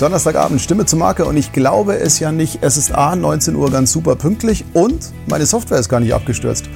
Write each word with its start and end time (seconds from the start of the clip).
Donnerstagabend, 0.00 0.60
Stimme 0.60 0.86
zur 0.86 0.98
Marke 0.98 1.24
und 1.24 1.36
ich 1.36 1.52
glaube 1.52 1.96
es 1.98 2.18
ja 2.18 2.32
nicht. 2.32 2.58
Es 2.62 2.76
ist 2.76 2.92
A, 2.92 3.14
19 3.14 3.54
Uhr 3.54 3.70
ganz 3.70 3.92
super 3.92 4.16
pünktlich 4.16 4.64
und 4.72 5.12
meine 5.26 5.46
Software 5.46 5.78
ist 5.78 5.88
gar 5.88 6.00
nicht 6.00 6.12
abgestürzt. 6.12 6.68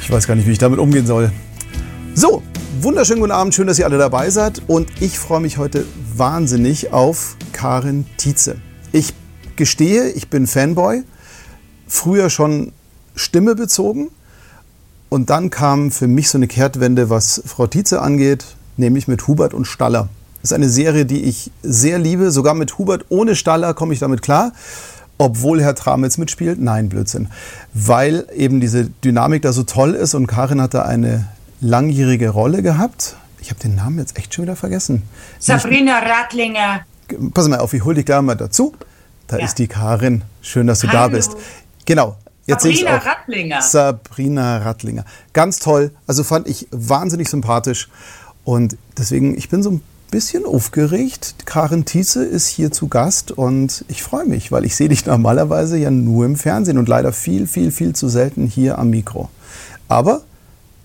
Ich 0.00 0.10
weiß 0.10 0.26
gar 0.26 0.34
nicht, 0.34 0.46
wie 0.46 0.52
ich 0.52 0.58
damit 0.58 0.78
umgehen 0.78 1.06
soll. 1.06 1.30
So, 2.14 2.42
wunderschönen 2.80 3.20
guten 3.20 3.32
Abend, 3.32 3.54
schön, 3.54 3.66
dass 3.66 3.78
ihr 3.78 3.84
alle 3.84 3.98
dabei 3.98 4.30
seid 4.30 4.62
und 4.66 4.88
ich 5.00 5.18
freue 5.18 5.40
mich 5.40 5.58
heute 5.58 5.84
wahnsinnig 6.16 6.90
auf 6.90 7.36
Karin 7.52 8.06
Tietze. 8.16 8.56
Ich 8.92 9.12
gestehe, 9.56 10.08
ich 10.08 10.30
bin 10.30 10.46
Fanboy, 10.46 11.02
früher 11.86 12.30
schon 12.30 12.72
Stimme 13.14 13.54
bezogen 13.54 14.08
und 15.10 15.28
dann 15.28 15.50
kam 15.50 15.90
für 15.90 16.06
mich 16.06 16.30
so 16.30 16.38
eine 16.38 16.48
Kehrtwende, 16.48 17.10
was 17.10 17.42
Frau 17.44 17.66
Tietze 17.66 18.00
angeht, 18.00 18.46
nämlich 18.78 19.06
mit 19.06 19.26
Hubert 19.26 19.52
und 19.52 19.66
Staller. 19.66 20.08
Das 20.42 20.50
ist 20.50 20.56
eine 20.56 20.68
Serie, 20.68 21.06
die 21.06 21.22
ich 21.22 21.52
sehr 21.62 21.98
liebe. 21.98 22.32
Sogar 22.32 22.54
mit 22.54 22.76
Hubert 22.76 23.06
ohne 23.08 23.36
Staller 23.36 23.74
komme 23.74 23.94
ich 23.94 24.00
damit 24.00 24.22
klar. 24.22 24.52
Obwohl 25.16 25.62
Herr 25.62 25.76
Tramitz 25.76 26.18
mitspielt? 26.18 26.60
Nein, 26.60 26.88
Blödsinn. 26.88 27.28
Weil 27.74 28.26
eben 28.34 28.60
diese 28.60 28.86
Dynamik 29.04 29.42
da 29.42 29.52
so 29.52 29.62
toll 29.62 29.94
ist 29.94 30.14
und 30.14 30.26
Karin 30.26 30.60
hat 30.60 30.74
da 30.74 30.82
eine 30.82 31.28
langjährige 31.60 32.30
Rolle 32.30 32.62
gehabt. 32.62 33.16
Ich 33.40 33.50
habe 33.50 33.60
den 33.60 33.76
Namen 33.76 33.98
jetzt 33.98 34.18
echt 34.18 34.34
schon 34.34 34.44
wieder 34.44 34.56
vergessen. 34.56 35.04
Sabrina 35.38 36.00
Radlinger. 36.00 36.80
Pass 37.32 37.46
mal 37.46 37.60
auf, 37.60 37.72
ich 37.72 37.84
hole 37.84 37.94
dich 37.94 38.06
gleich 38.06 38.20
mal 38.22 38.34
dazu. 38.34 38.74
Da 39.28 39.38
ja. 39.38 39.44
ist 39.44 39.58
die 39.60 39.68
Karin. 39.68 40.22
Schön, 40.40 40.66
dass 40.66 40.80
du 40.80 40.88
Hallo. 40.88 40.98
da 40.98 41.08
bist. 41.08 41.36
Genau. 41.84 42.16
Jetzt 42.46 42.64
Sabrina 42.64 42.96
Radlinger. 42.96 43.62
Sabrina 43.62 44.58
Radlinger. 44.58 45.04
Ganz 45.32 45.60
toll. 45.60 45.92
Also 46.08 46.24
fand 46.24 46.48
ich 46.48 46.66
wahnsinnig 46.72 47.28
sympathisch. 47.28 47.88
Und 48.44 48.76
deswegen, 48.98 49.38
ich 49.38 49.48
bin 49.48 49.62
so 49.62 49.70
ein 49.70 49.82
bisschen 50.12 50.44
aufgeregt. 50.44 51.34
Karin 51.46 51.84
Thiese 51.84 52.22
ist 52.24 52.46
hier 52.46 52.70
zu 52.70 52.86
Gast 52.86 53.32
und 53.32 53.84
ich 53.88 54.02
freue 54.04 54.26
mich, 54.26 54.52
weil 54.52 54.64
ich 54.64 54.76
sehe 54.76 54.88
dich 54.88 55.06
normalerweise 55.06 55.76
ja 55.78 55.90
nur 55.90 56.26
im 56.26 56.36
Fernsehen 56.36 56.78
und 56.78 56.88
leider 56.88 57.12
viel, 57.12 57.48
viel, 57.48 57.72
viel 57.72 57.96
zu 57.96 58.08
selten 58.08 58.46
hier 58.46 58.78
am 58.78 58.90
Mikro. 58.90 59.30
Aber 59.88 60.20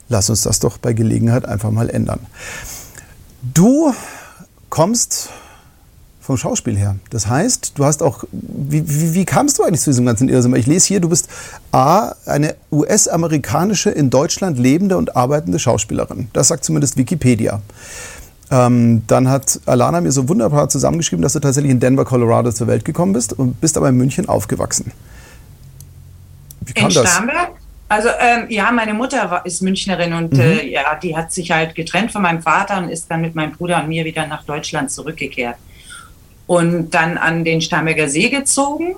lass 0.09 0.31
uns 0.31 0.41
das 0.41 0.59
doch 0.59 0.79
bei 0.79 0.93
Gelegenheit 0.93 1.45
einfach 1.45 1.69
mal 1.69 1.89
ändern. 1.89 2.21
Du 3.53 3.93
kommst 4.69 5.29
vom 6.21 6.37
Schauspiel 6.37 6.77
her. 6.77 6.95
Das 7.09 7.27
heißt, 7.27 7.73
du 7.75 7.85
hast 7.85 8.03
auch, 8.03 8.23
wie, 8.31 8.89
wie, 8.89 9.13
wie 9.13 9.25
kamst 9.25 9.59
du 9.59 9.63
eigentlich 9.63 9.81
zu 9.81 9.91
diesem 9.91 10.05
ganzen 10.05 10.29
Irrsinn? 10.29 10.55
Ich 10.55 10.67
lese 10.67 10.87
hier, 10.87 10.99
du 10.99 11.09
bist 11.09 11.29
A, 11.71 12.15
eine 12.25 12.55
US-amerikanische, 12.71 13.89
in 13.89 14.09
Deutschland 14.09 14.57
lebende 14.57 14.97
und 14.97 15.15
arbeitende 15.15 15.59
Schauspielerin. 15.59 16.29
Das 16.33 16.49
sagt 16.49 16.65
zumindest 16.65 16.97
Wikipedia. 16.97 17.61
Ähm, 18.49 19.03
dann 19.07 19.29
hat 19.29 19.59
Alana 19.65 19.99
mir 19.99 20.11
so 20.11 20.29
wunderbar 20.29 20.69
zusammengeschrieben, 20.69 21.21
dass 21.21 21.33
du 21.33 21.39
tatsächlich 21.39 21.71
in 21.71 21.79
Denver, 21.79 22.05
Colorado 22.05 22.51
zur 22.51 22.67
Welt 22.67 22.85
gekommen 22.85 23.13
bist 23.13 23.33
und 23.33 23.59
bist 23.59 23.75
aber 23.75 23.89
in 23.89 23.97
München 23.97 24.29
aufgewachsen. 24.29 24.91
Wie 26.61 26.73
kam 26.73 26.89
in 26.89 26.95
das? 26.95 27.11
Starnberg? 27.11 27.51
Also 27.89 28.09
ähm, 28.19 28.47
ja, 28.49 28.71
meine 28.71 28.93
Mutter 28.93 29.31
war, 29.31 29.45
ist 29.45 29.61
Münchnerin 29.61 30.13
und 30.13 30.33
mhm. 30.33 30.39
äh, 30.39 30.67
ja, 30.67 30.95
die 30.95 31.15
hat 31.15 31.31
sich 31.31 31.51
halt 31.51 31.73
getrennt 31.73 32.11
von 32.11 32.21
meinem 32.21 32.41
Vater 32.41 32.77
und 32.79 32.89
ist 32.89 33.09
dann 33.09 33.21
mit 33.21 33.33
meinem 33.33 33.53
Bruder 33.53 33.81
und 33.81 33.87
mir 33.87 34.03
wieder 34.03 34.27
nach 34.27 34.43
Deutschland 34.43 34.91
zurückgekehrt. 34.91 35.55
Und 36.47 36.93
dann 36.93 37.17
an 37.17 37.43
den 37.43 37.61
Starnberger 37.61 38.07
See 38.09 38.29
gezogen. 38.29 38.95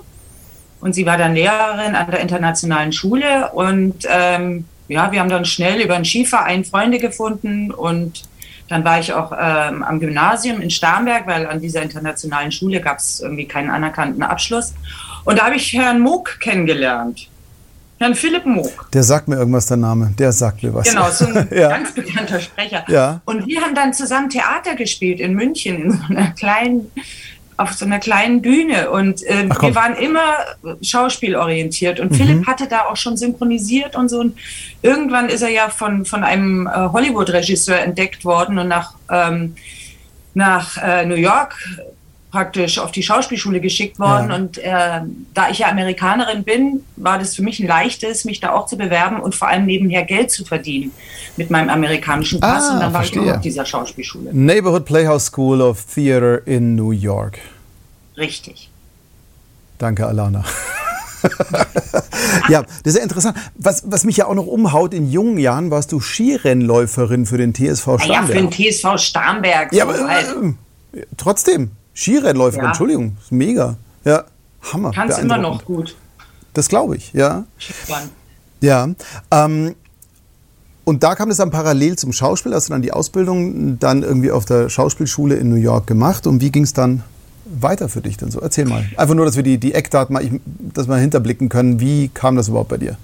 Und 0.82 0.94
sie 0.94 1.06
war 1.06 1.18
dann 1.18 1.34
Lehrerin 1.34 1.96
an 1.96 2.10
der 2.10 2.20
internationalen 2.20 2.92
Schule. 2.92 3.50
Und 3.54 4.08
ähm, 4.08 4.66
ja, 4.88 5.12
wir 5.12 5.20
haben 5.20 5.30
dann 5.30 5.46
schnell 5.46 5.82
über 5.82 5.96
einen 5.96 6.06
Skiverein 6.06 6.64
Freunde 6.64 7.00
gefunden 7.00 7.72
und 7.72 8.24
dann 8.70 8.84
war 8.84 9.00
ich 9.00 9.12
auch 9.14 9.32
ähm, 9.32 9.84
am 9.84 10.00
Gymnasium 10.00 10.62
in 10.62 10.70
Starnberg, 10.70 11.28
weil 11.28 11.48
an 11.48 11.60
dieser 11.60 11.82
internationalen 11.82 12.52
Schule 12.52 12.80
gab 12.80 13.00
es 13.00 13.20
irgendwie 13.20 13.46
keinen 13.46 13.70
anerkannten 13.70 14.22
Abschluss. 14.24 14.74
Und 15.26 15.40
da 15.40 15.46
habe 15.46 15.56
ich 15.56 15.74
Herrn 15.74 16.00
Moog 16.00 16.40
kennengelernt. 16.40 17.30
Herrn 18.00 18.16
Philipp 18.16 18.46
Moog. 18.46 18.90
Der 18.94 19.04
sagt 19.04 19.28
mir 19.28 19.36
irgendwas, 19.36 19.66
der 19.66 19.78
Name. 19.78 20.14
Der 20.18 20.32
sagt 20.32 20.64
mir 20.64 20.74
was. 20.74 20.88
Genau, 20.88 21.10
so 21.10 21.26
ein 21.26 21.50
ja. 21.52 21.70
ganz 21.70 21.92
bekannter 21.92 22.40
Sprecher. 22.40 22.86
Ja. 22.88 23.22
Und 23.26 23.46
wir 23.46 23.60
haben 23.60 23.76
dann 23.76 23.94
zusammen 23.94 24.30
Theater 24.30 24.76
gespielt 24.76 25.20
in 25.20 25.34
München, 25.34 25.84
in 25.84 25.92
so 25.92 26.00
einer 26.10 26.32
kleinen 26.32 26.90
auf 27.60 27.74
so 27.74 27.86
einer 27.86 28.00
kleinen 28.00 28.42
Bühne. 28.42 28.90
Und 28.90 29.22
äh, 29.24 29.50
wir 29.50 29.76
waren 29.76 29.96
immer 29.96 30.34
schauspielorientiert. 30.82 32.00
Und 32.00 32.12
mhm. 32.12 32.16
Philipp 32.16 32.48
hatte 32.48 32.68
da 32.68 32.86
auch 32.86 32.96
schon 32.96 33.18
synchronisiert 33.18 33.96
und 33.96 34.10
so. 34.10 34.22
Und 34.22 34.38
irgendwann 34.82 35.28
ist 35.28 35.42
er 35.42 35.50
ja 35.50 35.70
von, 35.70 36.06
von 36.06 36.24
einem 36.24 36.68
äh, 36.68 36.72
Hollywood-Regisseur 36.72 37.80
entdeckt 37.80 38.24
worden. 38.24 38.58
Und 38.60 38.70
nach, 38.70 38.94
ähm, 39.12 39.56
nach 40.34 40.78
äh, 40.78 41.06
New 41.06 41.16
York 41.16 41.56
praktisch 42.32 42.78
auf 42.78 42.92
die 42.92 43.02
Schauspielschule 43.02 43.60
geschickt 43.60 44.00
worden. 44.00 44.30
Ja. 44.30 44.36
Und 44.36 44.58
äh, 44.60 45.02
da 45.34 45.50
ich 45.50 45.60
ja 45.60 45.70
Amerikanerin 45.70 46.44
bin, 46.44 46.84
war 46.96 47.18
das 47.18 47.36
für 47.36 47.42
mich 47.42 47.60
ein 47.60 47.68
leichtes, 47.68 48.26
mich 48.26 48.40
da 48.40 48.54
auch 48.54 48.68
zu 48.68 48.78
bewerben 48.78 49.20
und 49.20 49.36
vor 49.36 49.48
allem 49.48 49.66
nebenher 49.66 50.04
Geld 50.04 50.32
zu 50.32 50.46
verdienen 50.46 50.92
mit 51.38 51.50
meinem 51.50 51.70
amerikanischen 51.70 52.40
Pass. 52.40 52.66
Ah, 52.66 52.74
und 52.74 52.80
dann 52.82 52.94
war 52.94 53.02
verstehe. 53.02 53.24
ich 53.24 53.32
auch 53.32 53.36
auf 53.38 53.42
dieser 53.42 53.66
Schauspielschule. 53.66 54.30
Neighborhood 54.34 54.86
Playhouse 54.86 55.26
School 55.26 55.62
of 55.62 55.86
Theater 55.86 56.46
in 56.46 56.76
New 56.76 56.92
York. 56.92 57.40
Richtig. 58.18 58.70
Danke, 59.78 60.06
Alana. 60.06 60.44
ja, 62.50 62.62
das 62.62 62.94
ist 62.94 62.98
ja 62.98 63.04
interessant. 63.04 63.38
Was, 63.56 63.84
was 63.86 64.04
mich 64.04 64.18
ja 64.18 64.28
auch 64.28 64.36
noch 64.36 64.46
umhaut, 64.46 64.94
in 64.94 65.10
jungen 65.10 65.38
Jahren 65.38 65.72
warst 65.72 65.92
du 65.92 66.00
Skirennläuferin 66.00 67.26
für 67.26 67.38
den 67.38 67.54
TSV 67.54 67.84
Starnberg. 67.84 68.10
Ja, 68.10 68.24
für 68.24 68.34
den 68.34 68.52
TSV 68.52 68.98
Starnberg. 68.98 69.74
Ja, 69.74 69.86
so 69.86 69.92
aber 69.92 70.22
äh, 70.94 71.06
trotzdem. 71.18 71.72
Skirennläufer, 72.00 72.62
ja. 72.62 72.68
Entschuldigung, 72.68 73.18
ist 73.22 73.32
mega. 73.32 73.76
Ja, 74.06 74.24
Hammer. 74.72 74.92
Kannst 74.92 75.20
immer 75.20 75.38
noch 75.38 75.66
gut. 75.66 75.98
Das 76.54 76.70
glaube 76.70 76.96
ich, 76.96 77.12
ja. 77.12 77.44
Ja. 78.62 78.88
Ähm, 79.32 79.76
und 80.86 81.04
da 81.04 81.16
kam 81.16 81.30
es 81.30 81.38
dann 81.38 81.52
parallel 81.52 81.98
zum 81.98 82.14
Schauspiel, 82.14 82.54
hast 82.54 82.70
du 82.70 82.74
dann 82.74 82.82
die 82.82 82.94
Ausbildung 82.94 83.80
dann 83.80 84.04
irgendwie 84.04 84.32
auf 84.32 84.46
der 84.46 84.70
Schauspielschule 84.70 85.36
in 85.36 85.50
New 85.50 85.56
York 85.58 85.88
gemacht. 85.88 86.26
Und 86.26 86.42
wie 86.42 86.52
ging 86.52 86.64
es 86.64 86.72
dann 86.72 87.04
weiter 87.46 87.90
für 87.90 88.02
dich 88.02 88.16
denn 88.16 88.32
so? 88.32 88.40
Erzähl 88.40 88.66
mal. 88.66 88.86
Einfach 88.96 89.16
nur, 89.16 89.26
dass 89.26 89.36
wir 89.36 89.44
die, 89.44 89.58
die 89.58 89.74
Eckdaten 89.74 90.14
mal, 90.14 90.28
dass 90.74 90.88
wir 90.88 90.96
hinterblicken 90.96 91.50
können. 91.50 91.82
Wie 91.82 92.08
kam 92.08 92.38
das 92.38 92.48
überhaupt 92.48 92.70
bei 92.70 92.78
dir? 92.78 92.98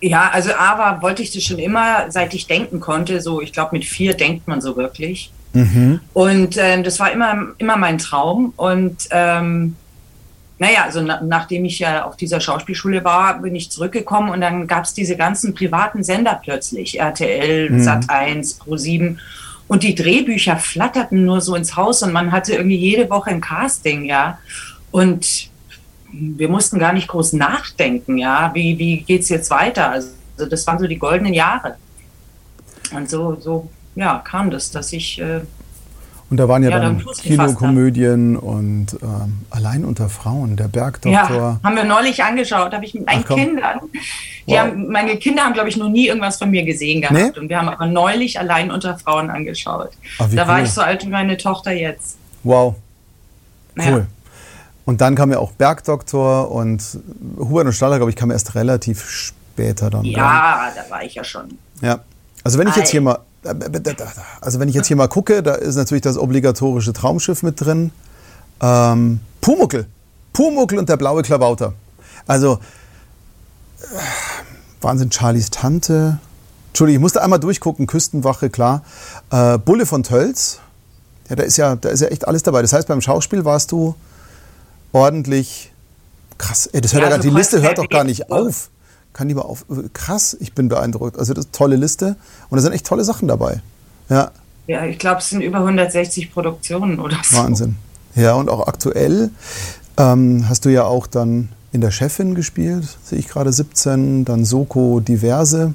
Ja, 0.00 0.30
also 0.32 0.54
aber 0.54 1.02
wollte 1.02 1.22
ich 1.22 1.32
das 1.32 1.42
schon 1.42 1.58
immer, 1.58 2.10
seit 2.10 2.32
ich 2.32 2.46
denken 2.46 2.78
konnte. 2.78 3.20
So, 3.20 3.40
ich 3.40 3.52
glaube, 3.52 3.70
mit 3.72 3.84
vier 3.84 4.14
denkt 4.14 4.46
man 4.46 4.60
so 4.60 4.76
wirklich. 4.76 5.32
Mhm. 5.54 6.00
Und 6.12 6.56
ähm, 6.58 6.82
das 6.84 7.00
war 7.00 7.12
immer, 7.12 7.46
immer 7.58 7.76
mein 7.76 7.98
Traum. 7.98 8.52
Und 8.56 9.08
ähm, 9.10 9.76
naja, 10.58 10.84
also 10.84 11.00
na, 11.00 11.20
nachdem 11.22 11.64
ich 11.64 11.78
ja 11.78 12.04
auf 12.04 12.16
dieser 12.16 12.40
Schauspielschule 12.40 13.04
war, 13.04 13.40
bin 13.40 13.54
ich 13.54 13.70
zurückgekommen 13.70 14.30
und 14.30 14.40
dann 14.40 14.66
gab 14.66 14.84
es 14.84 14.94
diese 14.94 15.16
ganzen 15.16 15.54
privaten 15.54 16.04
Sender 16.04 16.40
plötzlich, 16.42 17.00
RTL, 17.00 17.70
mhm. 17.70 17.80
Sat1, 17.80 18.60
Pro7. 18.60 19.16
Und 19.66 19.82
die 19.82 19.94
Drehbücher 19.94 20.56
flatterten 20.58 21.24
nur 21.24 21.40
so 21.40 21.54
ins 21.54 21.74
Haus 21.76 22.02
und 22.02 22.12
man 22.12 22.32
hatte 22.32 22.54
irgendwie 22.54 22.76
jede 22.76 23.08
Woche 23.08 23.30
ein 23.30 23.40
Casting, 23.40 24.04
ja. 24.04 24.38
Und 24.90 25.48
wir 26.12 26.48
mussten 26.48 26.78
gar 26.78 26.92
nicht 26.92 27.08
groß 27.08 27.32
nachdenken, 27.32 28.18
ja, 28.18 28.50
wie, 28.54 28.78
wie 28.78 28.98
geht 28.98 29.22
es 29.22 29.28
jetzt 29.30 29.50
weiter? 29.50 29.90
Also 29.90 30.10
das 30.48 30.66
waren 30.66 30.78
so 30.78 30.86
die 30.86 30.98
goldenen 30.98 31.34
Jahre. 31.34 31.76
Und 32.92 33.08
so, 33.08 33.36
so 33.40 33.68
ja, 33.94 34.18
kam 34.24 34.50
das, 34.50 34.70
dass 34.70 34.92
ich. 34.92 35.20
Äh, 35.20 35.40
und 36.30 36.38
da 36.38 36.48
waren 36.48 36.62
ja, 36.62 36.70
ja 36.70 36.80
dann, 36.80 36.98
dann 36.98 37.14
Kinokomödien 37.14 38.36
und 38.36 38.94
ähm, 39.02 39.40
Allein 39.50 39.84
unter 39.84 40.08
Frauen, 40.08 40.56
der 40.56 40.68
Bergdoktor. 40.68 41.12
Ja, 41.12 41.60
haben 41.62 41.76
wir 41.76 41.84
neulich 41.84 42.24
angeschaut, 42.24 42.72
habe 42.72 42.84
ich 42.84 42.94
mit 42.94 43.06
meinen 43.06 43.24
Ach, 43.28 43.34
Kindern. 43.34 43.80
Wow. 44.46 44.58
Haben, 44.58 44.88
meine 44.88 45.16
Kinder 45.16 45.44
haben, 45.44 45.52
glaube 45.52 45.68
ich, 45.68 45.76
noch 45.76 45.90
nie 45.90 46.08
irgendwas 46.08 46.38
von 46.38 46.50
mir 46.50 46.64
gesehen 46.64 47.02
gehabt. 47.02 47.36
Nee? 47.36 47.40
Und 47.40 47.48
wir 47.48 47.58
haben 47.58 47.68
aber 47.68 47.86
neulich 47.86 48.38
Allein 48.38 48.70
unter 48.70 48.98
Frauen 48.98 49.30
angeschaut. 49.30 49.90
Ach, 50.18 50.28
da 50.32 50.42
cool. 50.42 50.48
war 50.48 50.62
ich 50.62 50.70
so 50.70 50.80
alt 50.80 51.04
wie 51.04 51.10
meine 51.10 51.36
Tochter 51.36 51.72
jetzt. 51.72 52.16
Wow. 52.42 52.74
Cool. 53.76 53.84
Ja. 53.84 54.06
Und 54.86 55.00
dann 55.00 55.14
kam 55.14 55.30
ja 55.30 55.38
auch 55.38 55.52
Bergdoktor 55.52 56.50
und 56.50 56.98
Hubert 57.38 57.66
und 57.66 57.72
Staller, 57.72 57.96
glaube 57.96 58.10
ich, 58.10 58.16
kam 58.16 58.30
erst 58.30 58.54
relativ 58.54 59.08
später 59.08 59.88
dann. 59.90 60.04
Ja, 60.04 60.70
da 60.74 60.90
war 60.90 61.02
ich 61.02 61.14
ja 61.14 61.24
schon. 61.24 61.58
Ja. 61.80 62.00
Also 62.42 62.58
wenn 62.58 62.68
ich 62.68 62.76
jetzt 62.76 62.90
hier 62.90 63.00
mal 63.00 63.18
also 64.40 64.60
wenn 64.60 64.68
ich 64.68 64.74
jetzt 64.74 64.86
hier 64.86 64.96
mal 64.96 65.08
gucke, 65.08 65.42
da 65.42 65.54
ist 65.54 65.76
natürlich 65.76 66.02
das 66.02 66.16
obligatorische 66.16 66.92
Traumschiff 66.92 67.42
mit 67.42 67.60
drin. 67.60 67.90
Ähm, 68.60 69.20
Pumuckel. 69.40 69.86
Pumuckel 70.32 70.78
und 70.78 70.88
der 70.88 70.96
blaue 70.96 71.22
Klabauter. 71.22 71.74
Also, 72.26 72.58
äh, 73.80 73.84
Wahnsinn, 74.80 75.10
Charlies 75.10 75.50
Tante. 75.50 76.18
Entschuldigung, 76.68 77.00
ich 77.00 77.02
musste 77.02 77.22
einmal 77.22 77.40
durchgucken, 77.40 77.86
Küstenwache, 77.86 78.50
klar. 78.50 78.82
Äh, 79.30 79.58
Bulle 79.58 79.86
von 79.86 80.02
Tölz. 80.02 80.60
Ja, 81.28 81.36
da 81.36 81.42
ist 81.42 81.56
ja, 81.56 81.76
da 81.76 81.88
ist 81.88 82.00
ja 82.00 82.08
echt 82.08 82.26
alles 82.26 82.42
dabei. 82.42 82.62
Das 82.62 82.72
heißt, 82.72 82.88
beim 82.88 83.00
Schauspiel 83.00 83.44
warst 83.44 83.72
du 83.72 83.94
ordentlich 84.92 85.72
krass. 86.38 86.66
Ey, 86.66 86.80
das 86.80 86.92
hört 86.92 87.04
ja, 87.04 87.10
ja 87.10 87.16
gar, 87.16 87.22
die 87.22 87.30
Liste 87.30 87.62
hört 87.62 87.78
doch 87.78 87.88
gar 87.88 88.04
nicht 88.04 88.30
auf 88.30 88.70
kann 89.14 89.28
lieber 89.28 89.46
auf. 89.46 89.64
Krass, 89.94 90.36
ich 90.38 90.52
bin 90.52 90.68
beeindruckt. 90.68 91.18
Also 91.18 91.32
das 91.32 91.46
ist 91.46 91.48
eine 91.48 91.58
tolle 91.58 91.76
Liste 91.76 92.16
und 92.50 92.56
da 92.56 92.62
sind 92.62 92.72
echt 92.72 92.86
tolle 92.86 93.04
Sachen 93.04 93.28
dabei. 93.28 93.62
Ja. 94.10 94.30
Ja, 94.66 94.84
ich 94.84 94.98
glaube, 94.98 95.18
es 95.18 95.30
sind 95.30 95.40
über 95.40 95.58
160 95.58 96.32
Produktionen 96.32 96.98
oder 96.98 97.16
so. 97.22 97.38
Wahnsinn. 97.38 97.76
Ja, 98.14 98.34
und 98.34 98.48
auch 98.48 98.66
aktuell 98.66 99.30
ähm, 99.96 100.48
hast 100.48 100.64
du 100.64 100.68
ja 100.68 100.84
auch 100.84 101.06
dann 101.06 101.48
in 101.72 101.80
der 101.80 101.90
Chefin 101.90 102.34
gespielt, 102.34 102.84
sehe 103.02 103.18
ich 103.18 103.28
gerade 103.28 103.52
17, 103.52 104.24
dann 104.24 104.44
Soko 104.44 105.00
diverse. 105.00 105.74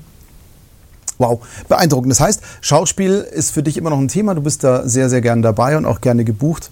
Wow, 1.18 1.46
beeindruckend. 1.68 2.12
Das 2.12 2.22
heißt, 2.22 2.42
Schauspiel 2.62 3.16
ist 3.16 3.52
für 3.52 3.62
dich 3.62 3.76
immer 3.76 3.90
noch 3.90 4.00
ein 4.00 4.08
Thema. 4.08 4.34
Du 4.34 4.42
bist 4.42 4.64
da 4.64 4.88
sehr, 4.88 5.10
sehr 5.10 5.20
gern 5.20 5.42
dabei 5.42 5.78
und 5.78 5.86
auch 5.86 6.00
gerne 6.00 6.24
gebucht. 6.24 6.72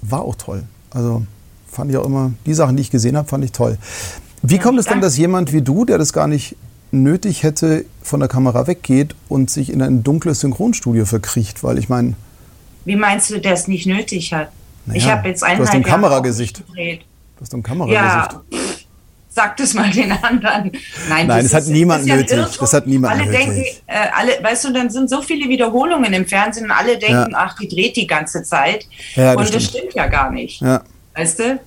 War 0.00 0.22
auch 0.22 0.36
toll. 0.36 0.62
Also 0.90 1.26
fand 1.68 1.90
ich 1.90 1.96
auch 1.96 2.06
immer, 2.06 2.32
die 2.46 2.54
Sachen, 2.54 2.76
die 2.76 2.82
ich 2.82 2.90
gesehen 2.90 3.16
habe, 3.16 3.28
fand 3.28 3.44
ich 3.44 3.50
toll. 3.50 3.78
Wie 4.42 4.58
kommt 4.58 4.78
es 4.78 4.86
denn, 4.86 5.00
dass 5.00 5.16
jemand 5.16 5.52
wie 5.52 5.62
du, 5.62 5.84
der 5.84 5.98
das 5.98 6.12
gar 6.12 6.26
nicht 6.26 6.56
nötig 6.90 7.42
hätte, 7.42 7.84
von 8.02 8.20
der 8.20 8.28
Kamera 8.28 8.66
weggeht 8.66 9.14
und 9.28 9.50
sich 9.50 9.72
in 9.72 9.80
ein 9.82 10.02
dunkles 10.02 10.40
Synchronstudio 10.40 11.06
verkriecht? 11.06 11.62
Weil 11.62 11.78
ich 11.78 11.88
meine. 11.88 12.14
Wie 12.84 12.96
meinst 12.96 13.30
du, 13.30 13.40
der 13.40 13.52
es 13.52 13.68
nicht 13.68 13.86
nötig 13.86 14.32
hat? 14.32 14.48
Naja, 14.86 14.98
ich 14.98 15.08
habe 15.08 15.28
jetzt 15.28 15.44
eineinhalb 15.44 15.66
Du 15.66 15.68
hast 15.68 15.76
ein 15.76 15.82
Kameragesicht. 15.84 16.64
Du 16.66 17.40
hast 17.40 17.54
ein 17.54 17.62
Kameragesicht. 17.62 18.32
Ja, 18.50 18.58
Sag 19.34 19.56
das 19.56 19.72
mal 19.72 19.90
den 19.90 20.12
anderen. 20.12 20.72
Nein, 21.08 21.26
Nein 21.26 21.42
das, 21.42 21.54
hat 21.54 21.62
ist, 21.62 21.70
niemand 21.70 22.04
ja 22.04 22.16
nötig. 22.16 22.38
Das 22.60 22.74
hat 22.74 22.86
niemand 22.86 23.14
alle 23.14 23.24
nötig. 23.24 23.46
Denken, 23.46 23.64
äh, 23.86 24.08
alle, 24.12 24.32
weißt 24.42 24.64
du, 24.66 24.72
dann 24.74 24.90
sind 24.90 25.08
so 25.08 25.22
viele 25.22 25.48
Wiederholungen 25.48 26.12
im 26.12 26.26
Fernsehen 26.26 26.66
und 26.66 26.70
alle 26.70 26.98
denken, 26.98 27.30
ja. 27.30 27.38
ach, 27.38 27.56
die 27.56 27.66
dreht 27.66 27.96
die 27.96 28.06
ganze 28.06 28.42
Zeit. 28.42 28.86
Ja, 29.14 29.34
das 29.34 29.36
und 29.36 29.46
stimmt. 29.46 29.62
das 29.62 29.70
stimmt 29.70 29.94
ja 29.94 30.06
gar 30.08 30.30
nicht. 30.30 30.60
Ja. 30.60 30.82
Weißt 31.14 31.38
du? 31.38 31.58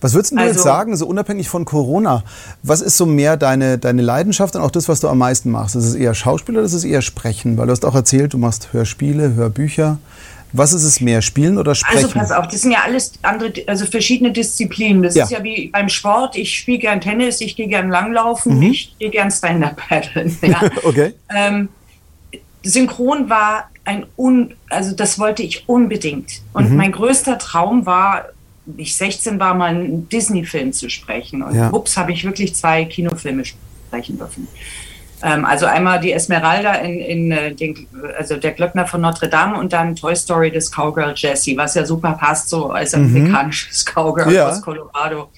Was 0.00 0.14
würdest 0.14 0.32
du 0.32 0.36
also, 0.36 0.52
jetzt 0.52 0.62
sagen, 0.62 0.96
so 0.96 1.06
unabhängig 1.06 1.48
von 1.48 1.64
Corona, 1.64 2.24
was 2.62 2.80
ist 2.80 2.96
so 2.96 3.06
mehr 3.06 3.36
deine, 3.36 3.78
deine 3.78 4.02
Leidenschaft 4.02 4.56
und 4.56 4.62
auch 4.62 4.70
das, 4.70 4.88
was 4.88 5.00
du 5.00 5.08
am 5.08 5.18
meisten 5.18 5.50
machst? 5.50 5.76
Ist 5.76 5.84
es 5.84 5.94
eher 5.94 6.14
Schauspiel 6.14 6.56
oder 6.56 6.64
ist 6.64 6.72
es 6.72 6.84
eher 6.84 7.02
Sprechen? 7.02 7.58
Weil 7.58 7.66
du 7.66 7.72
hast 7.72 7.84
auch 7.84 7.94
erzählt, 7.94 8.32
du 8.32 8.38
machst 8.38 8.72
Hörspiele, 8.72 9.34
Hörbücher. 9.34 9.98
Was 10.52 10.72
ist 10.72 10.82
es 10.82 11.00
mehr, 11.00 11.22
Spielen 11.22 11.58
oder 11.58 11.74
Sprechen? 11.74 12.04
Also 12.04 12.18
pass 12.18 12.32
auf, 12.32 12.48
das 12.48 12.62
sind 12.62 12.72
ja 12.72 12.80
alles 12.84 13.12
andere, 13.22 13.52
also 13.66 13.86
verschiedene 13.86 14.32
Disziplinen. 14.32 15.02
Das 15.02 15.14
ja. 15.14 15.24
ist 15.24 15.30
ja 15.30 15.44
wie 15.44 15.68
beim 15.68 15.88
Sport. 15.88 16.36
Ich 16.36 16.56
spiele 16.56 16.78
gern 16.78 17.00
Tennis, 17.00 17.40
ich 17.40 17.54
gehe 17.54 17.68
gern 17.68 17.88
Langlaufen, 17.88 18.56
mhm. 18.56 18.62
ich 18.64 18.96
gehe 18.98 19.10
gern 19.10 19.30
Stand-Up 19.30 19.76
paddeln. 19.76 20.36
Ja. 20.42 20.60
okay. 20.82 21.14
Ähm, 21.34 21.68
Synchron 22.62 23.30
war 23.30 23.70
ein 23.84 24.06
un, 24.16 24.54
also 24.68 24.94
das 24.94 25.18
wollte 25.18 25.42
ich 25.42 25.68
unbedingt. 25.68 26.42
Und 26.52 26.70
mhm. 26.70 26.76
mein 26.76 26.92
größter 26.92 27.38
Traum 27.38 27.86
war, 27.86 28.26
ich 28.76 28.96
16 28.96 29.38
war, 29.40 29.54
mal 29.54 29.70
einen 29.70 30.08
Disney-Film 30.08 30.72
zu 30.72 30.88
sprechen. 30.90 31.42
Und 31.42 31.54
ja. 31.54 31.72
ups, 31.72 31.96
habe 31.96 32.12
ich 32.12 32.24
wirklich 32.24 32.54
zwei 32.54 32.84
Kinofilme 32.84 33.44
sprechen 33.44 34.18
dürfen. 34.18 34.48
Ähm, 35.22 35.44
also 35.44 35.66
einmal 35.66 36.00
die 36.00 36.12
Esmeralda 36.12 36.74
in, 36.74 36.98
in 37.00 37.32
äh, 37.32 37.54
den, 37.54 37.86
also 38.16 38.36
der 38.36 38.52
Glöckner 38.52 38.86
von 38.86 39.00
Notre 39.00 39.28
Dame 39.28 39.58
und 39.58 39.72
dann 39.72 39.94
Toy 39.94 40.16
Story 40.16 40.50
des 40.50 40.70
Cowgirl 40.70 41.14
Jessie, 41.14 41.56
was 41.56 41.74
ja 41.74 41.84
super 41.84 42.12
passt, 42.12 42.48
so 42.48 42.70
als 42.70 42.96
mhm. 42.96 43.04
amerikanisches 43.04 43.84
Cowgirl 43.84 44.32
ja. 44.32 44.48
aus 44.48 44.62
Colorado. 44.62 45.30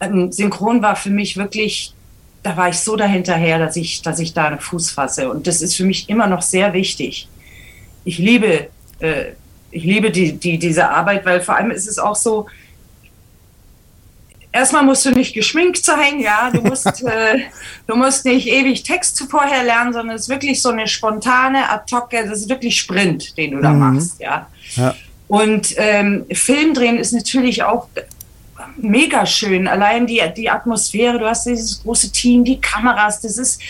Ähm, 0.00 0.30
Synchron 0.30 0.82
war 0.82 0.96
für 0.96 1.10
mich 1.10 1.36
wirklich, 1.36 1.94
da 2.42 2.56
war 2.56 2.68
ich 2.68 2.78
so 2.78 2.96
dahinterher, 2.96 3.58
dass 3.58 3.76
ich, 3.76 4.02
dass 4.02 4.18
ich 4.18 4.34
da 4.34 4.46
einen 4.46 4.60
Fuß 4.60 4.90
fasse. 4.90 5.30
Und 5.30 5.46
das 5.46 5.62
ist 5.62 5.74
für 5.74 5.84
mich 5.84 6.08
immer 6.10 6.26
noch 6.26 6.42
sehr 6.42 6.72
wichtig. 6.74 7.28
Ich 8.04 8.18
liebe, 8.18 8.68
äh, 9.00 9.32
ich 9.70 9.84
liebe 9.84 10.10
die, 10.10 10.32
die, 10.32 10.58
diese 10.58 10.88
Arbeit, 10.88 11.24
weil 11.24 11.40
vor 11.40 11.56
allem 11.56 11.70
ist 11.70 11.88
es 11.88 11.98
auch 11.98 12.16
so, 12.16 12.46
erstmal 14.52 14.84
musst 14.84 15.04
du 15.04 15.10
nicht 15.10 15.34
geschminkt 15.34 15.84
sein, 15.84 16.20
ja, 16.20 16.50
du 16.50 16.62
musst, 16.62 16.86
äh, 17.04 17.40
du 17.86 17.96
musst 17.96 18.24
nicht 18.24 18.48
ewig 18.48 18.82
Text 18.82 19.22
vorher 19.30 19.62
lernen, 19.64 19.92
sondern 19.92 20.16
es 20.16 20.22
ist 20.22 20.28
wirklich 20.28 20.62
so 20.62 20.70
eine 20.70 20.86
spontane 20.86 21.68
Attacke, 21.70 22.26
das 22.26 22.40
ist 22.40 22.48
wirklich 22.48 22.78
Sprint, 22.78 23.36
den 23.36 23.52
du 23.52 23.60
da 23.60 23.72
mhm. 23.72 23.78
machst, 23.78 24.20
ja. 24.20 24.48
ja. 24.76 24.94
Und 25.28 25.74
ähm, 25.76 26.24
Film 26.32 26.72
drehen 26.72 26.96
ist 26.96 27.12
natürlich 27.12 27.62
auch 27.62 27.88
mega 28.82 29.26
schön. 29.26 29.66
Allein 29.66 30.06
die, 30.06 30.22
die 30.36 30.50
Atmosphäre, 30.50 31.18
du 31.18 31.26
hast 31.26 31.46
dieses 31.46 31.82
große 31.82 32.12
Team, 32.12 32.44
die 32.44 32.60
Kameras, 32.60 33.20
das 33.20 33.38
ist, 33.38 33.60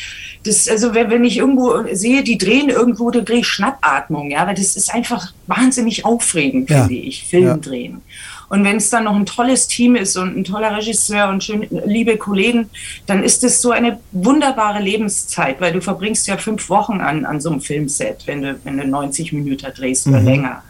das, 0.45 0.69
also 0.69 0.95
wenn, 0.95 1.11
wenn 1.11 1.25
ich 1.25 1.39
irgendwo 1.39 1.85
sehe, 1.93 2.23
die 2.23 2.39
drehen 2.39 2.69
irgendwo, 2.69 3.11
dann 3.11 3.25
kriege 3.25 3.41
ich 3.41 3.47
Schnappatmung, 3.47 4.31
ja, 4.31 4.47
weil 4.47 4.55
das 4.55 4.77
ist 4.77 4.95
einfach 4.95 5.33
wahnsinnig 5.47 6.05
aufregend, 6.05 6.71
ja. 6.71 6.85
finde 6.85 6.95
ich, 6.95 7.27
Film 7.27 7.47
ja. 7.47 7.57
drehen. 7.57 8.03
Und 8.49 8.65
wenn 8.65 8.77
es 8.77 8.89
dann 8.89 9.05
noch 9.05 9.15
ein 9.15 9.27
tolles 9.27 9.69
Team 9.69 9.95
ist 9.95 10.17
und 10.17 10.37
ein 10.37 10.45
toller 10.45 10.75
Regisseur 10.77 11.29
und 11.29 11.45
schön, 11.45 11.67
liebe 11.71 12.17
Kollegen, 12.17 12.71
dann 13.07 13.23
ist 13.23 13.45
es 13.45 13.61
so 13.61 13.73
eine 13.73 14.01
wunderbare 14.13 14.83
Lebenszeit, 14.83 15.61
weil 15.61 15.73
du 15.73 15.83
verbringst 15.83 16.27
ja 16.29 16.39
fünf 16.39 16.71
Wochen 16.71 17.01
an, 17.01 17.27
an 17.27 17.41
so 17.41 17.51
einem 17.51 17.61
Filmset, 17.61 18.27
wenn 18.27 18.43
du, 18.43 18.59
wenn 18.65 18.79
du 18.79 18.87
90 18.87 19.35
Minuten 19.35 19.67
drehst 19.77 20.07
mhm. 20.07 20.15
oder 20.15 20.23
länger. 20.23 20.63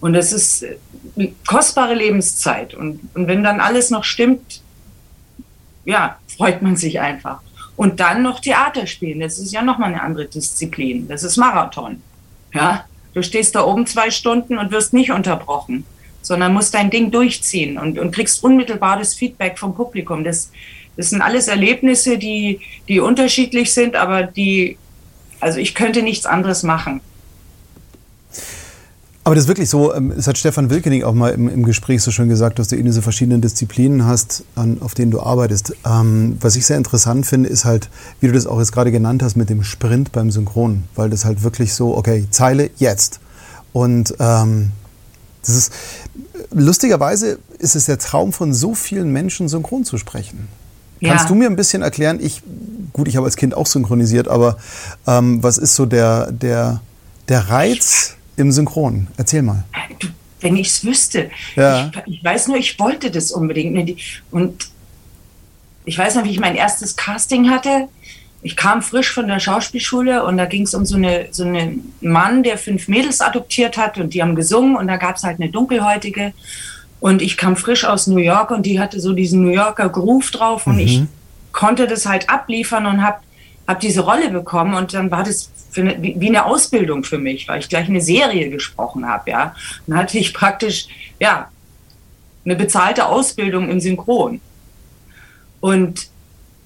Und 0.00 0.12
das 0.12 0.32
ist 0.32 0.64
kostbare 1.46 1.94
Lebenszeit. 1.94 2.74
Und, 2.74 3.00
und 3.14 3.26
wenn 3.28 3.42
dann 3.42 3.60
alles 3.60 3.90
noch 3.90 4.04
stimmt, 4.04 4.62
ja, 5.84 6.18
freut 6.36 6.62
man 6.62 6.76
sich 6.76 7.00
einfach. 7.00 7.40
Und 7.76 8.00
dann 8.00 8.22
noch 8.22 8.40
Theater 8.40 8.86
spielen, 8.86 9.20
das 9.20 9.38
ist 9.38 9.52
ja 9.52 9.62
nochmal 9.62 9.92
eine 9.92 10.02
andere 10.02 10.26
Disziplin. 10.26 11.08
Das 11.08 11.22
ist 11.22 11.36
Marathon. 11.36 12.02
Ja, 12.54 12.84
du 13.14 13.22
stehst 13.22 13.54
da 13.54 13.64
oben 13.64 13.86
zwei 13.86 14.10
Stunden 14.10 14.58
und 14.58 14.70
wirst 14.70 14.92
nicht 14.92 15.12
unterbrochen 15.12 15.84
sondern 16.26 16.52
musst 16.52 16.74
dein 16.74 16.90
Ding 16.90 17.12
durchziehen 17.12 17.78
und, 17.78 17.98
und 17.98 18.10
kriegst 18.10 18.42
unmittelbares 18.42 19.14
Feedback 19.14 19.58
vom 19.58 19.76
Publikum. 19.76 20.24
Das, 20.24 20.50
das 20.96 21.10
sind 21.10 21.22
alles 21.22 21.46
Erlebnisse, 21.46 22.18
die, 22.18 22.60
die 22.88 22.98
unterschiedlich 22.98 23.72
sind, 23.72 23.94
aber 23.94 24.24
die, 24.24 24.76
also 25.38 25.60
ich 25.60 25.74
könnte 25.76 26.02
nichts 26.02 26.26
anderes 26.26 26.64
machen. 26.64 27.00
Aber 29.26 29.34
das 29.34 29.46
ist 29.46 29.48
wirklich 29.48 29.68
so, 29.68 29.92
ähm, 29.92 30.12
es 30.16 30.28
hat 30.28 30.38
Stefan 30.38 30.70
Wilkening 30.70 31.02
auch 31.02 31.12
mal 31.12 31.30
im, 31.30 31.48
im, 31.48 31.64
Gespräch 31.64 32.00
so 32.00 32.12
schön 32.12 32.28
gesagt, 32.28 32.60
dass 32.60 32.68
du 32.68 32.76
eben 32.76 32.84
diese 32.84 33.02
verschiedenen 33.02 33.40
Disziplinen 33.40 34.06
hast, 34.06 34.44
an, 34.54 34.80
auf 34.80 34.94
denen 34.94 35.10
du 35.10 35.20
arbeitest. 35.20 35.74
Ähm, 35.84 36.38
was 36.40 36.54
ich 36.54 36.64
sehr 36.64 36.76
interessant 36.76 37.26
finde, 37.26 37.48
ist 37.48 37.64
halt, 37.64 37.90
wie 38.20 38.28
du 38.28 38.32
das 38.32 38.46
auch 38.46 38.60
jetzt 38.60 38.70
gerade 38.70 38.92
genannt 38.92 39.24
hast, 39.24 39.34
mit 39.34 39.50
dem 39.50 39.64
Sprint 39.64 40.12
beim 40.12 40.30
Synchron, 40.30 40.84
weil 40.94 41.10
das 41.10 41.24
halt 41.24 41.42
wirklich 41.42 41.74
so, 41.74 41.96
okay, 41.96 42.28
Zeile 42.30 42.70
jetzt. 42.76 43.18
Und 43.72 44.14
ähm, 44.20 44.70
das 45.44 45.56
ist, 45.56 45.72
lustigerweise 46.52 47.40
ist 47.58 47.74
es 47.74 47.86
der 47.86 47.98
Traum 47.98 48.32
von 48.32 48.54
so 48.54 48.76
vielen 48.76 49.10
Menschen, 49.10 49.48
synchron 49.48 49.84
zu 49.84 49.98
sprechen. 49.98 50.46
Ja. 51.00 51.08
Kannst 51.08 51.30
du 51.30 51.34
mir 51.34 51.48
ein 51.50 51.56
bisschen 51.56 51.82
erklären, 51.82 52.20
ich, 52.22 52.44
gut, 52.92 53.08
ich 53.08 53.16
habe 53.16 53.26
als 53.26 53.34
Kind 53.34 53.56
auch 53.56 53.66
synchronisiert, 53.66 54.28
aber 54.28 54.56
ähm, 55.08 55.42
was 55.42 55.58
ist 55.58 55.74
so 55.74 55.84
der, 55.84 56.30
der, 56.30 56.80
der 57.28 57.48
Reiz 57.50 58.15
im 58.36 58.52
Synchron? 58.52 59.08
Erzähl 59.16 59.42
mal. 59.42 59.64
Du, 59.98 60.08
wenn 60.40 60.56
ich 60.56 60.68
es 60.68 60.84
wüsste. 60.84 61.30
Ja. 61.54 61.90
Ich, 62.06 62.18
ich, 62.18 62.24
weiß 62.24 62.48
nur, 62.48 62.56
ich 62.56 62.78
wollte 62.78 63.10
das 63.10 63.32
unbedingt. 63.32 63.98
Und 64.30 64.68
ich 65.84 65.96
weiß 65.98 66.16
noch, 66.16 66.24
wie 66.24 66.30
ich 66.30 66.40
mein 66.40 66.56
erstes 66.56 66.96
Casting 66.96 67.50
hatte 67.50 67.88
ich 68.46 68.56
kam 68.56 68.80
frisch 68.80 69.12
von 69.12 69.26
der 69.26 69.40
Schauspielschule 69.40 70.24
und 70.24 70.36
da 70.36 70.44
ging 70.44 70.62
es 70.62 70.74
um 70.74 70.86
so, 70.86 70.94
eine, 70.94 71.26
so 71.32 71.42
einen 71.42 71.92
Mann, 72.00 72.44
der 72.44 72.58
fünf 72.58 72.86
Mädels 72.86 73.20
adoptiert 73.20 73.76
hat 73.76 73.98
und 73.98 74.14
die 74.14 74.22
haben 74.22 74.36
gesungen 74.36 74.76
und 74.76 74.86
da 74.86 74.98
gab 74.98 75.16
es 75.16 75.24
halt 75.24 75.40
eine 75.40 75.50
Dunkelhäutige. 75.50 76.32
Und 77.00 77.22
ich 77.22 77.36
kam 77.36 77.56
frisch 77.56 77.84
aus 77.84 78.06
New 78.06 78.18
York 78.18 78.52
und 78.52 78.64
die 78.64 78.78
hatte 78.78 79.00
so 79.00 79.14
diesen 79.14 79.42
New 79.42 79.50
Yorker 79.50 79.88
Groove 79.88 80.30
drauf 80.30 80.68
und 80.68 80.74
mhm. 80.74 80.80
ich 80.80 81.02
konnte 81.50 81.88
das 81.88 82.06
halt 82.06 82.30
abliefern 82.30 82.86
und 82.86 83.02
habe 83.02 83.18
hab 83.66 83.80
diese 83.80 84.00
Rolle 84.00 84.30
bekommen 84.30 84.74
und 84.74 84.94
dann 84.94 85.10
war 85.10 85.24
das 85.24 85.50
eine, 85.76 85.96
wie 86.00 86.28
eine 86.28 86.46
Ausbildung 86.46 87.04
für 87.04 87.18
mich, 87.18 87.48
weil 87.48 87.60
ich 87.60 87.68
gleich 87.68 87.88
eine 87.88 88.00
Serie 88.00 88.48
gesprochen 88.48 89.06
habe, 89.06 89.30
ja. 89.30 89.54
dann 89.86 89.98
hatte 89.98 90.18
ich 90.18 90.32
praktisch, 90.32 90.88
ja, 91.20 91.50
eine 92.44 92.56
bezahlte 92.56 93.06
Ausbildung 93.06 93.68
im 93.68 93.80
Synchron. 93.80 94.40
Und 95.60 96.08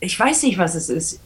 ich 0.01 0.19
weiß 0.19 0.43
nicht, 0.43 0.59
was 0.59 0.75
es 0.75 0.91
ist 0.91 1.21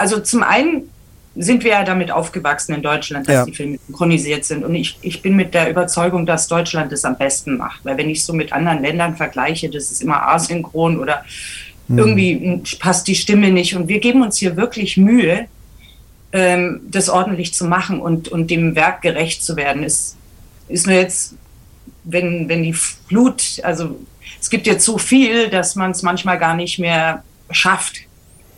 also 0.00 0.18
zum 0.20 0.42
einen 0.42 0.88
sind 1.36 1.62
wir 1.62 1.72
ja 1.72 1.84
damit 1.84 2.10
aufgewachsen 2.10 2.74
in 2.74 2.82
Deutschland, 2.82 3.28
dass 3.28 3.34
ja. 3.34 3.44
die 3.44 3.54
Filme 3.54 3.78
synchronisiert 3.86 4.44
sind. 4.44 4.64
Und 4.64 4.74
ich, 4.74 4.98
ich 5.02 5.22
bin 5.22 5.36
mit 5.36 5.54
der 5.54 5.70
Überzeugung, 5.70 6.26
dass 6.26 6.48
Deutschland 6.48 6.90
es 6.92 7.04
am 7.04 7.16
besten 7.16 7.56
macht. 7.56 7.84
Weil 7.84 7.96
wenn 7.98 8.10
ich 8.10 8.24
so 8.24 8.32
mit 8.32 8.52
anderen 8.52 8.82
Ländern 8.82 9.16
vergleiche, 9.16 9.70
das 9.70 9.90
ist 9.92 10.02
immer 10.02 10.26
asynchron 10.26 10.98
oder 10.98 11.24
mhm. 11.90 11.98
irgendwie 11.98 12.62
passt 12.78 13.08
die 13.08 13.14
Stimme 13.14 13.50
nicht. 13.50 13.74
Und 13.74 13.88
wir 13.88 13.98
geben 13.98 14.22
uns 14.22 14.38
hier 14.38 14.56
wirklich 14.56 14.96
Mühe, 14.96 15.46
ähm, 16.32 16.80
das 16.88 17.08
ordentlich 17.08 17.52
zu 17.54 17.64
machen 17.64 18.00
und, 18.00 18.28
und 18.28 18.50
dem 18.50 18.76
Werk 18.76 19.02
gerecht 19.02 19.42
zu 19.42 19.56
werden. 19.56 19.82
Es 19.82 20.16
ist 20.68 20.86
nur 20.86 20.96
jetzt, 20.96 21.34
wenn, 22.04 22.48
wenn 22.48 22.62
die 22.62 22.72
Flut, 22.72 23.60
also 23.62 23.98
es 24.40 24.48
gibt 24.48 24.66
jetzt 24.66 24.84
so 24.84 24.98
viel, 24.98 25.48
dass 25.48 25.74
man 25.74 25.90
es 25.90 26.02
manchmal 26.02 26.38
gar 26.38 26.54
nicht 26.54 26.78
mehr 26.78 27.24
schafft, 27.50 27.96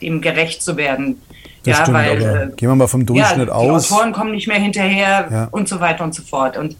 dem 0.02 0.20
gerecht 0.20 0.62
zu 0.62 0.76
werden. 0.76 1.16
Das 1.64 1.78
ja, 1.78 1.82
stimmt, 1.84 1.96
weil, 1.96 2.22
äh, 2.22 2.56
gehen 2.56 2.68
wir 2.68 2.74
mal 2.74 2.88
vom 2.88 3.06
Durchschnitt 3.06 3.48
ja, 3.48 3.54
aus. 3.54 3.88
Die 3.88 3.94
Autoren 3.94 4.12
kommen 4.12 4.32
nicht 4.32 4.48
mehr 4.48 4.58
hinterher 4.58 5.28
ja. 5.30 5.48
und 5.52 5.68
so 5.68 5.80
weiter 5.80 6.04
und 6.04 6.14
so 6.14 6.22
fort. 6.22 6.56
Und 6.56 6.76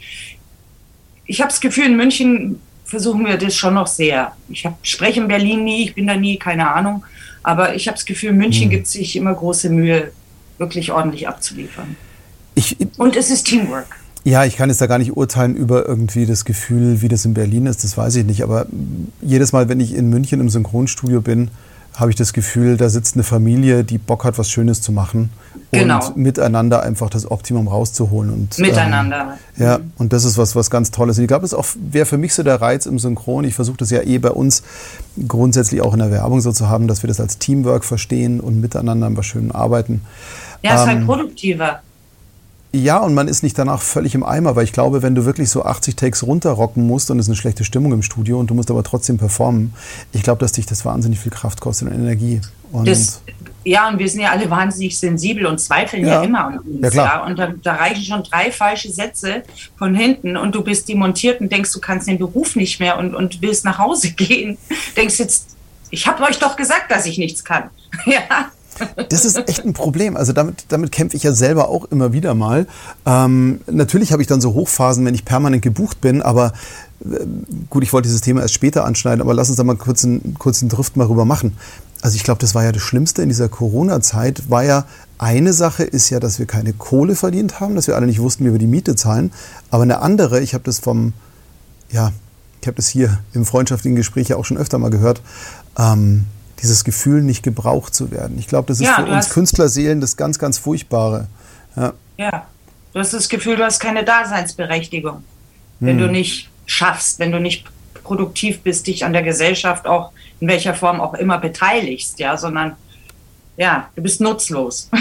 ich 1.25 1.40
habe 1.40 1.49
das 1.49 1.61
Gefühl, 1.61 1.87
in 1.87 1.97
München 1.97 2.61
versuchen 2.93 3.25
wir 3.25 3.39
das 3.39 3.55
schon 3.55 3.73
noch 3.73 3.87
sehr. 3.87 4.33
Ich 4.51 4.67
hab, 4.67 4.77
spreche 4.83 5.21
in 5.21 5.27
Berlin 5.27 5.65
nie, 5.65 5.85
ich 5.85 5.95
bin 5.95 6.07
da 6.07 6.15
nie, 6.15 6.37
keine 6.37 6.71
Ahnung. 6.71 7.03
Aber 7.43 7.75
ich 7.75 7.89
habe 7.89 7.97
das 7.97 8.05
Gefühl, 8.05 8.35
München 8.35 8.65
hm. 8.65 8.71
gibt 8.71 8.87
sich 8.87 9.17
immer 9.17 9.33
große 9.33 9.71
Mühe, 9.71 10.13
wirklich 10.59 10.93
ordentlich 10.93 11.27
abzuliefern. 11.27 11.97
Ich, 12.55 12.77
und 12.99 13.17
es 13.17 13.31
ist 13.31 13.45
Teamwork. 13.45 13.97
Ja, 14.25 14.45
ich 14.45 14.59
kann 14.59 14.69
jetzt 14.69 14.83
da 14.83 14.87
gar 14.87 14.99
nicht 14.99 15.17
urteilen 15.17 15.57
über 15.57 15.89
irgendwie 15.89 16.27
das 16.27 16.45
Gefühl, 16.45 17.01
wie 17.01 17.09
das 17.09 17.25
in 17.25 17.33
Berlin 17.33 17.65
ist, 17.65 17.83
das 17.83 17.97
weiß 17.97 18.15
ich 18.17 18.27
nicht. 18.27 18.43
Aber 18.43 18.67
jedes 19.23 19.53
Mal, 19.53 19.71
wenn 19.71 19.81
ich 19.81 19.95
in 19.95 20.11
München 20.11 20.39
im 20.41 20.51
Synchronstudio 20.51 21.23
bin, 21.23 21.51
habe 21.95 22.11
ich 22.11 22.17
das 22.17 22.33
Gefühl, 22.33 22.77
da 22.77 22.89
sitzt 22.89 23.15
eine 23.15 23.23
Familie, 23.23 23.85
die 23.85 23.99
Bock 23.99 24.25
hat, 24.25 24.39
was 24.39 24.51
Schönes 24.51 24.81
zu 24.81 24.93
machen 24.93 25.31
genau. 25.71 26.07
und 26.07 26.17
miteinander 26.17 26.83
einfach 26.83 27.11
das 27.11 27.31
Optimum 27.31 27.69
rauszuholen. 27.69 28.33
Und, 28.33 28.59
miteinander. 28.59 29.39
Ähm, 29.59 29.63
ja, 29.63 29.79
und 29.99 30.13
das 30.13 30.25
ist 30.25 30.39
was, 30.39 30.57
was 30.57 30.71
ganz 30.71 30.91
Tolles. 30.91 31.19
Und 31.19 31.25
ich 31.25 31.29
glaube, 31.29 31.47
das 31.47 31.57
wäre 31.77 32.07
für 32.07 32.19
mich 32.19 32.35
so 32.35 32.43
der 32.43 32.61
Reiz 32.61 32.87
im 32.87 32.99
Synchron. 32.99 33.45
Ich 33.45 33.55
versuche 33.55 33.77
das 33.77 33.91
ja 33.91 34.03
eh 34.03 34.19
bei 34.19 34.31
uns 34.31 34.63
grundsätzlich 35.29 35.83
auch 35.83 35.93
in 35.93 35.99
der 35.99 36.11
Werbung 36.11 36.41
so 36.41 36.53
zu 36.53 36.69
haben, 36.69 36.89
dass 36.89 37.03
wir 37.03 37.09
das 37.09 37.21
als 37.21 37.39
Teamwork 37.39 37.85
verstehen 37.85 38.41
und 38.41 38.61
miteinander 38.61 39.07
an 39.07 39.17
was 39.17 39.27
Schönem 39.27 39.53
arbeiten. 39.53 40.03
Ja, 40.63 40.75
es 40.75 40.81
ist 40.83 40.87
halt 40.87 40.99
ähm, 41.01 41.07
produktiver. 41.07 41.81
Ja, 42.75 42.99
und 42.99 43.12
man 43.12 43.29
ist 43.29 43.43
nicht 43.43 43.59
danach 43.59 43.83
völlig 43.83 44.14
im 44.14 44.25
Eimer, 44.25 44.57
weil 44.57 44.64
ich 44.64 44.73
glaube, 44.73 45.02
wenn 45.02 45.14
du 45.14 45.26
wirklich 45.26 45.50
so 45.50 45.64
80 45.64 45.95
Takes 45.95 46.26
runterrocken 46.26 46.87
musst 46.87 47.11
und 47.11 47.19
es 47.19 47.26
ist 47.26 47.31
eine 47.31 47.37
schlechte 47.37 47.64
Stimmung 47.64 47.93
im 47.93 48.02
Studio 48.02 48.41
und 48.41 48.49
du 48.49 48.55
musst 48.55 48.71
aber 48.71 48.83
trotzdem 48.83 49.19
performen, 49.19 49.75
ich 50.12 50.23
glaube, 50.23 50.41
dass 50.41 50.52
dich 50.52 50.64
das 50.64 50.85
wahnsinnig 50.87 51.21
viel 51.21 51.33
Kraft 51.33 51.61
kostet 51.61 51.88
und 51.88 51.95
Energie. 51.95 52.41
Und 52.73 52.88
das, 52.88 53.21
ja, 53.64 53.88
und 53.88 53.99
wir 53.99 54.09
sind 54.09 54.23
ja 54.23 54.31
alle 54.31 54.49
wahnsinnig 54.49 54.99
sensibel 54.99 55.45
und 55.47 55.61
zweifeln 55.61 56.05
ja, 56.05 56.14
ja 56.14 56.23
immer 56.23 56.47
an 56.47 56.59
uns. 56.61 56.83
Ja, 56.83 56.91
klar. 56.91 57.07
Ja, 57.07 57.26
und 57.26 57.38
da, 57.38 57.52
da, 57.62 57.75
reichen 57.75 58.05
schon 58.05 58.23
drei 58.23 58.50
falsche 58.50 58.91
Sätze 58.91 59.43
von 59.76 59.95
hinten 59.95 60.38
und 60.38 60.55
du 60.55 60.62
bist 60.62 60.88
demontiert 60.88 61.43
und 61.43 61.52
denkst, 61.52 61.73
du 61.73 61.81
kannst 61.81 62.09
den 62.09 62.19
Beruf 62.19 62.57
nicht 62.57 62.81
mehr 62.81 62.99
und, 62.99 63.14
und 63.14 63.43
willst 63.43 63.67
nach 63.67 63.79
Hause 63.79 64.11
gehen. 64.17 64.57
Denkst 64.97 65.19
jetzt, 65.19 65.57
ich 65.91 66.07
habe 66.07 66.23
euch 66.25 66.38
doch 66.38 66.57
gesagt, 66.57 66.91
dass 66.91 67.05
ich 67.05 67.19
nichts 67.19 67.45
kann. 67.45 67.64
ja. 68.07 68.50
Das 69.09 69.25
ist 69.25 69.37
echt 69.49 69.64
ein 69.64 69.73
Problem. 69.73 70.17
Also 70.17 70.33
damit, 70.33 70.67
damit 70.69 70.93
kämpfe 70.93 71.17
ich 71.17 71.23
ja 71.23 71.33
selber 71.33 71.69
auch 71.69 71.85
immer 71.87 72.12
wieder 72.12 72.35
mal. 72.35 72.67
Ähm, 73.07 73.61
natürlich 73.71 74.12
habe 74.12 74.23
ich 74.23 74.29
dann 74.29 74.41
so 74.41 74.55
Hochphasen, 74.55 75.05
wenn 75.05 75.14
ich 75.14 75.25
permanent 75.25 75.62
gebucht 75.62 76.00
bin, 76.00 76.23
aber 76.23 76.52
äh, 77.05 77.25
gut, 77.71 77.83
ich 77.83 77.93
wollte 77.93 78.09
dieses 78.09 78.23
Thema 78.23 78.41
erst 78.41 78.55
später 78.55 78.85
anschneiden, 78.85 79.21
aber 79.21 79.35
lass 79.35 79.49
uns 79.49 79.57
da 79.57 79.64
mal 79.64 79.76
kurz 79.76 80.05
einen 80.05 80.35
kurzen 80.38 80.69
Drift 80.69 80.97
mal 80.97 81.07
rüber 81.07 81.25
machen. 81.25 81.57
Also 82.00 82.17
ich 82.17 82.25
glaube, 82.25 82.41
das 82.41 82.55
war 82.55 82.64
ja 82.64 82.73
das 82.73 82.83
Schlimmste 82.83 83.23
in 83.23 83.29
dieser 83.29 83.49
Corona-Zeit, 83.49 84.50
war 84.50 84.64
ja 84.64 84.87
eine 85.19 85.52
Sache 85.52 85.85
ist 85.85 86.11
ja, 86.11 86.19
dass 86.19 86.41
wir 86.41 86.47
keine 86.47 86.73
Kohle 86.73 87.14
verdient 87.14 87.61
haben, 87.61 87.76
dass 87.76 87.87
wir 87.87 87.95
alle 87.95 88.07
nicht 88.07 88.19
wussten, 88.19 88.45
wie 88.45 88.50
wir 88.50 88.59
die 88.59 88.67
Miete 88.67 88.97
zahlen. 88.97 89.33
Aber 89.71 89.85
eine 89.85 90.00
andere, 90.00 90.41
ich 90.41 90.52
habe 90.52 90.64
das 90.64 90.81
vom, 90.81 91.12
ja, 91.93 92.12
ich 92.61 92.67
habe 92.67 92.75
das 92.75 92.88
hier 92.88 93.21
im 93.33 93.45
freundschaftlichen 93.45 93.95
Gespräch 93.95 94.29
ja 94.29 94.37
auch 94.37 94.45
schon 94.45 94.57
öfter 94.57 94.79
mal 94.79 94.91
gehört, 94.91 95.23
ähm, 95.79 96.25
dieses 96.62 96.85
Gefühl, 96.85 97.23
nicht 97.23 97.42
gebraucht 97.42 97.95
zu 97.95 98.11
werden. 98.11 98.38
Ich 98.38 98.47
glaube, 98.47 98.69
das 98.69 98.81
ist 98.81 98.87
ja, 98.87 98.97
für 98.97 99.07
uns 99.07 99.31
Künstlerseelen 99.31 100.00
das 100.00 100.16
ganz, 100.16 100.38
ganz 100.38 100.59
Furchtbare. 100.59 101.26
Ja. 101.76 101.92
ja, 102.19 102.47
du 102.92 102.99
hast 103.00 103.12
das 103.12 103.28
Gefühl, 103.28 103.57
du 103.57 103.64
hast 103.64 103.81
keine 103.81 104.04
Daseinsberechtigung, 104.04 105.25
wenn 105.81 105.99
hm. 105.99 106.07
du 106.07 106.12
nicht 106.12 106.50
schaffst, 106.66 107.19
wenn 107.19 107.33
du 107.33 107.40
nicht 107.40 107.64
produktiv 108.04 108.61
bist, 108.62 108.87
dich 108.87 109.04
an 109.04 109.12
der 109.12 109.23
Gesellschaft 109.23 109.87
auch 109.87 110.12
in 110.40 110.49
welcher 110.49 110.75
Form 110.75 111.00
auch 111.00 111.14
immer 111.14 111.38
beteiligst, 111.38 112.19
ja, 112.19 112.37
sondern 112.37 112.76
ja, 113.57 113.88
du 113.95 114.02
bist 114.02 114.21
nutzlos. 114.21 114.88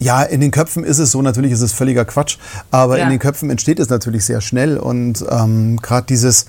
Ja, 0.00 0.22
in 0.22 0.40
den 0.40 0.52
Köpfen 0.52 0.84
ist 0.84 0.98
es 0.98 1.10
so, 1.10 1.22
natürlich 1.22 1.50
ist 1.50 1.60
es 1.60 1.72
völliger 1.72 2.04
Quatsch, 2.04 2.38
aber 2.70 2.98
ja. 2.98 3.04
in 3.04 3.10
den 3.10 3.18
Köpfen 3.18 3.50
entsteht 3.50 3.80
es 3.80 3.88
natürlich 3.88 4.24
sehr 4.24 4.40
schnell 4.40 4.76
und 4.76 5.24
ähm, 5.28 5.76
gerade 5.82 6.06
dieses, 6.06 6.46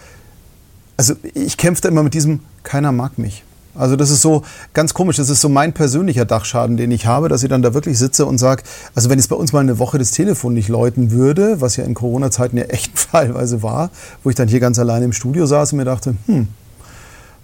also 0.98 1.16
ich 1.34 1.58
kämpfe 1.58 1.82
da 1.82 1.90
immer 1.90 2.04
mit 2.04 2.14
diesem, 2.14 2.42
keiner 2.62 2.92
mag 2.92 3.18
mich. 3.18 3.44
Also 3.80 3.96
das 3.96 4.10
ist 4.10 4.22
so 4.22 4.44
ganz 4.74 4.94
komisch. 4.94 5.16
Das 5.16 5.30
ist 5.30 5.40
so 5.40 5.48
mein 5.48 5.74
persönlicher 5.74 6.26
Dachschaden, 6.26 6.76
den 6.76 6.92
ich 6.92 7.06
habe, 7.06 7.30
dass 7.30 7.44
ich 7.44 7.50
dann 7.50 7.62
da 7.62 7.74
wirklich 7.74 7.98
sitze 7.98 8.26
und 8.26 8.38
sage, 8.38 8.64
also 8.94 9.10
wenn 9.10 9.18
jetzt 9.18 9.30
bei 9.30 9.38
uns 9.38 9.54
mal 9.54 9.62
eine 9.62 9.80
Woche 9.80 9.98
das 9.98 10.12
Telefon 10.12 10.54
nicht 10.54 10.68
läuten 10.68 11.12
würde, 11.12 11.62
was 11.62 11.78
ja 11.78 11.86
in 11.86 11.94
Corona-Zeiten 11.94 12.58
ja 12.58 12.66
echt 12.66 12.92
teilweise 13.12 13.64
war, 13.64 13.90
wo 14.24 14.30
ich 14.30 14.36
dann 14.36 14.50
hier 14.50 14.60
ganz 14.60 14.78
alleine 14.80 15.06
im 15.06 15.14
Studio 15.14 15.46
saß 15.46 15.72
und 15.72 15.78
mir 15.78 15.86
dachte, 15.86 16.16
hm, 16.26 16.50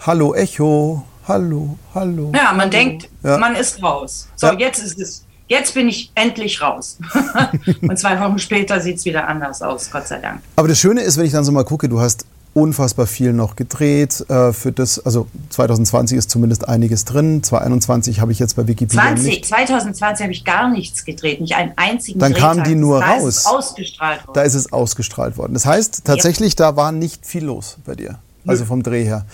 hallo 0.01 0.35
Echo, 0.35 1.03
hallo, 1.25 1.77
hallo. 1.93 2.33
Ja, 2.35 2.51
man 2.51 2.59
hallo. 2.59 2.69
denkt, 2.69 3.09
ja. 3.23 3.37
man 3.37 3.55
ist 3.55 3.81
raus. 3.81 4.27
So, 4.35 4.47
ja. 4.47 4.53
jetzt 4.59 4.83
ist 4.83 4.99
es, 4.99 5.25
jetzt 5.47 5.73
bin 5.73 5.87
ich 5.87 6.11
endlich 6.15 6.61
raus. 6.61 6.97
und 7.81 7.97
zwei 7.97 8.19
Wochen 8.19 8.39
später 8.39 8.81
sieht 8.81 8.97
es 8.97 9.05
wieder 9.05 9.25
anders 9.29 9.61
aus, 9.61 9.89
Gott 9.89 10.07
sei 10.07 10.19
Dank. 10.19 10.41
Aber 10.57 10.67
das 10.67 10.79
Schöne 10.79 11.01
ist, 11.01 11.17
wenn 11.17 11.25
ich 11.25 11.31
dann 11.31 11.45
so 11.45 11.53
mal 11.53 11.63
gucke, 11.63 11.87
du 11.87 12.01
hast 12.01 12.25
unfassbar 12.55 13.05
viel 13.05 13.33
noch 13.33 13.57
gedreht. 13.57 14.25
Äh, 14.29 14.53
für 14.53 14.71
das, 14.71 15.05
also 15.05 15.27
2020 15.49 16.17
ist 16.17 16.29
zumindest 16.29 16.67
einiges 16.67 17.03
drin. 17.03 17.43
2021 17.43 18.21
habe 18.21 18.31
ich 18.31 18.39
jetzt 18.39 18.55
bei 18.55 18.65
Wikipedia 18.65 19.01
20, 19.01 19.25
nicht. 19.25 19.45
2020 19.45 20.23
habe 20.23 20.33
ich 20.33 20.45
gar 20.45 20.69
nichts 20.69 21.03
gedreht, 21.03 21.41
nicht 21.41 21.55
einen 21.55 21.73
einzigen. 21.75 22.17
Dann 22.17 22.33
kam 22.33 22.63
die 22.63 22.75
nur 22.75 23.01
da 23.01 23.17
raus. 23.17 23.39
Ist 23.39 23.45
ausgestrahlt 23.45 24.25
worden. 24.25 24.35
Da 24.35 24.41
ist 24.43 24.53
es 24.53 24.71
ausgestrahlt 24.71 25.37
worden. 25.37 25.53
Das 25.53 25.65
heißt 25.65 26.05
tatsächlich, 26.05 26.53
ja. 26.53 26.71
da 26.71 26.75
war 26.77 26.93
nicht 26.93 27.25
viel 27.25 27.43
los 27.43 27.77
bei 27.85 27.95
dir. 27.95 28.19
Also 28.47 28.63
vom 28.63 28.83
Dreh 28.83 29.03
her. 29.03 29.25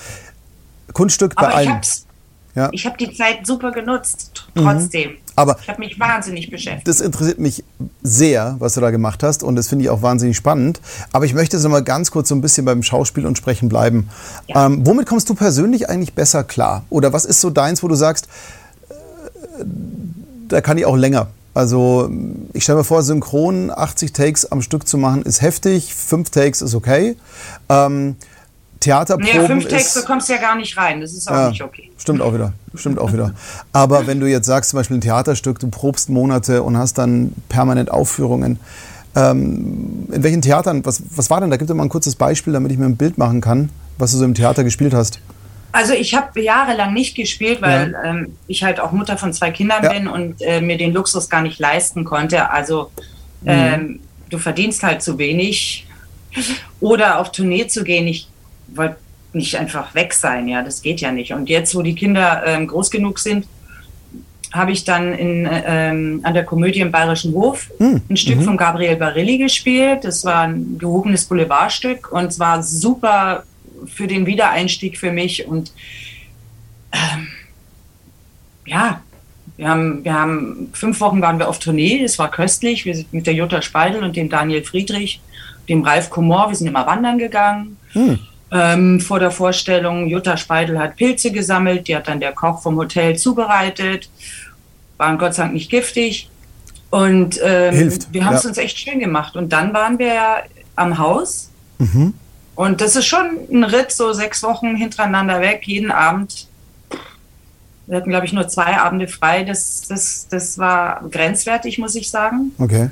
Kunststück 0.93 1.35
bei 1.35 1.47
allen. 1.47 1.81
Ja. 2.55 2.69
Ich 2.71 2.85
habe 2.85 2.97
die 2.97 3.13
Zeit 3.13 3.45
super 3.45 3.71
genutzt, 3.71 4.45
trotzdem. 4.55 5.11
Mhm. 5.11 5.17
Aber 5.35 5.57
ich 5.61 5.69
habe 5.69 5.79
mich 5.79 5.99
wahnsinnig 5.99 6.49
beschäftigt. 6.49 6.87
Das 6.87 7.01
interessiert 7.01 7.39
mich 7.39 7.63
sehr, 8.03 8.55
was 8.59 8.73
du 8.73 8.81
da 8.81 8.91
gemacht 8.91 9.23
hast 9.23 9.43
und 9.43 9.55
das 9.55 9.67
finde 9.67 9.85
ich 9.85 9.89
auch 9.89 10.01
wahnsinnig 10.01 10.37
spannend. 10.37 10.81
Aber 11.13 11.25
ich 11.25 11.33
möchte 11.33 11.57
jetzt 11.57 11.63
noch 11.63 11.71
mal 11.71 11.83
ganz 11.83 12.11
kurz 12.11 12.29
so 12.29 12.35
ein 12.35 12.41
bisschen 12.41 12.65
beim 12.65 12.83
Schauspiel 12.83 13.25
und 13.25 13.37
Sprechen 13.37 13.69
bleiben. 13.69 14.09
Ja. 14.47 14.65
Ähm, 14.65 14.85
womit 14.85 15.07
kommst 15.07 15.29
du 15.29 15.35
persönlich 15.35 15.89
eigentlich 15.89 16.13
besser 16.13 16.43
klar? 16.43 16.83
Oder 16.89 17.13
was 17.13 17.25
ist 17.25 17.41
so 17.41 17.49
deins, 17.49 17.81
wo 17.81 17.87
du 17.87 17.95
sagst, 17.95 18.27
äh, 18.89 19.63
da 20.47 20.61
kann 20.61 20.77
ich 20.77 20.85
auch 20.85 20.97
länger? 20.97 21.27
Also 21.53 22.09
ich 22.53 22.63
stelle 22.63 22.79
mir 22.79 22.83
vor, 22.83 23.03
synchron 23.03 23.71
80 23.71 24.13
Takes 24.13 24.45
am 24.51 24.61
Stück 24.61 24.87
zu 24.87 24.97
machen 24.97 25.21
ist 25.23 25.41
heftig, 25.41 25.93
5 25.93 26.29
Takes 26.29 26.61
ist 26.61 26.75
okay. 26.75 27.17
Ähm, 27.67 28.15
Theaterproben. 28.81 29.41
Nee, 29.41 29.47
fünf 29.47 29.67
Texte 29.67 30.03
kommst 30.03 30.27
ja 30.27 30.37
gar 30.37 30.55
nicht 30.55 30.75
rein. 30.75 31.01
Das 31.01 31.13
ist 31.13 31.29
auch 31.29 31.35
ja, 31.35 31.49
nicht 31.49 31.63
okay. 31.63 31.89
Stimmt 31.97 32.21
auch 32.21 32.33
wieder. 32.33 32.53
Stimmt 32.75 32.99
auch 32.99 33.13
wieder. 33.13 33.33
Aber 33.71 34.07
wenn 34.07 34.19
du 34.19 34.27
jetzt 34.27 34.47
sagst, 34.47 34.71
zum 34.71 34.77
Beispiel 34.77 34.97
ein 34.97 35.01
Theaterstück, 35.01 35.59
du 35.59 35.69
probst 35.69 36.09
Monate 36.09 36.63
und 36.63 36.77
hast 36.77 36.97
dann 36.97 37.33
permanent 37.47 37.91
Aufführungen. 37.91 38.59
Ähm, 39.15 40.07
in 40.11 40.23
welchen 40.23 40.41
Theatern, 40.41 40.83
was, 40.85 41.03
was 41.15 41.29
war 41.29 41.41
denn? 41.41 41.51
Da 41.51 41.57
gibt 41.57 41.69
es 41.69 41.75
mal 41.75 41.83
ein 41.83 41.89
kurzes 41.89 42.15
Beispiel, 42.15 42.53
damit 42.53 42.71
ich 42.71 42.77
mir 42.77 42.85
ein 42.85 42.97
Bild 42.97 43.17
machen 43.17 43.39
kann, 43.39 43.69
was 43.97 44.11
du 44.11 44.17
so 44.17 44.25
im 44.25 44.33
Theater 44.33 44.63
gespielt 44.63 44.93
hast. 44.93 45.19
Also 45.73 45.93
ich 45.93 46.15
habe 46.15 46.41
jahrelang 46.41 46.93
nicht 46.93 47.15
gespielt, 47.15 47.61
weil 47.61 47.91
ja. 47.91 48.03
ähm, 48.03 48.37
ich 48.47 48.63
halt 48.63 48.79
auch 48.79 48.91
Mutter 48.91 49.17
von 49.17 49.31
zwei 49.31 49.51
Kindern 49.51 49.83
ja. 49.83 49.93
bin 49.93 50.07
und 50.07 50.41
äh, 50.41 50.59
mir 50.59 50.77
den 50.77 50.91
Luxus 50.91 51.29
gar 51.29 51.41
nicht 51.41 51.59
leisten 51.59 52.03
konnte. 52.03 52.49
Also 52.49 52.91
mhm. 53.41 53.47
ähm, 53.47 53.81
mhm. 53.81 53.99
du 54.29 54.37
verdienst 54.39 54.81
halt 54.81 55.01
zu 55.03 55.17
wenig. 55.19 55.85
Oder 56.79 57.19
auf 57.19 57.31
Tournee 57.31 57.67
zu 57.67 57.83
gehen. 57.83 58.07
Ich 58.07 58.30
wollte 58.75 58.97
nicht 59.33 59.57
einfach 59.57 59.95
weg 59.95 60.13
sein, 60.13 60.47
ja, 60.47 60.61
das 60.61 60.81
geht 60.81 61.01
ja 61.01 61.11
nicht. 61.11 61.31
Und 61.33 61.49
jetzt, 61.49 61.75
wo 61.75 61.81
die 61.81 61.95
Kinder 61.95 62.43
ähm, 62.45 62.67
groß 62.67 62.91
genug 62.91 63.19
sind, 63.19 63.47
habe 64.51 64.71
ich 64.71 64.83
dann 64.83 65.13
in, 65.13 65.47
ähm, 65.49 66.19
an 66.23 66.33
der 66.33 66.43
Komödie 66.43 66.81
im 66.81 66.91
Bayerischen 66.91 67.33
Hof 67.33 67.69
hm. 67.77 68.01
ein 68.09 68.17
Stück 68.17 68.37
mhm. 68.37 68.43
von 68.43 68.57
Gabriel 68.57 68.97
Barilli 68.97 69.37
gespielt. 69.37 70.03
Das 70.03 70.25
war 70.25 70.41
ein 70.41 70.77
gehobenes 70.77 71.25
Boulevardstück 71.25 72.11
und 72.11 72.25
es 72.25 72.39
war 72.39 72.61
super 72.61 73.43
für 73.85 74.07
den 74.07 74.25
Wiedereinstieg 74.25 74.97
für 74.97 75.11
mich. 75.11 75.47
Und 75.47 75.71
ähm, 76.91 77.27
ja, 78.65 79.01
wir 79.55 79.69
haben, 79.69 80.03
wir 80.03 80.13
haben 80.13 80.69
fünf 80.73 80.99
Wochen 80.99 81.21
waren 81.21 81.39
wir 81.39 81.47
auf 81.47 81.59
Tournee, 81.59 82.03
es 82.03 82.19
war 82.19 82.29
köstlich. 82.29 82.83
Wir 82.83 82.95
sind 82.95 83.13
mit 83.13 83.27
der 83.27 83.33
Jutta 83.33 83.61
Speidel 83.61 84.03
und 84.03 84.17
dem 84.17 84.27
Daniel 84.27 84.63
Friedrich, 84.63 85.21
dem 85.69 85.83
Ralf 85.83 86.09
Komor, 86.09 86.49
wir 86.49 86.55
sind 86.55 86.67
immer 86.67 86.85
wandern 86.85 87.17
gegangen. 87.17 87.77
Hm 87.93 88.19
ähm, 88.51 88.99
vor 88.99 89.19
der 89.19 89.31
Vorstellung. 89.31 90.07
Jutta 90.07 90.37
Speidel 90.37 90.77
hat 90.77 90.97
Pilze 90.97 91.31
gesammelt, 91.31 91.87
die 91.87 91.95
hat 91.95 92.07
dann 92.07 92.19
der 92.19 92.33
Koch 92.33 92.61
vom 92.61 92.75
Hotel 92.75 93.17
zubereitet, 93.17 94.09
waren 94.97 95.17
Gott 95.17 95.35
sei 95.35 95.43
Dank 95.43 95.53
nicht 95.53 95.71
giftig. 95.71 96.29
Und 96.89 97.39
ähm, 97.41 97.73
Hilft, 97.73 98.13
wir 98.13 98.25
haben 98.25 98.35
es 98.35 98.43
ja. 98.43 98.49
uns 98.49 98.57
echt 98.57 98.77
schön 98.77 98.99
gemacht. 98.99 99.37
Und 99.37 99.53
dann 99.53 99.73
waren 99.73 99.97
wir 99.97 100.43
am 100.75 100.97
Haus. 100.97 101.49
Mhm. 101.79 102.13
Und 102.55 102.81
das 102.81 102.97
ist 102.97 103.05
schon 103.05 103.39
ein 103.49 103.63
Ritt, 103.63 103.91
so 103.93 104.11
sechs 104.11 104.43
Wochen 104.43 104.75
hintereinander 104.75 105.39
weg, 105.39 105.61
jeden 105.65 105.89
Abend. 105.89 106.47
Wir 107.87 107.97
hatten, 107.97 108.09
glaube 108.09 108.25
ich, 108.25 108.33
nur 108.33 108.47
zwei 108.49 108.77
Abende 108.77 109.07
frei. 109.07 109.43
Das, 109.43 109.87
das, 109.87 110.27
das 110.29 110.57
war 110.57 111.03
grenzwertig, 111.09 111.77
muss 111.77 111.95
ich 111.95 112.09
sagen. 112.09 112.51
Okay. 112.57 112.89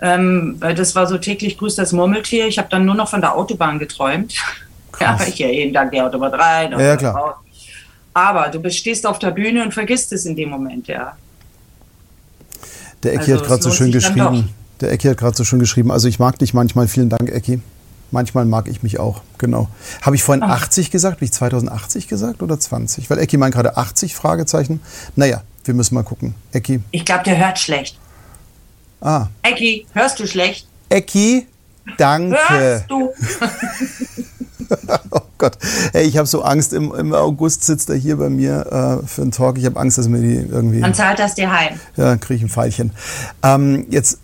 Ähm, 0.00 0.56
weil 0.60 0.74
das 0.74 0.94
war 0.94 1.06
so 1.06 1.16
täglich 1.18 1.56
grüßt 1.56 1.78
das 1.78 1.92
Murmeltier. 1.92 2.46
Ich 2.46 2.58
habe 2.58 2.68
dann 2.68 2.84
nur 2.84 2.94
noch 2.94 3.08
von 3.08 3.22
der 3.22 3.34
Autobahn 3.34 3.78
geträumt. 3.78 4.34
Krass. 4.98 5.20
Ja, 5.20 5.26
ich 5.28 5.38
ja 5.38 5.48
jeden 5.48 5.74
Tag 5.74 5.90
die 5.90 6.00
Autobahn 6.00 6.34
rein. 6.34 6.72
Ja, 6.72 6.80
ja, 6.80 6.96
klar. 6.96 7.14
Raus. 7.14 7.34
Aber 8.14 8.48
du 8.48 8.70
stehst 8.70 9.06
auf 9.06 9.18
der 9.18 9.32
Bühne 9.32 9.62
und 9.64 9.74
vergisst 9.74 10.12
es 10.12 10.24
in 10.24 10.36
dem 10.36 10.50
Moment, 10.50 10.86
ja. 10.86 11.16
Der 13.02 13.14
Ecki 13.14 13.32
also, 13.32 13.42
hat 13.42 13.48
gerade 13.48 13.62
so 13.62 13.70
schön 13.70 13.90
geschrieben. 13.90 14.50
Der 14.80 14.92
Ecki 14.92 15.08
hat 15.08 15.18
gerade 15.18 15.36
so 15.36 15.44
schön 15.44 15.58
geschrieben. 15.58 15.90
Also 15.90 16.08
ich 16.08 16.18
mag 16.18 16.38
dich 16.38 16.54
manchmal. 16.54 16.88
Vielen 16.88 17.08
Dank, 17.08 17.30
Ecki. 17.30 17.60
Manchmal 18.10 18.44
mag 18.44 18.68
ich 18.68 18.82
mich 18.82 19.00
auch, 19.00 19.22
genau. 19.38 19.68
Habe 20.02 20.14
ich 20.14 20.22
vorhin 20.22 20.44
Ach. 20.44 20.62
80 20.62 20.92
gesagt? 20.92 21.16
Habe 21.16 21.24
ich 21.24 21.32
2080 21.32 22.06
gesagt 22.06 22.42
oder 22.42 22.58
20? 22.58 23.10
Weil 23.10 23.18
Ecki 23.18 23.36
meint 23.36 23.54
gerade 23.54 23.76
80 23.76 24.14
Fragezeichen. 24.14 24.80
Naja, 25.16 25.42
wir 25.64 25.74
müssen 25.74 25.96
mal 25.96 26.04
gucken. 26.04 26.34
Ecki. 26.52 26.80
Ich 26.92 27.04
glaube, 27.04 27.24
der 27.24 27.36
hört 27.38 27.58
schlecht. 27.58 27.98
Ah. 29.00 29.26
Ecki, 29.42 29.86
hörst 29.92 30.20
du 30.20 30.26
schlecht? 30.26 30.68
Ecki, 30.88 31.48
danke. 31.98 32.84
Oh 35.10 35.20
Gott. 35.38 35.58
Hey, 35.92 36.04
ich 36.04 36.16
habe 36.16 36.26
so 36.26 36.42
Angst. 36.42 36.72
Im, 36.72 36.92
Im, 36.94 37.12
August 37.12 37.64
sitzt 37.64 37.90
er 37.90 37.96
hier 37.96 38.16
bei 38.16 38.30
mir 38.30 39.00
äh, 39.02 39.06
für 39.06 39.22
einen 39.22 39.30
Talk. 39.30 39.58
Ich 39.58 39.66
habe 39.66 39.78
Angst, 39.78 39.98
dass 39.98 40.08
mir 40.08 40.20
die 40.20 40.36
irgendwie. 40.36 40.80
Dann 40.80 40.94
zahlt 40.94 41.18
das 41.18 41.34
dir 41.34 41.52
heim. 41.52 41.78
Ja, 41.96 42.16
kriege 42.16 42.36
ich 42.36 42.42
ein 42.42 42.48
Pfeilchen. 42.48 42.92
Ähm, 43.42 43.86
jetzt, 43.90 44.18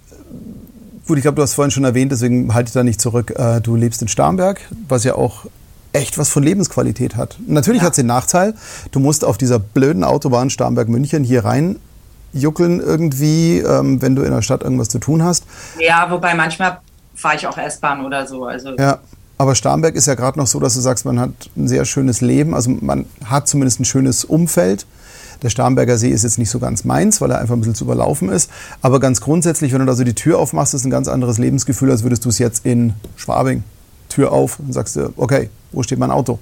gut, 1.07 1.19
ich 1.19 1.23
glaube, 1.23 1.37
du 1.37 1.43
hast 1.43 1.55
vorhin 1.55 1.71
schon 1.71 1.85
erwähnt, 1.85 2.11
deswegen 2.11 2.53
halte 2.55 2.69
ich 2.69 2.73
da 2.73 2.83
nicht 2.83 3.01
zurück. 3.01 3.35
Äh, 3.37 3.61
du 3.61 3.77
lebst 3.77 4.03
in 4.03 4.09
Starnberg, 4.09 4.61
was 4.89 5.05
ja 5.05 5.15
auch 5.15 5.45
echt 5.93 6.19
was 6.19 6.29
von 6.31 6.43
Lebensqualität 6.43 7.17
hat. 7.17 7.37
Natürlich 7.47 7.83
ja. 7.83 7.87
hat 7.87 7.93
es 7.93 7.97
den 7.97 8.07
Nachteil, 8.07 8.55
du 8.93 9.01
musst 9.01 9.25
auf 9.25 9.37
dieser 9.37 9.59
blöden 9.59 10.05
Autobahn 10.05 10.51
Starnberg-München 10.51 11.25
hier 11.25 11.45
rein 11.45 11.77
juckeln 12.33 12.81
irgendwie, 12.81 13.59
ähm, 13.59 14.01
wenn 14.03 14.15
du 14.15 14.23
in 14.23 14.31
der 14.31 14.43
Stadt 14.43 14.63
irgendwas 14.63 14.89
zu 14.89 14.99
tun 14.99 15.25
hast. 15.25 15.45
Ja, 15.79 16.09
wobei 16.11 16.35
manchmal 16.35 16.79
fahre 17.21 17.37
ich 17.37 17.47
auch 17.47 17.59
S-Bahn 17.59 18.05
oder 18.05 18.27
so. 18.27 18.45
Also 18.45 18.77
ja, 18.77 18.99
aber 19.39 19.55
Starnberg 19.55 19.95
ist 19.95 20.07
ja 20.07 20.15
gerade 20.15 20.39
noch 20.39 20.47
so, 20.47 20.61
dass 20.61 20.75
du 20.75 20.81
sagst, 20.81 21.05
man 21.05 21.19
hat 21.19 21.31
ein 21.57 21.69
sehr 21.69 21.85
schönes 21.85 22.21
Leben, 22.21 22.55
also 22.55 22.71
man 22.71 23.07
hat 23.25 23.49
zumindest 23.49 23.81
ein 23.81 23.85
schönes 23.85 24.25
Umfeld. 24.25 24.87
Der 25.43 25.49
Starnberger 25.49 25.97
See 25.97 26.11
ist 26.11 26.23
jetzt 26.23 26.39
nicht 26.39 26.51
so 26.51 26.59
ganz 26.59 26.85
meins, 26.85 27.21
weil 27.23 27.31
er 27.31 27.39
einfach 27.39 27.55
ein 27.55 27.61
bisschen 27.61 27.75
zu 27.75 27.85
überlaufen 27.85 28.29
ist. 28.29 28.51
Aber 28.83 29.01
ganz 29.01 29.23
grundsätzlich, 29.23 29.73
wenn 29.73 29.81
du 29.81 29.87
da 29.87 29.95
so 29.95 30.05
die 30.05 30.15
Tür 30.15 30.39
aufmachst, 30.39 30.75
ist 30.75 30.85
ein 30.85 30.91
ganz 30.91 31.09
anderes 31.09 31.39
Lebensgefühl, 31.39 31.91
als 31.91 32.03
würdest 32.03 32.27
du 32.27 32.29
es 32.29 32.39
jetzt 32.39 32.67
in 32.67 32.93
Schwabing. 33.17 33.65
Tür 34.11 34.33
auf 34.33 34.59
und 34.59 34.73
sagst 34.73 34.97
du, 34.97 35.13
okay, 35.17 35.49
wo 35.73 35.83
steht 35.83 35.99
mein 35.99 36.11
Auto? 36.11 36.39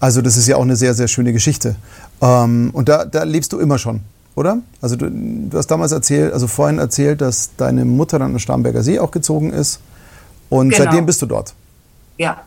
Also 0.00 0.20
das 0.20 0.36
ist 0.36 0.46
ja 0.46 0.56
auch 0.56 0.62
eine 0.62 0.76
sehr, 0.76 0.94
sehr 0.94 1.08
schöne 1.08 1.32
Geschichte. 1.32 1.76
Ähm, 2.20 2.70
und 2.72 2.88
da, 2.88 3.04
da 3.04 3.22
lebst 3.22 3.52
du 3.52 3.58
immer 3.58 3.78
schon, 3.78 4.00
oder? 4.34 4.58
Also 4.82 4.96
du, 4.96 5.08
du, 5.10 5.56
hast 5.56 5.68
damals 5.68 5.92
erzählt, 5.92 6.32
also 6.32 6.46
vorhin 6.46 6.78
erzählt, 6.78 7.20
dass 7.20 7.50
deine 7.56 7.84
Mutter 7.84 8.18
dann 8.18 8.32
an 8.32 8.38
Starnberger 8.38 8.82
See 8.82 8.98
auch 8.98 9.12
gezogen 9.12 9.52
ist. 9.52 9.80
Und 10.48 10.70
genau. 10.70 10.84
seitdem 10.84 11.06
bist 11.06 11.20
du 11.22 11.26
dort. 11.26 11.54
Ja. 12.16 12.42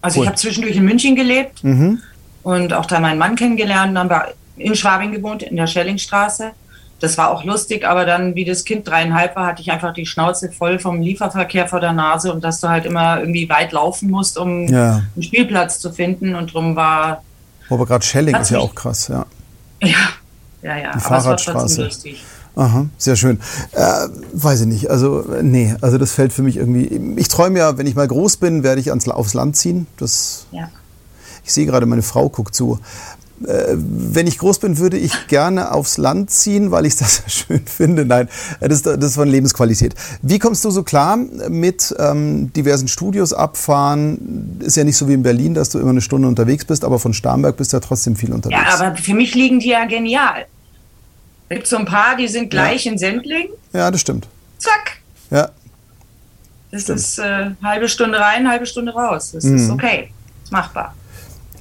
Also 0.00 0.18
cool. 0.18 0.24
ich 0.24 0.28
habe 0.28 0.38
zwischendurch 0.38 0.76
in 0.76 0.84
München 0.84 1.16
gelebt 1.16 1.64
mhm. 1.64 2.00
und 2.42 2.72
auch 2.72 2.86
da 2.86 3.00
meinen 3.00 3.18
Mann 3.18 3.36
kennengelernt. 3.36 3.96
Dann 3.96 4.10
haben 4.10 4.10
wir 4.10 4.34
in 4.56 4.74
Schwabing 4.74 5.12
gewohnt, 5.12 5.42
in 5.42 5.56
der 5.56 5.66
Schellingstraße. 5.66 6.52
Das 6.98 7.18
war 7.18 7.30
auch 7.30 7.44
lustig, 7.44 7.86
aber 7.86 8.06
dann, 8.06 8.34
wie 8.34 8.44
das 8.44 8.64
Kind 8.64 8.88
dreieinhalb 8.88 9.36
war, 9.36 9.46
hatte 9.46 9.60
ich 9.60 9.70
einfach 9.70 9.92
die 9.92 10.06
Schnauze 10.06 10.50
voll 10.50 10.78
vom 10.78 11.02
Lieferverkehr 11.02 11.68
vor 11.68 11.80
der 11.80 11.92
Nase 11.92 12.32
und 12.32 12.42
dass 12.42 12.60
du 12.60 12.68
halt 12.68 12.86
immer 12.86 13.20
irgendwie 13.20 13.48
weit 13.50 13.72
laufen 13.72 14.10
musst, 14.10 14.38
um 14.38 14.66
ja. 14.66 15.02
einen 15.14 15.22
Spielplatz 15.22 15.78
zu 15.78 15.92
finden. 15.92 16.34
Und 16.34 16.54
drum 16.54 16.74
war. 16.74 17.22
Aber 17.68 17.84
gerade 17.84 18.04
Schelling 18.04 18.34
ist 18.36 18.50
ja 18.50 18.60
auch 18.60 18.74
krass, 18.74 19.08
ja. 19.08 19.26
Ja, 19.82 19.90
ja, 20.62 20.76
ja. 20.78 20.92
Die 20.94 21.00
Fahrradstraße. 21.00 21.90
Aha, 22.56 22.86
sehr 22.96 23.16
schön. 23.16 23.38
Äh, 23.72 24.08
weiß 24.32 24.62
ich 24.62 24.66
nicht. 24.66 24.90
Also, 24.90 25.24
nee, 25.42 25.74
also 25.82 25.98
das 25.98 26.12
fällt 26.12 26.32
für 26.32 26.42
mich 26.42 26.56
irgendwie. 26.56 27.14
Ich 27.20 27.28
träume 27.28 27.58
ja, 27.58 27.76
wenn 27.76 27.86
ich 27.86 27.94
mal 27.94 28.08
groß 28.08 28.38
bin, 28.38 28.62
werde 28.62 28.80
ich 28.80 28.88
ans, 28.88 29.06
aufs 29.08 29.34
Land 29.34 29.56
ziehen. 29.56 29.86
Das, 29.98 30.46
ja. 30.52 30.70
Ich 31.44 31.52
sehe 31.52 31.66
gerade, 31.66 31.84
meine 31.84 32.02
Frau 32.02 32.30
guckt 32.30 32.54
zu. 32.54 32.80
Äh, 33.46 33.74
wenn 33.76 34.26
ich 34.26 34.38
groß 34.38 34.58
bin, 34.60 34.78
würde 34.78 34.96
ich 34.96 35.12
gerne 35.28 35.72
aufs 35.72 35.98
Land 35.98 36.30
ziehen, 36.30 36.70
weil 36.70 36.86
ich 36.86 36.96
das 36.96 37.22
schön 37.26 37.60
finde. 37.66 38.06
Nein, 38.06 38.26
das, 38.60 38.80
das 38.80 39.04
ist 39.04 39.16
von 39.16 39.28
Lebensqualität. 39.28 39.94
Wie 40.22 40.38
kommst 40.38 40.64
du 40.64 40.70
so 40.70 40.82
klar 40.82 41.18
mit 41.18 41.94
ähm, 41.98 42.54
diversen 42.54 42.88
Studios 42.88 43.34
abfahren? 43.34 44.58
Ist 44.60 44.78
ja 44.78 44.84
nicht 44.84 44.96
so 44.96 45.08
wie 45.08 45.12
in 45.12 45.22
Berlin, 45.22 45.52
dass 45.52 45.68
du 45.68 45.78
immer 45.78 45.90
eine 45.90 46.00
Stunde 46.00 46.26
unterwegs 46.26 46.64
bist, 46.64 46.86
aber 46.86 46.98
von 46.98 47.12
Starnberg 47.12 47.58
bist 47.58 47.74
du 47.74 47.76
ja 47.76 47.80
trotzdem 47.82 48.16
viel 48.16 48.32
unterwegs. 48.32 48.58
Ja, 48.66 48.86
aber 48.86 48.96
für 48.96 49.12
mich 49.12 49.34
liegen 49.34 49.60
die 49.60 49.68
ja 49.68 49.84
genial. 49.84 50.46
Es 51.48 51.56
gibt 51.56 51.66
so 51.66 51.76
ein 51.76 51.84
paar, 51.84 52.16
die 52.16 52.28
sind 52.28 52.50
gleich 52.50 52.84
ja. 52.84 52.92
in 52.92 52.98
Sendling. 52.98 53.48
Ja, 53.72 53.90
das 53.90 54.00
stimmt. 54.00 54.26
Zack. 54.58 54.98
Ja. 55.30 55.50
Das 56.70 56.82
stimmt. 56.82 56.98
ist 56.98 57.18
äh, 57.18 57.50
halbe 57.62 57.88
Stunde 57.88 58.18
rein, 58.18 58.48
halbe 58.48 58.66
Stunde 58.66 58.92
raus. 58.92 59.32
Das 59.32 59.44
mhm. 59.44 59.56
ist 59.56 59.70
okay. 59.70 60.10
ist 60.42 60.52
machbar. 60.52 60.94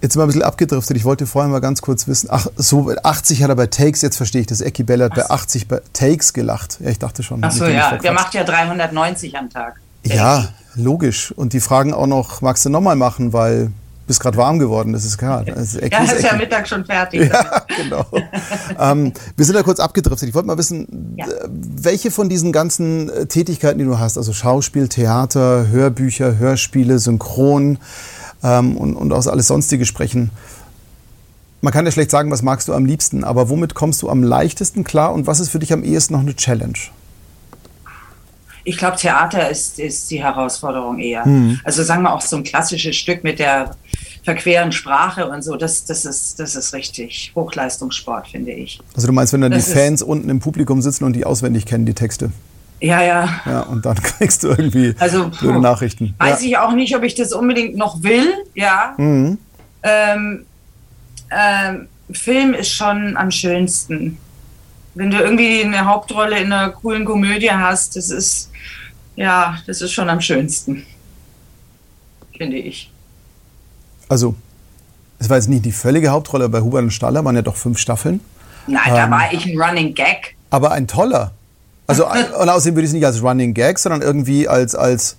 Jetzt 0.01 0.15
mal 0.15 0.23
ein 0.23 0.27
bisschen 0.27 0.43
abgedriftet. 0.43 0.97
Ich 0.97 1.05
wollte 1.05 1.25
vorhin 1.25 1.51
mal 1.51 1.61
ganz 1.61 1.81
kurz 1.81 2.07
wissen. 2.07 2.27
Ach, 2.31 2.47
so 2.55 2.93
80 3.01 3.41
hat 3.43 3.49
er 3.49 3.55
bei 3.55 3.67
Takes, 3.67 4.01
jetzt 4.01 4.17
verstehe 4.17 4.41
ich 4.41 4.47
das. 4.47 4.61
Ecki 4.61 4.83
Bell 4.83 5.01
hat 5.03 5.15
bei 5.15 5.29
80 5.29 5.67
bei 5.67 5.81
Takes 5.93 6.33
gelacht. 6.33 6.77
Ja, 6.79 6.89
ich 6.89 6.99
dachte 6.99 7.23
schon. 7.23 7.43
Ach 7.43 7.51
so, 7.51 7.65
ja. 7.65 7.97
Der 7.97 8.11
macht 8.11 8.33
ja 8.33 8.43
390 8.43 9.37
am 9.37 9.49
Tag. 9.49 9.79
Ja, 10.03 10.49
logisch. 10.75 11.31
Und 11.31 11.53
die 11.53 11.59
fragen 11.59 11.93
auch 11.93 12.07
noch, 12.07 12.41
magst 12.41 12.65
du 12.65 12.69
nochmal 12.69 12.95
machen, 12.95 13.33
weil 13.33 13.71
bist 14.07 14.19
gerade 14.19 14.37
warm 14.37 14.59
geworden, 14.59 14.93
das 14.93 15.05
ist 15.05 15.17
klar. 15.17 15.43
Das 15.43 15.73
ist, 15.73 15.81
ja, 15.81 16.03
ist 16.03 16.23
ja 16.23 16.35
Mittag 16.35 16.67
schon 16.67 16.85
fertig. 16.85 17.31
Ja, 17.31 17.65
genau. 17.75 18.05
ähm, 18.79 19.13
wir 19.35 19.45
sind 19.45 19.55
da 19.55 19.63
kurz 19.63 19.79
abgedriftet. 19.79 20.29
Ich 20.29 20.35
wollte 20.35 20.47
mal 20.47 20.57
wissen, 20.57 21.15
ja. 21.17 21.25
welche 21.47 22.11
von 22.11 22.29
diesen 22.29 22.51
ganzen 22.51 23.09
äh, 23.09 23.25
Tätigkeiten, 23.25 23.79
die 23.79 23.85
du 23.85 23.99
hast, 23.99 24.17
also 24.17 24.33
Schauspiel, 24.33 24.87
Theater, 24.87 25.67
Hörbücher, 25.69 26.37
Hörspiele, 26.37 26.99
Synchron 26.99 27.79
ähm, 28.43 28.77
und, 28.77 28.95
und 28.95 29.11
auch 29.11 29.25
alles 29.25 29.47
sonstige 29.47 29.85
sprechen, 29.85 30.29
man 31.61 31.73
kann 31.73 31.85
ja 31.85 31.91
schlecht 31.91 32.11
sagen, 32.11 32.29
was 32.29 32.43
magst 32.43 32.67
du 32.67 32.73
am 32.73 32.85
liebsten, 32.85 33.23
aber 33.23 33.49
womit 33.49 33.73
kommst 33.73 34.03
du 34.03 34.09
am 34.09 34.21
leichtesten 34.21 34.83
klar 34.83 35.13
und 35.13 35.25
was 35.25 35.39
ist 35.39 35.49
für 35.49 35.57
dich 35.57 35.73
am 35.73 35.83
ehesten 35.83 36.13
noch 36.13 36.19
eine 36.19 36.35
Challenge? 36.35 36.77
Ich 38.65 38.77
glaube, 38.77 38.97
Theater 38.97 39.49
ist, 39.49 39.79
ist 39.79 40.11
die 40.11 40.21
Herausforderung 40.21 40.99
eher. 40.99 41.25
Mhm. 41.25 41.59
Also 41.63 41.83
sagen 41.83 42.03
wir 42.03 42.13
auch 42.13 42.21
so 42.21 42.35
ein 42.35 42.43
klassisches 42.43 42.95
Stück 42.95 43.23
mit 43.23 43.39
der 43.39 43.75
verqueren 44.25 44.71
Sprache 44.71 45.29
und 45.29 45.43
so, 45.43 45.55
das, 45.55 45.85
das, 45.85 46.03
ist, 46.03 46.39
das 46.39 46.55
ist 46.55 46.73
richtig 46.73 47.31
Hochleistungssport, 47.35 48.27
finde 48.27 48.51
ich. 48.51 48.81
Also 48.95 49.07
du 49.07 49.13
meinst, 49.13 49.33
wenn 49.33 49.41
dann 49.41 49.51
das 49.51 49.65
die 49.65 49.71
Fans 49.71 50.01
unten 50.01 50.29
im 50.29 50.39
Publikum 50.39 50.81
sitzen 50.81 51.03
und 51.03 51.13
die 51.13 51.25
auswendig 51.25 51.67
kennen, 51.67 51.85
die 51.85 51.93
Texte? 51.93 52.31
Ja, 52.81 53.03
ja. 53.03 53.29
Ja, 53.45 53.61
und 53.61 53.85
dann 53.85 53.95
kriegst 54.01 54.43
du 54.43 54.49
irgendwie 54.49 54.95
also, 54.99 55.29
blöde 55.29 55.61
Nachrichten. 55.61 56.15
Weiß 56.17 56.41
ja. 56.41 56.47
ich 56.47 56.57
auch 56.57 56.73
nicht, 56.73 56.95
ob 56.95 57.03
ich 57.03 57.13
das 57.13 57.33
unbedingt 57.33 57.77
noch 57.77 58.01
will, 58.01 58.27
ja. 58.55 58.95
Mhm. 58.97 59.37
Ähm, 59.83 60.45
ähm, 61.29 61.87
Film 62.11 62.53
ist 62.53 62.71
schon 62.71 63.17
am 63.17 63.31
schönsten. 63.31 64.17
Wenn 64.95 65.11
du 65.11 65.17
irgendwie 65.17 65.61
eine 65.61 65.85
Hauptrolle 65.85 66.39
in 66.39 66.51
einer 66.51 66.69
coolen 66.69 67.05
Komödie 67.05 67.51
hast, 67.51 67.95
das 67.95 68.09
ist, 68.09 68.49
ja, 69.15 69.57
das 69.67 69.81
ist 69.81 69.91
schon 69.91 70.09
am 70.09 70.21
schönsten. 70.21 70.85
Finde 72.37 72.57
ich. 72.57 72.91
Also, 74.07 74.35
es 75.19 75.29
war 75.29 75.37
jetzt 75.37 75.49
nicht 75.49 75.65
die 75.65 75.71
völlige 75.71 76.09
Hauptrolle, 76.09 76.49
bei 76.49 76.61
Hubert 76.61 76.83
und 76.83 76.91
Staller 76.91 77.23
waren 77.25 77.35
ja 77.35 77.41
doch 77.41 77.55
fünf 77.55 77.77
Staffeln. 77.77 78.21
Nein, 78.67 78.81
ähm, 78.87 78.95
da 78.95 79.11
war 79.11 79.33
ich 79.33 79.45
ein 79.45 79.59
Running 79.59 79.93
Gag. 79.93 80.35
Aber 80.49 80.71
ein 80.71 80.87
toller. 80.87 81.31
Also, 81.87 82.05
und 82.39 82.49
außerdem 82.49 82.75
würde 82.75 82.85
ich 82.85 82.89
es 82.89 82.93
nicht 82.93 83.05
als 83.05 83.21
Running 83.21 83.53
Gag, 83.53 83.79
sondern 83.79 84.01
irgendwie 84.01 84.47
als, 84.47 84.75
als 84.75 85.17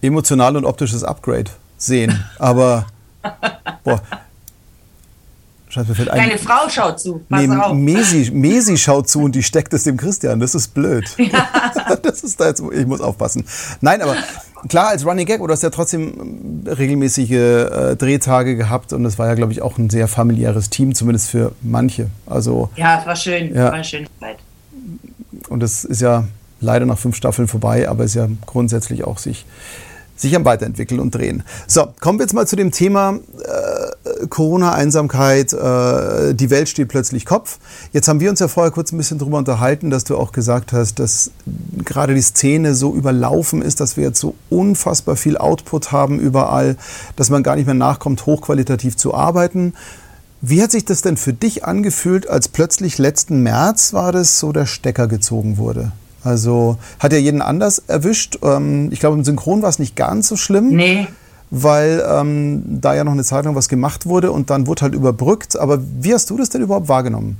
emotional 0.00 0.56
und 0.56 0.64
optisches 0.64 1.04
Upgrade 1.04 1.50
sehen. 1.76 2.24
Aber, 2.38 2.86
boah, 3.84 4.02
Scheiße, 5.72 5.88
mir 5.88 5.94
fällt 5.94 6.10
ein. 6.10 6.28
Deine 6.28 6.38
Frau 6.38 6.68
schaut 6.68 7.00
zu. 7.00 7.22
Pass 7.30 7.46
nee, 7.46 7.56
auf. 7.56 7.74
Mesi, 7.74 8.30
Mesi 8.34 8.76
schaut 8.76 9.08
zu 9.08 9.22
und 9.22 9.34
die 9.34 9.42
steckt 9.42 9.72
es 9.72 9.84
dem 9.84 9.96
Christian. 9.96 10.38
Das 10.38 10.54
ist 10.54 10.74
blöd. 10.74 11.04
Ja. 11.16 11.48
Das 12.02 12.22
ist 12.22 12.40
da 12.40 12.48
jetzt, 12.48 12.62
ich 12.72 12.86
muss 12.86 13.00
aufpassen. 13.00 13.44
Nein, 13.80 14.02
aber 14.02 14.16
klar, 14.68 14.88
als 14.88 15.04
Running 15.06 15.26
Gag, 15.26 15.40
oder 15.40 15.48
du 15.48 15.52
hast 15.52 15.62
ja 15.62 15.70
trotzdem 15.70 16.64
regelmäßige 16.66 17.30
äh, 17.30 17.96
Drehtage 17.96 18.56
gehabt 18.56 18.92
und 18.92 19.04
es 19.04 19.18
war 19.18 19.26
ja, 19.26 19.34
glaube 19.34 19.52
ich, 19.52 19.62
auch 19.62 19.78
ein 19.78 19.88
sehr 19.88 20.08
familiäres 20.08 20.68
Team, 20.70 20.94
zumindest 20.94 21.30
für 21.30 21.52
manche. 21.60 22.08
Also, 22.26 22.70
ja, 22.76 23.00
es 23.00 23.06
war 23.06 23.16
schön. 23.16 23.54
Ja. 23.54 23.64
War 23.64 23.72
eine 23.74 23.84
schöne 23.84 24.06
Zeit. 24.20 24.38
Und 25.48 25.60
das 25.60 25.84
ist 25.84 26.00
ja 26.00 26.24
leider 26.60 26.86
nach 26.86 26.98
fünf 26.98 27.16
Staffeln 27.16 27.46
vorbei, 27.46 27.88
aber 27.88 28.04
ist 28.04 28.14
ja 28.14 28.28
grundsätzlich 28.46 29.04
auch 29.04 29.18
sich 29.18 29.44
sich 30.22 30.34
am 30.36 30.44
Weiterentwickeln 30.44 31.00
und 31.00 31.14
drehen. 31.14 31.42
So, 31.66 31.92
kommen 32.00 32.18
wir 32.18 32.24
jetzt 32.24 32.32
mal 32.32 32.46
zu 32.46 32.56
dem 32.56 32.70
Thema 32.70 33.18
äh, 33.44 34.01
Corona-Einsamkeit. 34.28 35.52
Äh, 35.52 36.34
die 36.34 36.50
Welt 36.50 36.68
steht 36.68 36.88
plötzlich 36.88 37.26
Kopf. 37.26 37.58
Jetzt 37.92 38.08
haben 38.08 38.20
wir 38.20 38.30
uns 38.30 38.40
ja 38.40 38.48
vorher 38.48 38.72
kurz 38.72 38.92
ein 38.92 38.96
bisschen 38.96 39.18
darüber 39.18 39.38
unterhalten, 39.38 39.90
dass 39.90 40.04
du 40.04 40.16
auch 40.16 40.32
gesagt 40.32 40.72
hast, 40.72 40.98
dass 40.98 41.30
gerade 41.84 42.14
die 42.14 42.22
Szene 42.22 42.74
so 42.74 42.94
überlaufen 42.94 43.62
ist, 43.62 43.80
dass 43.80 43.96
wir 43.96 44.04
jetzt 44.04 44.20
so 44.20 44.34
unfassbar 44.50 45.16
viel 45.16 45.36
Output 45.36 45.92
haben 45.92 46.18
überall, 46.18 46.76
dass 47.16 47.30
man 47.30 47.42
gar 47.42 47.56
nicht 47.56 47.66
mehr 47.66 47.74
nachkommt, 47.74 48.26
hochqualitativ 48.26 48.96
zu 48.96 49.14
arbeiten. 49.14 49.74
Wie 50.40 50.60
hat 50.62 50.72
sich 50.72 50.84
das 50.84 51.02
denn 51.02 51.16
für 51.16 51.32
dich 51.32 51.64
angefühlt, 51.64 52.28
als 52.28 52.48
plötzlich 52.48 52.98
letzten 52.98 53.42
März 53.42 53.92
war 53.92 54.10
das 54.10 54.40
so 54.40 54.50
der 54.52 54.66
Stecker 54.66 55.06
gezogen 55.06 55.56
wurde? 55.56 55.92
Also 56.24 56.78
hat 56.98 57.12
ja 57.12 57.18
jeden 57.18 57.42
anders 57.42 57.80
erwischt. 57.86 58.38
Ähm, 58.42 58.90
ich 58.92 59.00
glaube, 59.00 59.16
im 59.16 59.24
Synchron 59.24 59.62
war 59.62 59.68
es 59.68 59.78
nicht 59.78 59.96
ganz 59.96 60.28
so 60.28 60.36
schlimm. 60.36 60.70
Nee. 60.70 61.06
Weil 61.54 62.02
ähm, 62.08 62.62
da 62.80 62.94
ja 62.94 63.04
noch 63.04 63.12
eine 63.12 63.24
Zeit 63.24 63.44
lang 63.44 63.54
was 63.54 63.68
gemacht 63.68 64.06
wurde 64.06 64.32
und 64.32 64.48
dann 64.48 64.66
wurde 64.66 64.82
halt 64.82 64.94
überbrückt. 64.94 65.54
Aber 65.56 65.80
wie 66.00 66.14
hast 66.14 66.30
du 66.30 66.38
das 66.38 66.48
denn 66.48 66.62
überhaupt 66.62 66.88
wahrgenommen? 66.88 67.36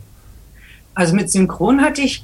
Also 0.95 1.15
mit 1.15 1.31
Synchron 1.31 1.81
hatte 1.81 2.03
ich 2.03 2.23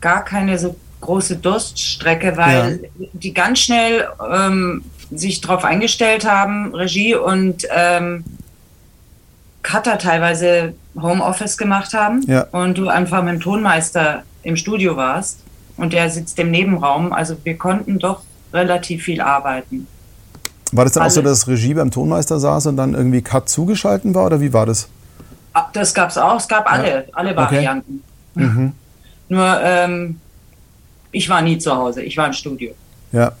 gar 0.00 0.24
keine 0.24 0.58
so 0.58 0.76
große 1.02 1.36
Durststrecke, 1.36 2.38
weil 2.38 2.88
ja. 2.98 3.06
die 3.12 3.34
ganz 3.34 3.58
schnell 3.58 4.08
ähm, 4.32 4.82
sich 5.10 5.42
darauf 5.42 5.64
eingestellt 5.64 6.24
haben, 6.24 6.74
Regie 6.74 7.14
und 7.14 7.66
ähm, 7.70 8.24
Cutter 9.62 9.98
teilweise 9.98 10.74
Homeoffice 11.00 11.58
gemacht 11.58 11.92
haben 11.92 12.22
ja. 12.26 12.42
und 12.52 12.78
du 12.78 12.88
einfach 12.88 13.22
mit 13.22 13.34
dem 13.34 13.40
Tonmeister 13.40 14.22
im 14.42 14.56
Studio 14.56 14.96
warst 14.96 15.40
und 15.76 15.92
der 15.92 16.08
sitzt 16.10 16.38
im 16.38 16.50
Nebenraum. 16.50 17.12
Also 17.12 17.36
wir 17.44 17.56
konnten 17.56 17.98
doch 17.98 18.22
relativ 18.52 19.04
viel 19.04 19.20
arbeiten. 19.20 19.86
War 20.74 20.84
das 20.84 20.94
dann 20.94 21.04
Alle. 21.04 21.10
auch 21.10 21.14
so, 21.14 21.22
dass 21.22 21.46
Regie 21.46 21.72
beim 21.72 21.92
Tonmeister 21.92 22.40
saß 22.40 22.66
und 22.66 22.76
dann 22.76 22.94
irgendwie 22.94 23.22
Cut 23.22 23.48
zugeschalten 23.48 24.12
war 24.12 24.26
oder 24.26 24.40
wie 24.40 24.52
war 24.52 24.66
das? 24.66 24.88
Ah, 25.52 25.66
das 25.72 25.94
gab 25.94 26.10
es 26.10 26.18
auch. 26.18 26.36
Es 26.36 26.48
gab 26.48 26.70
alle, 26.70 26.88
ja. 26.88 27.02
alle 27.12 27.36
Varianten. 27.36 28.02
Okay. 28.34 28.44
Mhm. 28.44 28.72
Nur 29.28 29.60
ähm, 29.62 30.20
ich 31.12 31.28
war 31.28 31.42
nie 31.42 31.58
zu 31.58 31.72
Hause. 31.72 32.02
Ich 32.02 32.16
war 32.16 32.26
im 32.26 32.32
Studio. 32.32 32.72
Ja. 33.12 33.32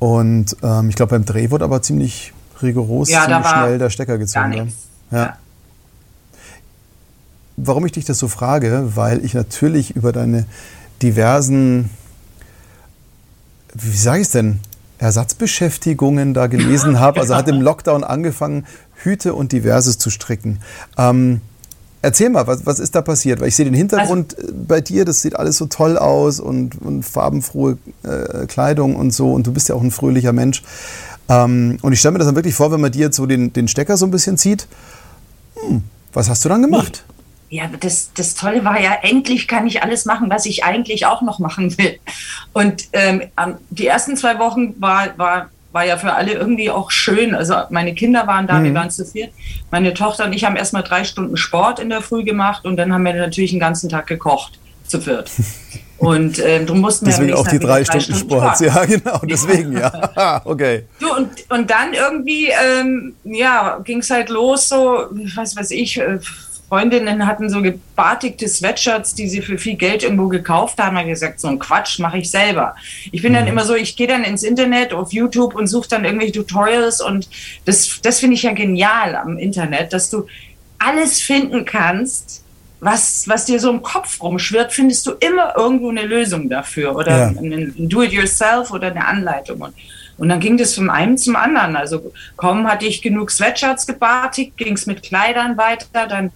Und 0.00 0.56
ähm, 0.64 0.88
ich 0.88 0.96
glaube, 0.96 1.10
beim 1.10 1.24
Dreh 1.24 1.50
wurde 1.50 1.64
aber 1.64 1.80
ziemlich 1.80 2.32
rigoros, 2.60 3.08
ja, 3.08 3.24
ziemlich 3.24 3.46
schnell 3.46 3.78
der 3.78 3.90
Stecker 3.90 4.18
gezogen. 4.18 4.72
Ja. 5.12 5.18
ja. 5.18 5.36
Warum 7.56 7.86
ich 7.86 7.92
dich 7.92 8.04
das 8.04 8.18
so 8.18 8.26
frage, 8.26 8.96
weil 8.96 9.24
ich 9.24 9.34
natürlich 9.34 9.94
über 9.94 10.10
deine 10.10 10.46
diversen, 11.02 11.90
wie 13.74 13.96
sage 13.96 14.18
ich 14.20 14.26
es 14.26 14.32
denn, 14.32 14.58
Ersatzbeschäftigungen 14.98 16.34
da 16.34 16.46
gelesen 16.46 17.00
habe. 17.00 17.20
Also 17.20 17.34
hat 17.34 17.48
im 17.48 17.60
Lockdown 17.60 18.04
angefangen, 18.04 18.66
Hüte 19.02 19.34
und 19.34 19.52
Diverses 19.52 19.98
zu 19.98 20.10
stricken. 20.10 20.60
Ähm, 20.96 21.40
erzähl 22.02 22.30
mal, 22.30 22.46
was, 22.46 22.66
was 22.66 22.80
ist 22.80 22.94
da 22.94 23.02
passiert? 23.02 23.40
Weil 23.40 23.48
ich 23.48 23.56
sehe 23.56 23.64
den 23.64 23.74
Hintergrund 23.74 24.36
also, 24.38 24.52
bei 24.66 24.80
dir, 24.80 25.04
das 25.04 25.22
sieht 25.22 25.36
alles 25.36 25.56
so 25.56 25.66
toll 25.66 25.96
aus 25.96 26.40
und, 26.40 26.80
und 26.80 27.04
farbenfrohe 27.04 27.78
äh, 28.02 28.46
Kleidung 28.46 28.96
und 28.96 29.12
so. 29.12 29.32
Und 29.32 29.46
du 29.46 29.52
bist 29.52 29.68
ja 29.68 29.74
auch 29.74 29.82
ein 29.82 29.90
fröhlicher 29.90 30.32
Mensch. 30.32 30.62
Ähm, 31.28 31.78
und 31.82 31.92
ich 31.92 32.00
stelle 32.00 32.12
mir 32.12 32.18
das 32.18 32.26
dann 32.26 32.36
wirklich 32.36 32.54
vor, 32.54 32.72
wenn 32.72 32.80
man 32.80 32.92
dir 32.92 33.06
jetzt 33.06 33.16
so 33.16 33.26
den, 33.26 33.52
den 33.52 33.68
Stecker 33.68 33.96
so 33.96 34.06
ein 34.06 34.10
bisschen 34.10 34.38
zieht. 34.38 34.66
Hm, 35.54 35.82
was 36.12 36.28
hast 36.28 36.44
du 36.44 36.48
dann 36.48 36.62
gemacht? 36.62 37.04
Ja, 37.50 37.70
das, 37.80 38.12
das 38.14 38.34
Tolle 38.34 38.64
war 38.64 38.78
ja, 38.78 38.98
endlich 39.02 39.48
kann 39.48 39.66
ich 39.66 39.82
alles 39.82 40.04
machen, 40.04 40.28
was 40.28 40.44
ich 40.44 40.64
eigentlich 40.64 41.06
auch 41.06 41.22
noch 41.22 41.38
machen 41.38 41.76
will. 41.78 41.98
Und 42.52 42.84
ähm, 42.92 43.22
die 43.70 43.86
ersten 43.86 44.16
zwei 44.16 44.38
Wochen 44.38 44.74
war, 44.80 45.16
war, 45.16 45.48
war 45.72 45.84
ja 45.86 45.96
für 45.96 46.12
alle 46.12 46.32
irgendwie 46.32 46.70
auch 46.70 46.90
schön. 46.90 47.34
Also 47.34 47.54
meine 47.70 47.94
Kinder 47.94 48.26
waren 48.26 48.46
da, 48.46 48.58
mhm. 48.58 48.64
wir 48.64 48.74
waren 48.74 48.90
zu 48.90 49.06
viert. 49.06 49.32
Meine 49.70 49.94
Tochter 49.94 50.26
und 50.26 50.34
ich 50.34 50.44
haben 50.44 50.56
erstmal 50.56 50.82
drei 50.82 51.04
Stunden 51.04 51.38
Sport 51.38 51.80
in 51.80 51.88
der 51.88 52.02
Früh 52.02 52.22
gemacht 52.22 52.66
und 52.66 52.76
dann 52.76 52.92
haben 52.92 53.04
wir 53.04 53.14
natürlich 53.14 53.52
den 53.52 53.60
ganzen 53.60 53.88
Tag 53.88 54.06
gekocht, 54.06 54.58
zu 54.86 55.00
viert. 55.00 55.30
Und 55.98 56.38
ähm, 56.38 56.64
du 56.64 56.76
mussten 56.76 57.06
deswegen 57.06 57.34
auch 57.34 57.46
die 57.48 57.58
drei, 57.58 57.82
drei 57.82 57.98
Stunden, 57.98 58.20
Stunden 58.20 58.34
Sport. 58.34 58.56
Sport. 58.58 58.60
Ja, 58.60 58.84
genau, 58.84 59.20
deswegen 59.24 59.72
ja. 59.72 60.42
okay. 60.44 60.84
Du, 61.00 61.12
und, 61.12 61.28
und 61.48 61.68
dann 61.68 61.92
irgendwie, 61.92 62.50
ähm, 62.50 63.14
ja, 63.24 63.80
ging 63.82 63.98
es 63.98 64.08
halt 64.08 64.28
los, 64.28 64.68
so, 64.68 65.06
was 65.34 65.56
weiß 65.56 65.72
ich, 65.72 65.98
äh, 65.98 66.20
Freundinnen 66.68 67.26
hatten 67.26 67.48
so 67.48 67.62
gebartigte 67.62 68.46
Sweatshirts, 68.46 69.14
die 69.14 69.28
sie 69.28 69.40
für 69.40 69.56
viel 69.56 69.76
Geld 69.76 70.02
irgendwo 70.02 70.28
gekauft 70.28 70.78
haben. 70.78 70.94
Da 70.94 71.00
habe 71.00 71.08
ich 71.08 71.14
gesagt, 71.14 71.40
so 71.40 71.48
ein 71.48 71.58
Quatsch 71.58 71.98
mache 71.98 72.18
ich 72.18 72.30
selber. 72.30 72.76
Ich 73.10 73.22
bin 73.22 73.32
mhm. 73.32 73.36
dann 73.36 73.46
immer 73.46 73.64
so, 73.64 73.74
ich 73.74 73.96
gehe 73.96 74.06
dann 74.06 74.22
ins 74.24 74.42
Internet, 74.42 74.92
auf 74.92 75.12
YouTube 75.12 75.54
und 75.54 75.66
suche 75.66 75.88
dann 75.88 76.04
irgendwelche 76.04 76.32
Tutorials 76.32 77.00
und 77.00 77.28
das, 77.64 78.00
das 78.02 78.20
finde 78.20 78.34
ich 78.34 78.42
ja 78.42 78.52
genial 78.52 79.16
am 79.16 79.38
Internet, 79.38 79.92
dass 79.92 80.10
du 80.10 80.26
alles 80.78 81.20
finden 81.20 81.64
kannst, 81.64 82.44
was, 82.80 83.26
was 83.26 83.46
dir 83.46 83.58
so 83.58 83.70
im 83.70 83.82
Kopf 83.82 84.22
rumschwirrt, 84.22 84.72
findest 84.72 85.06
du 85.06 85.12
immer 85.12 85.54
irgendwo 85.56 85.88
eine 85.88 86.02
Lösung 86.02 86.48
dafür 86.48 86.94
oder 86.94 87.18
ja. 87.18 87.26
ein, 87.28 87.74
ein 87.76 87.88
Do-it-yourself 87.88 88.70
oder 88.70 88.88
eine 88.88 89.04
Anleitung. 89.04 89.60
Und, 89.60 89.74
und 90.16 90.28
dann 90.28 90.38
ging 90.38 90.56
das 90.56 90.74
von 90.74 90.90
einem 90.90 91.16
zum 91.16 91.34
anderen. 91.34 91.74
Also 91.74 92.12
kaum 92.36 92.68
hatte 92.68 92.86
ich 92.86 93.02
genug 93.02 93.30
Sweatshirts 93.30 93.86
gebartigt, 93.86 94.56
ging 94.56 94.74
es 94.74 94.86
mit 94.86 95.02
Kleidern 95.02 95.56
weiter, 95.56 96.06
dann 96.06 96.30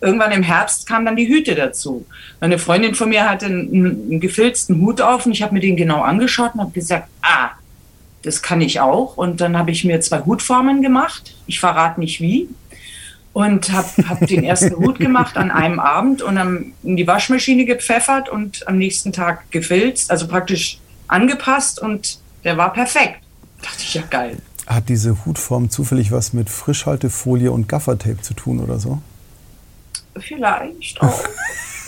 irgendwann 0.00 0.32
im 0.32 0.42
Herbst 0.42 0.86
kamen 0.86 1.06
dann 1.06 1.16
die 1.16 1.28
Hüte 1.28 1.54
dazu. 1.54 2.06
Eine 2.40 2.58
Freundin 2.58 2.94
von 2.94 3.08
mir 3.08 3.28
hatte 3.28 3.46
einen, 3.46 3.70
einen 3.70 4.20
gefilzten 4.20 4.80
Hut 4.80 5.00
auf 5.00 5.26
und 5.26 5.32
ich 5.32 5.42
habe 5.42 5.54
mir 5.54 5.60
den 5.60 5.76
genau 5.76 6.02
angeschaut 6.02 6.54
und 6.54 6.60
habe 6.60 6.72
gesagt, 6.72 7.08
ah, 7.22 7.50
das 8.22 8.42
kann 8.42 8.60
ich 8.60 8.80
auch. 8.80 9.16
Und 9.16 9.40
dann 9.40 9.56
habe 9.56 9.70
ich 9.70 9.84
mir 9.84 10.00
zwei 10.00 10.20
Hutformen 10.20 10.82
gemacht. 10.82 11.34
Ich 11.46 11.60
verrate 11.60 12.00
nicht 12.00 12.20
wie. 12.20 12.48
Und 13.32 13.72
habe 13.72 13.88
hab 14.08 14.26
den 14.26 14.42
ersten 14.42 14.74
Hut 14.74 14.98
gemacht 14.98 15.36
an 15.36 15.50
einem 15.50 15.78
Abend 15.78 16.20
und 16.20 16.34
dann 16.34 16.72
in 16.82 16.96
die 16.96 17.06
Waschmaschine 17.06 17.64
gepfeffert 17.64 18.28
und 18.28 18.66
am 18.66 18.76
nächsten 18.76 19.12
Tag 19.12 19.50
gefilzt, 19.52 20.10
also 20.10 20.26
praktisch 20.26 20.80
angepasst 21.06 21.80
und 21.80 22.18
der 22.42 22.56
war 22.56 22.72
perfekt. 22.72 23.22
Dachte 23.62 23.82
ich, 23.82 23.94
ja 23.94 24.02
geil. 24.10 24.38
Hat 24.66 24.88
diese 24.88 25.24
Hutform 25.24 25.70
zufällig 25.70 26.10
was 26.10 26.32
mit 26.32 26.50
Frischhaltefolie 26.50 27.52
und 27.52 27.68
Gaffertape 27.68 28.20
zu 28.20 28.34
tun 28.34 28.58
oder 28.58 28.80
so? 28.80 29.00
Vielleicht 30.18 31.00
auch. 31.00 31.24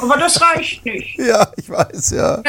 Aber 0.01 0.17
das 0.17 0.41
reicht 0.41 0.85
nicht. 0.85 1.19
Ja, 1.19 1.49
ich 1.57 1.69
weiß, 1.69 2.11
ja. 2.11 2.43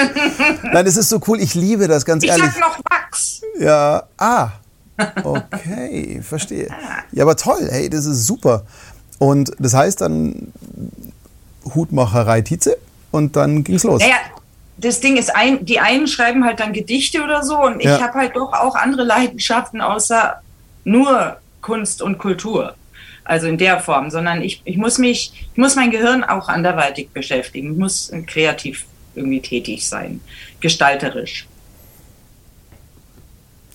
Nein, 0.64 0.86
es 0.88 0.98
ist 0.98 1.10
so 1.10 1.22
cool. 1.28 1.40
Ich 1.40 1.54
liebe 1.54 1.88
das 1.88 2.06
ganz 2.06 2.24
ich 2.24 2.30
ehrlich. 2.30 2.46
Ich 2.46 2.54
sag 2.54 2.62
noch 2.62 2.80
Wachs. 2.90 3.42
Ja, 3.60 4.04
ah. 4.18 4.50
Okay, 5.24 6.22
verstehe. 6.22 6.70
Ja, 7.12 7.24
aber 7.24 7.36
toll, 7.36 7.68
hey, 7.70 7.90
das 7.90 8.06
ist 8.06 8.26
super. 8.26 8.66
Und 9.20 9.52
das 9.60 9.74
heißt 9.74 10.02
dann 10.02 10.52
Hutmacherei 11.74 12.42
Tietze 12.42 12.78
und 13.12 13.36
dann 13.36 13.64
ging's 13.64 13.84
los. 13.84 14.02
Naja, 14.02 14.16
das 14.78 15.00
Ding 15.00 15.18
ist, 15.18 15.36
ein, 15.36 15.66
die 15.66 15.80
einen 15.80 16.08
schreiben 16.08 16.44
halt 16.44 16.60
dann 16.60 16.74
Gedichte 16.74 17.24
oder 17.24 17.44
so 17.44 17.60
und 17.62 17.82
ja. 17.82 17.96
ich 17.96 18.02
habe 18.02 18.14
halt 18.20 18.36
doch 18.36 18.54
auch 18.54 18.76
andere 18.76 19.04
Leidenschaften 19.04 19.82
außer 19.82 20.42
nur 20.84 21.38
Kunst 21.62 22.02
und 22.02 22.18
Kultur 22.18 22.76
also 23.24 23.48
in 23.48 23.58
der 23.58 23.80
Form, 23.80 24.10
sondern 24.10 24.42
ich, 24.42 24.62
ich 24.66 24.78
muss 24.78 24.98
mich, 24.98 25.48
ich 25.52 25.58
muss 25.58 25.76
mein 25.76 25.92
Gehirn 25.92 26.24
auch 26.24 26.50
anderweitig 26.50 27.10
beschäftigen. 27.10 27.74
Ich 27.74 27.78
muss 27.78 28.12
kreativ 28.28 28.86
irgendwie 29.16 29.42
tätig 29.42 29.88
sein, 29.88 30.22
gestalterisch. 30.60 31.48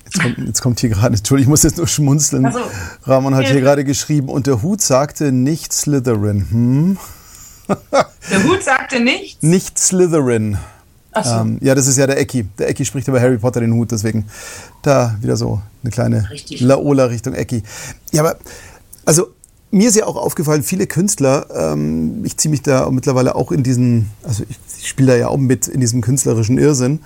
Jetzt 0.05 0.23
kommt, 0.23 0.39
jetzt 0.39 0.63
kommt 0.63 0.81
hier 0.81 0.91
gerade, 0.91 1.17
Entschuldigung, 1.17 1.49
ich 1.49 1.51
muss 1.51 1.63
jetzt 1.65 1.77
nur 1.77 1.87
schmunzeln. 1.87 2.47
Also, 2.47 2.61
Ramon 3.05 3.35
hat 3.35 3.47
hier 3.47 3.61
gerade 3.61 3.85
geschrieben, 3.85 4.29
und 4.29 4.47
der 4.47 4.63
Hut 4.63 4.81
sagte 4.81 5.33
nicht 5.33 5.73
Slytherin. 5.73 6.47
Hm? 6.51 6.99
Der 8.31 8.45
Hut 8.45 8.63
sagte 8.63 9.01
nichts? 9.01 9.43
Nicht 9.43 9.79
Slytherin. 9.79 10.57
So. 11.23 11.31
Ähm, 11.31 11.59
ja, 11.61 11.75
das 11.75 11.87
ist 11.87 11.97
ja 11.97 12.07
der 12.07 12.19
Ecki. 12.19 12.45
Der 12.59 12.69
Ecki 12.69 12.85
spricht 12.85 13.09
über 13.09 13.21
Harry 13.21 13.39
Potter 13.39 13.61
den 13.61 13.73
Hut, 13.73 13.91
deswegen 13.91 14.27
da 14.83 15.17
wieder 15.21 15.37
so 15.37 15.61
eine 15.83 15.91
kleine 15.91 16.31
Richtig. 16.31 16.61
Laola 16.61 17.07
Richtung 17.07 17.35
Ecki. 17.35 17.63
Ja, 18.13 18.23
aber 18.23 18.39
also 19.05 19.29
mir 19.71 19.89
ist 19.89 19.97
ja 19.97 20.07
auch 20.07 20.17
aufgefallen, 20.17 20.63
viele 20.63 20.87
Künstler, 20.87 21.47
ähm, 21.55 22.25
ich 22.25 22.37
ziehe 22.37 22.51
mich 22.51 22.63
da 22.63 22.91
mittlerweile 22.91 23.35
auch 23.35 23.53
in 23.53 23.63
diesen, 23.63 24.11
also 24.23 24.45
ich, 24.49 24.59
ich 24.81 24.89
spiele 24.89 25.13
da 25.13 25.19
ja 25.19 25.29
auch 25.29 25.37
mit 25.37 25.69
in 25.69 25.81
diesem 25.81 26.01
künstlerischen 26.01 26.59
Irrsinn. 26.59 27.01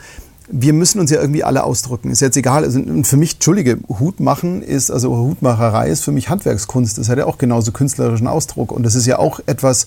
Wir 0.49 0.73
müssen 0.73 1.01
uns 1.01 1.11
ja 1.11 1.21
irgendwie 1.21 1.45
alle 1.45 1.65
ausdrücken. 1.65 2.11
Ist 2.11 2.21
jetzt 2.21 2.37
egal. 2.37 2.65
Also 2.65 2.81
für 3.05 3.17
mich, 3.17 3.35
Entschuldige, 3.35 3.79
Hut 3.89 4.21
machen 4.21 4.63
ist, 4.63 4.91
also 4.91 5.17
Hutmacherei 5.17 5.89
ist 5.89 6.05
für 6.05 6.13
mich 6.13 6.29
Handwerkskunst. 6.29 6.99
Das 6.99 7.09
hat 7.09 7.17
ja 7.17 7.27
auch 7.27 7.39
genauso 7.39 7.73
künstlerischen 7.73 8.27
Ausdruck. 8.27 8.71
Und 8.71 8.83
das 8.83 8.95
ist 8.95 9.07
ja 9.07 9.19
auch 9.19 9.41
etwas, 9.47 9.87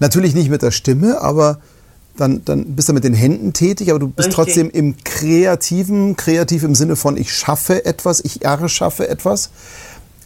natürlich 0.00 0.34
nicht 0.34 0.50
mit 0.50 0.60
der 0.60 0.70
Stimme, 0.70 1.20
aber 1.20 1.60
dann, 2.16 2.44
dann 2.44 2.76
bist 2.76 2.88
du 2.88 2.92
mit 2.92 3.04
den 3.04 3.14
Händen 3.14 3.52
tätig, 3.52 3.90
aber 3.90 3.98
du 3.98 4.08
bist 4.08 4.28
Richtig. 4.28 4.34
trotzdem 4.34 4.70
im 4.70 4.96
Kreativen, 5.02 6.16
kreativ 6.16 6.62
im 6.62 6.74
Sinne 6.74 6.96
von 6.96 7.16
ich 7.16 7.32
schaffe 7.32 7.84
etwas, 7.86 8.20
ich 8.22 8.44
erschaffe 8.44 9.08
etwas. 9.08 9.50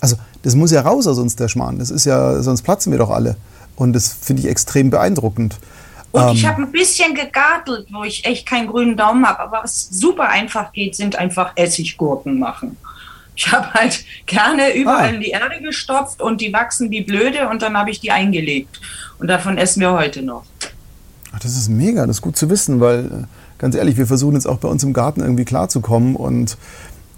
Also 0.00 0.16
das 0.42 0.54
muss 0.54 0.70
ja 0.70 0.80
raus 0.82 1.06
aus 1.06 1.18
uns, 1.18 1.36
der 1.36 1.48
Schmarrn. 1.48 1.78
Das 1.78 1.90
ist 1.90 2.06
ja, 2.06 2.42
sonst 2.42 2.62
platzen 2.62 2.92
wir 2.92 2.98
doch 2.98 3.10
alle. 3.10 3.36
Und 3.76 3.92
das 3.92 4.12
finde 4.12 4.42
ich 4.42 4.48
extrem 4.48 4.90
beeindruckend. 4.90 5.58
Und 6.12 6.22
ähm, 6.22 6.34
ich 6.34 6.46
habe 6.46 6.62
ein 6.62 6.72
bisschen 6.72 7.14
gegartelt, 7.14 7.88
wo 7.92 8.04
ich 8.04 8.24
echt 8.24 8.46
keinen 8.46 8.68
grünen 8.68 8.96
Daumen 8.96 9.26
habe. 9.26 9.40
Aber 9.40 9.60
was 9.64 9.88
super 9.90 10.28
einfach 10.28 10.72
geht, 10.72 10.96
sind 10.96 11.16
einfach 11.16 11.52
Essiggurken 11.56 12.38
machen. 12.38 12.76
Ich 13.34 13.52
habe 13.52 13.72
halt 13.74 14.04
gerne 14.24 14.74
überall 14.74 15.08
ah. 15.08 15.12
in 15.12 15.20
die 15.20 15.28
Erde 15.28 15.60
gestopft 15.60 16.22
und 16.22 16.40
die 16.40 16.52
wachsen 16.52 16.90
wie 16.90 17.02
blöde 17.02 17.48
und 17.48 17.60
dann 17.60 17.76
habe 17.76 17.90
ich 17.90 18.00
die 18.00 18.10
eingelegt. 18.10 18.80
Und 19.18 19.28
davon 19.28 19.58
essen 19.58 19.80
wir 19.80 19.92
heute 19.92 20.22
noch. 20.22 20.44
Ach, 21.32 21.38
das 21.38 21.54
ist 21.54 21.68
mega, 21.68 22.06
das 22.06 22.16
ist 22.16 22.22
gut 22.22 22.36
zu 22.36 22.48
wissen, 22.48 22.80
weil 22.80 23.04
äh, 23.04 23.24
ganz 23.58 23.74
ehrlich, 23.74 23.98
wir 23.98 24.06
versuchen 24.06 24.34
jetzt 24.34 24.46
auch 24.46 24.56
bei 24.56 24.68
uns 24.68 24.82
im 24.82 24.94
Garten 24.94 25.20
irgendwie 25.20 25.44
klarzukommen 25.44 26.16
und 26.16 26.56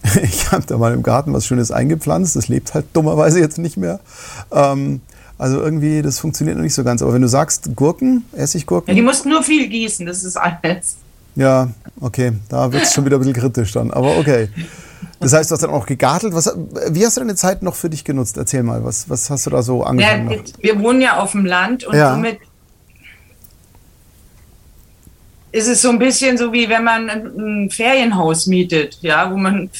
Ich 0.22 0.50
habe 0.52 0.64
da 0.66 0.78
mal 0.78 0.94
im 0.94 1.02
Garten 1.02 1.32
was 1.32 1.46
Schönes 1.46 1.70
eingepflanzt. 1.70 2.36
Das 2.36 2.48
lebt 2.48 2.74
halt 2.74 2.86
dummerweise 2.92 3.40
jetzt 3.40 3.58
nicht 3.58 3.76
mehr. 3.76 4.00
Ähm, 4.52 5.00
also 5.38 5.60
irgendwie, 5.60 6.02
das 6.02 6.18
funktioniert 6.18 6.56
noch 6.56 6.64
nicht 6.64 6.74
so 6.74 6.84
ganz. 6.84 7.02
Aber 7.02 7.12
wenn 7.14 7.22
du 7.22 7.28
sagst 7.28 7.70
Gurken, 7.76 8.24
Essiggurken. 8.32 8.88
Ja, 8.88 8.94
die 8.94 9.02
mussten 9.02 9.28
nur 9.28 9.42
viel 9.42 9.68
gießen, 9.68 10.04
das 10.04 10.24
ist 10.24 10.36
alles. 10.36 10.96
Ja, 11.36 11.68
okay, 12.00 12.32
da 12.48 12.72
wird 12.72 12.82
es 12.82 12.92
schon 12.92 13.04
wieder 13.04 13.16
ein 13.16 13.20
bisschen 13.20 13.34
kritisch 13.34 13.72
dann. 13.72 13.92
Aber 13.92 14.18
okay. 14.18 14.48
Das 15.20 15.32
heißt, 15.32 15.50
du 15.50 15.54
hast 15.54 15.62
dann 15.62 15.70
auch 15.70 15.86
gegartelt. 15.86 16.34
Was, 16.34 16.52
wie 16.90 17.04
hast 17.04 17.16
du 17.16 17.20
deine 17.20 17.36
Zeit 17.36 17.62
noch 17.62 17.74
für 17.74 17.90
dich 17.90 18.04
genutzt? 18.04 18.36
Erzähl 18.36 18.62
mal, 18.62 18.84
was, 18.84 19.08
was 19.08 19.30
hast 19.30 19.46
du 19.46 19.50
da 19.50 19.62
so 19.62 19.84
angefangen? 19.84 20.30
Ja, 20.30 20.38
wir 20.60 20.80
wohnen 20.80 21.00
ja 21.00 21.20
auf 21.20 21.32
dem 21.32 21.44
Land 21.44 21.84
und 21.84 21.94
ja. 21.94 22.12
somit 22.12 22.38
ist 25.52 25.68
es 25.68 25.82
so 25.82 25.90
ein 25.90 25.98
bisschen 25.98 26.36
so 26.36 26.52
wie 26.52 26.68
wenn 26.68 26.84
man 26.84 27.08
ein 27.08 27.70
Ferienhaus 27.70 28.46
mietet, 28.46 28.98
ja, 29.00 29.30
wo 29.30 29.36
man 29.36 29.70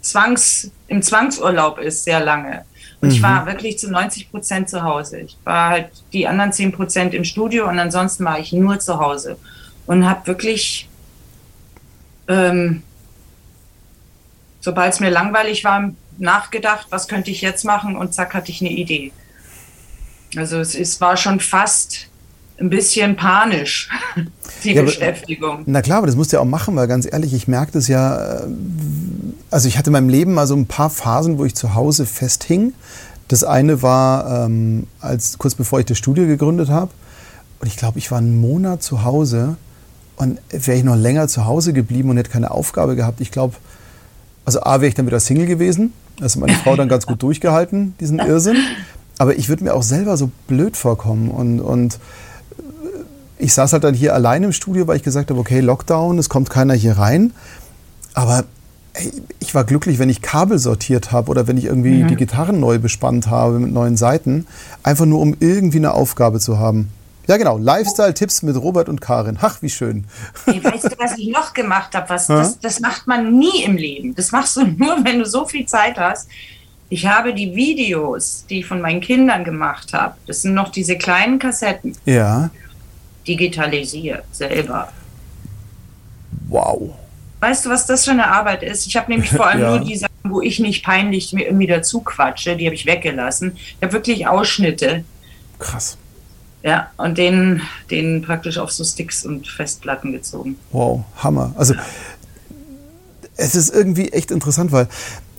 zwangs, 0.00 0.70
im 0.88 1.02
Zwangsurlaub 1.02 1.78
ist, 1.78 2.04
sehr 2.04 2.20
lange. 2.20 2.64
Und 3.00 3.08
mhm. 3.08 3.14
ich 3.14 3.22
war 3.22 3.46
wirklich 3.46 3.78
zu 3.78 3.90
90 3.90 4.30
Prozent 4.30 4.68
zu 4.68 4.82
Hause. 4.82 5.20
Ich 5.20 5.36
war 5.44 5.70
halt 5.70 5.88
die 6.12 6.26
anderen 6.26 6.52
10 6.52 6.72
Prozent 6.72 7.14
im 7.14 7.24
Studio 7.24 7.68
und 7.68 7.78
ansonsten 7.78 8.24
war 8.24 8.38
ich 8.38 8.52
nur 8.52 8.78
zu 8.78 8.98
Hause. 8.98 9.36
Und 9.86 10.08
habe 10.08 10.26
wirklich, 10.28 10.88
ähm, 12.28 12.82
sobald 14.60 14.94
es 14.94 15.00
mir 15.00 15.10
langweilig 15.10 15.64
war, 15.64 15.92
nachgedacht, 16.18 16.86
was 16.90 17.08
könnte 17.08 17.30
ich 17.30 17.40
jetzt 17.40 17.64
machen 17.64 17.96
und 17.96 18.14
zack 18.14 18.34
hatte 18.34 18.50
ich 18.50 18.60
eine 18.60 18.70
Idee. 18.70 19.12
Also 20.36 20.58
es, 20.60 20.74
es 20.74 21.00
war 21.00 21.16
schon 21.16 21.40
fast 21.40 22.08
ein 22.58 22.70
bisschen 22.70 23.16
panisch, 23.16 23.88
die 24.64 24.72
ja, 24.72 24.82
Beschäftigung. 24.82 25.62
Na 25.66 25.82
klar, 25.82 25.98
aber 25.98 26.06
das 26.06 26.16
musst 26.16 26.32
du 26.32 26.36
ja 26.36 26.40
auch 26.40 26.46
machen, 26.46 26.76
weil 26.76 26.88
ganz 26.88 27.10
ehrlich, 27.10 27.34
ich 27.34 27.48
merke 27.48 27.72
das 27.72 27.88
ja, 27.88 28.40
äh, 28.40 28.46
also 29.50 29.68
ich 29.68 29.78
hatte 29.78 29.90
in 29.90 29.92
meinem 29.92 30.08
Leben 30.08 30.34
mal 30.34 30.46
so 30.46 30.54
ein 30.54 30.66
paar 30.66 30.90
Phasen, 30.90 31.38
wo 31.38 31.44
ich 31.44 31.54
zu 31.54 31.74
Hause 31.74 32.06
festhing. 32.06 32.72
Das 33.28 33.44
eine 33.44 33.82
war, 33.82 34.44
ähm, 34.44 34.86
als 35.00 35.38
kurz 35.38 35.54
bevor 35.54 35.80
ich 35.80 35.86
das 35.86 35.98
Studio 35.98 36.26
gegründet 36.26 36.68
habe. 36.68 36.90
Und 37.60 37.66
ich 37.66 37.76
glaube, 37.76 37.98
ich 37.98 38.10
war 38.10 38.18
einen 38.18 38.40
Monat 38.40 38.82
zu 38.82 39.04
Hause 39.04 39.56
und 40.16 40.38
wäre 40.50 40.76
ich 40.76 40.84
noch 40.84 40.96
länger 40.96 41.28
zu 41.28 41.46
Hause 41.46 41.72
geblieben 41.72 42.10
und 42.10 42.16
hätte 42.16 42.30
keine 42.30 42.50
Aufgabe 42.50 42.96
gehabt. 42.96 43.20
Ich 43.20 43.30
glaube, 43.30 43.54
also 44.44 44.62
A, 44.62 44.80
wäre 44.80 44.88
ich 44.88 44.94
dann 44.94 45.06
wieder 45.06 45.20
Single 45.20 45.46
gewesen. 45.46 45.92
Also 46.20 46.40
meine 46.40 46.54
Frau 46.54 46.76
dann 46.76 46.88
ganz 46.88 47.06
gut 47.06 47.22
durchgehalten, 47.22 47.94
diesen 48.00 48.18
Irrsinn. 48.18 48.56
Aber 49.18 49.36
ich 49.36 49.48
würde 49.48 49.64
mir 49.64 49.74
auch 49.74 49.82
selber 49.82 50.16
so 50.16 50.30
blöd 50.46 50.76
vorkommen. 50.76 51.30
Und, 51.30 51.60
und 51.60 51.98
ich 53.42 53.54
saß 53.54 53.72
halt 53.72 53.84
dann 53.84 53.94
hier 53.94 54.14
allein 54.14 54.44
im 54.44 54.52
Studio, 54.52 54.86
weil 54.86 54.96
ich 54.96 55.02
gesagt 55.02 55.30
habe, 55.30 55.40
okay, 55.40 55.60
Lockdown, 55.60 56.18
es 56.18 56.28
kommt 56.28 56.48
keiner 56.48 56.74
hier 56.74 56.96
rein. 56.96 57.32
Aber 58.14 58.44
ey, 58.94 59.12
ich 59.40 59.54
war 59.54 59.64
glücklich, 59.64 59.98
wenn 59.98 60.08
ich 60.08 60.22
Kabel 60.22 60.58
sortiert 60.58 61.10
habe 61.10 61.30
oder 61.30 61.48
wenn 61.48 61.56
ich 61.56 61.64
irgendwie 61.64 62.04
mhm. 62.04 62.08
die 62.08 62.16
Gitarren 62.16 62.60
neu 62.60 62.78
bespannt 62.78 63.26
habe 63.26 63.58
mit 63.58 63.72
neuen 63.72 63.96
Seiten. 63.96 64.46
Einfach 64.84 65.06
nur, 65.06 65.20
um 65.20 65.36
irgendwie 65.40 65.78
eine 65.78 65.92
Aufgabe 65.92 66.38
zu 66.38 66.58
haben. 66.58 66.88
Ja, 67.26 67.36
genau. 67.36 67.58
Lifestyle-Tipps 67.58 68.42
mit 68.42 68.56
Robert 68.56 68.88
und 68.88 69.00
Karin. 69.00 69.38
Ach, 69.40 69.60
wie 69.60 69.70
schön. 69.70 70.04
Hey, 70.44 70.62
weißt 70.62 70.84
du, 70.84 70.96
was 70.98 71.18
ich 71.18 71.28
noch 71.28 71.52
gemacht 71.52 71.94
habe? 71.94 72.06
das, 72.08 72.58
das 72.60 72.80
macht 72.80 73.06
man 73.06 73.36
nie 73.36 73.64
im 73.64 73.76
Leben. 73.76 74.14
Das 74.14 74.30
machst 74.30 74.56
du 74.56 74.64
nur, 74.78 75.04
wenn 75.04 75.18
du 75.18 75.26
so 75.26 75.46
viel 75.46 75.66
Zeit 75.66 75.98
hast. 75.98 76.28
Ich 76.88 77.06
habe 77.06 77.34
die 77.34 77.56
Videos, 77.56 78.44
die 78.48 78.60
ich 78.60 78.66
von 78.66 78.80
meinen 78.80 79.00
Kindern 79.00 79.44
gemacht 79.44 79.94
habe, 79.94 80.14
das 80.26 80.42
sind 80.42 80.54
noch 80.54 80.68
diese 80.68 80.96
kleinen 80.96 81.38
Kassetten. 81.38 81.96
Ja 82.04 82.50
digitalisiert 83.26 84.24
selber. 84.32 84.92
Wow. 86.48 86.94
Weißt 87.40 87.66
du, 87.66 87.70
was 87.70 87.86
das 87.86 88.04
für 88.04 88.12
eine 88.12 88.28
Arbeit 88.28 88.62
ist? 88.62 88.86
Ich 88.86 88.96
habe 88.96 89.10
nämlich 89.10 89.30
vor 89.30 89.46
allem 89.46 89.60
ja. 89.62 89.70
nur 89.70 89.80
die 89.80 89.96
Sachen, 89.96 90.12
wo 90.24 90.40
ich 90.40 90.60
nicht 90.60 90.84
peinlich 90.84 91.32
mir 91.32 91.46
irgendwie 91.46 91.66
dazu 91.66 92.00
quatsche, 92.00 92.56
die 92.56 92.66
habe 92.66 92.74
ich 92.74 92.86
weggelassen. 92.86 93.56
Ich 93.56 93.82
habe 93.82 93.92
wirklich 93.92 94.26
Ausschnitte. 94.26 95.04
Krass. 95.58 95.96
Ja, 96.62 96.90
und 96.96 97.18
den, 97.18 97.60
den 97.90 98.22
praktisch 98.22 98.58
auf 98.58 98.70
so 98.70 98.84
Sticks 98.84 99.26
und 99.26 99.48
Festplatten 99.48 100.12
gezogen. 100.12 100.56
Wow, 100.70 101.02
Hammer. 101.16 101.52
Also 101.56 101.74
es 103.36 103.54
ist 103.56 103.74
irgendwie 103.74 104.12
echt 104.12 104.30
interessant, 104.30 104.70
weil 104.70 104.86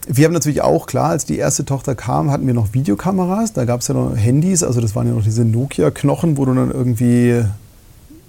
wir 0.08 0.26
haben 0.26 0.34
natürlich 0.34 0.62
auch, 0.62 0.86
klar, 0.86 1.12
als 1.12 1.26
die 1.26 1.38
erste 1.38 1.64
Tochter 1.64 1.96
kam, 1.96 2.30
hatten 2.30 2.46
wir 2.46 2.54
noch 2.54 2.74
Videokameras. 2.74 3.54
Da 3.54 3.64
gab 3.64 3.80
es 3.80 3.88
ja 3.88 3.94
noch 3.94 4.16
Handys, 4.18 4.64
also 4.64 4.82
das 4.82 4.96
waren 4.96 5.08
ja 5.08 5.14
noch 5.14 5.24
diese 5.24 5.46
Nokia-Knochen, 5.46 6.36
wo 6.36 6.44
du 6.44 6.54
dann 6.54 6.72
irgendwie 6.72 7.46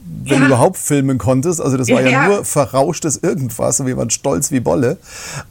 wenn 0.04 0.40
du 0.40 0.46
überhaupt 0.46 0.76
filmen 0.76 1.18
konntest. 1.18 1.60
Also 1.60 1.76
das 1.76 1.88
war 1.88 2.02
ja, 2.02 2.08
ja 2.08 2.28
nur 2.28 2.44
verrauschtes 2.44 3.18
irgendwas 3.22 3.80
und 3.80 3.86
wir 3.86 3.96
waren 3.96 4.10
stolz 4.10 4.50
wie 4.50 4.60
Bolle. 4.60 4.98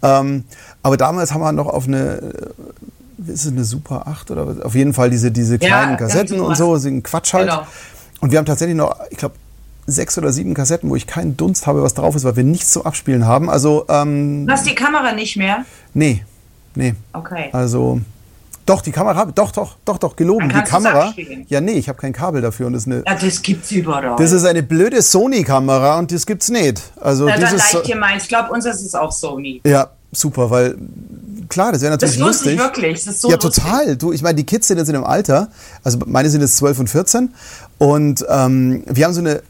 Ähm, 0.01 0.43
aber 0.81 0.97
damals 0.97 1.33
haben 1.33 1.41
wir 1.41 1.51
noch 1.51 1.67
auf 1.67 1.87
eine, 1.87 2.53
äh, 3.27 3.31
ist 3.31 3.45
es 3.45 3.51
eine 3.51 3.63
Super 3.63 4.07
8 4.07 4.31
oder 4.31 4.65
auf 4.65 4.75
jeden 4.75 4.93
Fall 4.93 5.09
diese, 5.09 5.31
diese 5.31 5.57
kleinen 5.59 5.91
ja, 5.91 5.97
Kassetten 5.97 6.39
und 6.39 6.55
so, 6.55 6.75
so 6.77 6.87
ein 6.87 7.03
Quatsch 7.03 7.33
halt. 7.33 7.49
Genau. 7.49 7.65
Und 8.21 8.31
wir 8.31 8.37
haben 8.37 8.45
tatsächlich 8.45 8.77
noch, 8.77 8.95
ich 9.09 9.17
glaube, 9.17 9.35
sechs 9.85 10.17
oder 10.17 10.31
sieben 10.31 10.53
Kassetten, 10.53 10.89
wo 10.89 10.95
ich 10.95 11.07
keinen 11.07 11.35
Dunst 11.35 11.67
habe, 11.67 11.83
was 11.83 11.93
drauf 11.93 12.15
ist, 12.15 12.23
weil 12.23 12.35
wir 12.35 12.43
nichts 12.43 12.71
zum 12.71 12.85
Abspielen 12.85 13.25
haben. 13.25 13.49
Also, 13.49 13.85
ähm, 13.89 14.47
du 14.47 14.53
hast 14.53 14.65
die 14.65 14.75
Kamera 14.75 15.11
nicht 15.11 15.35
mehr? 15.35 15.65
Nee, 15.93 16.23
nee. 16.75 16.95
Okay. 17.11 17.49
Also 17.51 17.99
doch, 18.65 18.81
die 18.81 18.91
Kamera, 18.91 19.25
doch, 19.25 19.51
doch, 19.51 19.75
doch, 19.83 19.97
doch, 19.97 20.15
gelogen. 20.15 20.49
Die 20.49 20.61
Kamera. 20.63 21.13
Ja, 21.47 21.61
nee, 21.61 21.73
ich 21.73 21.89
habe 21.89 21.99
kein 21.99 22.13
Kabel 22.13 22.41
dafür 22.41 22.67
und 22.67 22.73
das 22.73 22.83
ist 22.83 22.87
eine. 22.87 23.03
Ja, 23.05 23.15
das 23.15 23.41
gibt's 23.41 23.71
überall. 23.71 24.15
Das 24.17 24.31
ist 24.31 24.45
eine 24.45 24.63
blöde 24.63 25.01
Sony-Kamera 25.01 25.99
und 25.99 26.11
das 26.11 26.25
gibt's 26.25 26.49
nicht. 26.49 26.81
Also 26.99 27.27
ja, 27.27 27.37
dann 27.37 27.57
leicht 27.57 27.87
dir 27.87 27.95
meins. 27.95 28.23
Ich 28.23 28.29
glaube, 28.29 28.51
unseres 28.51 28.81
ist 28.81 28.95
auch 28.95 29.11
Sony. 29.11 29.61
Ja, 29.65 29.89
super, 30.11 30.49
weil 30.49 30.77
klar, 31.49 31.71
das 31.71 31.81
wäre 31.81 31.91
natürlich 31.91 32.17
das 32.17 32.25
lustig. 32.25 32.57
Das 32.57 32.65
wirklich, 32.67 33.03
das 33.03 33.15
ist 33.15 33.21
so 33.21 33.29
Ja, 33.29 33.37
total. 33.37 33.97
Du, 33.97 34.11
ich 34.11 34.21
meine, 34.21 34.35
die 34.35 34.45
Kids 34.45 34.67
sind 34.67 34.77
jetzt 34.77 34.89
in 34.89 34.95
einem 34.95 35.05
Alter, 35.05 35.49
also 35.83 35.99
meine 36.05 36.29
sind 36.29 36.41
jetzt 36.41 36.57
12 36.57 36.79
und 36.79 36.89
14 36.89 37.33
und 37.77 38.25
ähm, 38.29 38.83
wir 38.87 39.05
haben 39.05 39.13
so 39.13 39.21
eine 39.21 39.41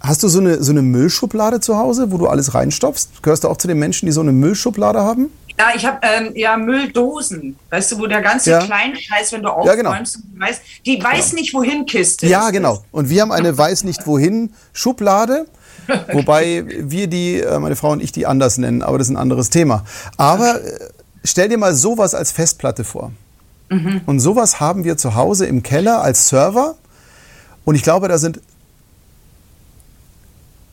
Hast 0.00 0.22
du 0.22 0.28
so 0.28 0.38
eine, 0.38 0.62
so 0.62 0.70
eine 0.70 0.82
Müllschublade 0.82 1.58
zu 1.60 1.76
Hause, 1.76 2.12
wo 2.12 2.18
du 2.18 2.28
alles 2.28 2.54
reinstopfst? 2.54 3.20
Gehörst 3.20 3.42
du 3.42 3.48
auch 3.48 3.56
zu 3.56 3.66
den 3.66 3.80
Menschen, 3.80 4.06
die 4.06 4.12
so 4.12 4.20
eine 4.20 4.30
Müllschublade 4.30 5.00
haben? 5.00 5.30
Ja, 5.58 5.70
ich 5.74 5.84
habe 5.84 5.98
ähm, 6.02 6.32
ja 6.36 6.56
Mülldosen, 6.56 7.56
weißt 7.70 7.92
du, 7.92 7.98
wo 7.98 8.06
der 8.06 8.22
ganze 8.22 8.50
ja. 8.50 8.60
kleine 8.60 8.96
Scheiß, 8.96 9.32
wenn 9.32 9.42
du 9.42 9.48
aufräumst, 9.48 9.66
ja, 9.66 9.74
genau. 9.74 10.46
weißt, 10.46 10.62
die 10.86 11.02
weiß 11.02 11.30
genau. 11.30 11.40
nicht 11.40 11.54
wohin 11.54 11.86
Kiste. 11.86 12.26
Ja, 12.26 12.50
genau. 12.50 12.84
Und 12.92 13.10
wir 13.10 13.22
haben 13.22 13.32
eine 13.32 13.56
weiß 13.56 13.84
nicht 13.84 14.06
wohin 14.06 14.52
Schublade. 14.72 15.46
Wobei 16.12 16.64
wir 16.66 17.06
die, 17.06 17.40
äh, 17.40 17.58
meine 17.58 17.74
Frau 17.74 17.92
und 17.92 18.02
ich, 18.02 18.12
die 18.12 18.26
anders 18.26 18.58
nennen, 18.58 18.82
aber 18.82 18.98
das 18.98 19.08
ist 19.08 19.14
ein 19.14 19.16
anderes 19.16 19.50
Thema. 19.50 19.84
Aber 20.16 20.62
äh, 20.62 20.90
stell 21.24 21.48
dir 21.48 21.58
mal 21.58 21.74
sowas 21.74 22.14
als 22.14 22.30
Festplatte 22.30 22.84
vor. 22.84 23.10
Mhm. 23.70 24.02
Und 24.06 24.20
sowas 24.20 24.60
haben 24.60 24.84
wir 24.84 24.96
zu 24.96 25.14
Hause 25.14 25.46
im 25.46 25.62
Keller 25.62 26.02
als 26.02 26.28
Server. 26.28 26.76
Und 27.64 27.74
ich 27.74 27.82
glaube, 27.82 28.08
da 28.08 28.18
sind 28.18 28.40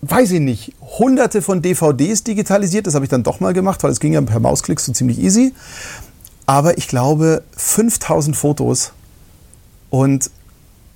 weiß 0.10 0.32
ich 0.32 0.40
nicht, 0.40 0.74
hunderte 0.82 1.42
von 1.42 1.62
DVDs 1.62 2.24
digitalisiert. 2.24 2.88
Das 2.88 2.96
habe 2.96 3.06
ich 3.06 3.10
dann 3.10 3.24
doch 3.24 3.40
mal 3.40 3.54
gemacht, 3.54 3.84
weil 3.84 3.92
es 3.92 4.00
ging 4.00 4.14
ja 4.14 4.22
per 4.22 4.40
Mausklick 4.40 4.80
so 4.80 4.92
ziemlich 4.92 5.20
easy. 5.20 5.54
Aber 6.46 6.78
ich 6.78 6.88
glaube 6.88 7.44
5000 7.58 8.36
Fotos 8.36 8.92
und 9.90 10.30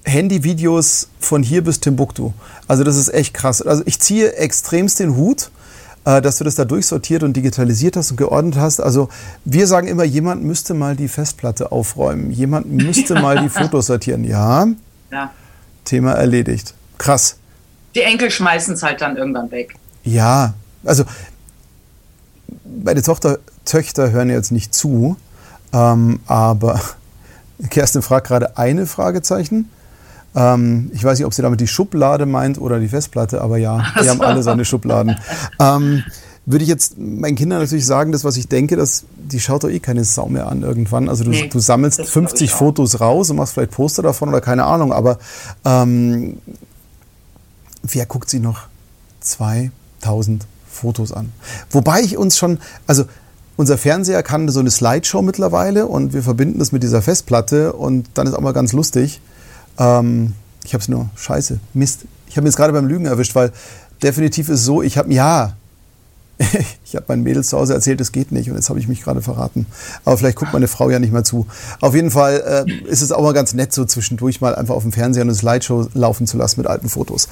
Handyvideos 0.06 1.08
von 1.20 1.44
hier 1.44 1.64
bis 1.64 1.80
Timbuktu. 1.80 2.34
Also 2.68 2.84
das 2.84 2.96
ist 2.98 3.14
echt 3.14 3.34
krass. 3.34 3.62
Also 3.62 3.84
ich 3.86 4.00
ziehe 4.00 4.36
extremst 4.36 5.00
den 5.00 5.16
Hut, 5.16 5.50
äh, 6.06 6.22
dass 6.22 6.38
du 6.38 6.44
das 6.44 6.56
da 6.56 6.66
durchsortiert 6.66 7.24
und 7.24 7.34
digitalisiert 7.34 7.96
hast 7.96 8.12
und 8.12 8.18
geordnet 8.18 8.58
hast. 8.58 8.80
Also 8.80 9.10
wir 9.44 9.66
sagen 9.66 9.88
immer, 9.88 10.04
jemand 10.04 10.44
müsste 10.44 10.74
mal 10.74 10.96
die 10.96 11.08
Festplatte 11.08 11.72
aufräumen. 11.72 12.32
Jemand 12.32 12.72
müsste 12.72 13.16
mal 13.16 13.40
die 13.40 13.50
Fotos 13.50 13.88
sortieren. 13.88 14.24
Ja. 14.24 14.68
ja. 15.12 15.32
Thema 15.84 16.14
erledigt. 16.14 16.76
Krass 16.98 17.39
die 18.00 18.06
Enkel 18.06 18.32
schmeißen 18.32 18.76
es 18.76 18.84
halt 18.84 19.02
dann 19.02 19.18
irgendwann 19.18 19.52
weg. 19.52 19.76
Ja, 20.04 20.54
also 20.84 21.04
meine 22.84 23.02
Tochter, 23.02 23.40
Töchter 23.66 24.12
hören 24.12 24.30
jetzt 24.30 24.52
nicht 24.52 24.74
zu, 24.74 25.18
ähm, 25.74 26.20
aber 26.26 26.80
Kerstin 27.70 28.02
fragt 28.02 28.28
gerade 28.28 28.58
eine 28.58 28.86
Fragezeichen. 28.86 29.70
Ähm, 30.36 30.92
ich 30.94 31.04
weiß 31.04 31.20
nicht, 31.20 31.26
ob 31.26 31.34
sie 31.34 31.42
damit 31.42 31.60
die 31.60 31.68
Schublade 31.68 32.26
meint 32.26 32.60
oder 32.60 32.80
die 32.80 32.88
Festplatte, 32.88 33.42
aber 33.42 33.58
ja, 33.58 33.84
wir 33.96 34.04
so. 34.04 34.10
haben 34.12 34.22
alle 34.22 34.44
seine 34.44 34.64
Schubladen. 34.64 35.18
ähm, 35.60 36.04
würde 36.46 36.64
ich 36.64 36.70
jetzt 36.70 36.98
meinen 36.98 37.36
Kindern 37.36 37.60
natürlich 37.60 37.86
sagen, 37.86 38.12
das, 38.12 38.24
was 38.24 38.38
ich 38.38 38.48
denke, 38.48 38.76
dass 38.76 39.06
die 39.18 39.40
schaut 39.40 39.64
doch 39.64 39.70
eh 39.70 39.80
keine 39.80 40.04
Sau 40.04 40.28
mehr 40.28 40.48
an 40.48 40.64
irgendwann. 40.64 41.10
Also 41.10 41.24
du, 41.24 41.30
nee, 41.30 41.48
du 41.48 41.60
sammelst 41.60 42.06
50 42.06 42.52
Fotos 42.52 43.00
raus 43.00 43.30
und 43.30 43.38
machst 43.38 43.54
vielleicht 43.54 43.72
Poster 43.72 44.02
davon 44.02 44.30
oder 44.30 44.42
keine 44.42 44.64
Ahnung, 44.64 44.92
aber 44.92 45.20
ähm, 45.66 46.38
wer 47.84 48.06
guckt 48.06 48.30
sich 48.30 48.42
noch 48.42 48.68
2000 49.22 50.46
Fotos 50.70 51.12
an? 51.12 51.32
Wobei 51.72 52.02
ich 52.02 52.18
uns 52.18 52.38
schon, 52.38 52.60
also 52.88 53.06
unser 53.58 53.78
Fernseher 53.78 54.24
kann 54.24 54.48
so 54.50 54.60
eine 54.60 54.72
Slideshow 54.72 55.22
mittlerweile 55.22 55.86
und 55.86 56.14
wir 56.14 56.24
verbinden 56.24 56.60
das 56.60 56.72
mit 56.72 56.84
dieser 56.84 57.02
Festplatte 57.02 57.74
und 57.74 58.08
dann 58.14 58.28
ist 58.28 58.34
auch 58.34 58.42
mal 58.42 58.54
ganz 58.54 58.72
lustig. 58.74 59.22
Ähm, 59.78 60.34
ich 60.64 60.74
habe 60.74 60.82
es 60.82 60.88
nur, 60.88 61.10
scheiße, 61.16 61.60
Mist. 61.74 62.06
Ich 62.28 62.38
habe 62.38 62.44
mir 62.44 62.50
jetzt 62.50 62.58
gerade 62.58 62.74
beim 62.74 62.88
Lügen 62.88 63.06
erwischt, 63.06 63.36
weil 63.36 63.52
definitiv 64.04 64.50
ist 64.50 64.64
so, 64.64 64.82
ich 64.82 64.98
habe, 64.98 65.12
ja, 65.14 65.58
ich 66.86 66.96
habe 66.96 67.06
meinen 67.10 67.24
Mädels 67.24 67.50
zu 67.50 67.58
Hause 67.58 67.74
erzählt, 67.74 68.00
es 68.00 68.14
geht 68.14 68.32
nicht 68.32 68.50
und 68.50 68.56
jetzt 68.56 68.70
habe 68.70 68.80
ich 68.80 68.88
mich 68.88 69.02
gerade 69.02 69.22
verraten. 69.22 69.66
Aber 70.06 70.18
vielleicht 70.18 70.38
guckt 70.38 70.54
meine 70.54 70.70
Frau 70.70 70.90
ja 70.90 70.98
nicht 70.98 71.12
mehr 71.12 71.26
zu. 71.26 71.48
Auf 71.82 71.94
jeden 71.94 72.12
Fall 72.12 72.66
äh, 72.68 72.90
ist 72.90 73.02
es 73.02 73.12
auch 73.12 73.22
mal 73.22 73.34
ganz 73.34 73.54
nett, 73.54 73.74
so 73.74 73.84
zwischendurch 73.84 74.40
mal 74.40 74.56
einfach 74.56 74.76
auf 74.76 74.84
dem 74.84 74.94
Fernseher 74.94 75.24
eine 75.24 75.36
Slideshow 75.36 75.90
laufen 75.94 76.28
zu 76.28 76.38
lassen 76.38 76.62
mit 76.62 76.68
alten 76.68 76.88
Fotos. 76.88 77.28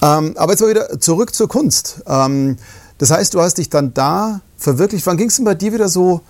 Ähm, 0.00 0.34
aber 0.36 0.52
jetzt 0.52 0.60
mal 0.60 0.70
wieder 0.70 1.00
zurück 1.00 1.34
zur 1.34 1.48
Kunst. 1.48 2.02
Ähm, 2.06 2.56
das 2.98 3.10
heißt, 3.10 3.34
du 3.34 3.40
hast 3.40 3.58
dich 3.58 3.68
dann 3.68 3.94
da 3.94 4.40
verwirklicht. 4.58 5.06
Wann 5.06 5.16
ging 5.16 5.28
es 5.28 5.36
denn 5.36 5.44
bei 5.44 5.56
dir 5.56 5.72
wieder 5.72 5.88
so 5.88 6.20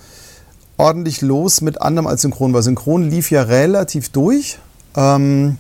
ordentlich 0.79 1.21
los 1.21 1.61
mit 1.61 1.83
anderem 1.83 2.07
als 2.07 2.23
Synchron? 2.23 2.55
Weil 2.55 2.63
Synchron 2.63 3.11
lief 3.11 3.31
ja 3.31 3.43
relativ 3.43 4.09
durch. 4.09 4.59
Ähm, 4.97 5.59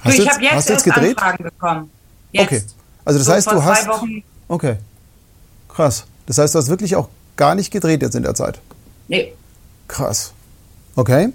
hast 0.00 0.18
du, 0.18 0.22
ich 0.22 0.30
habe 0.30 0.42
jetzt, 0.44 0.54
hast 0.54 0.68
jetzt 0.68 0.84
gedreht? 0.84 1.18
Anfragen 1.18 1.42
bekommen. 1.42 1.90
Jetzt. 2.30 2.46
Okay. 2.46 2.62
Also 3.04 3.18
das 3.18 3.26
so 3.26 3.32
heißt, 3.32 3.50
du 3.50 3.64
hast. 3.64 3.88
Wochen. 3.88 4.22
Okay. 4.46 4.76
Krass. 5.74 6.04
Das 6.26 6.38
heißt, 6.38 6.54
du 6.54 6.58
hast 6.58 6.68
wirklich 6.68 6.96
auch 6.96 7.08
gar 7.36 7.54
nicht 7.54 7.70
gedreht 7.70 8.02
jetzt 8.02 8.14
in 8.14 8.22
der 8.22 8.34
Zeit? 8.34 8.60
Nee. 9.08 9.34
Krass. 9.88 10.32
Okay. 10.96 11.32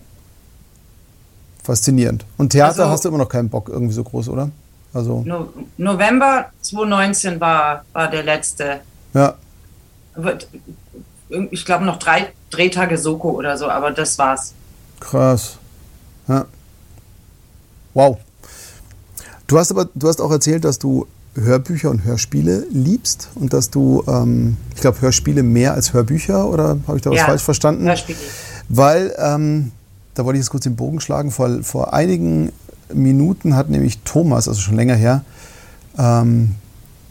Faszinierend. 1.63 2.25
Und 2.38 2.52
Theater 2.52 2.84
also, 2.84 2.89
hast 2.89 3.06
du 3.06 3.10
immer 3.10 3.17
noch 3.17 3.30
keinen 3.30 3.49
Bock 3.49 3.69
irgendwie 3.69 3.93
so 3.93 4.04
groß, 4.04 4.30
oder? 4.30 4.49
Also 4.91 5.21
no 5.23 5.54
November 5.78 6.49
2019 6.62 7.39
war, 7.39 7.86
war 7.93 8.10
der 8.10 8.23
letzte. 8.23 8.80
Ja. 9.13 9.36
Ich 11.52 11.65
glaube 11.65 11.86
noch 11.86 11.97
drei 11.97 12.34
Drehtage 12.49 12.97
Soko 12.97 13.30
oder 13.30 13.58
so, 13.58 13.69
aber 13.69 13.91
das 13.91 14.17
war's. 14.17 14.54
Krass. 14.99 15.58
Ja. 16.28 16.45
Wow. 17.93 18.17
Du 19.45 19.60
hast 19.60 19.71
aber, 19.71 19.88
du 19.93 20.08
hast 20.08 20.21
auch 20.21 20.32
erzählt, 20.32 20.65
dass 20.65 20.80
du 20.80 21.08
Hörbücher 21.35 21.89
und 21.89 22.03
Hörspiele 22.03 22.65
liebst 22.71 23.29
und 23.35 23.53
dass 23.53 23.69
du, 23.69 24.03
ähm, 24.07 24.57
ich 24.75 24.81
glaube, 24.81 25.01
Hörspiele 25.01 25.43
mehr 25.43 25.73
als 25.73 25.93
Hörbücher 25.93 26.47
oder 26.47 26.77
habe 26.87 26.97
ich 26.97 27.03
da 27.03 27.11
was 27.11 27.17
ja, 27.17 27.25
falsch 27.25 27.43
verstanden? 27.43 27.85
Hörspiele. 27.85 28.17
Weil, 28.67 29.15
ähm, 29.17 29.71
da 30.15 30.25
wollte 30.25 30.37
ich 30.37 30.43
jetzt 30.43 30.49
kurz 30.49 30.63
den 30.63 30.75
Bogen 30.75 30.99
schlagen, 30.99 31.31
vor, 31.31 31.63
vor 31.63 31.93
einigen 31.93 32.51
Minuten 32.93 33.55
hat 33.55 33.69
nämlich 33.69 33.99
Thomas, 33.99 34.47
also 34.47 34.59
schon 34.59 34.75
länger 34.75 34.95
her, 34.95 35.23
ähm, 35.97 36.55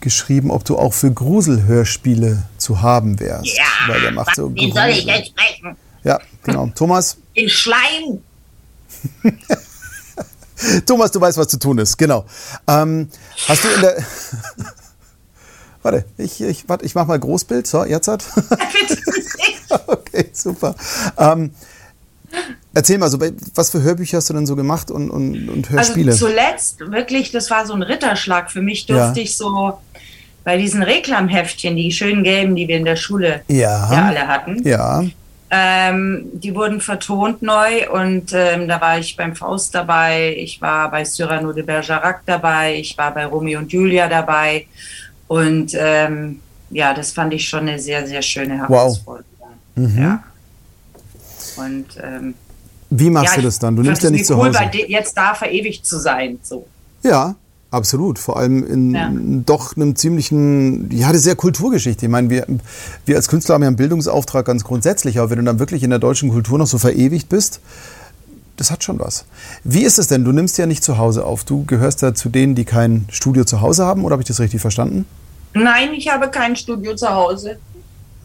geschrieben, 0.01 0.51
ob 0.51 0.63
du 0.65 0.77
auch 0.77 0.93
für 0.93 1.11
Gruselhörspiele 1.11 2.43
zu 2.57 2.81
haben 2.81 3.19
wärst. 3.19 3.57
Ja, 3.57 3.63
weil 3.87 4.01
der 4.01 4.11
macht 4.11 4.35
so 4.35 4.53
wie 4.53 4.71
soll 4.71 4.89
ich 4.89 5.05
denn 5.05 5.25
sprechen? 5.25 5.75
Ja, 6.03 6.19
genau. 6.43 6.71
Thomas? 6.75 7.17
In 7.33 7.49
Schleim. 7.49 8.19
Thomas, 10.85 11.11
du 11.11 11.21
weißt, 11.21 11.37
was 11.37 11.47
zu 11.47 11.59
tun 11.59 11.77
ist, 11.77 11.97
genau. 11.97 12.25
Ähm, 12.67 13.09
hast 13.47 13.63
du 13.63 13.67
in 13.69 13.81
der. 13.81 13.97
warte, 15.83 16.05
ich, 16.17 16.41
ich, 16.41 16.67
warte, 16.67 16.85
ich 16.85 16.95
mach 16.95 17.07
mal 17.07 17.19
Großbild. 17.19 17.67
So, 17.67 17.85
jetzt 17.85 18.07
hat. 18.07 18.23
okay, 19.87 20.29
super. 20.33 20.75
Ähm, 21.17 21.51
erzähl 22.73 22.97
mal, 22.97 23.09
so, 23.09 23.19
was 23.55 23.71
für 23.71 23.81
Hörbücher 23.81 24.17
hast 24.17 24.29
du 24.29 24.33
denn 24.33 24.45
so 24.45 24.55
gemacht 24.55 24.91
und, 24.91 25.09
und, 25.09 25.49
und 25.49 25.69
Hörspiele? 25.69 26.11
Also 26.11 26.27
zuletzt, 26.27 26.79
wirklich, 26.79 27.31
das 27.31 27.49
war 27.49 27.65
so 27.65 27.73
ein 27.73 27.81
Ritterschlag 27.81 28.51
für 28.51 28.61
mich, 28.61 28.85
durfte 28.85 29.19
ja. 29.19 29.23
ich 29.23 29.35
so 29.35 29.79
bei 30.43 30.57
diesen 30.57 30.81
Reklamheftchen, 30.83 31.75
die 31.75 31.91
schönen 31.91 32.23
gelben, 32.23 32.55
die 32.55 32.67
wir 32.67 32.77
in 32.77 32.85
der 32.85 32.95
Schule 32.95 33.43
ja, 33.47 33.91
ja 33.91 34.07
alle 34.07 34.27
hatten. 34.27 34.67
Ja. 34.67 35.03
Ähm, 35.51 36.25
die 36.33 36.53
wurden 36.53 36.79
vertont 36.79 37.41
neu 37.41 37.89
und 37.91 38.33
ähm, 38.33 38.67
da 38.67 38.79
war 38.79 38.99
ich 38.99 39.17
beim 39.17 39.35
Faust 39.35 39.73
dabei, 39.73 40.35
ich 40.37 40.61
war 40.61 40.91
bei 40.91 41.03
Cyrano 41.03 41.51
de 41.53 41.63
Bergerac 41.63 42.21
dabei, 42.27 42.75
ich 42.75 42.95
war 42.99 43.11
bei 43.11 43.25
Romeo 43.25 43.57
und 43.57 43.71
Julia 43.71 44.07
dabei 44.07 44.67
und 45.27 45.75
ähm, 45.75 46.39
ja, 46.69 46.93
das 46.93 47.13
fand 47.13 47.33
ich 47.33 47.47
schon 47.47 47.61
eine 47.61 47.79
sehr, 47.79 48.05
sehr 48.05 48.21
schöne 48.21 48.59
Herausforderung. 48.59 49.25
Wow. 49.39 49.87
Mhm. 49.87 50.01
Ja. 50.01 50.23
Und 51.57 51.85
ähm, 52.01 52.35
wie 52.91 53.09
machst 53.09 53.35
ja, 53.35 53.41
du 53.41 53.41
das 53.45 53.59
dann? 53.59 53.75
Du 53.75 53.81
nimmst 53.81 54.03
ja 54.03 54.09
nicht 54.09 54.25
zu 54.25 54.37
Hause. 54.37 54.59
Cool, 54.59 54.85
jetzt 54.87 55.15
da 55.17 55.33
verewigt 55.33 55.85
zu 55.85 55.99
sein. 55.99 56.39
So. 56.41 56.67
Ja, 57.03 57.35
Absolut, 57.71 58.17
vor 58.17 58.37
allem 58.37 58.65
in 58.65 58.95
ja. 58.95 59.11
doch 59.45 59.75
einem 59.75 59.95
ziemlichen, 59.95 60.89
ja, 60.91 61.09
eine 61.09 61.19
sehr 61.19 61.35
Kulturgeschichte. 61.35 62.07
Ich 62.07 62.11
meine, 62.11 62.31
wir, 62.31 62.47
wir 63.05 63.15
als 63.15 63.27
Künstler 63.27 63.55
haben 63.55 63.61
ja 63.61 63.67
einen 63.67 63.75
Bildungsauftrag 63.75 64.45
ganz 64.45 64.63
grundsätzlich, 64.63 65.19
aber 65.19 65.29
wenn 65.29 65.37
du 65.37 65.45
dann 65.45 65.59
wirklich 65.59 65.83
in 65.83 65.91
der 65.91 65.99
deutschen 65.99 66.31
Kultur 66.31 66.57
noch 66.57 66.65
so 66.65 66.79
verewigt 66.79 67.29
bist, 67.29 67.59
das 68.57 68.71
hat 68.71 68.83
schon 68.83 68.99
was. 68.99 69.25
Wie 69.63 69.83
ist 69.83 69.99
es 69.99 70.07
denn? 70.07 70.25
Du 70.25 70.31
nimmst 70.31 70.57
ja 70.57 70.65
nicht 70.65 70.83
zu 70.83 70.97
Hause 70.97 71.25
auf. 71.25 71.43
Du 71.43 71.63
gehörst 71.65 72.01
ja 72.01 72.13
zu 72.15 72.29
denen, 72.29 72.55
die 72.55 72.65
kein 72.65 73.05
Studio 73.11 73.45
zu 73.45 73.61
Hause 73.61 73.85
haben, 73.85 74.03
oder 74.03 74.13
habe 74.13 74.23
ich 74.23 74.27
das 74.27 74.39
richtig 74.39 74.61
verstanden? 74.61 75.05
Nein, 75.53 75.93
ich 75.93 76.11
habe 76.11 76.29
kein 76.29 76.55
Studio 76.55 76.95
zu 76.95 77.07
Hause. 77.07 77.59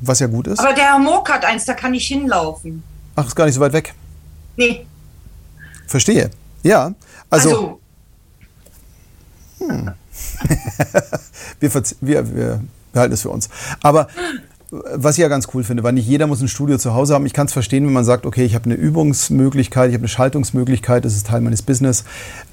Was 0.01 0.21
ja 0.21 0.27
gut 0.27 0.47
ist. 0.47 0.59
Aber 0.59 0.73
der 0.73 0.85
Herr 0.85 0.99
Mook 0.99 1.31
hat 1.31 1.45
eins, 1.45 1.67
da 1.67 1.75
kann 1.75 1.93
ich 1.93 2.07
hinlaufen. 2.07 2.83
Ach, 3.15 3.27
ist 3.27 3.37
gar 3.37 3.45
nicht 3.45 3.55
so 3.55 3.61
weit 3.61 3.75
weg. 3.75 3.95
Nee. 4.57 4.87
Verstehe. 5.87 6.31
Ja. 6.63 6.95
also, 7.29 7.51
also 7.51 7.81
hm. 9.69 9.91
wir, 11.61 11.73
wir, 12.01 12.37
wir 12.37 12.61
behalten 12.93 13.15
es 13.15 13.23
für 13.23 13.31
uns. 13.31 13.49
Aber 13.83 14.09
was 14.71 15.17
ich 15.17 15.23
ja 15.23 15.29
ganz 15.29 15.49
cool 15.55 15.63
finde, 15.63 15.83
weil 15.83 15.93
nicht 15.93 16.09
jeder 16.09 16.27
muss 16.27 16.41
ein 16.41 16.49
Studio 16.49 16.79
zu 16.79 16.95
Hause 16.95 17.15
haben. 17.15 17.27
Ich 17.27 17.33
kann 17.33 17.47
es 17.47 17.53
verstehen, 17.53 17.87
wenn 17.87 17.93
man 17.93 18.05
sagt, 18.05 18.27
okay, 18.27 18.45
ich 18.45 18.55
habe 18.55 18.65
eine 18.65 18.75
Übungsmöglichkeit, 18.75 19.91
ich 19.91 19.95
habe 19.95 20.03
eine 20.03 20.09
Schaltungsmöglichkeit, 20.09 21.05
das 21.05 21.15
ist 21.15 21.27
Teil 21.27 21.41
meines 21.41 21.63
Business. 21.63 22.05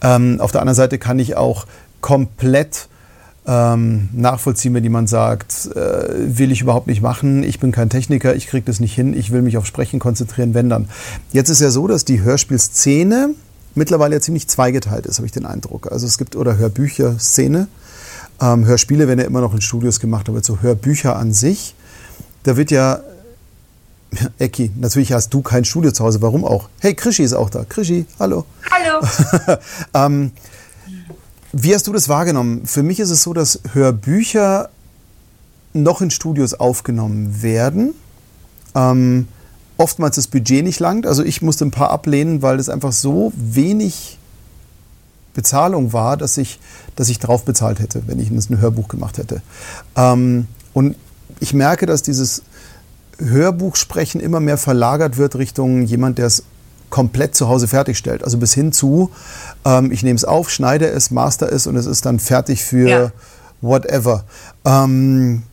Ähm, 0.02 0.40
auf 0.40 0.52
der 0.52 0.62
anderen 0.62 0.76
Seite 0.76 0.98
kann 0.98 1.20
ich 1.20 1.36
auch 1.36 1.66
komplett 2.02 2.88
ähm, 3.48 4.10
nachvollziehen, 4.14 4.74
wenn 4.74 4.84
jemand 4.84 5.10
sagt, 5.10 5.70
äh, 5.76 6.38
will 6.38 6.52
ich 6.52 6.62
überhaupt 6.62 6.88
nicht 6.88 7.02
machen, 7.02 7.44
ich 7.44 7.60
bin 7.60 7.72
kein 7.72 7.90
Techniker, 7.90 8.36
ich 8.36 8.48
kriege 8.48 8.66
das 8.66 8.80
nicht 8.80 8.94
hin, 8.94 9.18
ich 9.18 9.32
will 9.32 9.42
mich 9.42 9.58
auf 9.58 9.66
Sprechen 9.66 10.00
konzentrieren, 10.00 10.54
wenn 10.54 10.70
dann. 10.70 10.90
Jetzt 11.32 11.50
ist 11.50 11.60
ja 11.60 11.72
so, 11.72 11.88
dass 11.88 12.06
die 12.06 12.22
Hörspielszene 12.22 13.32
mittlerweile 13.76 14.16
ja 14.16 14.22
ziemlich 14.22 14.48
zweigeteilt 14.48 15.06
ist, 15.06 15.18
habe 15.18 15.26
ich 15.26 15.32
den 15.32 15.46
Eindruck. 15.46 15.92
Also 15.92 16.06
es 16.08 16.18
gibt 16.18 16.36
oder 16.36 16.58
Hörbücher, 16.58 17.20
Szene. 17.20 17.68
Ähm, 18.40 18.66
Hörspiele 18.66 19.08
werden 19.08 19.20
ja 19.20 19.26
immer 19.26 19.42
noch 19.42 19.54
in 19.54 19.62
Studios 19.62 20.00
gemacht, 20.00 20.30
aber 20.30 20.44
so 20.44 20.62
Hörbücher 20.62 21.16
an 21.16 21.34
sich, 21.34 21.76
da 22.44 22.58
wird 22.58 22.72
ja 22.72 23.02
Ecki, 24.40 24.72
natürlich 24.76 25.14
hast 25.14 25.34
du 25.34 25.42
kein 25.42 25.64
Studio 25.64 25.92
zu 25.92 26.04
Hause, 26.04 26.22
warum 26.22 26.44
auch? 26.44 26.70
Hey, 26.80 26.94
Krischi 26.94 27.24
ist 27.24 27.34
auch 27.34 27.50
da. 27.50 27.64
Krischi, 27.64 28.06
hallo. 28.20 28.46
Hallo. 28.70 29.08
ähm, 29.94 30.32
wie 31.54 31.74
hast 31.74 31.88
du 31.88 31.94
das 31.94 32.10
wahrgenommen? 32.10 32.66
Für 32.66 32.84
mich 32.84 33.00
ist 33.00 33.10
es 33.10 33.24
so, 33.24 33.34
dass 33.34 33.60
Hörbücher 33.74 34.70
noch 35.74 36.02
in 36.02 36.12
Studios 36.12 36.54
aufgenommen 36.54 37.42
werden. 37.42 37.94
Ähm, 38.76 39.28
oftmals 39.82 40.16
das 40.16 40.28
Budget 40.28 40.64
nicht 40.64 40.80
langt. 40.80 41.08
Also 41.08 41.24
ich 41.24 41.42
musste 41.42 41.66
ein 41.66 41.72
paar 41.72 41.90
ablehnen, 41.90 42.42
weil 42.42 42.60
es 42.60 42.70
einfach 42.70 42.92
so 42.92 43.34
wenig 43.36 44.20
Bezahlung 45.34 45.92
war, 45.92 46.18
dass 46.18 46.38
ich, 46.38 46.60
dass 46.96 47.10
ich 47.10 47.20
drauf 47.20 47.46
bezahlt 47.46 47.80
hätte, 47.80 48.04
wenn 48.06 48.20
ich 48.20 48.30
ein 48.30 48.62
Hörbuch 48.62 48.88
gemacht 48.88 49.18
hätte. 49.18 49.42
Ähm, 49.96 50.48
und 50.74 50.96
ich 51.40 51.54
merke, 51.54 51.86
dass 51.86 52.04
dieses 52.04 52.44
Hörbuchsprechen 53.18 54.22
immer 54.22 54.40
mehr 54.40 54.58
verlagert 54.58 55.18
wird 55.18 55.36
Richtung 55.36 55.84
jemand, 55.84 56.18
der 56.18 56.28
es 56.28 56.44
komplett 56.90 57.36
zu 57.36 57.48
Hause 57.48 57.68
fertigstellt. 57.68 58.24
Also 58.24 58.38
bis 58.38 58.54
hin 58.54 58.72
zu, 58.74 59.10
ähm, 59.66 59.92
ich 59.92 60.04
nehme 60.04 60.18
es 60.18 60.26
auf, 60.26 60.52
schneide 60.52 60.88
es, 60.88 61.10
master 61.10 61.52
es 61.52 61.66
und 61.66 61.76
es 61.76 61.88
ist 61.88 62.06
dann 62.06 62.20
fertig 62.20 62.64
für 62.64 62.90
ja. 62.90 63.12
whatever. 63.62 64.26
Ähm, 64.66 65.44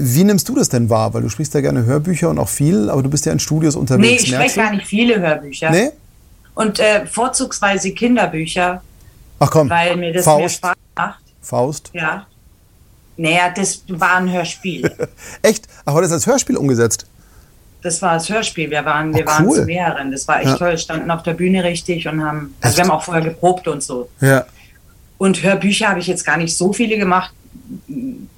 wie 0.00 0.24
nimmst 0.24 0.48
du 0.48 0.54
das 0.54 0.68
denn 0.68 0.88
wahr? 0.88 1.12
Weil 1.14 1.22
du 1.22 1.28
sprichst 1.28 1.54
ja 1.54 1.60
gerne 1.60 1.84
Hörbücher 1.84 2.30
und 2.30 2.38
auch 2.38 2.48
viel, 2.48 2.90
aber 2.90 3.02
du 3.02 3.10
bist 3.10 3.26
ja 3.26 3.32
in 3.32 3.38
Studios 3.38 3.76
unterwegs. 3.76 4.22
Nee, 4.22 4.28
ich 4.28 4.34
spreche 4.34 4.60
gar 4.60 4.72
nicht 4.72 4.86
viele 4.86 5.20
Hörbücher. 5.20 5.70
Nee? 5.70 5.90
Und 6.54 6.78
äh, 6.78 7.06
vorzugsweise 7.06 7.92
Kinderbücher. 7.92 8.82
Ach 9.38 9.50
komm, 9.50 9.70
weil 9.70 9.96
mir 9.96 10.12
das 10.12 10.24
Faust. 10.24 10.40
mehr 10.40 10.48
Spaß 10.48 10.76
macht. 10.96 11.20
Faust? 11.40 11.90
Ja. 11.92 12.26
Naja, 13.16 13.50
das 13.54 13.82
war 13.88 14.16
ein 14.16 14.30
Hörspiel. 14.30 14.90
echt? 15.42 15.66
Ach, 15.84 15.94
war 15.94 16.02
das 16.02 16.12
als 16.12 16.26
Hörspiel 16.26 16.56
umgesetzt? 16.56 17.06
Das 17.82 18.00
war 18.02 18.12
als 18.12 18.28
Hörspiel. 18.28 18.70
Wir 18.70 18.84
waren, 18.84 19.14
wir 19.14 19.24
oh, 19.26 19.30
cool. 19.30 19.46
waren 19.46 19.50
zu 19.52 19.64
mehreren. 19.64 20.12
Das 20.12 20.28
war 20.28 20.40
echt 20.40 20.50
ja. 20.50 20.56
toll. 20.56 20.78
Standen 20.78 21.10
auf 21.10 21.22
der 21.22 21.34
Bühne 21.34 21.64
richtig 21.64 22.06
und 22.08 22.22
haben, 22.22 22.54
also 22.60 22.68
echt? 22.68 22.76
wir 22.76 22.84
haben 22.84 22.98
auch 22.98 23.04
vorher 23.04 23.22
geprobt 23.22 23.68
und 23.68 23.82
so. 23.82 24.10
Ja. 24.20 24.44
Und 25.18 25.42
Hörbücher 25.42 25.88
habe 25.88 26.00
ich 26.00 26.06
jetzt 26.06 26.24
gar 26.24 26.36
nicht 26.36 26.56
so 26.56 26.72
viele 26.72 26.98
gemacht. 26.98 27.32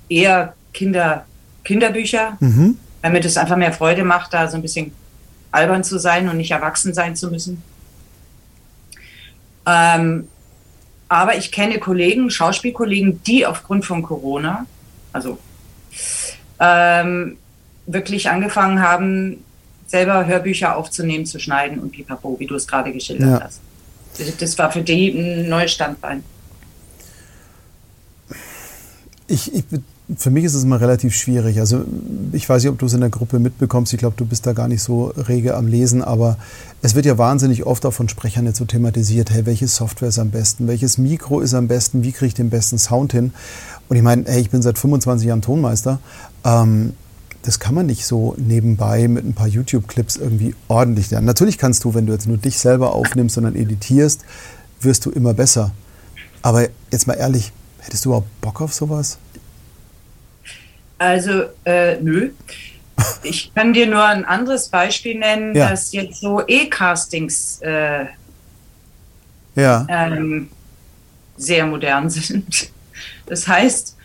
Eher 0.08 0.54
Kinder, 0.72 1.24
Kinderbücher, 1.64 2.36
mhm. 2.40 2.78
weil 3.00 3.12
mir 3.12 3.20
das 3.20 3.36
einfach 3.36 3.56
mehr 3.56 3.72
Freude 3.72 4.04
macht, 4.04 4.32
da 4.34 4.48
so 4.48 4.56
ein 4.56 4.62
bisschen 4.62 4.92
albern 5.50 5.84
zu 5.84 5.98
sein 5.98 6.28
und 6.28 6.36
nicht 6.36 6.50
erwachsen 6.50 6.94
sein 6.94 7.14
zu 7.14 7.30
müssen. 7.30 7.62
Ähm, 9.66 10.28
aber 11.08 11.36
ich 11.36 11.52
kenne 11.52 11.78
Kollegen, 11.78 12.30
Schauspielkollegen, 12.30 13.22
die 13.24 13.46
aufgrund 13.46 13.84
von 13.84 14.02
Corona, 14.02 14.66
also 15.12 15.38
ähm, 16.58 17.36
wirklich 17.86 18.30
angefangen 18.30 18.80
haben, 18.80 19.44
selber 19.86 20.26
Hörbücher 20.26 20.76
aufzunehmen, 20.76 21.26
zu 21.26 21.38
schneiden 21.38 21.78
und 21.78 21.92
pipapo, 21.92 22.36
wie 22.38 22.46
du 22.46 22.54
es 22.54 22.66
gerade 22.66 22.92
geschildert 22.92 23.28
ja. 23.28 23.44
hast. 23.44 23.60
Das 24.40 24.58
war 24.58 24.72
für 24.72 24.82
die 24.82 25.10
ein 25.10 25.48
neues 25.48 25.72
Standbein. 25.72 26.24
Ich, 29.26 29.54
ich 29.54 29.64
für 30.16 30.30
mich 30.30 30.44
ist 30.44 30.54
es 30.54 30.64
immer 30.64 30.80
relativ 30.80 31.14
schwierig. 31.14 31.58
Also 31.60 31.84
ich 32.32 32.48
weiß 32.48 32.62
nicht, 32.62 32.72
ob 32.72 32.78
du 32.78 32.86
es 32.86 32.92
in 32.92 33.00
der 33.00 33.10
Gruppe 33.10 33.38
mitbekommst. 33.38 33.92
Ich 33.92 33.98
glaube, 33.98 34.16
du 34.16 34.24
bist 34.24 34.46
da 34.46 34.52
gar 34.52 34.68
nicht 34.68 34.82
so 34.82 35.12
rege 35.16 35.54
am 35.54 35.66
Lesen, 35.66 36.02
aber 36.02 36.36
es 36.82 36.94
wird 36.94 37.06
ja 37.06 37.18
wahnsinnig 37.18 37.64
oft 37.64 37.86
auch 37.86 37.92
von 37.92 38.08
Sprechern 38.08 38.46
jetzt 38.46 38.58
so 38.58 38.64
thematisiert, 38.64 39.30
hey, 39.30 39.46
welche 39.46 39.68
Software 39.68 40.08
ist 40.08 40.18
am 40.18 40.30
besten, 40.30 40.68
welches 40.68 40.98
Mikro 40.98 41.40
ist 41.40 41.54
am 41.54 41.68
besten, 41.68 42.02
wie 42.02 42.12
kriege 42.12 42.26
ich 42.26 42.34
den 42.34 42.50
besten 42.50 42.78
Sound 42.78 43.12
hin? 43.12 43.32
Und 43.88 43.96
ich 43.96 44.02
meine, 44.02 44.24
hey, 44.26 44.40
ich 44.40 44.50
bin 44.50 44.62
seit 44.62 44.78
25 44.78 45.28
Jahren 45.28 45.42
Tonmeister. 45.42 46.00
Ähm, 46.44 46.94
das 47.42 47.58
kann 47.58 47.74
man 47.74 47.86
nicht 47.86 48.06
so 48.06 48.34
nebenbei 48.38 49.08
mit 49.08 49.24
ein 49.24 49.34
paar 49.34 49.48
YouTube-Clips 49.48 50.16
irgendwie 50.16 50.54
ordentlich 50.68 51.10
lernen. 51.10 51.26
Natürlich 51.26 51.58
kannst 51.58 51.84
du, 51.84 51.94
wenn 51.94 52.06
du 52.06 52.12
jetzt 52.12 52.28
nur 52.28 52.36
dich 52.36 52.58
selber 52.58 52.94
aufnimmst, 52.94 53.34
sondern 53.34 53.56
editierst, 53.56 54.20
wirst 54.80 55.06
du 55.06 55.10
immer 55.10 55.34
besser. 55.34 55.72
Aber 56.42 56.68
jetzt 56.90 57.06
mal 57.06 57.14
ehrlich, 57.14 57.52
hättest 57.80 58.04
du 58.04 58.10
überhaupt 58.10 58.40
Bock 58.40 58.60
auf 58.60 58.72
sowas? 58.72 59.18
Also, 61.02 61.46
äh, 61.64 61.96
nö. 62.00 62.30
Ich 63.24 63.52
kann 63.52 63.72
dir 63.72 63.88
nur 63.88 64.04
ein 64.04 64.24
anderes 64.24 64.68
Beispiel 64.68 65.18
nennen, 65.18 65.56
ja. 65.56 65.70
dass 65.70 65.92
jetzt 65.92 66.20
so 66.20 66.42
E-Castings 66.46 67.60
äh, 67.62 68.06
ja. 69.56 69.84
ähm, 69.88 70.48
sehr 71.36 71.66
modern 71.66 72.08
sind. 72.08 72.70
Das 73.26 73.48
heißt, 73.48 73.96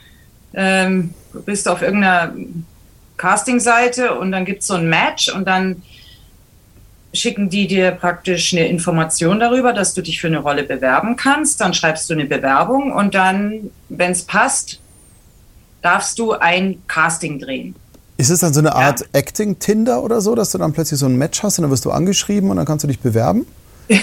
ähm, 0.56 1.14
du 1.34 1.44
bist 1.44 1.68
auf 1.68 1.84
irgendeiner 1.84 2.34
Casting-Seite 3.18 4.16
und 4.16 4.32
dann 4.32 4.46
gibt 4.46 4.62
es 4.62 4.68
so 4.68 4.74
ein 4.74 4.90
Match 4.90 5.30
und 5.30 5.48
dann 5.48 5.84
schicken 7.14 7.50
die 7.50 7.68
dir 7.68 7.92
praktisch 7.92 8.54
eine 8.54 8.68
Information 8.68 9.40
darüber, 9.40 9.74
dass 9.74 9.94
du 9.94 10.02
dich 10.02 10.20
für 10.20 10.28
eine 10.28 10.40
Rolle 10.40 10.64
bewerben 10.64 11.16
kannst. 11.16 11.62
Dann 11.62 11.76
schreibst 11.76 12.10
du 12.10 12.14
eine 12.14 12.26
Bewerbung 12.26 12.92
und 12.92 13.14
dann, 13.14 13.70
wenn 13.90 14.12
es 14.12 14.24
passt, 14.24 14.80
darfst 15.88 16.20
du 16.20 16.34
ein 16.34 16.84
Casting 16.88 17.40
drehen. 17.40 17.74
Ist 18.18 18.30
es 18.30 18.42
dann 18.42 18.54
so 18.54 18.60
eine 18.60 18.76
Art 18.76 19.00
ja. 19.00 19.06
Acting-Tinder 19.14 20.04
oder 20.04 20.20
so, 20.20 20.36
dass 20.36 20.52
du 20.52 20.58
dann 20.58 20.74
plötzlich 20.74 21.00
so 21.00 21.06
ein 21.06 21.16
Match 21.16 21.42
hast 21.44 21.60
und 21.60 21.64
dann 21.64 21.72
wirst 21.72 21.86
du 21.86 21.92
angeschrieben 21.92 22.50
und 22.50 22.58
dann 22.58 22.66
kannst 22.66 22.84
du 22.84 22.88
dich 22.88 23.00
bewerben? 23.00 23.46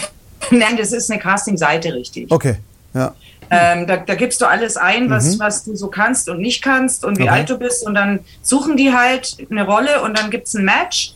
Nein, 0.51 0.76
das 0.78 0.93
ist 0.93 1.11
eine 1.11 1.20
Casting-Seite, 1.20 1.93
richtig. 1.93 2.30
Okay, 2.30 2.57
ja. 2.95 3.14
Ähm, 3.51 3.87
da, 3.87 3.99
da, 3.99 4.14
gibst 4.14 4.41
du 4.41 4.47
alles 4.47 4.78
ein, 4.78 5.11
was, 5.11 5.35
mhm. 5.35 5.41
was 5.41 5.64
du 5.64 5.76
so 5.76 5.89
kannst 5.89 6.30
und 6.30 6.41
nicht 6.41 6.62
kannst 6.62 7.05
und 7.05 7.18
wie 7.18 7.24
okay. 7.24 7.32
alt 7.32 7.51
du 7.51 7.59
bist. 7.59 7.87
Und 7.87 7.95
dann 7.95 8.20
suchen 8.41 8.78
die 8.78 8.95
halt 8.95 9.37
eine 9.51 9.66
Rolle 9.66 10.01
und 10.03 10.18
dann 10.18 10.30
gibt 10.30 10.47
es 10.47 10.55
ein 10.55 10.64
Match. 10.64 11.14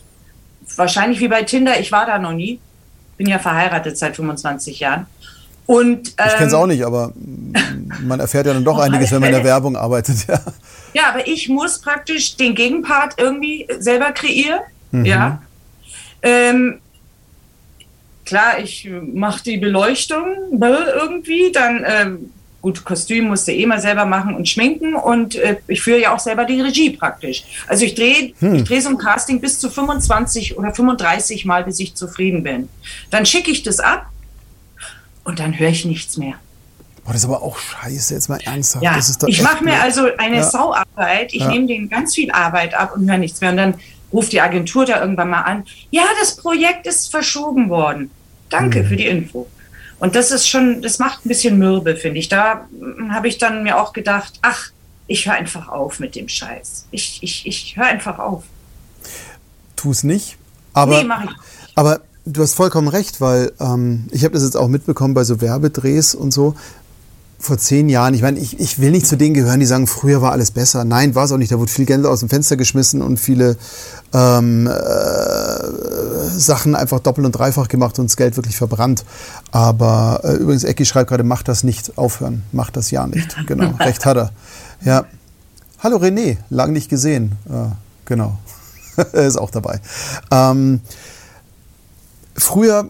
Wahrscheinlich 0.75 1.19
wie 1.19 1.27
bei 1.27 1.41
Tinder, 1.41 1.79
ich 1.79 1.91
war 1.91 2.05
da 2.05 2.19
noch 2.19 2.33
nie. 2.33 2.59
Bin 3.17 3.27
ja 3.27 3.39
verheiratet 3.39 3.97
seit 3.97 4.15
25 4.15 4.79
Jahren. 4.79 5.07
Und, 5.69 6.15
ähm, 6.17 6.25
ich 6.25 6.33
kenne 6.33 6.47
es 6.47 6.53
auch 6.55 6.65
nicht, 6.65 6.83
aber 6.83 7.13
man 8.01 8.19
erfährt 8.19 8.47
ja 8.47 8.53
dann 8.53 8.65
doch 8.65 8.79
einiges, 8.79 9.11
wenn 9.11 9.19
man 9.19 9.29
in 9.29 9.35
der 9.35 9.43
Werbung 9.43 9.75
arbeitet. 9.75 10.25
Ja. 10.27 10.41
ja, 10.95 11.03
aber 11.09 11.27
ich 11.27 11.47
muss 11.47 11.79
praktisch 11.79 12.35
den 12.37 12.55
Gegenpart 12.55 13.13
irgendwie 13.17 13.67
selber 13.77 14.11
kreieren. 14.11 14.61
Mhm. 14.89 15.05
Ja. 15.05 15.43
Ähm, 16.23 16.79
klar, 18.25 18.57
ich 18.57 18.89
mache 19.13 19.43
die 19.43 19.57
Beleuchtung 19.57 20.25
irgendwie, 20.59 21.51
dann 21.51 21.85
ähm, 21.85 22.31
gut, 22.63 22.83
Kostüm 22.83 23.27
musste 23.27 23.51
eh 23.51 23.67
mal 23.67 23.79
selber 23.79 24.05
machen 24.05 24.33
und 24.33 24.49
schminken 24.49 24.95
und 24.95 25.35
äh, 25.35 25.57
ich 25.67 25.83
führe 25.83 26.01
ja 26.01 26.15
auch 26.15 26.19
selber 26.19 26.45
die 26.45 26.61
Regie 26.61 26.89
praktisch. 26.89 27.43
Also 27.67 27.85
ich 27.85 27.93
drehe 27.93 28.33
hm. 28.39 28.55
ich 28.55 28.63
dreh 28.63 28.79
so 28.79 28.89
ein 28.89 28.97
Casting 28.97 29.39
bis 29.39 29.59
zu 29.59 29.69
25 29.69 30.57
oder 30.57 30.73
35 30.73 31.45
Mal, 31.45 31.63
bis 31.63 31.79
ich 31.79 31.93
zufrieden 31.93 32.41
bin. 32.41 32.69
Dann 33.11 33.27
schicke 33.27 33.51
ich 33.51 33.61
das 33.61 33.79
ab 33.79 34.07
und 35.23 35.39
dann 35.39 35.57
höre 35.57 35.69
ich 35.69 35.85
nichts 35.85 36.17
mehr. 36.17 36.35
Boah, 37.03 37.13
das 37.13 37.23
ist 37.23 37.25
aber 37.25 37.41
auch 37.41 37.57
scheiße, 37.57 38.13
jetzt 38.13 38.29
mal 38.29 38.39
ernsthaft. 38.43 38.83
Ja, 38.83 38.97
ich 39.27 39.41
mache 39.41 39.63
mir 39.63 39.81
also 39.81 40.15
eine 40.17 40.37
ja. 40.37 40.43
Sauarbeit, 40.43 41.33
ich 41.33 41.41
ja. 41.41 41.49
nehme 41.49 41.67
denen 41.67 41.89
ganz 41.89 42.13
viel 42.13 42.31
Arbeit 42.31 42.73
ab 42.73 42.95
und 42.95 43.09
höre 43.09 43.17
nichts 43.17 43.41
mehr. 43.41 43.51
Und 43.51 43.57
dann 43.57 43.73
ruft 44.13 44.31
die 44.31 44.41
Agentur 44.41 44.85
da 44.85 45.01
irgendwann 45.01 45.29
mal 45.29 45.41
an, 45.41 45.63
ja, 45.91 46.03
das 46.19 46.35
Projekt 46.35 46.87
ist 46.87 47.11
verschoben 47.11 47.69
worden. 47.69 48.11
Danke 48.49 48.83
mhm. 48.83 48.87
für 48.87 48.95
die 48.95 49.07
Info. 49.07 49.47
Und 49.99 50.15
das 50.15 50.31
ist 50.31 50.47
schon, 50.47 50.81
das 50.81 50.99
macht 50.99 51.25
ein 51.25 51.29
bisschen 51.29 51.57
mürbe, 51.57 51.95
finde 51.95 52.19
ich. 52.19 52.29
Da 52.29 52.67
habe 53.09 53.27
ich 53.27 53.37
dann 53.37 53.63
mir 53.63 53.79
auch 53.79 53.93
gedacht, 53.93 54.33
ach, 54.41 54.69
ich 55.07 55.25
höre 55.25 55.33
einfach 55.33 55.67
auf 55.67 55.99
mit 55.99 56.15
dem 56.15 56.29
Scheiß. 56.29 56.87
Ich, 56.91 57.19
ich, 57.21 57.45
ich 57.45 57.75
höre 57.75 57.87
einfach 57.87 58.19
auf. 58.19 58.43
Tu 59.75 59.91
es 59.91 60.03
nicht. 60.03 60.37
Aber, 60.73 60.99
nee, 60.99 61.03
mach 61.03 61.23
ich. 61.23 61.31
aber 61.75 62.01
du 62.31 62.41
hast 62.41 62.53
vollkommen 62.53 62.87
recht, 62.87 63.21
weil 63.21 63.51
ähm, 63.59 64.05
ich 64.11 64.23
habe 64.23 64.33
das 64.33 64.43
jetzt 64.43 64.55
auch 64.55 64.67
mitbekommen 64.67 65.13
bei 65.13 65.23
so 65.23 65.41
Werbedrehs 65.41 66.15
und 66.15 66.31
so 66.31 66.55
vor 67.41 67.57
zehn 67.57 67.87
Jahren, 67.87 68.13
ich 68.13 68.21
meine, 68.21 68.37
ich, 68.37 68.59
ich 68.59 68.79
will 68.79 68.91
nicht 68.91 69.07
zu 69.07 69.15
denen 69.15 69.33
gehören, 69.33 69.61
die 69.61 69.65
sagen, 69.65 69.87
früher 69.87 70.21
war 70.21 70.33
alles 70.33 70.51
besser. 70.51 70.83
Nein, 70.83 71.15
war 71.15 71.23
es 71.23 71.31
auch 71.31 71.37
nicht. 71.37 71.53
Da 71.53 71.57
wurde 71.57 71.71
viel 71.71 71.85
Geld 71.85 72.05
aus 72.05 72.19
dem 72.19 72.27
Fenster 72.27 72.57
geschmissen 72.57 73.01
und 73.01 73.17
viele 73.17 73.55
ähm, 74.13 74.67
äh, 74.67 74.71
Sachen 76.37 76.75
einfach 76.75 76.99
doppelt 76.99 77.25
und 77.25 77.31
dreifach 77.31 77.69
gemacht 77.69 77.97
und 77.97 78.09
das 78.09 78.17
Geld 78.17 78.35
wirklich 78.35 78.57
verbrannt. 78.57 79.05
Aber 79.51 80.19
äh, 80.25 80.33
übrigens, 80.33 80.65
Ecki 80.65 80.83
schreibt 80.83 81.09
gerade, 81.09 81.23
mach 81.23 81.41
das 81.41 81.63
nicht 81.63 81.97
aufhören. 81.97 82.43
Mach 82.51 82.71
das 82.71 82.91
ja 82.91 83.07
nicht. 83.07 83.33
Genau, 83.47 83.73
recht 83.79 84.05
hat 84.05 84.17
er. 84.17 84.31
Ja. 84.83 85.05
Hallo 85.81 85.95
René, 85.95 86.37
lang 86.49 86.73
nicht 86.73 86.89
gesehen. 86.89 87.37
Äh, 87.47 87.73
genau. 88.03 88.37
er 88.97 89.25
ist 89.25 89.37
auch 89.37 89.49
dabei. 89.49 89.79
Ähm, 90.29 90.81
früher 92.39 92.89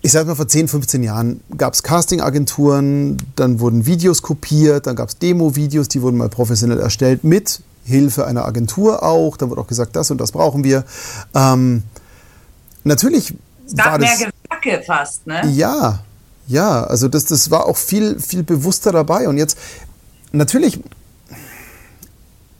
ich 0.00 0.12
sag 0.12 0.26
mal, 0.26 0.36
vor 0.36 0.46
10, 0.46 0.68
15 0.68 1.02
Jahren 1.02 1.40
gab 1.56 1.74
es 1.74 1.82
Castingagenturen, 1.82 3.16
dann 3.36 3.60
wurden 3.60 3.84
Videos 3.84 4.22
kopiert, 4.22 4.86
dann 4.86 4.96
gab 4.96 5.08
es 5.08 5.18
Demo-Videos, 5.18 5.88
die 5.88 6.02
wurden 6.02 6.18
mal 6.18 6.28
professionell 6.28 6.78
erstellt, 6.78 7.24
mit 7.24 7.60
Hilfe 7.84 8.26
einer 8.26 8.44
Agentur 8.44 9.02
auch. 9.02 9.36
Da 9.36 9.50
wurde 9.50 9.60
auch 9.60 9.66
gesagt, 9.66 9.96
das 9.96 10.10
und 10.10 10.20
das 10.20 10.32
brauchen 10.32 10.62
wir. 10.62 10.84
Ähm, 11.34 11.82
natürlich 12.84 13.34
es 13.66 13.74
gab 13.74 13.92
war 13.92 13.98
das, 13.98 14.18
mehr 14.18 14.30
Gewacke 14.48 14.82
fast, 14.84 15.26
ne? 15.26 15.42
Ja, 15.52 16.04
ja, 16.46 16.84
also 16.84 17.08
das, 17.08 17.24
das 17.24 17.50
war 17.50 17.66
auch 17.66 17.76
viel, 17.76 18.20
viel 18.20 18.42
bewusster 18.42 18.92
dabei. 18.92 19.28
Und 19.28 19.36
jetzt, 19.36 19.58
natürlich 20.32 20.80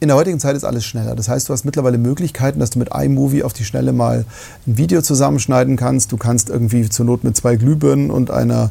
in 0.00 0.08
der 0.08 0.16
heutigen 0.16 0.38
Zeit 0.38 0.56
ist 0.56 0.64
alles 0.64 0.84
schneller. 0.84 1.16
Das 1.16 1.28
heißt, 1.28 1.48
du 1.48 1.52
hast 1.52 1.64
mittlerweile 1.64 1.98
Möglichkeiten, 1.98 2.60
dass 2.60 2.70
du 2.70 2.78
mit 2.78 2.90
iMovie 2.94 3.42
auf 3.42 3.52
die 3.52 3.64
Schnelle 3.64 3.92
mal 3.92 4.24
ein 4.66 4.78
Video 4.78 5.02
zusammenschneiden 5.02 5.76
kannst. 5.76 6.12
Du 6.12 6.16
kannst 6.16 6.50
irgendwie 6.50 6.88
zur 6.88 7.04
Not 7.04 7.24
mit 7.24 7.36
zwei 7.36 7.56
Glühbirnen 7.56 8.10
und 8.10 8.30
einer 8.30 8.70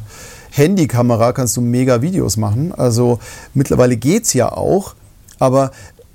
Handykamera 0.50 1.32
kannst 1.32 1.56
du 1.56 1.60
mega 1.60 2.00
Videos 2.00 2.38
machen. 2.38 2.72
Also 2.72 3.18
mittlerweile 3.52 3.96
geht 3.96 4.24
es 4.24 4.32
ja 4.32 4.50
auch. 4.50 4.94
Aber 5.38 5.70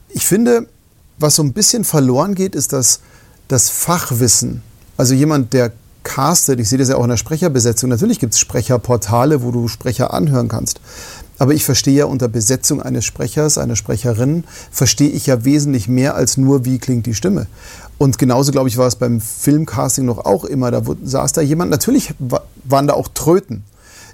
ich 0.09 0.25
finde, 0.25 0.67
was 1.19 1.35
so 1.35 1.43
ein 1.43 1.53
bisschen 1.53 1.83
verloren 1.83 2.33
geht, 2.33 2.55
ist 2.55 2.73
das, 2.73 3.01
das 3.47 3.69
Fachwissen. 3.69 4.63
Also 4.97 5.13
jemand, 5.13 5.53
der 5.53 5.71
castet, 6.03 6.59
ich 6.59 6.69
sehe 6.69 6.77
das 6.77 6.89
ja 6.89 6.97
auch 6.97 7.03
in 7.03 7.09
der 7.09 7.17
Sprecherbesetzung, 7.17 7.89
natürlich 7.89 8.19
gibt 8.19 8.33
es 8.33 8.39
Sprecherportale, 8.39 9.41
wo 9.41 9.51
du 9.51 9.67
Sprecher 9.67 10.13
anhören 10.13 10.49
kannst. 10.49 10.81
Aber 11.43 11.53
ich 11.53 11.65
verstehe 11.65 11.93
ja 11.93 12.05
unter 12.05 12.29
Besetzung 12.29 12.81
eines 12.81 13.03
Sprechers, 13.03 13.57
einer 13.57 13.75
Sprecherin, 13.75 14.45
verstehe 14.71 15.09
ich 15.09 15.25
ja 15.25 15.43
wesentlich 15.43 15.89
mehr 15.89 16.15
als 16.15 16.37
nur, 16.37 16.63
wie 16.63 16.79
klingt 16.79 17.05
die 17.05 17.13
Stimme. 17.13 17.47
Und 17.97 18.17
genauso, 18.17 18.53
glaube 18.53 18.69
ich, 18.69 18.77
war 18.77 18.87
es 18.87 18.95
beim 18.95 19.19
Filmcasting 19.19 20.05
noch 20.05 20.19
auch 20.23 20.45
immer. 20.45 20.71
Da 20.71 20.81
saß 21.03 21.33
da 21.33 21.41
jemand, 21.41 21.69
natürlich 21.69 22.13
waren 22.63 22.87
da 22.87 22.93
auch 22.93 23.09
Tröten, 23.13 23.65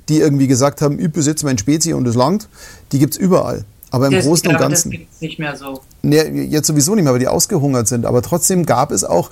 die 0.09 0.17
irgendwie 0.17 0.47
gesagt 0.47 0.81
haben, 0.81 0.99
ich 0.99 1.11
besitze 1.11 1.45
mein 1.45 1.59
Spezi 1.59 1.93
und 1.93 2.07
es 2.07 2.15
langt. 2.15 2.49
Die 2.93 2.97
gibt 2.97 3.13
es 3.13 3.19
überall. 3.19 3.63
Aber 3.91 4.07
im 4.07 4.13
das, 4.13 4.25
Großen 4.25 4.49
und 4.49 4.57
Ganzen. 4.57 4.89
Das 4.89 4.99
gibt 4.99 5.13
es 5.13 5.21
nicht 5.21 5.37
mehr 5.37 5.55
so. 5.55 5.81
Nee, 6.01 6.45
jetzt 6.45 6.65
sowieso 6.65 6.95
nicht 6.95 7.03
mehr, 7.03 7.13
weil 7.13 7.19
die 7.19 7.27
ausgehungert 7.27 7.87
sind. 7.87 8.07
Aber 8.07 8.23
trotzdem 8.23 8.65
gab 8.65 8.89
es 8.91 9.03
auch, 9.03 9.29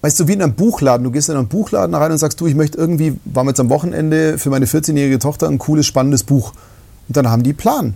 weißt 0.00 0.18
du, 0.18 0.26
wie 0.26 0.32
in 0.32 0.42
einem 0.42 0.54
Buchladen. 0.54 1.04
Du 1.04 1.12
gehst 1.12 1.28
in 1.28 1.36
einen 1.36 1.46
Buchladen 1.46 1.94
rein 1.94 2.10
und 2.10 2.18
sagst, 2.18 2.40
du, 2.40 2.48
ich 2.48 2.56
möchte 2.56 2.76
irgendwie, 2.76 3.20
war 3.24 3.46
jetzt 3.46 3.60
am 3.60 3.70
Wochenende 3.70 4.36
für 4.36 4.50
meine 4.50 4.66
14-jährige 4.66 5.20
Tochter 5.20 5.46
ein 5.46 5.58
cooles, 5.58 5.86
spannendes 5.86 6.24
Buch. 6.24 6.54
Und 7.10 7.16
dann 7.16 7.28
haben 7.28 7.42
die 7.42 7.52
Plan. 7.52 7.94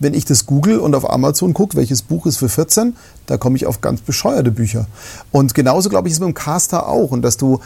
Wenn 0.00 0.14
ich 0.14 0.24
das 0.24 0.44
google 0.44 0.80
und 0.80 0.96
auf 0.96 1.08
Amazon 1.08 1.54
gucke, 1.54 1.76
welches 1.76 2.02
Buch 2.02 2.26
ist 2.26 2.38
für 2.38 2.48
14, 2.48 2.96
da 3.26 3.36
komme 3.36 3.54
ich 3.54 3.66
auf 3.66 3.80
ganz 3.80 4.00
bescheuerte 4.00 4.50
Bücher. 4.50 4.88
Und 5.30 5.54
genauso, 5.54 5.88
glaube 5.88 6.08
ich, 6.08 6.12
ist 6.12 6.16
es 6.16 6.20
mit 6.20 6.30
dem 6.30 6.34
Caster 6.34 6.88
auch. 6.88 7.12
Und 7.12 7.22
dass 7.22 7.36
du 7.36 7.60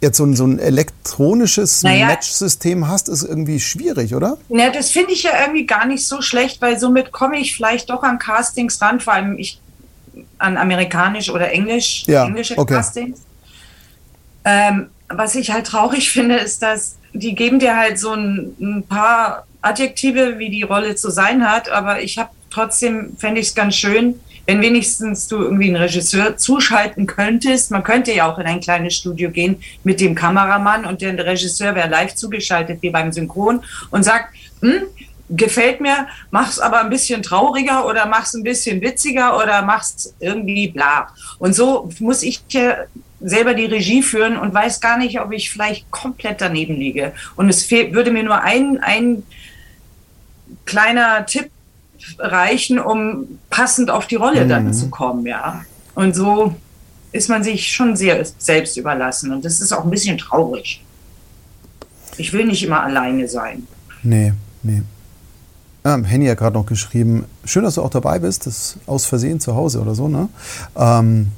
jetzt 0.00 0.16
so 0.16 0.24
ein, 0.24 0.36
so 0.36 0.46
ein 0.46 0.60
elektronisches 0.60 1.82
naja, 1.82 2.06
Match-System 2.06 2.86
hast, 2.86 3.08
ist 3.08 3.24
irgendwie 3.24 3.58
schwierig, 3.58 4.14
oder? 4.14 4.38
Ja, 4.48 4.70
das 4.70 4.90
finde 4.90 5.12
ich 5.12 5.24
ja 5.24 5.32
irgendwie 5.40 5.66
gar 5.66 5.86
nicht 5.86 6.06
so 6.06 6.22
schlecht, 6.22 6.62
weil 6.62 6.78
somit 6.78 7.10
komme 7.10 7.40
ich 7.40 7.56
vielleicht 7.56 7.90
doch 7.90 8.04
an 8.04 8.20
Castings 8.20 8.80
ran, 8.80 9.00
vor 9.00 9.14
allem 9.14 9.36
ich 9.38 9.60
an 10.38 10.56
amerikanisch 10.56 11.30
oder 11.30 11.50
englisch, 11.50 12.04
ja, 12.06 12.26
englische 12.26 12.56
okay. 12.56 12.74
Castings. 12.74 13.22
Ähm, 14.44 14.86
was 15.16 15.34
ich 15.34 15.50
halt 15.50 15.66
traurig 15.66 16.10
finde, 16.12 16.36
ist, 16.36 16.62
dass 16.62 16.96
die 17.12 17.34
geben 17.34 17.58
dir 17.58 17.76
halt 17.76 17.98
so 17.98 18.12
ein, 18.12 18.56
ein 18.60 18.82
paar 18.88 19.46
Adjektive, 19.60 20.38
wie 20.38 20.50
die 20.50 20.62
Rolle 20.62 20.94
zu 20.96 21.10
sein 21.10 21.48
hat, 21.48 21.68
aber 21.68 22.02
ich 22.02 22.18
habe 22.18 22.30
trotzdem, 22.50 23.16
fände 23.18 23.40
ich 23.40 23.48
es 23.48 23.54
ganz 23.54 23.76
schön, 23.76 24.20
wenn 24.46 24.60
wenigstens 24.60 25.28
du 25.28 25.36
irgendwie 25.38 25.68
einen 25.68 25.76
Regisseur 25.76 26.36
zuschalten 26.36 27.06
könntest. 27.06 27.70
Man 27.70 27.84
könnte 27.84 28.12
ja 28.12 28.30
auch 28.30 28.38
in 28.38 28.46
ein 28.46 28.60
kleines 28.60 28.94
Studio 28.96 29.30
gehen 29.30 29.62
mit 29.84 30.00
dem 30.00 30.14
Kameramann 30.14 30.84
und 30.84 31.00
der 31.00 31.16
Regisseur 31.24 31.74
wäre 31.74 31.88
live 31.88 32.14
zugeschaltet 32.14 32.82
wie 32.82 32.90
beim 32.90 33.12
Synchron 33.12 33.62
und 33.90 34.02
sagt, 34.02 34.34
hm, 34.60 34.82
gefällt 35.30 35.80
mir, 35.80 36.08
mach's 36.30 36.58
aber 36.58 36.80
ein 36.80 36.90
bisschen 36.90 37.22
trauriger 37.22 37.86
oder 37.86 38.06
mach's 38.06 38.34
ein 38.34 38.42
bisschen 38.42 38.80
witziger 38.80 39.38
oder 39.38 39.62
mach's 39.62 40.12
irgendwie 40.18 40.68
bla. 40.68 41.08
Und 41.38 41.54
so 41.54 41.88
muss 42.00 42.22
ich 42.22 42.42
selber 43.22 43.54
die 43.54 43.66
Regie 43.66 44.02
führen 44.02 44.36
und 44.36 44.52
weiß 44.52 44.80
gar 44.80 44.98
nicht, 44.98 45.20
ob 45.20 45.32
ich 45.32 45.50
vielleicht 45.50 45.90
komplett 45.90 46.40
daneben 46.40 46.76
liege. 46.76 47.12
Und 47.36 47.48
es 47.48 47.70
würde 47.70 48.10
mir 48.10 48.22
nur 48.22 48.40
ein, 48.40 48.78
ein 48.80 49.22
kleiner 50.64 51.24
Tipp 51.26 51.50
reichen, 52.18 52.78
um 52.78 53.38
passend 53.50 53.90
auf 53.90 54.06
die 54.06 54.16
Rolle 54.16 54.44
mhm. 54.44 54.48
dann 54.48 54.74
zu 54.74 54.90
kommen, 54.90 55.26
ja. 55.26 55.64
Und 55.94 56.14
so 56.14 56.54
ist 57.12 57.28
man 57.28 57.44
sich 57.44 57.72
schon 57.72 57.96
sehr 57.96 58.24
selbst 58.38 58.76
überlassen 58.76 59.32
und 59.32 59.44
das 59.44 59.60
ist 59.60 59.72
auch 59.72 59.84
ein 59.84 59.90
bisschen 59.90 60.18
traurig. 60.18 60.82
Ich 62.16 62.32
will 62.32 62.46
nicht 62.46 62.62
immer 62.62 62.82
alleine 62.82 63.28
sein. 63.28 63.66
Nee, 64.02 64.32
nee. 64.62 64.82
Ah, 65.84 65.98
Henny 66.02 66.26
hat 66.26 66.38
gerade 66.38 66.56
noch 66.56 66.66
geschrieben, 66.66 67.24
schön, 67.44 67.64
dass 67.64 67.74
du 67.74 67.82
auch 67.82 67.90
dabei 67.90 68.18
bist, 68.18 68.46
das 68.46 68.76
ist 68.76 68.78
aus 68.86 69.04
Versehen 69.06 69.40
zu 69.40 69.54
Hause 69.54 69.80
oder 69.80 69.94
so, 69.94 70.08
ne? 70.08 70.28
Ähm, 70.76 71.32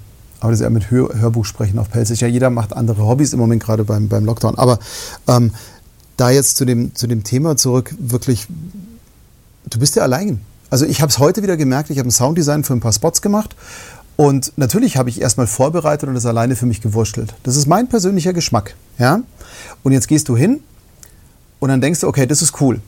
Aber 0.44 0.50
das 0.50 0.60
ist 0.60 0.64
ja 0.64 0.68
mit 0.68 0.90
Hör 0.90 1.08
Hörbuch 1.14 1.46
sprechen 1.46 1.78
auf 1.78 1.90
Pelzig. 1.90 2.20
Ja, 2.20 2.28
jeder 2.28 2.50
macht 2.50 2.76
andere 2.76 3.06
Hobbys 3.06 3.32
im 3.32 3.38
Moment 3.38 3.62
gerade 3.62 3.82
beim, 3.82 4.08
beim 4.08 4.26
Lockdown. 4.26 4.58
Aber 4.58 4.78
ähm, 5.26 5.52
da 6.18 6.28
jetzt 6.28 6.58
zu 6.58 6.66
dem, 6.66 6.94
zu 6.94 7.06
dem 7.06 7.24
Thema 7.24 7.56
zurück, 7.56 7.94
wirklich, 7.98 8.46
du 9.70 9.78
bist 9.78 9.96
ja 9.96 10.02
allein. 10.02 10.42
Also 10.68 10.84
ich 10.84 11.00
habe 11.00 11.08
es 11.08 11.18
heute 11.18 11.42
wieder 11.42 11.56
gemerkt, 11.56 11.88
ich 11.88 11.98
habe 11.98 12.10
ein 12.10 12.12
Sounddesign 12.12 12.62
für 12.62 12.74
ein 12.74 12.80
paar 12.80 12.92
Spots 12.92 13.22
gemacht 13.22 13.56
und 14.16 14.52
natürlich 14.56 14.98
habe 14.98 15.08
ich 15.08 15.22
erstmal 15.22 15.46
vorbereitet 15.46 16.10
und 16.10 16.14
das 16.14 16.26
alleine 16.26 16.56
für 16.56 16.66
mich 16.66 16.82
gewurschtelt. 16.82 17.34
Das 17.44 17.56
ist 17.56 17.66
mein 17.66 17.88
persönlicher 17.88 18.34
Geschmack. 18.34 18.74
Ja? 18.98 19.22
Und 19.82 19.92
jetzt 19.92 20.08
gehst 20.08 20.28
du 20.28 20.36
hin 20.36 20.60
und 21.58 21.70
dann 21.70 21.80
denkst 21.80 22.00
du, 22.00 22.06
okay, 22.06 22.26
das 22.26 22.42
ist 22.42 22.60
cool. 22.60 22.82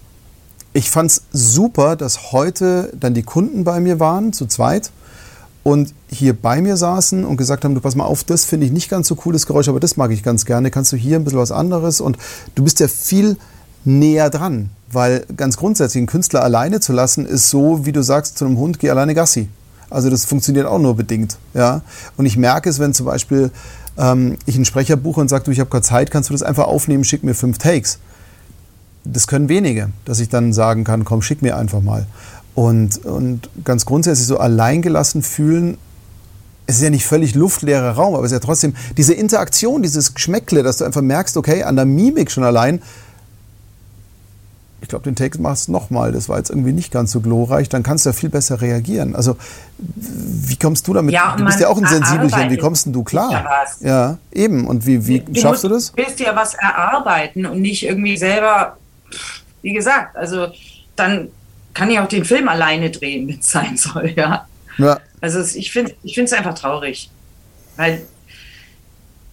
Ich 0.74 0.90
fand 0.90 1.10
es 1.10 1.22
super, 1.32 1.96
dass 1.96 2.32
heute 2.32 2.92
dann 3.00 3.14
die 3.14 3.22
Kunden 3.22 3.64
bei 3.64 3.80
mir 3.80 3.98
waren, 3.98 4.34
zu 4.34 4.44
zweit, 4.44 4.90
und 5.66 5.94
hier 6.08 6.32
bei 6.32 6.62
mir 6.62 6.76
saßen 6.76 7.24
und 7.24 7.36
gesagt 7.38 7.64
haben, 7.64 7.74
du 7.74 7.80
pass 7.80 7.96
mal 7.96 8.04
auf, 8.04 8.22
das 8.22 8.44
finde 8.44 8.66
ich 8.66 8.72
nicht 8.72 8.88
ganz 8.88 9.08
so 9.08 9.18
cool, 9.24 9.32
das 9.32 9.46
Geräusch, 9.46 9.68
aber 9.68 9.80
das 9.80 9.96
mag 9.96 10.12
ich 10.12 10.22
ganz 10.22 10.44
gerne. 10.44 10.70
Kannst 10.70 10.92
du 10.92 10.96
hier 10.96 11.16
ein 11.16 11.24
bisschen 11.24 11.40
was 11.40 11.50
anderes? 11.50 12.00
Und 12.00 12.18
du 12.54 12.62
bist 12.62 12.78
ja 12.78 12.86
viel 12.86 13.36
näher 13.84 14.30
dran, 14.30 14.70
weil 14.92 15.26
ganz 15.36 15.56
grundsätzlich 15.56 16.02
einen 16.02 16.06
Künstler 16.06 16.44
alleine 16.44 16.78
zu 16.78 16.92
lassen, 16.92 17.26
ist 17.26 17.50
so, 17.50 17.84
wie 17.84 17.90
du 17.90 18.04
sagst, 18.04 18.38
zu 18.38 18.44
einem 18.44 18.58
Hund, 18.58 18.78
geh 18.78 18.90
alleine 18.90 19.12
Gassi. 19.12 19.48
Also 19.90 20.08
das 20.08 20.24
funktioniert 20.24 20.68
auch 20.68 20.78
nur 20.78 20.94
bedingt. 20.94 21.36
Ja? 21.52 21.82
Und 22.16 22.26
ich 22.26 22.36
merke 22.36 22.70
es, 22.70 22.78
wenn 22.78 22.94
zum 22.94 23.06
Beispiel 23.06 23.50
ähm, 23.98 24.36
ich 24.46 24.54
einen 24.54 24.66
Sprecher 24.66 24.96
buche 24.96 25.20
und 25.20 25.26
sage, 25.26 25.46
du, 25.46 25.50
ich 25.50 25.58
habe 25.58 25.68
keine 25.68 25.82
Zeit, 25.82 26.12
kannst 26.12 26.30
du 26.30 26.32
das 26.32 26.44
einfach 26.44 26.68
aufnehmen, 26.68 27.02
schick 27.02 27.24
mir 27.24 27.34
fünf 27.34 27.58
Takes. 27.58 27.98
Das 29.02 29.26
können 29.26 29.48
wenige, 29.48 29.90
dass 30.04 30.20
ich 30.20 30.28
dann 30.28 30.52
sagen 30.52 30.84
kann, 30.84 31.04
komm, 31.04 31.22
schick 31.22 31.42
mir 31.42 31.56
einfach 31.56 31.80
mal. 31.80 32.06
Und, 32.56 33.04
und 33.04 33.50
ganz 33.64 33.84
grundsätzlich 33.84 34.26
so 34.26 34.38
alleingelassen 34.38 35.22
fühlen, 35.22 35.76
es 36.66 36.76
ist 36.76 36.82
ja 36.82 36.90
nicht 36.90 37.06
völlig 37.06 37.34
luftleerer 37.34 37.92
Raum, 37.92 38.14
aber 38.14 38.24
es 38.24 38.32
ist 38.32 38.36
ja 38.36 38.44
trotzdem 38.44 38.74
diese 38.96 39.12
Interaktion, 39.12 39.82
dieses 39.82 40.14
Geschmäckle, 40.14 40.62
dass 40.62 40.78
du 40.78 40.84
einfach 40.84 41.02
merkst, 41.02 41.36
okay, 41.36 41.62
an 41.62 41.76
der 41.76 41.84
Mimik 41.84 42.30
schon 42.30 42.44
allein, 42.44 42.82
ich 44.80 44.88
glaube, 44.88 45.04
den 45.04 45.16
Text 45.16 45.38
machst 45.38 45.68
du 45.68 45.72
nochmal, 45.72 46.12
das 46.12 46.30
war 46.30 46.38
jetzt 46.38 46.48
irgendwie 46.48 46.72
nicht 46.72 46.90
ganz 46.90 47.12
so 47.12 47.20
glorreich, 47.20 47.68
dann 47.68 47.82
kannst 47.82 48.06
du 48.06 48.10
ja 48.10 48.14
viel 48.14 48.30
besser 48.30 48.60
reagieren. 48.60 49.14
Also, 49.14 49.36
wie 49.76 50.56
kommst 50.56 50.88
du 50.88 50.94
damit? 50.94 51.12
Ja, 51.12 51.36
du 51.36 51.44
bist 51.44 51.60
ja 51.60 51.68
auch 51.68 51.76
ein 51.76 51.86
Sensibelchen, 51.86 52.50
wie 52.50 52.56
kommst 52.56 52.86
denn 52.86 52.92
du 52.94 53.04
klar? 53.04 53.44
Ja, 53.80 54.18
eben. 54.32 54.66
Und 54.66 54.86
wie, 54.86 55.06
wie 55.06 55.20
du 55.20 55.38
schaffst 55.38 55.64
du 55.64 55.68
das? 55.68 55.92
Du 55.92 55.98
willst 55.98 56.20
ja 56.20 56.34
was 56.34 56.54
erarbeiten 56.54 57.44
und 57.44 57.60
nicht 57.60 57.84
irgendwie 57.84 58.16
selber, 58.16 58.78
wie 59.60 59.74
gesagt, 59.74 60.16
also 60.16 60.48
dann 60.94 61.28
kann 61.76 61.90
ich 61.90 61.98
auch 62.00 62.08
den 62.08 62.24
Film 62.24 62.48
alleine 62.48 62.90
drehen, 62.90 63.28
wenn 63.28 63.38
es 63.38 63.50
sein 63.50 63.76
soll, 63.76 64.14
ja. 64.16 64.46
ja. 64.78 64.98
Also 65.20 65.40
ich 65.58 65.70
finde 65.70 65.94
es 66.02 66.32
einfach 66.32 66.54
traurig, 66.54 67.10
weil 67.76 68.00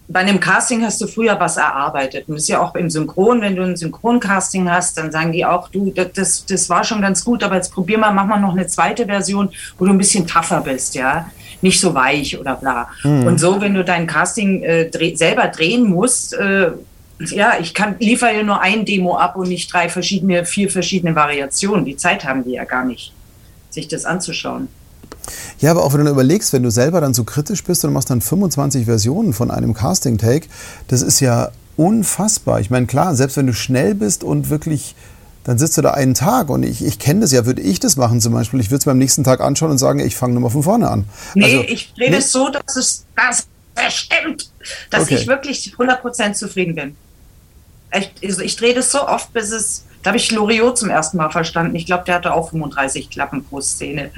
bei 0.08 0.20
einem 0.20 0.38
Casting 0.38 0.84
hast 0.84 1.00
du 1.00 1.06
früher 1.06 1.40
was 1.40 1.56
erarbeitet. 1.56 2.28
Und 2.28 2.34
das 2.34 2.42
ist 2.42 2.48
ja 2.48 2.60
auch 2.60 2.74
im 2.74 2.90
Synchron, 2.90 3.40
wenn 3.40 3.56
du 3.56 3.62
ein 3.62 3.76
Synchroncasting 3.76 4.70
hast, 4.70 4.98
dann 4.98 5.10
sagen 5.10 5.32
die 5.32 5.46
auch, 5.46 5.70
du, 5.70 5.90
das, 5.90 6.44
das 6.44 6.68
war 6.68 6.84
schon 6.84 7.00
ganz 7.00 7.24
gut, 7.24 7.42
aber 7.42 7.54
jetzt 7.54 7.72
probier 7.72 7.96
mal, 7.96 8.12
mach 8.12 8.26
mal 8.26 8.38
noch 8.38 8.52
eine 8.52 8.66
zweite 8.66 9.06
Version, 9.06 9.48
wo 9.78 9.86
du 9.86 9.92
ein 9.92 9.98
bisschen 9.98 10.26
tougher 10.26 10.60
bist, 10.60 10.94
ja. 10.94 11.30
Nicht 11.62 11.80
so 11.80 11.94
weich 11.94 12.38
oder 12.38 12.56
bla. 12.56 12.90
Mhm. 13.04 13.26
Und 13.26 13.40
so, 13.40 13.62
wenn 13.62 13.72
du 13.72 13.82
dein 13.82 14.06
Casting 14.06 14.62
äh, 14.62 14.90
dreh, 14.90 15.14
selber 15.14 15.48
drehen 15.48 15.88
musst, 15.88 16.34
äh, 16.34 16.72
ja, 17.20 17.54
ich 17.60 17.74
kann 17.74 17.96
liefere 17.98 18.34
ja 18.34 18.42
nur 18.42 18.60
ein 18.60 18.84
Demo 18.84 19.16
ab 19.16 19.36
und 19.36 19.48
nicht 19.48 19.72
drei 19.72 19.88
verschiedene, 19.88 20.44
vier 20.44 20.70
verschiedene 20.70 21.14
Variationen. 21.14 21.84
Die 21.84 21.96
Zeit 21.96 22.24
haben 22.24 22.44
die 22.44 22.52
ja 22.52 22.64
gar 22.64 22.84
nicht, 22.84 23.12
sich 23.70 23.88
das 23.88 24.04
anzuschauen. 24.04 24.68
Ja, 25.60 25.70
aber 25.70 25.84
auch 25.84 25.94
wenn 25.94 26.04
du 26.04 26.10
überlegst, 26.10 26.52
wenn 26.52 26.62
du 26.62 26.70
selber 26.70 27.00
dann 27.00 27.14
so 27.14 27.24
kritisch 27.24 27.64
bist 27.64 27.84
und 27.84 27.92
machst 27.92 28.10
dann 28.10 28.20
25 28.20 28.84
Versionen 28.84 29.32
von 29.32 29.50
einem 29.50 29.74
Casting-Take, 29.74 30.48
das 30.88 31.02
ist 31.02 31.20
ja 31.20 31.50
unfassbar. 31.76 32.60
Ich 32.60 32.70
meine, 32.70 32.86
klar, 32.86 33.14
selbst 33.14 33.36
wenn 33.36 33.46
du 33.46 33.54
schnell 33.54 33.94
bist 33.94 34.22
und 34.22 34.50
wirklich, 34.50 34.94
dann 35.44 35.58
sitzt 35.58 35.78
du 35.78 35.82
da 35.82 35.92
einen 35.92 36.14
Tag 36.14 36.50
und 36.50 36.62
ich, 36.62 36.84
ich 36.84 36.98
kenne 36.98 37.20
das 37.20 37.32
ja, 37.32 37.46
würde 37.46 37.62
ich 37.62 37.80
das 37.80 37.96
machen 37.96 38.20
zum 38.20 38.32
Beispiel. 38.32 38.60
Ich 38.60 38.70
würde 38.70 38.78
es 38.78 38.84
beim 38.84 38.98
nächsten 38.98 39.24
Tag 39.24 39.40
anschauen 39.40 39.70
und 39.70 39.78
sagen, 39.78 40.00
ich 40.00 40.16
fange 40.16 40.34
nochmal 40.34 40.50
von 40.50 40.62
vorne 40.62 40.90
an. 40.90 41.04
Nee, 41.34 41.44
also, 41.44 41.62
ich 41.62 41.94
rede 41.98 42.16
es 42.16 42.30
so, 42.30 42.50
dass 42.50 42.76
es 42.76 43.04
das 43.74 43.94
stimmt, 43.94 44.50
dass 44.90 45.04
okay. 45.04 45.16
ich 45.16 45.26
wirklich 45.26 45.74
100% 45.76 46.34
zufrieden 46.34 46.74
bin. 46.74 46.96
Ich, 47.96 48.12
also 48.22 48.42
ich 48.42 48.56
drehe 48.56 48.74
das 48.74 48.90
so 48.90 49.06
oft, 49.06 49.32
bis 49.32 49.50
es, 49.50 49.84
da 50.02 50.08
habe 50.08 50.18
ich 50.18 50.30
Loriot 50.30 50.78
zum 50.78 50.90
ersten 50.90 51.16
Mal 51.16 51.30
verstanden. 51.30 51.74
Ich 51.76 51.86
glaube, 51.86 52.04
der 52.04 52.16
hatte 52.16 52.34
auch 52.34 52.50
35 52.50 53.10
Klappen 53.10 53.44
pro 53.44 53.60
Szene. 53.60 54.10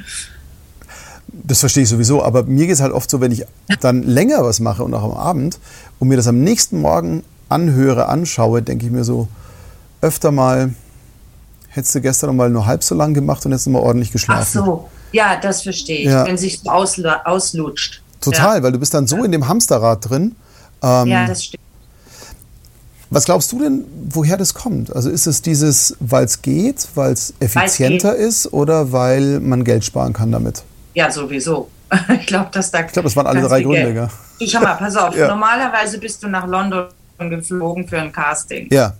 Das 1.28 1.60
verstehe 1.60 1.82
ich 1.82 1.88
sowieso, 1.88 2.22
aber 2.22 2.44
mir 2.44 2.66
geht 2.66 2.74
es 2.74 2.80
halt 2.80 2.92
oft 2.92 3.10
so, 3.10 3.20
wenn 3.20 3.32
ich 3.32 3.44
dann 3.80 4.02
länger 4.04 4.42
was 4.42 4.60
mache 4.60 4.82
und 4.82 4.94
auch 4.94 5.04
am 5.04 5.16
Abend 5.16 5.58
und 5.98 6.08
mir 6.08 6.16
das 6.16 6.26
am 6.26 6.40
nächsten 6.40 6.80
Morgen 6.80 7.24
anhöre, 7.48 8.06
anschaue, 8.06 8.62
denke 8.62 8.86
ich 8.86 8.92
mir 8.92 9.04
so 9.04 9.28
öfter 10.00 10.30
mal, 10.30 10.74
hättest 11.68 11.94
du 11.94 12.00
gestern 12.00 12.28
noch 12.28 12.34
mal 12.34 12.50
nur 12.50 12.66
halb 12.66 12.82
so 12.82 12.94
lang 12.94 13.14
gemacht 13.14 13.44
und 13.44 13.52
jetzt 13.52 13.66
noch 13.66 13.74
mal 13.74 13.86
ordentlich 13.86 14.12
geschlafen. 14.12 14.58
Ach 14.60 14.66
so, 14.66 14.88
ja, 15.12 15.36
das 15.40 15.62
verstehe 15.62 15.98
ich, 15.98 16.06
ja. 16.06 16.26
wenn 16.26 16.38
sich 16.38 16.60
so 16.60 16.70
auslutscht. 16.70 18.02
Total, 18.20 18.58
ja. 18.58 18.62
weil 18.62 18.72
du 18.72 18.78
bist 18.78 18.94
dann 18.94 19.06
so 19.06 19.22
in 19.24 19.32
dem 19.32 19.46
Hamsterrad 19.46 20.08
drin. 20.08 20.34
Ähm, 20.82 21.06
ja, 21.06 21.26
das 21.26 21.44
stimmt. 21.44 21.65
Was 23.10 23.24
glaubst 23.24 23.52
du 23.52 23.60
denn, 23.60 23.84
woher 24.08 24.36
das 24.36 24.54
kommt? 24.54 24.94
Also 24.94 25.10
ist 25.10 25.26
es 25.26 25.40
dieses, 25.40 25.96
weil 26.00 26.24
es 26.24 26.42
geht, 26.42 26.88
weil 26.94 27.12
es 27.12 27.34
effizienter 27.38 28.14
geht. 28.14 28.26
ist 28.26 28.52
oder 28.52 28.92
weil 28.92 29.40
man 29.40 29.64
Geld 29.64 29.84
sparen 29.84 30.12
kann 30.12 30.32
damit? 30.32 30.64
Ja, 30.94 31.10
sowieso. 31.10 31.68
Ich 32.20 32.26
glaube, 32.26 32.48
dass 32.52 32.72
da. 32.72 32.80
Ich 32.80 32.92
glaube, 32.92 33.04
das 33.04 33.14
waren 33.14 33.28
alle 33.28 33.42
drei 33.42 33.62
Gründe. 33.62 33.94
Gell. 33.94 34.08
Du, 34.40 34.46
schau 34.48 34.60
mal, 34.60 34.74
pass 34.74 34.96
auf. 34.96 35.16
ja. 35.16 35.28
Normalerweise 35.28 35.98
bist 35.98 36.20
du 36.20 36.28
nach 36.28 36.46
London 36.46 36.88
geflogen 37.18 37.86
für 37.86 38.00
ein 38.00 38.10
Casting. 38.10 38.66
Ja. 38.72 38.94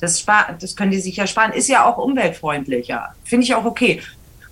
Das, 0.00 0.20
spar 0.20 0.56
das 0.58 0.74
können 0.74 0.90
die 0.90 1.00
sich 1.00 1.16
ja 1.16 1.26
sparen. 1.26 1.52
Ist 1.52 1.68
ja 1.68 1.84
auch 1.84 1.98
umweltfreundlicher. 1.98 3.14
Finde 3.24 3.44
ich 3.44 3.54
auch 3.54 3.66
okay. 3.66 4.00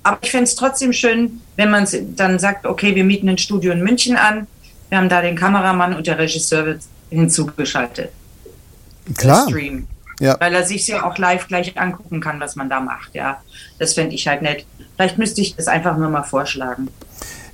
Aber 0.02 0.18
ich 0.20 0.30
finde 0.30 0.44
es 0.44 0.54
trotzdem 0.54 0.92
schön, 0.92 1.40
wenn 1.56 1.70
man 1.70 1.88
dann 2.16 2.38
sagt, 2.38 2.66
okay, 2.66 2.94
wir 2.94 3.04
mieten 3.04 3.28
ein 3.28 3.38
Studio 3.38 3.72
in 3.72 3.82
München 3.82 4.16
an. 4.16 4.46
Wir 4.88 4.98
haben 4.98 5.08
da 5.08 5.22
den 5.22 5.36
Kameramann 5.36 5.94
und 5.94 6.06
der 6.06 6.18
Regisseur 6.18 6.66
wird 6.66 6.82
hinzugeschaltet. 7.12 8.10
Klar. 9.16 9.48
Stream. 9.48 9.86
Ja. 10.20 10.36
Weil 10.38 10.54
er 10.54 10.64
sich 10.64 10.86
ja 10.86 11.04
auch 11.04 11.18
live 11.18 11.48
gleich 11.48 11.78
angucken 11.78 12.20
kann, 12.20 12.38
was 12.38 12.54
man 12.54 12.68
da 12.68 12.80
macht. 12.80 13.14
Ja, 13.14 13.40
das 13.78 13.94
fände 13.94 14.14
ich 14.14 14.28
halt 14.28 14.42
nett. 14.42 14.64
Vielleicht 14.96 15.18
müsste 15.18 15.40
ich 15.40 15.56
das 15.56 15.66
einfach 15.66 15.96
nur 15.96 16.10
mal 16.10 16.22
vorschlagen. 16.22 16.88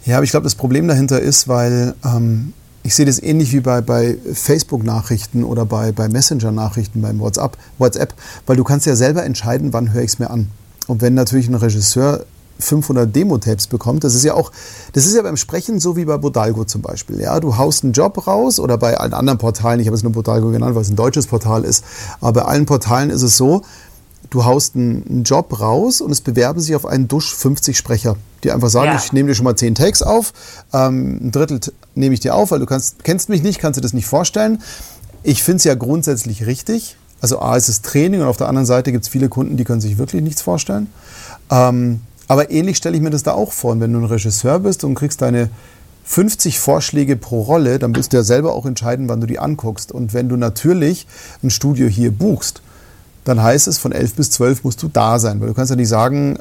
Ja, 0.04 0.16
aber 0.16 0.24
ich 0.24 0.30
glaube, 0.30 0.44
das 0.44 0.54
Problem 0.54 0.86
dahinter 0.88 1.20
ist, 1.20 1.48
weil 1.48 1.94
ähm, 2.04 2.52
ich 2.82 2.94
sehe 2.94 3.06
das 3.06 3.22
ähnlich 3.22 3.52
wie 3.52 3.60
bei, 3.60 3.80
bei 3.80 4.16
Facebook-Nachrichten 4.32 5.44
oder 5.44 5.64
bei, 5.64 5.92
bei 5.92 6.08
Messenger-Nachrichten, 6.08 7.02
beim 7.02 7.20
WhatsApp, 7.20 7.56
WhatsApp, 7.78 8.14
weil 8.46 8.56
du 8.56 8.64
kannst 8.64 8.86
ja 8.86 8.96
selber 8.96 9.24
entscheiden, 9.24 9.72
wann 9.72 9.92
höre 9.92 10.02
ich 10.02 10.12
es 10.12 10.18
mir 10.18 10.30
an. 10.30 10.48
Und 10.86 11.02
wenn 11.02 11.14
natürlich 11.14 11.48
ein 11.48 11.54
Regisseur 11.54 12.24
500 12.58 13.14
Demo-Tapes 13.14 13.66
bekommt. 13.66 14.04
Das 14.04 14.14
ist 14.14 14.24
ja 14.24 14.34
auch, 14.34 14.52
das 14.92 15.06
ist 15.06 15.14
ja 15.14 15.22
beim 15.22 15.36
Sprechen 15.36 15.80
so 15.80 15.96
wie 15.96 16.04
bei 16.04 16.16
Bodalgo 16.16 16.64
zum 16.64 16.82
Beispiel. 16.82 17.20
Ja, 17.20 17.40
du 17.40 17.56
haust 17.56 17.84
einen 17.84 17.92
Job 17.92 18.26
raus 18.26 18.58
oder 18.58 18.78
bei 18.78 18.96
allen 18.96 19.14
anderen 19.14 19.38
Portalen. 19.38 19.80
Ich 19.80 19.86
habe 19.86 19.96
es 19.96 20.02
nur 20.02 20.12
Bodalgo 20.12 20.50
genannt, 20.50 20.74
weil 20.74 20.82
es 20.82 20.90
ein 20.90 20.96
deutsches 20.96 21.26
Portal 21.26 21.64
ist. 21.64 21.84
Aber 22.20 22.40
bei 22.40 22.42
allen 22.42 22.66
Portalen 22.66 23.10
ist 23.10 23.22
es 23.22 23.36
so, 23.36 23.62
du 24.30 24.44
haust 24.44 24.76
einen 24.76 25.22
Job 25.24 25.60
raus 25.60 26.00
und 26.00 26.10
es 26.10 26.20
bewerben 26.20 26.60
sich 26.60 26.74
auf 26.74 26.86
einen 26.86 27.08
Dusch 27.08 27.34
50 27.34 27.76
Sprecher, 27.76 28.16
die 28.44 28.50
einfach 28.50 28.68
sagen, 28.68 28.90
ja. 28.90 28.96
ich 28.96 29.12
nehme 29.12 29.28
dir 29.28 29.34
schon 29.34 29.44
mal 29.44 29.56
10 29.56 29.74
Takes 29.74 30.02
auf, 30.02 30.32
ähm, 30.72 31.18
ein 31.22 31.32
Drittel 31.32 31.60
nehme 31.94 32.14
ich 32.14 32.20
dir 32.20 32.34
auf, 32.34 32.50
weil 32.50 32.58
du 32.58 32.66
kannst, 32.66 33.04
kennst 33.04 33.28
mich 33.28 33.42
nicht, 33.42 33.58
kannst 33.58 33.78
dir 33.78 33.82
das 33.82 33.92
nicht 33.92 34.06
vorstellen. 34.06 34.60
Ich 35.22 35.42
finde 35.42 35.58
es 35.58 35.64
ja 35.64 35.74
grundsätzlich 35.74 36.46
richtig. 36.46 36.96
Also 37.20 37.40
A 37.40 37.56
ist 37.56 37.68
es 37.68 37.82
Training 37.82 38.20
und 38.20 38.28
auf 38.28 38.36
der 38.36 38.48
anderen 38.48 38.66
Seite 38.66 38.92
gibt 38.92 39.04
es 39.04 39.08
viele 39.08 39.28
Kunden, 39.28 39.56
die 39.56 39.64
können 39.64 39.80
sich 39.80 39.98
wirklich 39.98 40.22
nichts 40.22 40.42
vorstellen. 40.42 40.86
Ähm, 41.50 42.00
aber 42.28 42.50
ähnlich 42.50 42.76
stelle 42.76 42.94
ich 42.96 43.02
mir 43.02 43.10
das 43.10 43.22
da 43.22 43.32
auch 43.32 43.52
vor. 43.52 43.72
Und 43.72 43.80
wenn 43.80 43.92
du 43.92 43.98
ein 43.98 44.04
Regisseur 44.04 44.60
bist 44.60 44.84
und 44.84 44.94
kriegst 44.94 45.22
deine 45.22 45.50
50 46.04 46.58
Vorschläge 46.58 47.16
pro 47.16 47.42
Rolle, 47.42 47.78
dann 47.78 47.92
bist 47.92 48.12
du 48.12 48.18
ja 48.18 48.22
selber 48.22 48.54
auch 48.54 48.66
entscheiden, 48.66 49.08
wann 49.08 49.20
du 49.20 49.26
die 49.26 49.38
anguckst. 49.38 49.92
Und 49.92 50.14
wenn 50.14 50.28
du 50.28 50.36
natürlich 50.36 51.06
ein 51.42 51.50
Studio 51.50 51.88
hier 51.88 52.10
buchst, 52.10 52.62
dann 53.24 53.42
heißt 53.42 53.66
es, 53.66 53.78
von 53.78 53.92
11 53.92 54.14
bis 54.14 54.30
12 54.30 54.64
musst 54.64 54.82
du 54.82 54.88
da 54.88 55.18
sein, 55.18 55.40
weil 55.40 55.48
du 55.48 55.54
kannst 55.54 55.70
ja 55.70 55.76
nicht 55.76 55.88
sagen... 55.88 56.38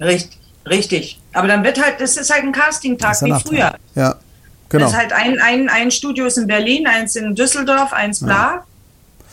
Richtig, 0.00 0.38
richtig. 0.66 1.20
Aber 1.32 1.48
dann 1.48 1.64
wird 1.64 1.82
halt, 1.82 2.00
das 2.00 2.16
ist 2.16 2.32
halt 2.32 2.44
ein 2.44 2.52
Casting-Tag 2.52 3.20
wie 3.22 3.34
früher. 3.40 3.74
Ja, 3.94 4.16
genau. 4.70 4.84
Das 4.84 4.92
ist 4.92 4.98
halt 4.98 5.12
ein, 5.12 5.38
ein, 5.40 5.68
ein 5.68 5.90
Studio 5.90 6.26
ist 6.26 6.38
in 6.38 6.46
Berlin, 6.46 6.86
eins 6.86 7.16
in 7.16 7.34
Düsseldorf, 7.34 7.92
eins 7.92 8.20
bla. 8.20 8.64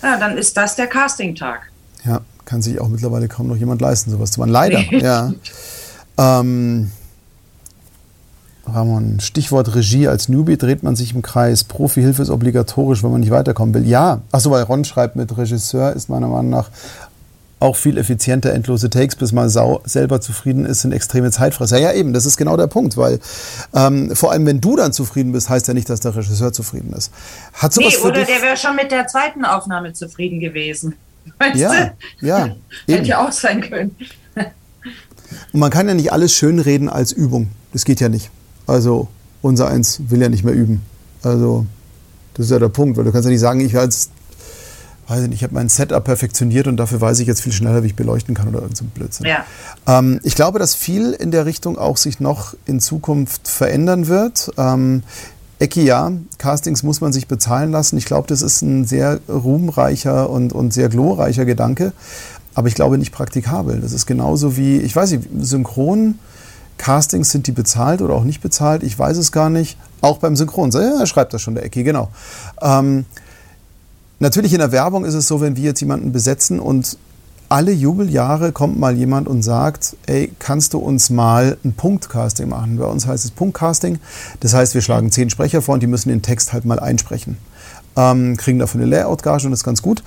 Ja, 0.01 0.09
ja 0.09 0.18
dann 0.18 0.38
ist 0.38 0.57
das 0.57 0.76
der 0.76 0.88
Casting-Tag. 0.88 1.72
Ja, 2.05 2.22
kann 2.47 2.61
sich 2.61 2.79
auch 2.79 2.87
mittlerweile 2.87 3.27
kaum 3.27 3.47
noch 3.47 3.57
jemand 3.57 3.81
leisten, 3.81 4.09
sowas 4.09 4.31
zu 4.31 4.39
machen. 4.39 4.51
Leider, 4.51 4.79
ja. 4.93 5.31
Ähm, 6.17 6.89
Ramon, 8.65 9.19
Stichwort 9.19 9.75
Regie. 9.75 10.07
Als 10.07 10.29
Newbie 10.29 10.57
dreht 10.57 10.81
man 10.81 10.95
sich 10.95 11.13
im 11.13 11.21
Kreis. 11.21 11.63
Profihilfe 11.63 12.21
ist 12.21 12.29
obligatorisch, 12.29 13.03
wenn 13.03 13.11
man 13.11 13.19
nicht 13.19 13.31
weiterkommen 13.31 13.75
will. 13.75 13.85
Ja, 13.85 14.21
achso, 14.31 14.49
weil 14.49 14.63
Ron 14.63 14.85
schreibt 14.85 15.15
mit 15.15 15.37
Regisseur 15.37 15.93
ist 15.93 16.09
meiner 16.09 16.27
Meinung 16.27 16.49
nach 16.49 16.69
auch 17.59 17.75
viel 17.75 17.97
effizienter, 17.97 18.53
endlose 18.53 18.89
Takes, 18.89 19.15
bis 19.15 19.31
man 19.31 19.49
sau 19.49 19.81
selber 19.83 20.21
zufrieden 20.21 20.65
ist, 20.65 20.81
sind 20.81 20.91
extreme 20.91 21.31
Zeitfresser. 21.31 21.79
Ja, 21.79 21.91
eben, 21.91 22.13
das 22.13 22.27
ist 22.27 22.37
genau 22.37 22.55
der 22.55 22.67
Punkt, 22.67 22.97
weil 22.97 23.19
ähm, 23.73 24.15
vor 24.15 24.31
allem, 24.31 24.45
wenn 24.45 24.61
du 24.61 24.75
dann 24.75 24.93
zufrieden 24.93 25.31
bist, 25.31 25.49
heißt 25.49 25.67
ja 25.67 25.73
nicht, 25.73 25.89
dass 25.89 25.99
der 25.99 26.15
Regisseur 26.15 26.53
zufrieden 26.53 26.93
ist. 26.93 27.11
Hat 27.53 27.73
sowas 27.73 27.95
nee, 27.97 28.07
oder 28.07 28.25
der 28.25 28.41
wäre 28.43 28.57
schon 28.57 28.75
mit 28.75 28.91
der 28.91 29.07
zweiten 29.07 29.43
Aufnahme 29.43 29.93
zufrieden 29.93 30.39
gewesen. 30.39 30.93
Weißt 31.38 31.55
ja, 31.55 31.91
du? 32.19 32.25
ja. 32.25 32.55
Hätte 32.88 33.07
ja 33.07 33.28
auch 33.28 33.32
sein 33.32 33.61
können. 33.61 33.95
Und 35.53 35.59
man 35.59 35.69
kann 35.69 35.88
ja 35.88 35.93
nicht 35.93 36.11
alles 36.11 36.34
schönreden 36.34 36.89
als 36.89 37.11
Übung. 37.11 37.49
Das 37.73 37.86
geht 37.86 37.99
ja 37.99 38.09
nicht. 38.09 38.30
Also 38.65 39.07
unser 39.41 39.67
Eins 39.67 40.01
will 40.09 40.21
ja 40.21 40.30
nicht 40.30 40.43
mehr 40.43 40.53
üben. 40.53 40.82
Also 41.21 41.65
das 42.34 42.45
ist 42.45 42.51
ja 42.51 42.59
der 42.59 42.69
Punkt, 42.69 42.97
weil 42.97 43.03
du 43.03 43.11
kannst 43.11 43.25
ja 43.25 43.32
nicht 43.32 43.39
sagen, 43.39 43.59
ich 43.59 43.78
als 43.78 44.09
weiß 45.07 45.23
ich 45.23 45.30
nicht, 45.30 45.38
ich 45.38 45.43
habe 45.43 45.53
mein 45.53 45.69
Setup 45.69 46.03
perfektioniert 46.03 46.67
und 46.67 46.78
dafür 46.78 46.99
weiß 46.99 47.19
ich 47.19 47.28
jetzt 47.28 47.41
viel 47.41 47.53
schneller, 47.53 47.82
wie 47.84 47.88
ich 47.88 47.95
beleuchten 47.95 48.36
kann 48.36 48.49
oder 48.49 48.61
irgend 48.61 48.78
so 48.78 48.84
Blödsinn. 48.84 49.25
Ja. 49.25 49.45
Ähm, 49.88 50.19
ich 50.23 50.36
glaube, 50.36 50.59
dass 50.59 50.75
viel 50.75 51.13
in 51.13 51.32
der 51.32 51.45
Richtung 51.45 51.78
auch 51.78 51.97
sich 51.97 52.19
noch 52.19 52.55
in 52.65 52.80
Zukunft 52.80 53.47
verändern 53.47 54.07
wird. 54.07 54.51
Ähm, 54.57 55.03
Ecki, 55.59 55.83
ja, 55.83 56.11
Castings 56.37 56.83
muss 56.83 57.01
man 57.01 57.11
sich 57.13 57.27
bezahlen 57.27 57.71
lassen. 57.71 57.97
Ich 57.97 58.05
glaube, 58.05 58.27
das 58.27 58.41
ist 58.41 58.61
ein 58.61 58.85
sehr 58.85 59.19
ruhmreicher 59.27 60.29
und, 60.29 60.53
und 60.53 60.71
sehr 60.71 60.89
glorreicher 60.89 61.45
Gedanke, 61.45 61.93
aber 62.53 62.67
ich 62.67 62.75
glaube 62.75 62.97
nicht 62.97 63.11
praktikabel. 63.11 63.81
Das 63.81 63.91
ist 63.91 64.05
genauso 64.05 64.55
wie, 64.55 64.77
ich 64.77 64.95
weiß 64.95 65.11
nicht, 65.11 65.27
Synchron. 65.39 66.19
Castings 66.77 67.31
sind 67.31 67.47
die 67.47 67.51
bezahlt 67.51 68.03
oder 68.03 68.13
auch 68.13 68.23
nicht 68.23 68.41
bezahlt? 68.41 68.83
Ich 68.83 68.97
weiß 68.97 69.17
es 69.17 69.31
gar 69.31 69.49
nicht. 69.49 69.79
Auch 70.01 70.19
beim 70.19 70.35
Synchron. 70.35 70.69
Ja, 70.69 70.99
er 70.99 71.07
schreibt 71.07 71.33
das 71.33 71.41
schon, 71.41 71.55
der 71.55 71.65
Ecki, 71.65 71.83
genau. 71.83 72.09
Ähm, 72.61 73.05
natürlich 74.19 74.53
in 74.53 74.59
der 74.59 74.71
Werbung 74.71 75.05
ist 75.05 75.15
es 75.15 75.27
so, 75.27 75.41
wenn 75.41 75.55
wir 75.55 75.63
jetzt 75.63 75.79
jemanden 75.79 76.11
besetzen 76.11 76.59
und 76.59 76.97
alle 77.49 77.71
Jubeljahre 77.71 78.51
kommt 78.51 78.77
mal 78.77 78.97
jemand 78.97 79.27
und 79.27 79.41
sagt, 79.41 79.95
ey, 80.05 80.31
kannst 80.39 80.73
du 80.73 80.79
uns 80.79 81.09
mal 81.09 81.57
ein 81.63 81.73
Punktcasting 81.73 82.49
machen? 82.49 82.77
Bei 82.77 82.85
uns 82.85 83.07
heißt 83.07 83.23
es 83.23 83.31
Punktcasting. 83.31 83.99
Das 84.41 84.53
heißt, 84.53 84.73
wir 84.73 84.81
schlagen 84.81 85.11
zehn 85.11 85.29
Sprecher 85.29 85.61
vor 85.61 85.73
und 85.73 85.81
die 85.81 85.87
müssen 85.87 86.09
den 86.09 86.21
Text 86.21 86.53
halt 86.53 86.65
mal 86.65 86.79
einsprechen. 86.79 87.37
Ähm, 87.95 88.35
kriegen 88.37 88.59
dafür 88.59 88.81
eine 88.81 88.89
Layout-Gage 88.89 89.45
und 89.45 89.51
das 89.51 89.61
ist 89.61 89.65
ganz 89.65 89.81
gut. 89.81 90.03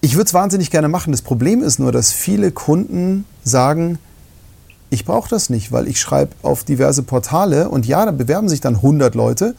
Ich 0.00 0.14
würde 0.14 0.26
es 0.26 0.34
wahnsinnig 0.34 0.70
gerne 0.70 0.88
machen. 0.88 1.12
Das 1.12 1.22
Problem 1.22 1.62
ist 1.62 1.78
nur, 1.78 1.92
dass 1.92 2.12
viele 2.12 2.52
Kunden 2.52 3.24
sagen, 3.44 3.98
ich 4.90 5.04
brauche 5.04 5.28
das 5.28 5.50
nicht, 5.50 5.72
weil 5.72 5.88
ich 5.88 6.00
schreibe 6.00 6.32
auf 6.42 6.64
diverse 6.64 7.02
Portale 7.02 7.68
und 7.68 7.86
ja, 7.86 8.04
da 8.04 8.12
bewerben 8.12 8.48
sich 8.48 8.60
dann 8.60 8.76
100 8.76 9.14
Leute. 9.14 9.54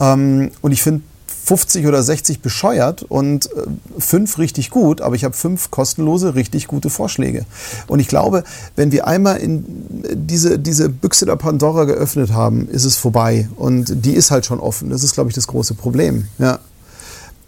Ähm, 0.00 0.50
und 0.60 0.72
ich 0.72 0.82
finde 0.82 1.02
50 1.44 1.86
oder 1.86 2.02
60 2.02 2.40
bescheuert 2.40 3.02
und 3.02 3.46
äh, 3.46 3.66
fünf 3.98 4.38
richtig 4.38 4.70
gut, 4.70 5.00
aber 5.00 5.14
ich 5.14 5.24
habe 5.24 5.34
fünf 5.34 5.70
kostenlose, 5.70 6.34
richtig 6.34 6.66
gute 6.66 6.90
Vorschläge. 6.90 7.46
Und 7.86 8.00
ich 8.00 8.08
glaube, 8.08 8.44
wenn 8.76 8.92
wir 8.92 9.06
einmal 9.06 9.38
in 9.38 9.64
diese, 10.12 10.58
diese 10.58 10.88
Büchse 10.88 11.26
der 11.26 11.36
Pandora 11.36 11.84
geöffnet 11.84 12.32
haben, 12.32 12.68
ist 12.68 12.84
es 12.84 12.96
vorbei. 12.96 13.48
Und 13.56 14.04
die 14.04 14.12
ist 14.12 14.30
halt 14.30 14.44
schon 14.44 14.60
offen. 14.60 14.90
Das 14.90 15.02
ist, 15.02 15.14
glaube 15.14 15.30
ich, 15.30 15.34
das 15.34 15.46
große 15.46 15.74
Problem. 15.74 16.28
Ja. 16.38 16.58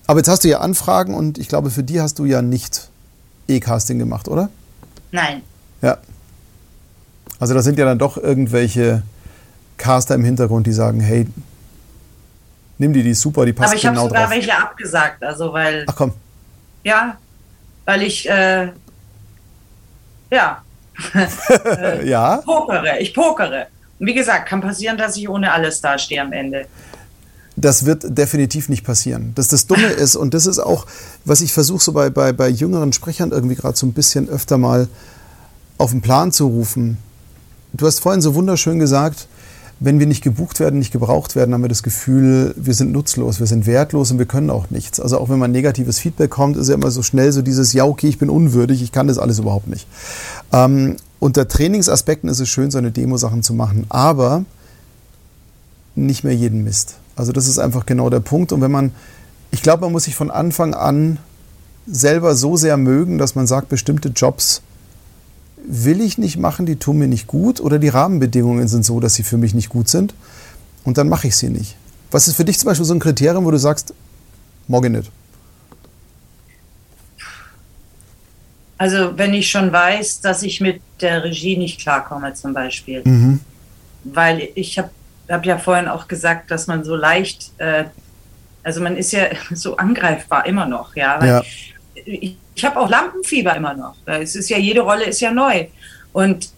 Aber 0.07 0.19
jetzt 0.19 0.29
hast 0.29 0.45
du 0.45 0.49
ja 0.49 0.61
Anfragen 0.61 1.15
und 1.15 1.39
ich 1.39 1.49
glaube, 1.49 1.71
für 1.71 1.83
die 1.83 2.01
hast 2.01 2.19
du 2.19 2.25
ja 2.25 2.43
nicht 2.43 2.89
E-Casting 3.49 3.99
gemacht, 3.99 4.29
oder? 4.29 4.49
Nein. 5.13 5.43
Ja. 5.83 5.99
Also 7.39 7.55
da 7.55 7.63
sind 7.63 7.79
ja 7.79 7.85
dann 7.85 7.99
doch 7.99 8.17
irgendwelche 8.17 9.03
Caster 9.77 10.15
im 10.15 10.25
Hintergrund, 10.25 10.67
die 10.67 10.73
sagen, 10.73 11.01
hey, 11.01 11.27
nimm 12.81 12.93
die, 12.93 13.03
die 13.03 13.15
super, 13.15 13.47
die 13.47 13.53
passt 13.53 13.69
Aber 13.69 13.77
ich 13.77 13.83
genau 13.83 14.01
habe 14.01 14.09
sogar 14.09 14.31
welche 14.31 14.57
abgesagt, 14.57 15.23
also 15.23 15.53
weil... 15.53 15.85
Ach 15.87 15.95
komm. 15.95 16.13
Ja, 16.83 17.17
weil 17.85 18.03
ich, 18.03 18.29
äh, 18.29 18.71
ja. 20.31 20.63
äh, 21.15 22.09
ja? 22.09 22.37
Pokere, 22.39 22.99
ich 22.99 23.15
pokere. 23.15 23.67
Und 23.99 24.07
wie 24.07 24.15
gesagt, 24.15 24.49
kann 24.49 24.61
passieren, 24.61 24.97
dass 24.97 25.17
ich 25.17 25.29
ohne 25.29 25.53
alles 25.53 25.81
dastehe 25.81 26.23
am 26.23 26.33
Ende. 26.33 26.67
Das 27.57 27.85
wird 27.85 28.05
definitiv 28.07 28.71
nicht 28.71 28.85
passieren. 28.85 29.33
Dass 29.35 29.49
das 29.49 29.67
Dumme 29.67 29.87
ist, 29.87 30.17
und 30.17 30.33
das 30.33 30.47
ist 30.47 30.59
auch, 30.59 30.87
was 31.25 31.43
ich 31.43 31.53
versuche, 31.53 31.83
so 31.83 31.93
bei, 31.93 32.09
bei, 32.09 32.33
bei 32.33 32.49
jüngeren 32.49 32.93
Sprechern 32.93 33.31
irgendwie 33.31 33.57
gerade 33.57 33.77
so 33.77 33.87
ein 33.87 33.93
bisschen 33.93 34.29
öfter 34.29 34.57
mal 34.57 34.89
auf 35.77 35.91
den 35.91 36.01
Plan 36.01 36.33
zu 36.33 36.47
rufen 36.47 36.97
du 37.73 37.87
hast 37.87 38.01
vorhin 38.01 38.21
so 38.21 38.35
wunderschön 38.35 38.79
gesagt, 38.79 39.27
wenn 39.83 39.99
wir 39.99 40.07
nicht 40.07 40.23
gebucht 40.23 40.61
werden, 40.61 40.79
nicht 40.79 40.93
gebraucht 40.93 41.35
werden, 41.37 41.55
haben 41.55 41.63
wir 41.63 41.69
das 41.69 41.83
Gefühl, 41.83 42.55
wir 42.57 42.75
sind 42.75 42.93
nutzlos, 42.93 43.41
wir 43.41 43.47
sind 43.47 43.67
wertlos 43.67 44.11
und 44.11 44.19
wir 44.19 44.27
können 44.27 44.51
auch 44.51 44.69
nichts. 44.69 45.01
Also 45.01 45.19
auch 45.19 45.31
wenn 45.31 45.39
man 45.39 45.51
negatives 45.53 45.99
Feedback 45.99 46.31
kommt, 46.31 46.59
ist 46.59 46.69
ja 46.69 46.75
immer 46.75 46.91
so 46.91 47.03
schnell 47.03 47.33
so 47.33 47.41
dieses, 47.41 47.73
ja, 47.73 47.87
okay, 47.87 48.07
ich 48.07 48.19
bin 48.19 48.29
unwürdig, 48.29 48.83
ich 48.83 48.93
kann 48.93 49.09
das 49.09 49.17
alles 49.17 49.39
überhaupt 49.39 49.69
nicht. 49.69 49.87
Ähm, 50.53 50.97
unter 51.19 51.49
Trainingsaspekten 51.49 52.29
ist 52.29 52.41
es 52.41 52.49
schön, 52.51 52.71
so 52.71 52.77
eine 52.77 52.91
Demo-Sachen 52.91 53.43
zu 53.43 53.55
machen, 53.55 53.87
aber 53.89 54.45
nicht 55.95 56.25
mehr 56.25 56.35
jeden 56.35 56.63
Mist. 56.63 56.97
Also 57.17 57.33
das 57.33 57.49
ist 57.49 57.59
einfach 57.59 57.87
genau 57.87 58.11
der 58.11 58.21
Punkt. 58.21 58.53
Und 58.53 58.61
wenn 58.61 58.71
man, 58.71 58.93
ich 59.51 59.63
glaube, 59.63 59.85
man 59.85 59.93
muss 59.93 60.05
sich 60.05 60.15
von 60.15 60.31
Anfang 60.31 60.75
an 60.75 61.19
selber 61.87 62.35
so 62.35 62.57
sehr 62.57 62.77
mögen, 62.77 63.17
dass 63.17 63.35
man 63.35 63.47
sagt, 63.47 63.71
bestimmte 63.71 64.11
Jobs 64.11 64.61
will 65.67 66.01
ich 66.01 66.19
nicht 66.19 66.37
machen, 66.37 66.67
die 66.67 66.77
tun 66.77 66.99
mir 66.99 67.09
nicht 67.09 67.27
gut 67.27 67.61
oder 67.61 67.79
die 67.79 67.89
Rahmenbedingungen 67.89 68.69
sind 68.69 68.85
so, 68.85 69.01
dass 69.01 69.15
sie 69.15 69.23
für 69.23 69.37
mich 69.37 69.55
nicht 69.55 69.69
gut 69.69 69.89
sind 69.89 70.15
und 70.85 70.99
dann 70.99 71.09
mache 71.09 71.29
ich 71.29 71.37
sie 71.37 71.49
nicht. 71.49 71.77
Was 72.11 72.29
ist 72.29 72.37
für 72.37 72.45
dich 72.45 72.59
zum 72.59 72.69
Beispiel 72.69 72.87
so 72.87 72.95
ein 72.95 73.01
Kriterium, 73.01 73.45
wo 73.45 73.51
du 73.51 73.59
sagst, 73.59 73.95
morgen 74.67 74.93
nicht? 74.93 75.11
Also 78.79 79.19
wenn 79.19 79.35
ich 79.35 79.51
schon 79.51 79.71
weiß, 79.71 80.23
dass 80.23 80.43
ich 80.43 80.61
mit 80.63 80.81
der 81.03 81.23
Regie 81.23 81.57
nicht 81.57 81.81
klarkomme 81.81 82.33
zum 82.33 82.55
Beispiel. 82.55 83.03
Mhm. 83.05 83.41
Weil 84.05 84.49
ich 84.55 84.79
habe 84.79 84.89
hab 85.29 85.45
ja 85.45 85.59
vorhin 85.59 85.87
auch 85.87 86.09
gesagt, 86.09 86.51
dass 86.51 86.67
man 86.67 86.83
so 86.83 86.97
leicht, 86.97 87.51
äh, 87.59 87.85
also 88.63 88.81
man 88.81 88.97
ist 88.97 89.13
ja 89.13 89.27
so 89.53 89.77
angreifbar 89.77 90.47
immer 90.47 90.65
noch, 90.65 90.97
ja. 90.97 91.23
ja. 91.25 91.43
Ich, 92.05 92.37
ich 92.55 92.65
habe 92.65 92.79
auch 92.79 92.91
Lampenfieber 92.91 93.57
immer 93.57 93.75
noch. 93.75 93.97
Es 94.07 94.37
ist 94.37 94.51
ja, 94.51 94.59
jede 94.59 94.81
Rolle 94.81 95.05
ist 95.05 95.21
ja 95.21 95.31
neu. 95.31 95.67
Und 96.13 96.51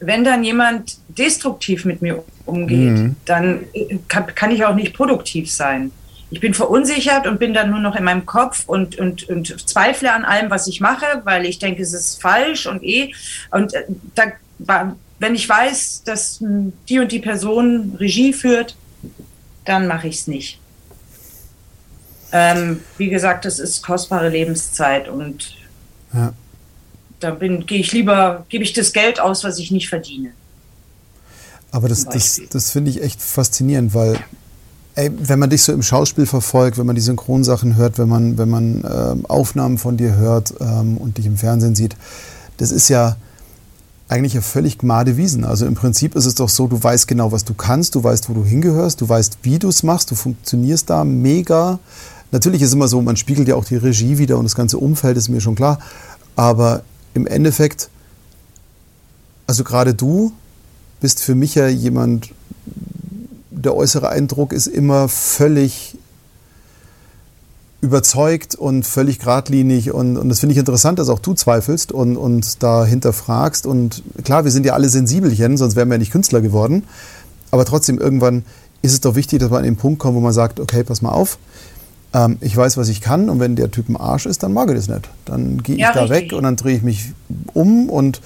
wenn 0.00 0.24
dann 0.24 0.44
jemand 0.44 0.96
destruktiv 1.08 1.84
mit 1.84 2.02
mir 2.02 2.22
umgeht, 2.46 2.78
mhm. 2.78 3.16
dann 3.24 3.64
äh, 3.72 3.98
kann, 4.08 4.26
kann, 4.34 4.50
ich 4.50 4.64
auch 4.64 4.74
nicht 4.74 4.94
produktiv 4.94 5.50
sein. 5.50 5.90
Ich 6.30 6.40
bin 6.40 6.54
verunsichert 6.54 7.26
und 7.26 7.38
bin 7.38 7.52
dann 7.52 7.70
nur 7.70 7.80
noch 7.80 7.94
in 7.94 8.04
meinem 8.04 8.24
Kopf 8.24 8.64
und, 8.66 8.98
und, 8.98 9.28
und 9.28 9.68
zweifle 9.68 10.12
an 10.12 10.24
allem, 10.24 10.50
was 10.50 10.66
ich 10.66 10.80
mache, 10.80 11.20
weil 11.24 11.44
ich 11.44 11.58
denke, 11.58 11.82
es 11.82 11.92
ist 11.92 12.22
falsch 12.22 12.66
und 12.66 12.82
eh. 12.82 13.12
Und 13.50 13.74
äh, 13.74 13.84
da, 14.14 14.94
wenn 15.18 15.34
ich 15.34 15.48
weiß, 15.48 16.04
dass 16.04 16.40
hm, 16.40 16.72
die 16.88 17.00
und 17.00 17.12
die 17.12 17.18
Person 17.18 17.96
Regie 17.98 18.32
führt, 18.32 18.76
dann 19.64 19.86
mache 19.86 20.08
ich 20.08 20.16
es 20.16 20.26
nicht. 20.26 20.58
Ähm, 22.32 22.80
wie 22.96 23.10
gesagt, 23.10 23.44
das 23.44 23.58
ist 23.58 23.82
kostbare 23.82 24.28
Lebenszeit 24.28 25.08
und 25.08 25.54
ja. 26.14 26.32
da 27.20 27.30
gehe 27.30 27.78
ich 27.78 27.92
lieber, 27.92 28.46
gebe 28.48 28.64
ich 28.64 28.72
das 28.72 28.92
Geld 28.92 29.20
aus, 29.20 29.44
was 29.44 29.58
ich 29.58 29.70
nicht 29.70 29.88
verdiene. 29.88 30.30
Aber 31.70 31.88
das, 31.88 32.04
das, 32.04 32.40
das 32.50 32.70
finde 32.70 32.90
ich 32.90 33.02
echt 33.02 33.20
faszinierend, 33.20 33.94
weil 33.94 34.18
ey, 34.94 35.10
wenn 35.16 35.38
man 35.38 35.50
dich 35.50 35.62
so 35.62 35.72
im 35.72 35.82
Schauspiel 35.82 36.26
verfolgt, 36.26 36.78
wenn 36.78 36.86
man 36.86 36.94
die 36.94 37.02
Synchronsachen 37.02 37.76
hört, 37.76 37.98
wenn 37.98 38.08
man, 38.08 38.38
wenn 38.38 38.48
man 38.48 38.84
äh, 38.84 39.28
Aufnahmen 39.28 39.78
von 39.78 39.96
dir 39.96 40.16
hört 40.16 40.54
ähm, 40.60 40.96
und 40.98 41.18
dich 41.18 41.26
im 41.26 41.36
Fernsehen 41.36 41.74
sieht, 41.74 41.96
das 42.58 42.70
ist 42.70 42.88
ja 42.88 43.16
eigentlich 44.08 44.34
ja 44.34 44.42
völlig 44.42 44.78
gmade 44.78 45.16
Wiesen. 45.16 45.44
Also 45.44 45.64
im 45.66 45.74
Prinzip 45.74 46.14
ist 46.14 46.26
es 46.26 46.34
doch 46.34 46.50
so, 46.50 46.66
du 46.66 46.82
weißt 46.82 47.08
genau, 47.08 47.32
was 47.32 47.44
du 47.44 47.54
kannst, 47.54 47.94
du 47.94 48.04
weißt, 48.04 48.28
wo 48.28 48.34
du 48.34 48.44
hingehörst, 48.44 49.00
du 49.00 49.08
weißt, 49.08 49.38
wie 49.42 49.58
du 49.58 49.68
es 49.68 49.82
machst, 49.82 50.10
du 50.10 50.14
funktionierst 50.14 50.90
da 50.90 51.04
mega. 51.04 51.78
Natürlich 52.32 52.62
ist 52.62 52.72
immer 52.72 52.88
so, 52.88 53.00
man 53.02 53.16
spiegelt 53.16 53.46
ja 53.46 53.54
auch 53.54 53.64
die 53.64 53.76
Regie 53.76 54.18
wieder 54.18 54.38
und 54.38 54.44
das 54.44 54.56
ganze 54.56 54.78
Umfeld 54.78 55.16
ist 55.16 55.28
mir 55.28 55.40
schon 55.40 55.54
klar. 55.54 55.78
Aber 56.34 56.82
im 57.14 57.26
Endeffekt, 57.26 57.90
also 59.46 59.64
gerade 59.64 59.94
du 59.94 60.32
bist 61.00 61.20
für 61.20 61.34
mich 61.34 61.54
ja 61.54 61.68
jemand, 61.68 62.30
der 63.50 63.76
äußere 63.76 64.08
Eindruck 64.08 64.52
ist 64.52 64.66
immer 64.66 65.08
völlig 65.08 65.98
überzeugt 67.82 68.54
und 68.54 68.86
völlig 68.86 69.18
geradlinig 69.18 69.92
und, 69.92 70.16
und 70.16 70.28
das 70.28 70.38
finde 70.38 70.52
ich 70.52 70.58
interessant, 70.58 71.00
dass 71.00 71.08
auch 71.08 71.18
du 71.18 71.34
zweifelst 71.34 71.90
und, 71.90 72.16
und 72.16 72.62
da 72.62 72.84
hinterfragst 72.84 73.66
und 73.66 74.04
klar, 74.22 74.44
wir 74.44 74.52
sind 74.52 74.64
ja 74.64 74.74
alle 74.74 74.88
Sensibelchen, 74.88 75.56
sonst 75.56 75.74
wären 75.74 75.88
wir 75.88 75.94
ja 75.94 75.98
nicht 75.98 76.12
Künstler 76.12 76.40
geworden, 76.40 76.84
aber 77.50 77.64
trotzdem 77.64 77.98
irgendwann 77.98 78.44
ist 78.82 78.92
es 78.92 79.00
doch 79.00 79.16
wichtig, 79.16 79.40
dass 79.40 79.50
man 79.50 79.58
an 79.58 79.64
den 79.64 79.76
Punkt 79.76 79.98
kommt, 79.98 80.14
wo 80.14 80.20
man 80.20 80.32
sagt, 80.32 80.60
okay, 80.60 80.84
pass 80.84 81.02
mal 81.02 81.10
auf, 81.10 81.38
ähm, 82.14 82.38
ich 82.40 82.56
weiß, 82.56 82.76
was 82.76 82.88
ich 82.88 83.00
kann 83.00 83.28
und 83.28 83.40
wenn 83.40 83.56
der 83.56 83.70
Typ 83.70 83.88
ein 83.88 83.96
Arsch 83.96 84.26
ist, 84.26 84.42
dann 84.42 84.52
mag 84.52 84.68
ich 84.68 84.76
das 84.76 84.88
nicht. 84.88 85.08
Dann 85.24 85.62
gehe 85.62 85.76
ich 85.76 85.80
ja, 85.80 85.92
da 85.92 86.02
richtig. 86.02 86.32
weg 86.32 86.32
und 86.32 86.44
dann 86.44 86.56
drehe 86.56 86.76
ich 86.76 86.82
mich 86.82 87.12
um 87.54 87.88
und 87.88 88.20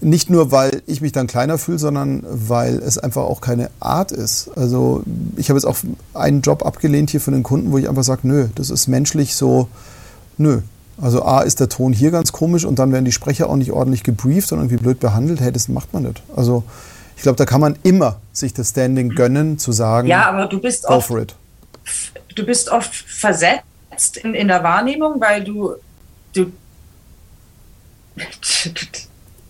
nicht 0.00 0.30
nur, 0.30 0.52
weil 0.52 0.82
ich 0.86 1.00
mich 1.00 1.12
dann 1.12 1.26
kleiner 1.26 1.58
fühle, 1.58 1.78
sondern 1.78 2.24
weil 2.24 2.76
es 2.76 2.98
einfach 2.98 3.22
auch 3.22 3.40
keine 3.40 3.70
Art 3.80 4.12
ist. 4.12 4.50
Also 4.56 5.02
ich 5.36 5.50
habe 5.50 5.58
jetzt 5.58 5.66
auch 5.66 5.76
einen 6.14 6.40
Job 6.40 6.64
abgelehnt 6.64 7.10
hier 7.10 7.20
von 7.20 7.34
den 7.34 7.42
Kunden, 7.42 7.72
wo 7.72 7.78
ich 7.78 7.88
einfach 7.88 8.04
sage, 8.04 8.20
nö, 8.24 8.48
das 8.54 8.70
ist 8.70 8.86
menschlich 8.86 9.34
so, 9.34 9.68
nö. 10.38 10.60
Also 11.00 11.24
A 11.24 11.40
ist 11.40 11.60
der 11.60 11.68
Ton 11.68 11.92
hier 11.92 12.10
ganz 12.10 12.30
komisch 12.30 12.64
und 12.64 12.78
dann 12.78 12.92
werden 12.92 13.06
die 13.06 13.12
Sprecher 13.12 13.48
auch 13.48 13.56
nicht 13.56 13.72
ordentlich 13.72 14.02
gebrieft 14.02 14.52
und 14.52 14.58
irgendwie 14.58 14.76
blöd 14.76 15.00
behandelt. 15.00 15.40
Hey, 15.40 15.50
das 15.50 15.68
macht 15.68 15.92
man 15.92 16.04
nicht. 16.04 16.22
Also 16.36 16.62
ich 17.16 17.22
glaube, 17.22 17.36
da 17.36 17.46
kann 17.46 17.60
man 17.60 17.76
immer 17.82 18.16
sich 18.32 18.54
das 18.54 18.70
Standing 18.70 19.10
gönnen, 19.10 19.58
zu 19.58 19.72
sagen. 19.72 20.08
Ja, 20.08 20.28
aber 20.28 20.46
du 20.46 20.60
bist 20.60 20.86
oft, 20.86 21.10
du 22.34 22.44
bist 22.44 22.68
oft 22.68 22.94
versetzt 22.94 24.16
in, 24.22 24.34
in 24.34 24.48
der 24.48 24.62
Wahrnehmung, 24.62 25.20
weil 25.20 25.44
du, 25.44 25.74
du 26.32 26.52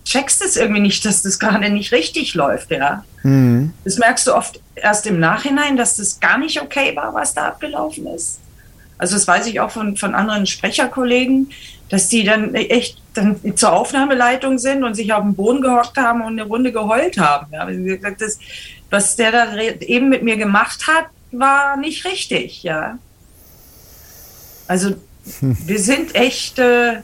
checkst 0.05 0.43
es 0.43 0.57
irgendwie 0.57 0.81
nicht, 0.81 1.05
dass 1.05 1.23
das 1.23 1.39
gerade 1.39 1.69
nicht 1.69 1.91
richtig 1.91 2.33
läuft, 2.33 2.71
ja. 2.71 3.03
Mhm. 3.23 3.73
Das 3.83 3.97
merkst 3.97 4.27
du 4.27 4.35
oft 4.35 4.59
erst 4.75 5.05
im 5.07 5.19
Nachhinein, 5.19 5.77
dass 5.77 5.97
das 5.97 6.19
gar 6.19 6.37
nicht 6.37 6.61
okay 6.61 6.95
war, 6.95 7.13
was 7.13 7.33
da 7.33 7.47
abgelaufen 7.49 8.07
ist. 8.07 8.39
Also 8.97 9.15
das 9.15 9.27
weiß 9.27 9.47
ich 9.47 9.59
auch 9.59 9.71
von, 9.71 9.97
von 9.97 10.13
anderen 10.13 10.45
Sprecherkollegen, 10.45 11.49
dass 11.89 12.07
die 12.07 12.23
dann 12.23 12.53
echt 12.55 12.97
dann 13.13 13.39
zur 13.57 13.73
Aufnahmeleitung 13.73 14.57
sind 14.59 14.83
und 14.83 14.95
sich 14.95 15.11
auf 15.11 15.23
den 15.23 15.35
Boden 15.35 15.61
gehockt 15.61 15.97
haben 15.97 16.21
und 16.21 16.39
eine 16.39 16.43
Runde 16.43 16.71
geheult 16.71 17.17
haben. 17.17 17.51
Ja, 17.51 17.67
das, 18.11 18.39
was 18.89 19.15
der 19.15 19.31
da 19.31 19.57
eben 19.57 20.09
mit 20.09 20.23
mir 20.23 20.37
gemacht 20.37 20.87
hat, 20.87 21.07
war 21.31 21.77
nicht 21.77 22.05
richtig, 22.05 22.63
ja. 22.63 22.97
Also 24.67 24.95
hm. 25.39 25.57
wir 25.65 25.79
sind 25.79 26.15
echt 26.15 26.59
äh, 26.59 27.01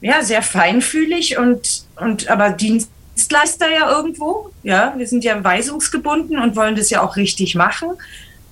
ja, 0.00 0.22
sehr 0.22 0.42
feinfühlig 0.42 1.38
und, 1.38 1.84
und 1.96 2.28
aber 2.28 2.50
Dienstleister 2.50 3.70
ja 3.70 3.90
irgendwo. 3.90 4.50
Ja, 4.62 4.94
wir 4.96 5.06
sind 5.06 5.24
ja 5.24 5.42
weisungsgebunden 5.42 6.38
und 6.38 6.56
wollen 6.56 6.76
das 6.76 6.90
ja 6.90 7.02
auch 7.02 7.16
richtig 7.16 7.54
machen. 7.54 7.90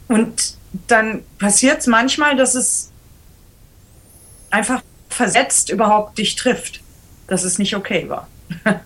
Und 0.08 0.56
dann 0.88 1.22
passiert 1.38 1.80
es 1.80 1.86
manchmal, 1.86 2.36
dass 2.36 2.54
es 2.54 2.90
einfach 4.50 4.82
versetzt 5.08 5.70
überhaupt 5.70 6.18
dich 6.18 6.36
trifft, 6.36 6.80
dass 7.26 7.44
es 7.44 7.58
nicht 7.58 7.76
okay 7.76 8.08
war. 8.08 8.28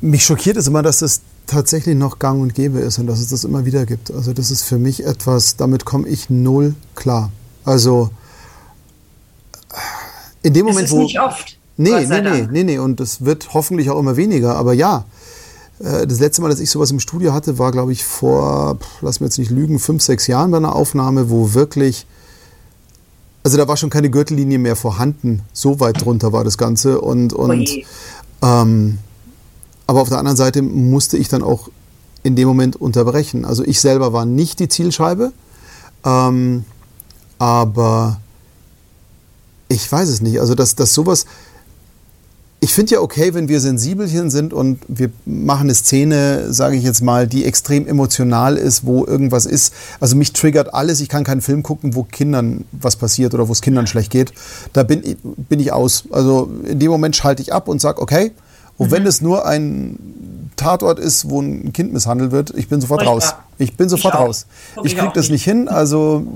Mich 0.00 0.24
schockiert 0.24 0.56
es 0.56 0.66
immer, 0.66 0.82
dass 0.82 1.00
das 1.00 1.22
tatsächlich 1.46 1.96
noch 1.96 2.18
gang 2.18 2.40
und 2.40 2.54
gäbe 2.54 2.78
ist 2.78 2.98
und 2.98 3.06
dass 3.06 3.20
es 3.20 3.28
das 3.28 3.44
immer 3.44 3.64
wieder 3.64 3.86
gibt. 3.86 4.10
Also 4.10 4.32
das 4.32 4.50
ist 4.50 4.62
für 4.62 4.78
mich 4.78 5.04
etwas, 5.04 5.56
damit 5.56 5.84
komme 5.84 6.08
ich 6.08 6.30
null 6.30 6.74
klar. 6.94 7.32
Also 7.64 8.10
in 10.42 10.54
dem 10.54 10.66
Moment, 10.66 10.86
es 10.86 10.90
ist 10.90 10.96
wo... 10.96 11.02
Nicht 11.02 11.20
oft. 11.20 11.58
Nee, 11.76 12.06
nee, 12.06 12.20
nee, 12.20 12.48
nee, 12.50 12.64
nee. 12.64 12.78
Und 12.78 13.00
das 13.00 13.24
wird 13.24 13.54
hoffentlich 13.54 13.90
auch 13.90 13.98
immer 13.98 14.16
weniger. 14.16 14.56
Aber 14.56 14.74
ja, 14.74 15.04
äh, 15.78 16.06
das 16.06 16.20
letzte 16.20 16.42
Mal, 16.42 16.50
dass 16.50 16.60
ich 16.60 16.70
sowas 16.70 16.90
im 16.90 17.00
Studio 17.00 17.32
hatte, 17.32 17.58
war, 17.58 17.72
glaube 17.72 17.92
ich, 17.92 18.04
vor, 18.04 18.78
lass 19.00 19.20
mir 19.20 19.26
jetzt 19.26 19.38
nicht 19.38 19.50
lügen, 19.50 19.78
fünf, 19.78 20.02
sechs 20.02 20.26
Jahren 20.26 20.50
bei 20.50 20.58
einer 20.58 20.74
Aufnahme, 20.74 21.30
wo 21.30 21.54
wirklich, 21.54 22.06
also 23.44 23.56
da 23.56 23.66
war 23.66 23.76
schon 23.78 23.88
keine 23.90 24.10
Gürtellinie 24.10 24.58
mehr 24.58 24.76
vorhanden. 24.76 25.42
So 25.52 25.80
weit 25.80 26.04
drunter 26.04 26.32
war 26.32 26.44
das 26.44 26.58
Ganze. 26.58 27.00
Und, 27.00 27.32
und 27.32 27.70
ähm, 28.42 28.98
aber 29.90 30.02
auf 30.02 30.08
der 30.08 30.18
anderen 30.18 30.36
Seite 30.36 30.62
musste 30.62 31.16
ich 31.16 31.26
dann 31.26 31.42
auch 31.42 31.68
in 32.22 32.36
dem 32.36 32.46
Moment 32.46 32.76
unterbrechen. 32.76 33.44
Also 33.44 33.64
ich 33.64 33.80
selber 33.80 34.12
war 34.12 34.24
nicht 34.24 34.60
die 34.60 34.68
Zielscheibe, 34.68 35.32
ähm, 36.04 36.64
aber 37.40 38.20
ich 39.66 39.90
weiß 39.90 40.08
es 40.08 40.20
nicht. 40.20 40.38
Also 40.38 40.54
dass, 40.54 40.76
dass 40.76 40.94
sowas, 40.94 41.26
ich 42.60 42.72
finde 42.72 42.92
ja 42.94 43.00
okay, 43.00 43.34
wenn 43.34 43.48
wir 43.48 43.60
Sensibelchen 43.60 44.30
sind 44.30 44.52
und 44.52 44.78
wir 44.86 45.10
machen 45.24 45.62
eine 45.62 45.74
Szene, 45.74 46.52
sage 46.52 46.76
ich 46.76 46.84
jetzt 46.84 47.02
mal, 47.02 47.26
die 47.26 47.44
extrem 47.44 47.88
emotional 47.88 48.56
ist, 48.56 48.86
wo 48.86 49.04
irgendwas 49.04 49.44
ist. 49.44 49.74
Also 49.98 50.14
mich 50.14 50.32
triggert 50.32 50.72
alles. 50.72 51.00
Ich 51.00 51.08
kann 51.08 51.24
keinen 51.24 51.40
Film 51.40 51.64
gucken, 51.64 51.96
wo 51.96 52.04
Kindern 52.04 52.64
was 52.70 52.94
passiert 52.94 53.34
oder 53.34 53.48
wo 53.48 53.52
es 53.52 53.60
Kindern 53.60 53.88
schlecht 53.88 54.12
geht. 54.12 54.32
Da 54.72 54.84
bin, 54.84 55.16
bin 55.48 55.58
ich 55.58 55.72
aus. 55.72 56.04
Also 56.12 56.48
in 56.64 56.78
dem 56.78 56.92
Moment 56.92 57.16
schalte 57.16 57.42
ich 57.42 57.52
ab 57.52 57.66
und 57.66 57.80
sage, 57.80 58.00
okay, 58.00 58.30
und 58.80 58.86
mhm. 58.86 58.92
wenn 58.92 59.06
es 59.06 59.20
nur 59.20 59.44
ein 59.44 59.98
Tatort 60.56 60.98
ist, 60.98 61.28
wo 61.28 61.42
ein 61.42 61.74
Kind 61.74 61.92
misshandelt 61.92 62.32
wird, 62.32 62.54
ich 62.56 62.68
bin 62.68 62.80
sofort 62.80 63.04
raus. 63.04 63.34
Ich 63.58 63.76
bin 63.76 63.90
sofort 63.90 64.14
ich 64.14 64.20
raus. 64.20 64.46
Ich 64.84 64.96
kriege 64.96 65.12
das 65.14 65.28
nicht 65.28 65.44
hin. 65.44 65.68
Also 65.68 66.26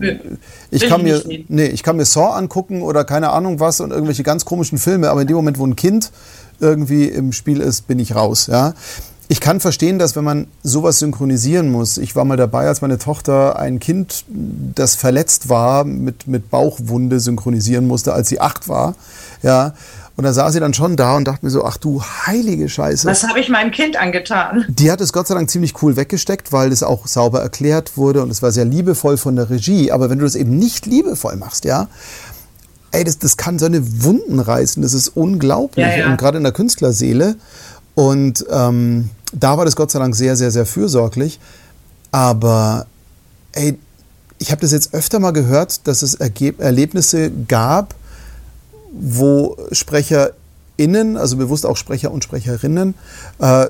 ich 0.70 0.86
kann 0.86 1.02
mir, 1.02 1.22
nee, 1.48 1.64
ich 1.64 1.82
kann 1.82 1.96
mir 1.96 2.04
Saw 2.04 2.36
angucken 2.36 2.82
oder 2.82 3.04
keine 3.04 3.30
Ahnung 3.30 3.60
was 3.60 3.80
und 3.80 3.92
irgendwelche 3.92 4.24
ganz 4.24 4.44
komischen 4.44 4.76
Filme, 4.76 5.08
aber 5.08 5.22
in 5.22 5.26
dem 5.26 5.36
Moment, 5.36 5.58
wo 5.58 5.66
ein 5.66 5.74
Kind 5.74 6.12
irgendwie 6.60 7.06
im 7.06 7.32
Spiel 7.32 7.62
ist, 7.62 7.86
bin 7.86 7.98
ich 7.98 8.14
raus. 8.14 8.46
Ja. 8.48 8.74
Ich 9.28 9.40
kann 9.40 9.58
verstehen, 9.58 9.98
dass 9.98 10.14
wenn 10.14 10.24
man 10.24 10.48
sowas 10.62 10.98
synchronisieren 10.98 11.72
muss, 11.72 11.96
ich 11.96 12.14
war 12.14 12.26
mal 12.26 12.36
dabei, 12.36 12.68
als 12.68 12.82
meine 12.82 12.98
Tochter 12.98 13.58
ein 13.58 13.80
Kind, 13.80 14.26
das 14.28 14.96
verletzt 14.96 15.48
war, 15.48 15.84
mit, 15.84 16.26
mit 16.26 16.50
Bauchwunde 16.50 17.20
synchronisieren 17.20 17.86
musste, 17.86 18.12
als 18.12 18.28
sie 18.28 18.38
acht 18.38 18.68
war. 18.68 18.96
Ja, 19.42 19.72
und 20.16 20.24
da 20.24 20.32
saß 20.32 20.52
sie 20.52 20.60
dann 20.60 20.74
schon 20.74 20.96
da 20.96 21.16
und 21.16 21.26
dachte 21.26 21.44
mir 21.44 21.50
so, 21.50 21.64
ach 21.64 21.76
du 21.76 22.00
heilige 22.02 22.68
Scheiße. 22.68 23.08
Was 23.08 23.24
habe 23.24 23.40
ich 23.40 23.48
meinem 23.48 23.72
Kind 23.72 23.96
angetan? 23.96 24.64
Die 24.68 24.90
hat 24.90 25.00
es 25.00 25.12
Gott 25.12 25.26
sei 25.26 25.34
Dank 25.34 25.50
ziemlich 25.50 25.82
cool 25.82 25.96
weggesteckt, 25.96 26.52
weil 26.52 26.70
es 26.70 26.84
auch 26.84 27.06
sauber 27.06 27.40
erklärt 27.40 27.96
wurde 27.96 28.22
und 28.22 28.30
es 28.30 28.40
war 28.40 28.52
sehr 28.52 28.64
liebevoll 28.64 29.16
von 29.16 29.34
der 29.34 29.50
Regie. 29.50 29.90
Aber 29.90 30.10
wenn 30.10 30.18
du 30.18 30.24
das 30.24 30.36
eben 30.36 30.56
nicht 30.56 30.86
liebevoll 30.86 31.36
machst, 31.36 31.64
ja, 31.64 31.88
ey, 32.92 33.02
das, 33.02 33.18
das 33.18 33.36
kann 33.36 33.58
so 33.58 33.66
eine 33.66 34.04
Wunden 34.04 34.38
reißen, 34.38 34.82
das 34.82 34.94
ist 34.94 35.08
unglaublich. 35.08 35.84
Ja, 35.84 35.96
ja. 35.96 36.06
Und 36.06 36.16
gerade 36.16 36.38
in 36.38 36.44
der 36.44 36.52
Künstlerseele. 36.52 37.36
Und 37.96 38.44
ähm, 38.50 39.10
da 39.32 39.58
war 39.58 39.64
das 39.64 39.74
Gott 39.74 39.90
sei 39.90 39.98
Dank 39.98 40.14
sehr, 40.14 40.36
sehr, 40.36 40.52
sehr 40.52 40.66
fürsorglich. 40.66 41.40
Aber 42.12 42.86
ey, 43.52 43.76
ich 44.38 44.52
habe 44.52 44.60
das 44.60 44.70
jetzt 44.70 44.94
öfter 44.94 45.18
mal 45.18 45.32
gehört, 45.32 45.86
dass 45.88 46.02
es 46.02 46.14
Erlebnisse 46.14 47.32
gab, 47.48 47.94
wo 48.98 49.56
SprecherInnen, 49.72 51.16
also 51.16 51.36
bewusst 51.36 51.66
auch 51.66 51.76
Sprecher 51.76 52.10
und 52.10 52.24
Sprecherinnen, 52.24 52.94
äh, 53.38 53.66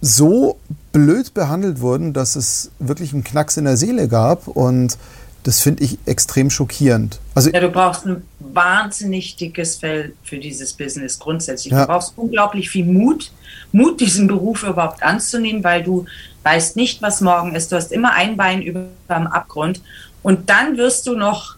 so 0.00 0.58
blöd 0.92 1.34
behandelt 1.34 1.80
wurden, 1.80 2.12
dass 2.12 2.36
es 2.36 2.70
wirklich 2.78 3.12
einen 3.12 3.24
Knacks 3.24 3.56
in 3.56 3.64
der 3.64 3.76
Seele 3.76 4.08
gab 4.08 4.46
und 4.46 4.96
das 5.42 5.60
finde 5.60 5.84
ich 5.84 5.98
extrem 6.06 6.50
schockierend. 6.50 7.20
Also 7.34 7.50
ja, 7.50 7.60
du 7.60 7.68
brauchst 7.70 8.04
ein 8.04 8.22
wahnsinnig 8.40 9.36
dickes 9.36 9.76
Fell 9.76 10.12
für 10.24 10.38
dieses 10.38 10.72
Business 10.72 11.20
grundsätzlich. 11.20 11.72
Ja. 11.72 11.82
Du 11.82 11.86
brauchst 11.86 12.14
unglaublich 12.16 12.68
viel 12.68 12.84
Mut, 12.84 13.30
Mut, 13.70 14.00
diesen 14.00 14.26
Beruf 14.26 14.64
überhaupt 14.64 15.04
anzunehmen, 15.04 15.62
weil 15.62 15.84
du 15.84 16.04
weißt 16.42 16.74
nicht, 16.74 17.00
was 17.00 17.20
morgen 17.20 17.54
ist. 17.54 17.70
Du 17.70 17.76
hast 17.76 17.92
immer 17.92 18.12
ein 18.12 18.36
Bein 18.36 18.60
über 18.60 18.86
dem 19.08 19.28
Abgrund 19.28 19.82
und 20.22 20.50
dann 20.50 20.76
wirst 20.76 21.06
du 21.06 21.14
noch 21.14 21.56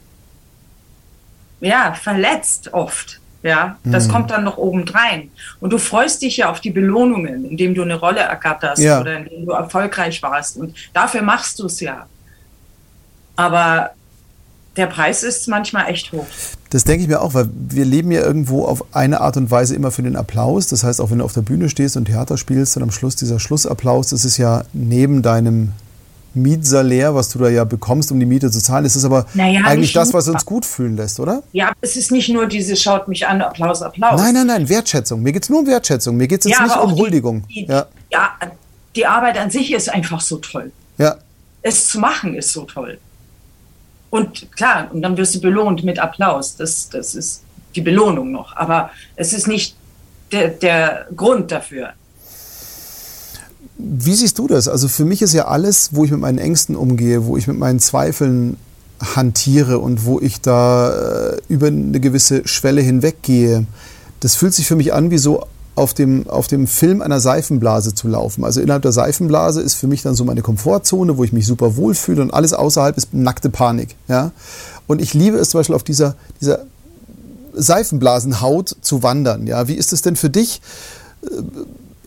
ja, 1.60 1.94
verletzt 1.94 2.72
oft. 2.72 3.20
Ja, 3.40 3.78
das 3.84 4.08
mhm. 4.08 4.12
kommt 4.12 4.30
dann 4.32 4.42
noch 4.42 4.58
obendrein. 4.58 5.30
Und 5.60 5.72
du 5.72 5.78
freust 5.78 6.22
dich 6.22 6.38
ja 6.38 6.50
auf 6.50 6.60
die 6.60 6.70
Belohnungen, 6.70 7.44
indem 7.44 7.72
du 7.72 7.82
eine 7.82 7.94
Rolle 7.94 8.18
ergatterst 8.18 8.82
ja. 8.82 9.00
oder 9.00 9.16
indem 9.16 9.46
du 9.46 9.52
erfolgreich 9.52 10.20
warst. 10.22 10.56
Und 10.56 10.74
dafür 10.92 11.22
machst 11.22 11.60
du 11.60 11.66
es 11.66 11.78
ja. 11.78 12.06
Aber 13.36 13.90
der 14.76 14.86
Preis 14.86 15.22
ist 15.22 15.46
manchmal 15.48 15.88
echt 15.88 16.10
hoch. 16.12 16.26
Das 16.70 16.84
denke 16.84 17.02
ich 17.02 17.08
mir 17.08 17.20
auch, 17.20 17.34
weil 17.34 17.48
wir 17.52 17.84
leben 17.84 18.10
ja 18.10 18.22
irgendwo 18.22 18.64
auf 18.64 18.84
eine 18.94 19.20
Art 19.20 19.36
und 19.36 19.50
Weise 19.50 19.74
immer 19.74 19.90
für 19.92 20.02
den 20.02 20.16
Applaus. 20.16 20.66
Das 20.68 20.82
heißt, 20.82 21.00
auch 21.00 21.10
wenn 21.10 21.18
du 21.18 21.24
auf 21.24 21.32
der 21.32 21.42
Bühne 21.42 21.68
stehst 21.68 21.96
und 21.96 22.06
Theater 22.06 22.36
spielst 22.36 22.76
und 22.76 22.82
am 22.82 22.90
Schluss 22.90 23.14
dieser 23.16 23.38
Schlussapplaus, 23.38 24.10
das 24.10 24.24
ist 24.24 24.36
ja 24.36 24.64
neben 24.72 25.22
deinem 25.22 25.72
Mietsalär, 26.38 27.14
was 27.14 27.28
du 27.30 27.38
da 27.38 27.48
ja 27.48 27.64
bekommst, 27.64 28.10
um 28.12 28.20
die 28.20 28.26
Miete 28.26 28.50
zu 28.50 28.60
zahlen. 28.60 28.84
ist 28.84 28.96
Es 28.96 29.04
aber 29.04 29.26
naja, 29.34 29.62
eigentlich 29.64 29.92
das, 29.92 30.12
was 30.12 30.28
uns 30.28 30.44
gut 30.44 30.64
fühlen 30.64 30.96
lässt, 30.96 31.20
oder? 31.20 31.42
Ja, 31.52 31.72
es 31.80 31.96
ist 31.96 32.10
nicht 32.10 32.28
nur 32.28 32.46
diese 32.46 32.76
Schaut 32.76 33.08
mich 33.08 33.26
an, 33.26 33.42
Applaus, 33.42 33.82
Applaus. 33.82 34.20
Nein, 34.20 34.34
nein, 34.34 34.46
nein, 34.46 34.68
Wertschätzung. 34.68 35.22
Mir 35.22 35.32
geht 35.32 35.44
es 35.44 35.50
nur 35.50 35.60
um 35.60 35.66
Wertschätzung. 35.66 36.16
Mir 36.16 36.28
geht 36.28 36.40
es 36.40 36.46
jetzt 36.46 36.58
ja, 36.58 36.64
nicht 36.64 36.76
um 36.76 36.94
die, 36.94 37.00
Huldigung. 37.00 37.46
Die, 37.48 37.66
ja. 37.66 37.86
ja, 38.10 38.30
die 38.96 39.06
Arbeit 39.06 39.38
an 39.38 39.50
sich 39.50 39.72
ist 39.72 39.88
einfach 39.88 40.20
so 40.20 40.36
toll. 40.38 40.72
Ja. 40.96 41.16
Es 41.62 41.88
zu 41.88 41.98
machen 41.98 42.34
ist 42.34 42.52
so 42.52 42.62
toll. 42.64 42.98
Und 44.10 44.50
klar, 44.52 44.88
und 44.92 45.02
dann 45.02 45.16
wirst 45.16 45.34
du 45.34 45.40
belohnt 45.40 45.84
mit 45.84 45.98
Applaus. 45.98 46.56
Das, 46.56 46.88
das 46.88 47.14
ist 47.14 47.42
die 47.74 47.80
Belohnung 47.80 48.32
noch. 48.32 48.56
Aber 48.56 48.90
es 49.16 49.32
ist 49.32 49.46
nicht 49.46 49.76
der, 50.32 50.48
der 50.48 51.06
Grund 51.14 51.52
dafür. 51.52 51.92
Wie 53.78 54.14
siehst 54.14 54.38
du 54.38 54.48
das? 54.48 54.66
Also 54.66 54.88
für 54.88 55.04
mich 55.04 55.22
ist 55.22 55.32
ja 55.32 55.46
alles, 55.46 55.90
wo 55.92 56.04
ich 56.04 56.10
mit 56.10 56.20
meinen 56.20 56.38
Ängsten 56.38 56.74
umgehe, 56.74 57.26
wo 57.26 57.36
ich 57.36 57.46
mit 57.46 57.58
meinen 57.58 57.78
Zweifeln 57.78 58.56
hantiere 59.00 59.78
und 59.78 60.04
wo 60.04 60.18
ich 60.20 60.40
da 60.40 60.90
äh, 60.90 61.36
über 61.48 61.68
eine 61.68 62.00
gewisse 62.00 62.46
Schwelle 62.46 62.80
hinweggehe, 62.80 63.66
das 64.18 64.34
fühlt 64.34 64.54
sich 64.54 64.66
für 64.66 64.74
mich 64.74 64.92
an, 64.92 65.12
wie 65.12 65.18
so 65.18 65.44
auf 65.76 65.94
dem, 65.94 66.28
auf 66.28 66.48
dem 66.48 66.66
Film 66.66 67.00
einer 67.00 67.20
Seifenblase 67.20 67.94
zu 67.94 68.08
laufen. 68.08 68.44
Also 68.44 68.60
innerhalb 68.60 68.82
der 68.82 68.90
Seifenblase 68.90 69.60
ist 69.60 69.74
für 69.74 69.86
mich 69.86 70.02
dann 70.02 70.16
so 70.16 70.24
meine 70.24 70.42
Komfortzone, 70.42 71.16
wo 71.16 71.22
ich 71.22 71.32
mich 71.32 71.46
super 71.46 71.76
wohlfühle 71.76 72.20
und 72.20 72.34
alles 72.34 72.52
außerhalb 72.52 72.96
ist 72.96 73.14
nackte 73.14 73.48
Panik. 73.48 73.94
Ja? 74.08 74.32
Und 74.88 75.00
ich 75.00 75.14
liebe 75.14 75.36
es 75.38 75.50
zum 75.50 75.60
Beispiel 75.60 75.76
auf 75.76 75.84
dieser, 75.84 76.16
dieser 76.40 76.64
Seifenblasenhaut 77.54 78.74
zu 78.80 79.04
wandern. 79.04 79.46
Ja? 79.46 79.68
Wie 79.68 79.74
ist 79.74 79.92
es 79.92 80.02
denn 80.02 80.16
für 80.16 80.30
dich? 80.30 80.60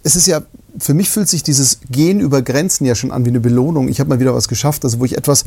Äh, 0.04 0.08
es 0.08 0.16
ist 0.16 0.28
ja 0.28 0.42
für 0.78 0.94
mich 0.94 1.10
fühlt 1.10 1.28
sich 1.28 1.44
dieses 1.44 1.80
Gehen 1.90 2.20
über 2.20 2.42
Grenzen 2.42 2.86
ja 2.86 2.96
schon 2.96 3.12
an 3.12 3.26
wie 3.26 3.30
eine 3.30 3.40
Belohnung. 3.40 3.88
Ich 3.88 4.00
habe 4.00 4.10
mal 4.10 4.20
wieder 4.20 4.34
was 4.34 4.48
geschafft, 4.48 4.84
also 4.84 5.00
wo 5.00 5.06
ich 5.06 5.18
etwas 5.18 5.46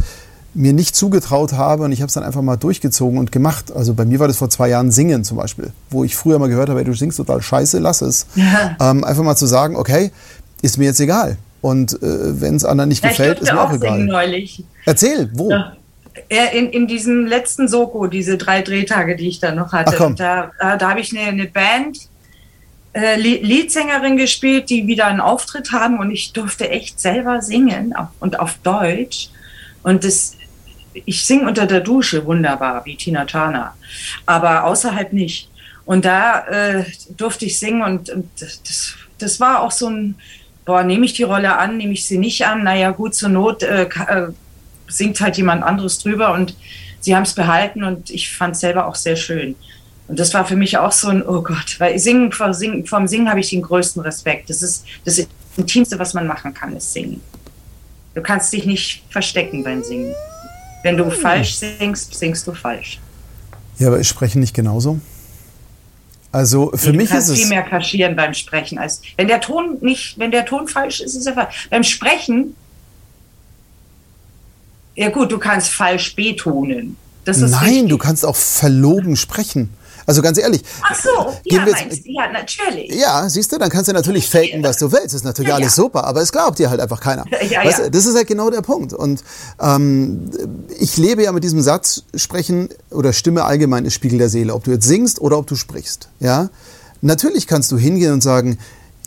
mir 0.56 0.72
nicht 0.72 0.94
zugetraut 0.94 1.54
habe 1.54 1.82
und 1.82 1.92
ich 1.92 2.00
habe 2.00 2.08
es 2.08 2.14
dann 2.14 2.22
einfach 2.22 2.42
mal 2.42 2.56
durchgezogen 2.56 3.18
und 3.18 3.32
gemacht. 3.32 3.72
Also 3.74 3.94
bei 3.94 4.04
mir 4.04 4.20
war 4.20 4.28
das 4.28 4.36
vor 4.36 4.50
zwei 4.50 4.68
Jahren 4.68 4.92
Singen 4.92 5.24
zum 5.24 5.36
Beispiel, 5.36 5.72
wo 5.90 6.04
ich 6.04 6.14
früher 6.14 6.38
mal 6.38 6.48
gehört 6.48 6.68
habe, 6.68 6.78
hey, 6.78 6.84
du 6.84 6.94
singst 6.94 7.16
total 7.16 7.42
scheiße, 7.42 7.78
lass 7.78 8.02
es. 8.02 8.26
Ja. 8.36 8.76
Ähm, 8.78 9.04
einfach 9.04 9.22
mal 9.22 9.36
zu 9.36 9.46
sagen, 9.46 9.74
okay, 9.74 10.10
ist 10.62 10.78
mir 10.78 10.84
jetzt 10.84 11.00
egal. 11.00 11.38
Und 11.60 11.94
äh, 11.94 12.40
wenn 12.40 12.56
es 12.56 12.64
anderen 12.64 12.88
nicht 12.88 13.02
ja, 13.02 13.10
gefällt, 13.10 13.40
ist 13.40 13.52
mir 13.52 13.60
auch, 13.60 13.70
auch 13.70 13.74
egal. 13.74 14.04
Neulich. 14.04 14.64
Erzähl, 14.84 15.30
wo? 15.32 15.50
Ja. 15.50 15.72
In, 16.28 16.68
in 16.70 16.86
diesem 16.86 17.26
letzten 17.26 17.66
Soko, 17.66 18.06
diese 18.06 18.36
drei 18.36 18.62
Drehtage, 18.62 19.16
die 19.16 19.28
ich 19.28 19.40
da 19.40 19.52
noch 19.52 19.72
hatte, 19.72 19.96
Ach, 19.98 20.14
da, 20.14 20.50
da 20.76 20.90
habe 20.90 21.00
ich 21.00 21.16
eine, 21.16 21.28
eine 21.28 21.46
Band, 21.46 22.08
äh, 22.94 23.16
Leadsängerin 23.16 24.16
gespielt, 24.16 24.70
die 24.70 24.86
wieder 24.86 25.06
einen 25.06 25.20
Auftritt 25.20 25.72
haben 25.72 25.98
und 25.98 26.10
ich 26.10 26.32
durfte 26.32 26.70
echt 26.70 27.00
selber 27.00 27.42
singen 27.42 27.94
und 28.20 28.38
auf 28.38 28.58
Deutsch. 28.62 29.30
Und 29.82 30.04
das, 30.04 30.36
ich 30.94 31.24
singe 31.24 31.48
unter 31.48 31.66
der 31.66 31.80
Dusche 31.80 32.24
wunderbar, 32.24 32.84
wie 32.86 32.96
Tina 32.96 33.24
Turner, 33.24 33.74
aber 34.26 34.64
außerhalb 34.64 35.12
nicht. 35.12 35.50
Und 35.84 36.04
da 36.04 36.46
äh, 36.46 36.84
durfte 37.16 37.44
ich 37.44 37.58
singen 37.58 37.82
und, 37.82 38.10
und 38.10 38.30
das, 38.40 38.94
das 39.18 39.40
war 39.40 39.62
auch 39.62 39.72
so 39.72 39.88
ein, 39.88 40.14
boah, 40.64 40.82
nehme 40.82 41.04
ich 41.04 41.12
die 41.12 41.24
Rolle 41.24 41.58
an, 41.58 41.76
nehme 41.76 41.92
ich 41.92 42.06
sie 42.06 42.16
nicht 42.16 42.46
an? 42.46 42.62
Naja, 42.62 42.90
gut, 42.92 43.14
zur 43.14 43.28
Not 43.28 43.62
äh, 43.62 43.82
äh, 43.82 44.28
singt 44.88 45.20
halt 45.20 45.36
jemand 45.36 45.62
anderes 45.62 45.98
drüber 45.98 46.32
und 46.32 46.54
sie 47.00 47.14
haben 47.14 47.24
es 47.24 47.34
behalten 47.34 47.82
und 47.82 48.10
ich 48.10 48.32
fand 48.32 48.54
es 48.54 48.60
selber 48.60 48.86
auch 48.86 48.94
sehr 48.94 49.16
schön. 49.16 49.56
Und 50.06 50.18
das 50.18 50.34
war 50.34 50.44
für 50.44 50.56
mich 50.56 50.76
auch 50.76 50.92
so 50.92 51.08
ein, 51.08 51.26
oh 51.26 51.42
Gott, 51.42 51.76
weil 51.78 51.98
singen, 51.98 52.30
vom 52.30 52.52
Singen, 52.52 52.86
vom 52.86 53.08
Singen 53.08 53.28
habe 53.28 53.40
ich 53.40 53.50
den 53.50 53.62
größten 53.62 54.02
Respekt. 54.02 54.50
Das 54.50 54.62
ist 54.62 54.84
das 55.04 55.26
Intimste, 55.56 55.98
was 55.98 56.12
man 56.14 56.26
machen 56.26 56.52
kann, 56.52 56.76
ist 56.76 56.92
Singen. 56.92 57.20
Du 58.14 58.22
kannst 58.22 58.52
dich 58.52 58.66
nicht 58.66 59.02
verstecken 59.10 59.64
beim 59.64 59.82
Singen. 59.82 60.14
Wenn 60.82 60.96
du 60.96 61.06
hm. 61.06 61.12
falsch 61.12 61.54
singst, 61.54 62.14
singst 62.14 62.46
du 62.46 62.52
falsch. 62.52 63.00
Ja, 63.78 63.88
aber 63.88 63.98
ist 63.98 64.08
Sprechen 64.08 64.40
nicht 64.40 64.54
genauso? 64.54 65.00
Also 66.30 66.72
für 66.74 66.90
nee, 66.90 66.98
mich 66.98 67.10
ist 67.12 67.28
es 67.28 67.38
viel 67.38 67.48
mehr 67.48 67.62
kaschieren 67.62 68.16
beim 68.16 68.34
Sprechen 68.34 68.76
als 68.76 69.00
wenn 69.16 69.28
der 69.28 69.40
Ton 69.40 69.78
nicht, 69.80 70.18
wenn 70.18 70.32
der 70.32 70.44
Ton 70.44 70.66
falsch 70.66 71.00
ist, 71.00 71.14
ist 71.14 71.26
er 71.26 71.34
falsch. 71.34 71.68
Beim 71.70 71.84
Sprechen 71.84 72.54
ja 74.96 75.10
gut, 75.10 75.32
du 75.32 75.38
kannst 75.38 75.70
falsch 75.70 76.14
betonen. 76.14 76.96
Nein, 77.26 77.88
du 77.88 77.98
kannst 77.98 78.24
auch 78.24 78.36
verlogen 78.36 79.16
sprechen. 79.16 79.70
Also 80.06 80.22
ganz 80.22 80.38
ehrlich. 80.38 80.62
Ach 80.82 80.94
so, 80.94 81.32
ja, 81.44 81.64
meinst, 81.64 82.00
ja, 82.04 82.30
natürlich. 82.30 82.94
Ja, 82.94 83.28
siehst 83.28 83.52
du, 83.52 83.58
dann 83.58 83.70
kannst 83.70 83.88
du 83.88 83.92
natürlich 83.92 84.28
faken, 84.28 84.62
was 84.62 84.78
du 84.78 84.92
willst. 84.92 85.06
Das 85.06 85.14
ist 85.14 85.24
natürlich 85.24 85.48
ja, 85.48 85.56
alles 85.56 85.76
ja. 85.76 85.82
super, 85.82 86.04
aber 86.04 86.20
es 86.20 86.32
glaubt 86.32 86.58
dir 86.58 86.70
halt 86.70 86.80
einfach 86.80 87.00
keiner. 87.00 87.24
Ja, 87.44 87.62
weißt 87.62 87.78
du, 87.80 87.90
das 87.90 88.06
ist 88.06 88.16
halt 88.16 88.26
genau 88.26 88.48
der 88.48 88.62
Punkt. 88.62 88.94
Und 88.94 89.22
ähm, 89.60 90.30
ich 90.78 90.96
lebe 90.96 91.22
ja 91.22 91.30
mit 91.30 91.44
diesem 91.44 91.60
Satz, 91.60 92.04
sprechen 92.14 92.70
oder 92.90 93.12
Stimme 93.12 93.44
allgemein 93.44 93.84
ist 93.84 93.94
Spiegel 93.94 94.18
der 94.18 94.30
Seele. 94.30 94.54
Ob 94.54 94.64
du 94.64 94.70
jetzt 94.70 94.86
singst 94.86 95.20
oder 95.20 95.36
ob 95.36 95.46
du 95.46 95.56
sprichst. 95.56 96.08
Ja? 96.20 96.48
Natürlich 97.02 97.46
kannst 97.46 97.70
du 97.70 97.76
hingehen 97.76 98.12
und 98.12 98.22
sagen, 98.22 98.58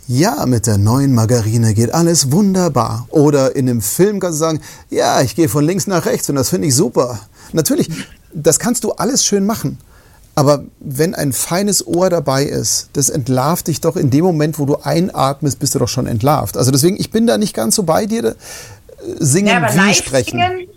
ja, 0.07 0.45
mit 0.45 0.67
der 0.67 0.77
neuen 0.77 1.13
Margarine 1.13 1.73
geht 1.73 1.93
alles 1.93 2.31
wunderbar. 2.31 3.07
Oder 3.09 3.55
in 3.55 3.67
einem 3.67 3.81
Film 3.81 4.19
kannst 4.19 4.39
du 4.39 4.45
sagen, 4.45 4.61
ja, 4.89 5.21
ich 5.21 5.35
gehe 5.35 5.49
von 5.49 5.65
links 5.65 5.87
nach 5.87 6.05
rechts 6.05 6.29
und 6.29 6.35
das 6.35 6.49
finde 6.49 6.67
ich 6.67 6.75
super. 6.75 7.19
Natürlich, 7.53 7.89
das 8.33 8.59
kannst 8.59 8.83
du 8.83 8.91
alles 8.91 9.25
schön 9.25 9.45
machen. 9.45 9.79
Aber 10.37 10.65
wenn 10.79 11.15
ein 11.15 11.33
feines 11.33 11.87
Ohr 11.87 12.11
dabei 12.11 12.43
ist, 12.43 12.91
das 12.93 13.09
entlarvt 13.09 13.69
dich 13.69 13.81
doch 13.81 13.95
in 13.95 14.11
dem 14.11 14.23
Moment, 14.23 14.59
wo 14.59 14.67
du 14.67 14.75
einatmest, 14.75 15.57
bist 15.57 15.73
du 15.73 15.79
doch 15.79 15.87
schon 15.87 16.05
entlarvt. 16.05 16.57
Also 16.57 16.69
deswegen, 16.69 16.95
ich 16.99 17.09
bin 17.09 17.25
da 17.25 17.39
nicht 17.39 17.55
ganz 17.55 17.73
so 17.73 17.81
bei 17.81 18.05
dir. 18.05 18.23
Äh, 18.23 18.35
singen 19.17 19.47
ja, 19.47 19.73
wie 19.73 19.93
sprechen. 19.95 20.39
Singen, 20.39 20.67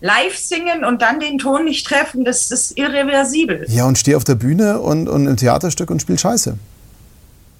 live 0.00 0.38
singen 0.38 0.86
und 0.86 1.02
dann 1.02 1.20
den 1.20 1.36
Ton 1.36 1.66
nicht 1.66 1.86
treffen, 1.86 2.24
das 2.24 2.50
ist 2.50 2.78
irreversibel. 2.78 3.66
Ja, 3.68 3.84
und 3.84 3.98
steh 3.98 4.14
auf 4.14 4.24
der 4.24 4.36
Bühne 4.36 4.80
und, 4.80 5.06
und 5.06 5.26
im 5.26 5.36
Theaterstück 5.36 5.90
und 5.90 6.00
spiel 6.00 6.18
Scheiße. 6.18 6.56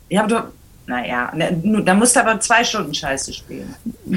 Ja, 0.08 0.24
aber 0.24 0.28
du, 0.28 0.42
naja, 0.86 1.30
da 1.84 1.92
musst 1.92 2.16
du 2.16 2.20
aber 2.20 2.40
zwei 2.40 2.64
Stunden 2.64 2.94
Scheiße 2.94 3.34
spielen. 3.34 3.74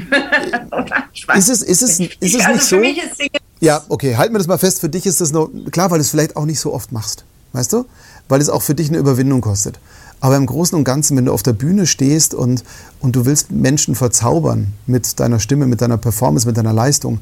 ist 1.36 1.50
es, 1.50 1.60
ist 1.60 1.82
es, 1.82 2.00
ist 2.00 2.34
es 2.34 2.46
also 2.46 2.76
nicht 2.76 3.02
so? 3.18 3.37
Ja, 3.60 3.82
okay, 3.88 4.16
halten 4.16 4.34
wir 4.34 4.38
das 4.38 4.46
mal 4.46 4.58
fest. 4.58 4.80
Für 4.80 4.88
dich 4.88 5.06
ist 5.06 5.20
das 5.20 5.32
nur, 5.32 5.50
klar, 5.70 5.90
weil 5.90 5.98
du 5.98 6.02
es 6.02 6.10
vielleicht 6.10 6.36
auch 6.36 6.44
nicht 6.44 6.60
so 6.60 6.72
oft 6.72 6.92
machst. 6.92 7.24
Weißt 7.52 7.72
du? 7.72 7.86
Weil 8.28 8.40
es 8.40 8.50
auch 8.50 8.62
für 8.62 8.74
dich 8.74 8.88
eine 8.88 8.98
Überwindung 8.98 9.40
kostet. 9.40 9.78
Aber 10.20 10.36
im 10.36 10.46
Großen 10.46 10.76
und 10.76 10.84
Ganzen, 10.84 11.16
wenn 11.16 11.24
du 11.24 11.32
auf 11.32 11.42
der 11.42 11.52
Bühne 11.52 11.86
stehst 11.86 12.34
und, 12.34 12.64
und 13.00 13.16
du 13.16 13.24
willst 13.24 13.50
Menschen 13.50 13.94
verzaubern 13.94 14.74
mit 14.86 15.18
deiner 15.20 15.38
Stimme, 15.38 15.66
mit 15.66 15.80
deiner 15.80 15.96
Performance, 15.96 16.46
mit 16.46 16.56
deiner 16.56 16.72
Leistung, 16.72 17.20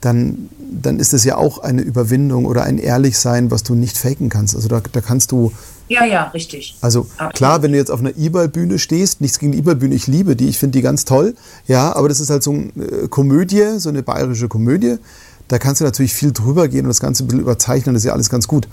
dann, 0.00 0.48
dann 0.70 1.00
ist 1.00 1.12
es 1.12 1.24
ja 1.24 1.36
auch 1.36 1.58
eine 1.58 1.82
Überwindung 1.82 2.44
oder 2.44 2.64
ein 2.64 2.78
Ehrlichsein, 2.78 3.50
was 3.50 3.62
du 3.62 3.74
nicht 3.74 3.96
faken 3.96 4.28
kannst. 4.28 4.54
Also 4.54 4.68
da, 4.68 4.80
da 4.92 5.00
kannst 5.00 5.32
du. 5.32 5.52
Ja, 5.88 6.04
ja, 6.04 6.24
richtig. 6.24 6.76
Also 6.80 7.06
klar, 7.34 7.62
wenn 7.62 7.72
du 7.72 7.78
jetzt 7.78 7.90
auf 7.90 8.00
einer 8.00 8.16
E-Ball-Bühne 8.16 8.78
stehst, 8.78 9.20
nichts 9.20 9.38
gegen 9.38 9.52
die 9.52 9.58
E-Ball-Bühne, 9.58 9.94
ich 9.94 10.06
liebe 10.06 10.36
die, 10.36 10.48
ich 10.48 10.58
finde 10.58 10.78
die 10.78 10.82
ganz 10.82 11.04
toll, 11.04 11.34
ja, 11.66 11.96
aber 11.96 12.08
das 12.08 12.20
ist 12.20 12.30
halt 12.30 12.42
so 12.42 12.52
eine 12.52 12.84
äh, 12.84 13.08
Komödie, 13.08 13.78
so 13.78 13.88
eine 13.88 14.02
bayerische 14.02 14.48
Komödie 14.48 14.98
da 15.48 15.58
kannst 15.58 15.80
du 15.80 15.84
natürlich 15.84 16.14
viel 16.14 16.32
drüber 16.32 16.68
gehen 16.68 16.84
und 16.84 16.88
das 16.88 17.00
Ganze 17.00 17.24
ein 17.24 17.26
bisschen 17.26 17.40
überzeichnen, 17.40 17.94
das 17.94 18.02
ist 18.02 18.06
ja 18.06 18.12
alles 18.12 18.30
ganz 18.30 18.46
gut. 18.48 18.68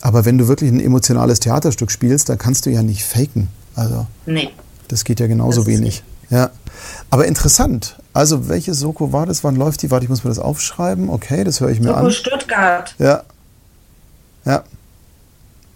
Aber 0.00 0.24
wenn 0.24 0.38
du 0.38 0.48
wirklich 0.48 0.70
ein 0.70 0.80
emotionales 0.80 1.40
Theaterstück 1.40 1.90
spielst, 1.90 2.28
dann 2.28 2.38
kannst 2.38 2.66
du 2.66 2.70
ja 2.70 2.82
nicht 2.82 3.04
faken. 3.04 3.48
Also, 3.74 4.06
nee. 4.26 4.50
Das 4.88 5.04
geht 5.04 5.20
ja 5.20 5.26
genauso 5.26 5.66
wenig. 5.66 6.02
Ja. 6.30 6.50
Aber 7.10 7.26
interessant. 7.26 7.98
Also, 8.12 8.48
welche 8.48 8.74
Soko 8.74 9.12
war 9.12 9.26
das? 9.26 9.44
Wann 9.44 9.56
läuft 9.56 9.82
die? 9.82 9.90
Warte, 9.90 10.04
ich 10.04 10.10
muss 10.10 10.24
mir 10.24 10.30
das 10.30 10.38
aufschreiben. 10.38 11.08
Okay, 11.08 11.44
das 11.44 11.60
höre 11.60 11.70
ich 11.70 11.80
mir 11.80 11.88
Soko 11.88 12.00
an. 12.00 12.10
Stuttgart. 12.10 12.94
Ja. 12.98 13.22
Ja. 14.44 14.64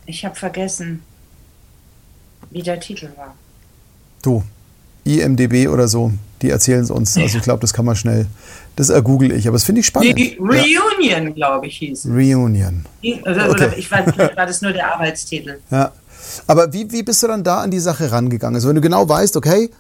Ich 0.06 0.24
habe 0.24 0.34
vergessen, 0.34 1.02
wie 2.50 2.62
der 2.62 2.80
Titel 2.80 3.08
war. 3.16 3.34
Du, 4.22 4.42
IMDB 5.06 5.68
oder 5.68 5.88
so, 5.88 6.12
die 6.42 6.50
erzählen 6.50 6.82
es 6.82 6.90
uns. 6.90 7.16
Also 7.16 7.38
ich 7.38 7.44
glaube, 7.44 7.60
das 7.60 7.72
kann 7.72 7.84
man 7.84 7.96
schnell. 7.96 8.26
Das 8.76 8.90
ergoogle 8.90 9.34
ich, 9.34 9.48
aber 9.48 9.54
das 9.54 9.64
finde 9.64 9.80
ich 9.80 9.86
spannend. 9.86 10.18
Die 10.18 10.36
Reunion, 10.38 11.00
ja. 11.00 11.30
glaube 11.30 11.66
ich, 11.66 11.78
hieß. 11.78 12.06
Reunion. 12.06 12.84
Oder, 13.22 13.50
okay. 13.50 13.70
ich 13.76 13.90
weiß 13.90 14.06
nicht, 14.06 14.18
war 14.36 14.46
das 14.46 14.60
nur 14.60 14.72
der 14.72 14.92
Arbeitstitel. 14.92 15.58
Ja. 15.70 15.92
Aber 16.46 16.72
wie, 16.72 16.90
wie 16.92 17.02
bist 17.02 17.22
du 17.22 17.28
dann 17.28 17.42
da 17.42 17.60
an 17.62 17.70
die 17.70 17.78
Sache 17.78 18.10
rangegangen? 18.10 18.56
Also 18.56 18.68
wenn 18.68 18.74
du 18.74 18.82
genau 18.82 19.08
weißt, 19.08 19.36
okay, 19.36 19.70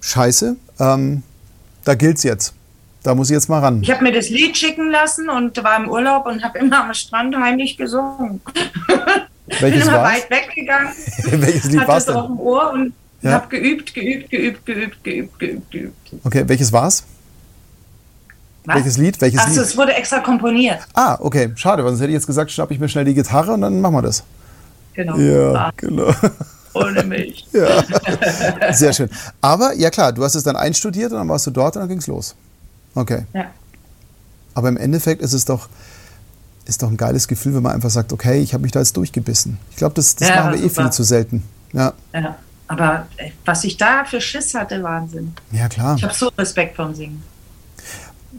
scheiße, 0.00 0.56
ähm, 0.78 1.22
da 1.84 1.94
es 1.94 2.22
jetzt. 2.22 2.54
Da 3.02 3.14
muss 3.14 3.30
ich 3.30 3.34
jetzt 3.34 3.48
mal 3.48 3.60
ran. 3.60 3.80
Ich 3.82 3.90
habe 3.90 4.02
mir 4.02 4.12
das 4.12 4.28
Lied 4.28 4.56
schicken 4.56 4.90
lassen 4.90 5.28
und 5.28 5.62
war 5.62 5.76
im 5.76 5.88
Urlaub 5.88 6.26
und 6.26 6.42
habe 6.42 6.58
immer 6.58 6.84
am 6.84 6.94
Strand 6.94 7.34
heimlich 7.36 7.76
gesungen. 7.76 8.40
Welches 9.46 9.60
Bin 9.60 9.72
immer 9.72 9.92
war's? 9.92 10.12
weit 10.14 10.30
weggegangen. 10.30 10.92
Welches 11.42 11.64
Lied 11.64 11.86
war 11.86 11.96
es 11.96 12.06
denn? 12.06 12.16
auf 12.16 12.26
dem 12.26 12.40
Ohr 12.40 12.72
und 12.72 12.92
ja. 13.22 13.32
habe 13.32 13.48
geübt, 13.48 13.94
geübt, 13.94 14.30
geübt, 14.30 14.66
geübt, 14.66 15.04
geübt, 15.04 15.38
geübt, 15.38 15.70
geübt. 15.70 16.24
Okay, 16.24 16.44
welches 16.46 16.72
war's? 16.72 17.04
Was? 18.64 18.76
Welches 18.76 18.98
Lied? 18.98 19.20
Welches 19.20 19.40
Achso, 19.40 19.62
es 19.62 19.76
wurde 19.76 19.94
extra 19.94 20.20
komponiert. 20.20 20.80
Ah, 20.94 21.16
okay. 21.20 21.50
Schade, 21.56 21.82
weil 21.82 21.90
sonst 21.90 22.00
hätte 22.02 22.10
ich 22.10 22.16
jetzt 22.16 22.26
gesagt, 22.26 22.50
schnapp 22.50 22.70
ich 22.70 22.78
mir 22.78 22.88
schnell 22.88 23.06
die 23.06 23.14
Gitarre 23.14 23.52
und 23.52 23.62
dann 23.62 23.80
machen 23.80 23.94
wir 23.94 24.02
das. 24.02 24.24
Genau. 24.92 25.16
Ja, 25.16 25.54
ah. 25.54 25.72
genau. 25.76 26.12
Ohne 26.74 27.02
mich. 27.04 27.46
ja. 27.52 28.72
Sehr 28.74 28.92
schön. 28.92 29.08
Aber 29.40 29.72
ja 29.74 29.90
klar, 29.90 30.12
du 30.12 30.22
hast 30.22 30.34
es 30.34 30.42
dann 30.42 30.56
einstudiert 30.56 31.12
und 31.12 31.18
dann 31.18 31.28
warst 31.28 31.46
du 31.46 31.50
dort 31.50 31.76
und 31.76 31.80
dann 31.80 31.88
ging 31.88 31.98
es 31.98 32.06
los. 32.08 32.34
Okay. 32.94 33.24
Ja. 33.32 33.46
Aber 34.54 34.68
im 34.68 34.76
Endeffekt 34.76 35.22
ist 35.22 35.32
es 35.32 35.44
doch, 35.44 35.68
ist 36.66 36.82
doch 36.82 36.90
ein 36.90 36.96
geiles 36.96 37.26
Gefühl, 37.26 37.54
wenn 37.54 37.62
man 37.62 37.72
einfach 37.72 37.90
sagt, 37.90 38.12
okay, 38.12 38.40
ich 38.40 38.52
habe 38.52 38.62
mich 38.62 38.72
da 38.72 38.80
jetzt 38.80 38.96
durchgebissen. 38.96 39.56
Ich 39.70 39.76
glaube, 39.76 39.94
das, 39.94 40.14
das 40.16 40.28
ja, 40.28 40.36
machen 40.36 40.52
wir 40.52 40.58
eh 40.58 40.68
super. 40.68 40.82
eh 40.82 40.84
viel 40.84 40.92
zu 40.92 41.04
selten. 41.04 41.42
Ja. 41.72 41.94
ja. 42.12 42.36
Aber 42.68 43.06
was 43.44 43.64
ich 43.64 43.78
da 43.78 44.04
für 44.04 44.20
Schiss 44.20 44.54
hatte, 44.54 44.82
Wahnsinn. 44.82 45.32
Ja, 45.50 45.68
klar. 45.68 45.96
Ich 45.96 46.04
habe 46.04 46.14
so 46.14 46.28
Respekt 46.38 46.76
vom 46.76 46.94
Singen. 46.94 47.22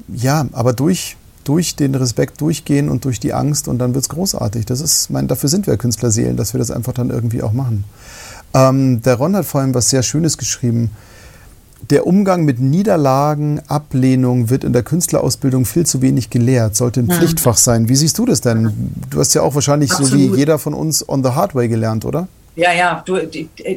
Ja, 0.07 0.45
aber 0.53 0.73
durch, 0.73 1.17
durch 1.43 1.75
den 1.75 1.95
Respekt 1.95 2.39
durchgehen 2.39 2.89
und 2.89 3.05
durch 3.05 3.19
die 3.19 3.33
Angst 3.33 3.67
und 3.67 3.79
dann 3.79 3.95
wird 3.95 4.03
es 4.03 4.09
großartig. 4.09 4.67
Das 4.67 4.81
ist, 4.81 5.09
mein, 5.09 5.27
dafür 5.27 5.49
sind 5.49 5.65
wir 5.65 5.75
Künstlerseelen, 5.77 6.37
dass 6.37 6.53
wir 6.53 6.59
das 6.59 6.69
einfach 6.69 6.93
dann 6.93 7.09
irgendwie 7.09 7.41
auch 7.41 7.53
machen. 7.53 7.83
Ähm, 8.53 9.01
der 9.01 9.15
Ron 9.15 9.35
hat 9.35 9.45
vorhin 9.45 9.73
was 9.73 9.89
sehr 9.89 10.03
Schönes 10.03 10.37
geschrieben. 10.37 10.91
Der 11.89 12.05
Umgang 12.05 12.45
mit 12.45 12.59
Niederlagen, 12.59 13.61
Ablehnung 13.67 14.49
wird 14.49 14.63
in 14.63 14.73
der 14.73 14.83
Künstlerausbildung 14.83 15.65
viel 15.65 15.85
zu 15.85 16.01
wenig 16.01 16.29
gelehrt, 16.29 16.75
sollte 16.75 16.99
ein 16.99 17.07
ja. 17.07 17.15
Pflichtfach 17.15 17.57
sein. 17.57 17.89
Wie 17.89 17.95
siehst 17.95 18.17
du 18.17 18.25
das 18.25 18.41
denn? 18.41 18.91
Du 19.09 19.19
hast 19.19 19.33
ja 19.33 19.41
auch 19.41 19.55
wahrscheinlich 19.55 19.91
Absolut. 19.91 20.11
so 20.11 20.17
wie 20.17 20.37
jeder 20.37 20.59
von 20.59 20.73
uns 20.75 21.07
on 21.07 21.23
the 21.23 21.31
hard 21.31 21.55
way 21.55 21.67
gelernt, 21.67 22.05
oder? 22.05 22.27
Ja, 22.59 22.73
ja, 22.73 23.01
du, 23.05 23.17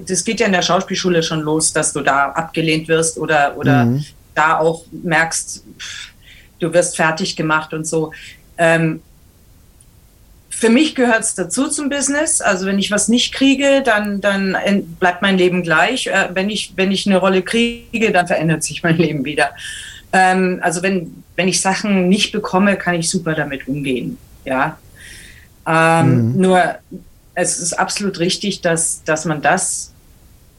das 0.08 0.24
geht 0.24 0.40
ja 0.40 0.46
in 0.46 0.52
der 0.52 0.62
Schauspielschule 0.62 1.22
schon 1.22 1.40
los, 1.40 1.72
dass 1.72 1.92
du 1.92 2.00
da 2.00 2.30
abgelehnt 2.30 2.88
wirst 2.88 3.16
oder, 3.16 3.56
oder 3.56 3.84
mhm. 3.84 4.04
da 4.34 4.58
auch 4.58 4.84
merkst, 4.90 5.62
du 6.58 6.72
wirst 6.72 6.96
fertig 6.96 7.36
gemacht 7.36 7.72
und 7.72 7.86
so. 7.86 8.12
Ähm, 8.58 9.00
für 10.50 10.68
mich 10.68 10.96
gehört 10.96 11.20
es 11.20 11.36
dazu 11.36 11.68
zum 11.68 11.90
Business. 11.90 12.40
Also 12.40 12.66
wenn 12.66 12.80
ich 12.80 12.90
was 12.90 13.06
nicht 13.06 13.32
kriege, 13.32 13.82
dann, 13.84 14.20
dann 14.20 14.56
bleibt 14.98 15.22
mein 15.22 15.38
Leben 15.38 15.62
gleich. 15.62 16.08
Äh, 16.08 16.30
wenn, 16.34 16.50
ich, 16.50 16.72
wenn 16.74 16.90
ich 16.90 17.06
eine 17.06 17.18
Rolle 17.18 17.42
kriege, 17.42 18.10
dann 18.10 18.26
verändert 18.26 18.64
sich 18.64 18.82
mein 18.82 18.96
Leben 19.04 19.24
wieder. 19.24 19.50
Ähm, 20.12 20.58
also 20.60 20.82
wenn, 20.82 21.22
wenn 21.36 21.46
ich 21.46 21.60
Sachen 21.60 22.08
nicht 22.08 22.32
bekomme, 22.32 22.74
kann 22.74 22.96
ich 22.96 23.08
super 23.08 23.34
damit 23.34 23.68
umgehen. 23.68 24.18
Ja. 24.44 24.76
Ähm, 25.68 26.32
mhm. 26.32 26.40
Nur 26.40 26.74
es 27.34 27.58
ist 27.58 27.78
absolut 27.78 28.18
richtig, 28.18 28.60
dass, 28.60 29.02
dass 29.04 29.24
man 29.24 29.42
das 29.42 29.92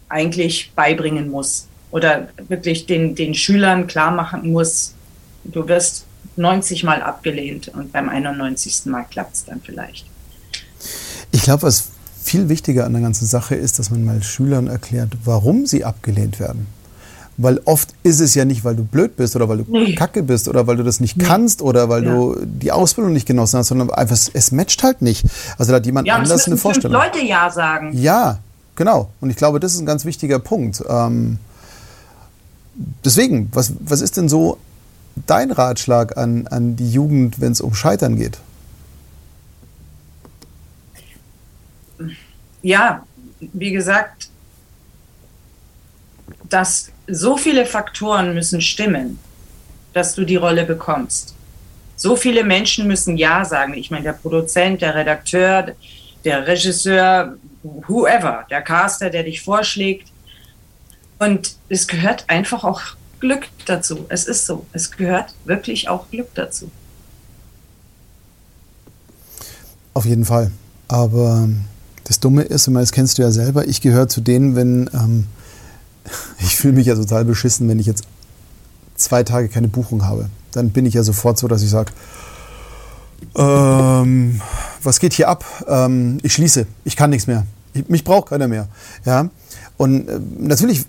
eigentlich 0.10 0.72
beibringen 0.76 1.30
muss 1.30 1.68
oder 1.92 2.30
wirklich 2.48 2.86
den, 2.86 3.16
den 3.16 3.34
Schülern 3.36 3.88
klar 3.88 4.12
machen 4.12 4.52
muss, 4.52 4.94
du 5.44 5.68
wirst 5.68 6.06
90 6.36 6.84
Mal 6.84 7.02
abgelehnt 7.02 7.68
und 7.68 7.92
beim 7.92 8.10
91. 8.10 8.86
Mal 8.86 9.04
klappt 9.04 9.36
es 9.36 9.46
dann 9.46 9.62
vielleicht. 9.62 10.06
Ich 11.32 11.44
glaube, 11.44 11.64
was 11.64 11.90
viel 12.24 12.50
wichtiger 12.50 12.86
an 12.86 12.94
der 12.94 13.02
ganzen 13.02 13.26
Sache 13.26 13.56
ist, 13.56 13.80
dass 13.80 13.90
man 13.90 14.04
mal 14.06 14.24
Schülern 14.24 14.68
erklärt, 14.68 15.18
warum 15.24 15.66
sie 15.66 15.84
abgelehnt 15.84 16.40
werden. 16.40 16.68
Weil 17.38 17.60
oft 17.66 17.90
ist 18.04 18.20
es 18.20 18.36
ja 18.36 18.46
nicht, 18.46 18.64
weil 18.64 18.76
du 18.76 18.84
blöd 18.84 19.16
bist 19.16 19.36
oder 19.36 19.50
weil 19.50 19.58
du 19.58 19.66
nee. 19.68 19.96
kacke 19.96 20.22
bist 20.22 20.48
oder 20.48 20.68
weil 20.68 20.78
du 20.78 20.84
das 20.84 21.00
nicht 21.00 21.18
nee. 21.18 21.24
kannst 21.24 21.64
oder 21.64 21.90
weil 21.90 22.04
ja. 22.04 22.12
du 22.12 22.38
die 22.46 22.72
Ausbildung 22.72 23.12
nicht 23.12 23.26
genossen 23.26 23.58
hast, 23.58 23.70
sondern 23.70 23.90
einfach, 23.90 24.16
es 24.34 24.52
matcht 24.52 24.84
halt 24.84 25.02
nicht. 25.02 25.26
Also 25.58 25.72
da 25.72 25.78
hat 25.78 25.86
jemand 25.86 26.08
ja, 26.08 26.16
anders 26.16 26.46
eine 26.46 26.58
Vorstellung. 26.58 27.02
Leute 27.02 27.26
Ja 27.26 27.50
sagen. 27.50 27.92
Ja, 27.98 28.40
genau. 28.76 29.10
Und 29.20 29.32
ich 29.32 29.36
glaube, 29.36 29.60
das 29.60 29.74
ist 29.74 29.80
ein 29.80 29.88
ganz 29.88 30.06
wichtiger 30.06 30.38
Punkt. 30.38 30.84
Ähm, 30.88 31.40
deswegen, 33.04 33.50
was, 33.52 33.74
was 33.80 34.02
ist 34.02 34.18
denn 34.18 34.30
so 34.30 34.58
dein 35.26 35.52
Ratschlag 35.52 36.18
an, 36.18 36.46
an 36.48 36.76
die 36.76 36.92
Jugend, 36.92 37.42
wenn 37.42 37.52
es 37.52 37.62
um 37.62 37.74
Scheitern 37.74 38.16
geht? 38.16 38.38
Ja, 42.62 43.04
wie 43.40 43.72
gesagt, 43.72 44.30
dass 46.50 46.93
so 47.08 47.38
viele 47.38 47.66
Faktoren 47.66 48.34
müssen 48.34 48.62
stimmen, 48.62 49.20
dass 49.94 50.16
du 50.16 50.26
die 50.26 50.36
Rolle 50.36 50.66
bekommst. 50.66 51.36
So 51.96 52.16
viele 52.16 52.44
Menschen 52.44 52.88
müssen 52.88 53.18
Ja 53.18 53.46
sagen. 53.46 53.74
Ich 53.76 53.92
meine, 53.92 54.04
der 54.04 54.14
Produzent, 54.14 54.82
der 54.82 54.96
Redakteur, 54.96 55.74
der 56.26 56.48
Regisseur, 56.48 57.38
whoever, 57.62 58.46
der 58.50 58.62
Caster, 58.62 59.10
der 59.10 59.24
dich 59.24 59.42
vorschlägt. 59.42 60.10
Und 61.20 61.56
es 61.70 61.88
gehört 61.88 62.26
einfach 62.28 62.64
auch 62.64 62.82
Glück 63.20 63.48
dazu. 63.66 64.06
Es 64.10 64.26
ist 64.26 64.46
so. 64.46 64.66
Es 64.74 64.92
gehört 64.92 65.34
wirklich 65.46 65.88
auch 65.88 66.10
Glück 66.10 66.34
dazu. 66.36 66.72
Auf 69.94 70.06
jeden 70.06 70.26
Fall. 70.26 70.52
Aber 70.88 71.48
das 72.04 72.20
Dumme 72.20 72.44
ist, 72.44 72.68
das 72.68 72.92
kennst 72.92 73.18
du 73.18 73.22
ja 73.22 73.32
selber, 73.32 73.68
ich 73.68 73.80
gehöre 73.80 74.10
zu 74.10 74.22
denen, 74.22 74.56
wenn 74.56 74.90
ähm, 74.94 75.28
ich 76.40 76.56
fühle 76.56 76.74
mich 76.74 76.88
ja 76.88 76.96
total 76.96 77.26
beschissen, 77.26 77.68
wenn 77.70 77.80
ich 77.80 77.86
jetzt 77.86 78.04
zwei 78.96 79.24
Tage 79.24 79.50
keine 79.50 79.68
Buchung 79.68 80.06
habe. 80.06 80.30
Dann 80.52 80.70
bin 80.70 80.86
ich 80.86 80.94
ja 80.94 81.04
sofort 81.04 81.38
so, 81.38 81.48
dass 81.48 81.64
ich 81.64 81.70
sage, 81.70 81.92
ähm, 83.36 84.42
was 84.82 85.00
geht 85.00 85.14
hier 85.14 85.30
ab? 85.30 85.46
Ähm, 85.68 86.20
ich 86.24 86.34
schließe, 86.34 86.68
ich 86.86 86.96
kann 86.96 87.10
nichts 87.10 87.28
mehr. 87.28 87.46
Ich, 87.74 87.88
mich 87.90 88.04
braucht 88.04 88.30
keiner 88.30 88.48
mehr. 88.48 88.68
Ja? 89.06 89.30
Und 89.78 90.08
äh, 90.08 90.20
natürlich, 90.38 90.86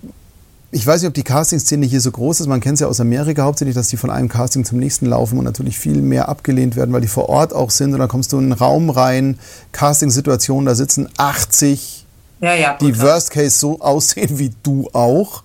ich 0.71 0.87
weiß 0.87 1.01
nicht, 1.01 1.09
ob 1.09 1.15
die 1.15 1.23
Casting-Szene 1.23 1.87
hier 1.87 2.01
so 2.01 2.11
groß 2.11 2.41
ist. 2.41 2.47
Man 2.47 2.61
kennt 2.61 2.75
es 2.75 2.81
ja 2.81 2.89
aus 2.89 3.01
Amerika 3.01 3.45
hauptsächlich, 3.45 3.75
dass 3.75 3.89
die 3.89 3.97
von 3.97 4.11
einem 4.11 4.29
Casting 4.29 4.65
zum 4.65 4.79
nächsten 4.79 5.07
laufen 5.07 5.39
und 5.39 5.45
natürlich 5.45 5.79
viel 5.79 6.03
mehr 6.03 6.29
abgelehnt 6.29 6.77
werden, 6.77 6.93
weil 6.93 7.01
die 7.01 7.09
vor 7.09 7.29
Ort 7.29 7.55
auch 7.55 7.71
sind. 7.71 7.95
Und 7.95 8.01
dann 8.01 8.09
kommst 8.09 8.33
du 8.33 8.39
in 8.39 8.45
einen 8.45 8.53
Raum 8.53 8.91
rein, 8.91 9.39
Casting-Situation, 9.73 10.67
da 10.67 10.75
sitzen 10.75 11.09
80 11.17 12.04
ja, 12.45 12.55
ja, 12.55 12.77
die 12.79 13.01
Worst 13.01 13.31
Case 13.31 13.59
so 13.59 13.81
aussehen 13.81 14.39
wie 14.39 14.53
du 14.63 14.89
auch. 14.93 15.43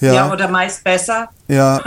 Ja, 0.00 0.14
ja 0.14 0.32
oder 0.32 0.48
meist 0.48 0.84
besser. 0.84 1.28
Ja, 1.48 1.80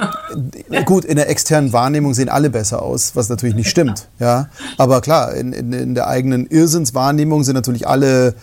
gut, 0.85 1.05
in 1.05 1.17
der 1.17 1.29
externen 1.29 1.71
Wahrnehmung 1.71 2.13
sehen 2.13 2.29
alle 2.29 2.49
besser 2.49 2.81
aus, 2.81 3.15
was 3.15 3.29
natürlich 3.29 3.55
nicht 3.55 3.69
stimmt. 3.69 4.07
Ja, 4.19 4.49
aber 4.77 5.01
klar, 5.01 5.33
in, 5.33 5.53
in, 5.53 5.71
in 5.71 5.95
der 5.95 6.07
eigenen 6.07 6.47
Irrsinnswahrnehmung 6.47 7.43
sind 7.43 7.55
natürlich 7.55 7.87
alle 7.87 8.35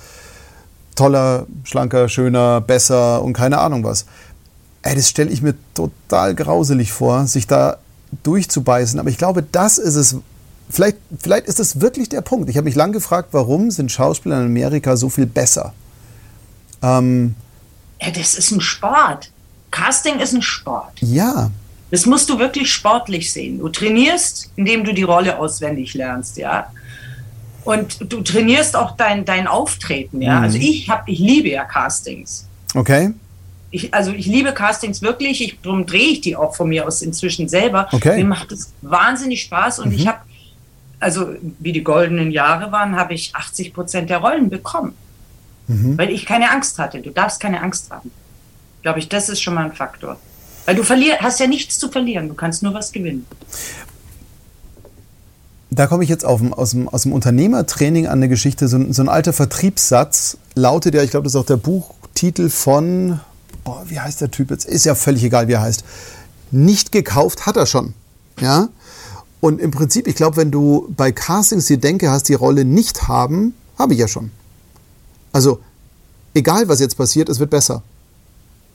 toller, 0.94 1.46
schlanker, 1.64 2.08
schöner, 2.08 2.60
besser 2.60 3.22
und 3.22 3.32
keine 3.32 3.58
Ahnung 3.58 3.82
was. 3.82 4.06
Ey, 4.82 4.94
das 4.94 5.08
stelle 5.08 5.30
ich 5.30 5.42
mir 5.42 5.54
total 5.74 6.34
grauselig 6.34 6.92
vor, 6.92 7.26
sich 7.26 7.46
da 7.46 7.78
durchzubeißen. 8.22 9.00
Aber 9.00 9.10
ich 9.10 9.18
glaube, 9.18 9.42
das 9.42 9.78
ist 9.78 9.96
es. 9.96 10.16
Vielleicht, 10.70 10.98
vielleicht 11.18 11.46
ist 11.46 11.60
es 11.60 11.80
wirklich 11.80 12.08
der 12.08 12.20
Punkt. 12.20 12.48
Ich 12.48 12.56
habe 12.56 12.64
mich 12.64 12.74
lange 12.74 12.92
gefragt, 12.92 13.28
warum 13.32 13.70
sind 13.70 13.90
Schauspieler 13.92 14.38
in 14.38 14.46
Amerika 14.46 14.96
so 14.96 15.08
viel 15.08 15.26
besser? 15.26 15.72
Ähm, 16.82 17.34
ja, 18.00 18.10
das 18.10 18.34
ist 18.34 18.50
ein 18.50 18.60
Sport. 18.60 19.30
Casting 19.70 20.18
ist 20.18 20.34
ein 20.34 20.42
Sport. 20.42 20.92
Ja. 21.00 21.50
Das 21.90 22.06
musst 22.06 22.28
du 22.30 22.38
wirklich 22.38 22.72
sportlich 22.72 23.32
sehen. 23.32 23.58
Du 23.58 23.68
trainierst, 23.68 24.50
indem 24.56 24.84
du 24.84 24.92
die 24.92 25.02
Rolle 25.02 25.38
auswendig 25.38 25.94
lernst, 25.94 26.36
ja. 26.36 26.72
Und 27.64 28.12
du 28.12 28.22
trainierst 28.22 28.74
auch 28.76 28.96
dein, 28.96 29.24
dein 29.24 29.46
Auftreten, 29.46 30.20
ja. 30.20 30.38
Mhm. 30.38 30.44
Also 30.44 30.58
ich 30.58 30.88
habe, 30.88 31.10
ich 31.10 31.18
liebe 31.18 31.50
ja 31.50 31.64
Castings. 31.64 32.46
Okay. 32.74 33.10
Ich, 33.70 33.94
also 33.94 34.10
ich 34.12 34.26
liebe 34.26 34.52
Castings 34.52 35.00
wirklich, 35.00 35.42
ich, 35.42 35.58
darum 35.62 35.86
drehe 35.86 36.12
ich 36.12 36.20
die 36.20 36.36
auch 36.36 36.54
von 36.54 36.68
mir 36.68 36.86
aus 36.86 37.02
inzwischen 37.02 37.48
selber. 37.48 37.88
Okay. 37.92 38.16
Mir 38.16 38.26
macht 38.26 38.52
es 38.52 38.72
wahnsinnig 38.82 39.42
Spaß 39.42 39.78
und 39.78 39.90
mhm. 39.90 39.94
ich 39.94 40.06
habe, 40.06 40.18
also 40.98 41.34
wie 41.58 41.72
die 41.72 41.84
goldenen 41.84 42.30
Jahre 42.30 42.72
waren, 42.72 42.96
habe 42.96 43.14
ich 43.14 43.34
80 43.34 43.72
Prozent 43.72 44.10
der 44.10 44.18
Rollen 44.18 44.50
bekommen 44.50 44.94
mhm. 45.68 45.98
weil 45.98 46.10
ich 46.10 46.26
keine 46.26 46.50
Angst 46.50 46.78
hatte. 46.78 47.00
Du 47.00 47.10
darfst 47.10 47.40
keine 47.40 47.62
Angst 47.62 47.90
haben. 47.90 48.10
Glaube 48.82 48.98
ich, 48.98 49.08
das 49.08 49.28
ist 49.28 49.40
schon 49.40 49.54
mal 49.54 49.64
ein 49.64 49.72
Faktor. 49.72 50.18
Weil 50.64 50.76
du 50.76 50.82
verlier 50.82 51.18
hast 51.20 51.40
ja 51.40 51.46
nichts 51.46 51.78
zu 51.78 51.88
verlieren, 51.88 52.28
du 52.28 52.34
kannst 52.34 52.62
nur 52.62 52.74
was 52.74 52.92
gewinnen. 52.92 53.26
Da 55.70 55.86
komme 55.86 56.04
ich 56.04 56.10
jetzt 56.10 56.24
auf, 56.24 56.40
aus, 56.52 56.70
dem, 56.72 56.88
aus 56.88 57.02
dem 57.02 57.12
Unternehmertraining 57.12 58.06
an 58.06 58.18
eine 58.18 58.28
Geschichte. 58.28 58.68
So, 58.68 58.92
so 58.92 59.02
ein 59.02 59.08
alter 59.08 59.32
Vertriebssatz 59.32 60.36
lautet 60.54 60.94
ja, 60.94 61.02
ich 61.02 61.10
glaube, 61.10 61.24
das 61.24 61.34
ist 61.34 61.40
auch 61.40 61.46
der 61.46 61.56
Buchtitel 61.56 62.50
von, 62.50 63.20
boah, 63.64 63.82
wie 63.88 63.98
heißt 63.98 64.20
der 64.20 64.30
Typ 64.30 64.50
jetzt? 64.50 64.66
Ist 64.66 64.84
ja 64.84 64.94
völlig 64.94 65.24
egal, 65.24 65.48
wie 65.48 65.52
er 65.52 65.62
heißt. 65.62 65.84
Nicht 66.50 66.92
gekauft 66.92 67.46
hat 67.46 67.56
er 67.56 67.66
schon. 67.66 67.94
Ja? 68.38 68.68
Und 69.40 69.60
im 69.60 69.70
Prinzip, 69.70 70.06
ich 70.06 70.14
glaube, 70.14 70.36
wenn 70.36 70.50
du 70.50 70.92
bei 70.94 71.10
Castings 71.10 71.66
die 71.66 71.78
Denke 71.78 72.10
hast, 72.10 72.28
die 72.28 72.34
Rolle 72.34 72.64
nicht 72.64 73.08
haben, 73.08 73.54
habe 73.78 73.94
ich 73.94 73.98
ja 73.98 74.08
schon. 74.08 74.30
Also, 75.32 75.60
egal 76.34 76.68
was 76.68 76.80
jetzt 76.80 76.96
passiert, 76.96 77.28
es 77.28 77.40
wird 77.40 77.50
besser. 77.50 77.82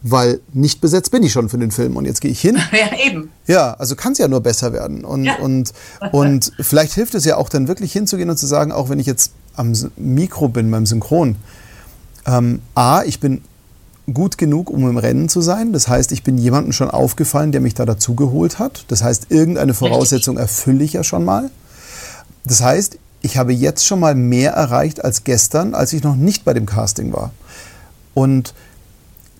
Weil 0.03 0.41
nicht 0.53 0.79
besetzt 0.79 1.09
bin 1.11 1.23
ich 1.23 1.31
schon 1.31 1.49
für 1.49 1.57
den 1.57 1.71
Film 1.71 1.97
und 1.97 2.05
jetzt 2.05 2.21
gehe 2.21 2.31
ich 2.31 2.39
hin. 2.39 2.57
Ja, 2.71 2.97
eben. 3.03 3.31
Ja, 3.47 3.73
also 3.73 3.95
kann 3.95 4.11
es 4.11 4.19
ja 4.19 4.27
nur 4.27 4.41
besser 4.41 4.73
werden. 4.73 5.03
Und, 5.03 5.25
ja. 5.25 5.37
und, 5.37 5.73
und 6.11 6.51
vielleicht 6.59 6.93
hilft 6.93 7.15
es 7.15 7.25
ja 7.25 7.37
auch 7.37 7.49
dann 7.49 7.67
wirklich 7.67 7.91
hinzugehen 7.93 8.29
und 8.29 8.37
zu 8.37 8.45
sagen, 8.45 8.71
auch 8.71 8.89
wenn 8.89 8.99
ich 8.99 9.07
jetzt 9.07 9.31
am 9.55 9.73
Mikro 9.95 10.49
bin, 10.49 10.69
beim 10.69 10.85
Synchron, 10.85 11.35
ähm, 12.27 12.61
A, 12.75 13.03
ich 13.03 13.19
bin 13.19 13.41
gut 14.13 14.37
genug, 14.37 14.69
um 14.69 14.87
im 14.89 14.97
Rennen 14.97 15.29
zu 15.29 15.41
sein. 15.41 15.73
Das 15.73 15.87
heißt, 15.87 16.11
ich 16.11 16.23
bin 16.23 16.37
jemandem 16.37 16.73
schon 16.73 16.89
aufgefallen, 16.89 17.51
der 17.51 17.61
mich 17.61 17.73
da 17.73 17.85
dazugeholt 17.85 18.59
hat. 18.59 18.85
Das 18.87 19.03
heißt, 19.03 19.27
irgendeine 19.29 19.73
Voraussetzung 19.73 20.37
erfülle 20.37 20.83
ich 20.83 20.93
ja 20.93 21.03
schon 21.03 21.25
mal. 21.25 21.49
Das 22.45 22.61
heißt, 22.61 22.97
ich 23.21 23.37
habe 23.37 23.53
jetzt 23.53 23.85
schon 23.85 23.99
mal 23.99 24.15
mehr 24.15 24.51
erreicht 24.51 25.03
als 25.03 25.23
gestern, 25.23 25.73
als 25.73 25.93
ich 25.93 26.03
noch 26.03 26.15
nicht 26.15 26.45
bei 26.45 26.53
dem 26.53 26.65
Casting 26.65 27.13
war. 27.13 27.31
Und 28.13 28.53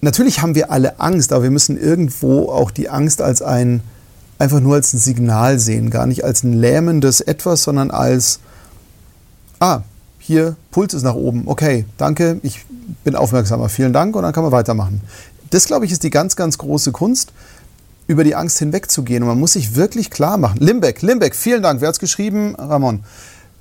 natürlich 0.01 0.41
haben 0.41 0.55
wir 0.55 0.71
alle 0.71 0.99
Angst, 0.99 1.31
aber 1.31 1.43
wir 1.43 1.51
müssen 1.51 1.79
irgendwo 1.79 2.49
auch 2.49 2.71
die 2.71 2.89
Angst 2.89 3.21
als 3.21 3.41
ein, 3.41 3.81
einfach 4.39 4.59
nur 4.59 4.75
als 4.75 4.93
ein 4.93 4.99
Signal 4.99 5.59
sehen, 5.59 5.89
gar 5.89 6.05
nicht 6.05 6.23
als 6.23 6.43
ein 6.43 6.53
lähmendes 6.53 7.21
Etwas, 7.21 7.63
sondern 7.63 7.91
als, 7.91 8.39
ah, 9.59 9.81
hier, 10.19 10.55
Puls 10.71 10.93
ist 10.93 11.03
nach 11.03 11.15
oben, 11.15 11.43
okay, 11.45 11.85
danke, 11.97 12.39
ich 12.43 12.65
bin 13.03 13.15
aufmerksamer, 13.15 13.69
vielen 13.69 13.93
Dank 13.93 14.15
und 14.15 14.23
dann 14.23 14.33
kann 14.33 14.43
man 14.43 14.51
weitermachen. 14.51 15.01
Das, 15.49 15.65
glaube 15.65 15.85
ich, 15.85 15.91
ist 15.91 16.03
die 16.03 16.09
ganz, 16.09 16.35
ganz 16.35 16.57
große 16.57 16.91
Kunst, 16.91 17.31
über 18.07 18.23
die 18.23 18.35
Angst 18.35 18.59
hinwegzugehen. 18.59 19.23
Und 19.23 19.29
man 19.29 19.39
muss 19.39 19.53
sich 19.53 19.75
wirklich 19.75 20.09
klar 20.09 20.37
machen. 20.37 20.59
Limbeck, 20.59 21.01
Limbeck, 21.01 21.35
vielen 21.35 21.61
Dank. 21.61 21.81
Wer 21.81 21.89
hat 21.89 21.95
es 21.95 21.99
geschrieben? 21.99 22.55
Ramon. 22.55 23.03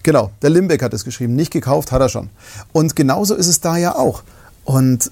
Genau, 0.06 0.30
der 0.40 0.50
Limbeck 0.50 0.84
hat 0.84 0.94
es 0.94 1.04
geschrieben. 1.04 1.34
Nicht 1.34 1.50
gekauft, 1.50 1.90
hat 1.90 2.00
er 2.00 2.08
schon. 2.08 2.30
Und 2.70 2.94
genauso 2.94 3.34
ist 3.34 3.48
es 3.48 3.60
da 3.60 3.76
ja 3.76 3.96
auch. 3.96 4.22
Und 4.62 5.10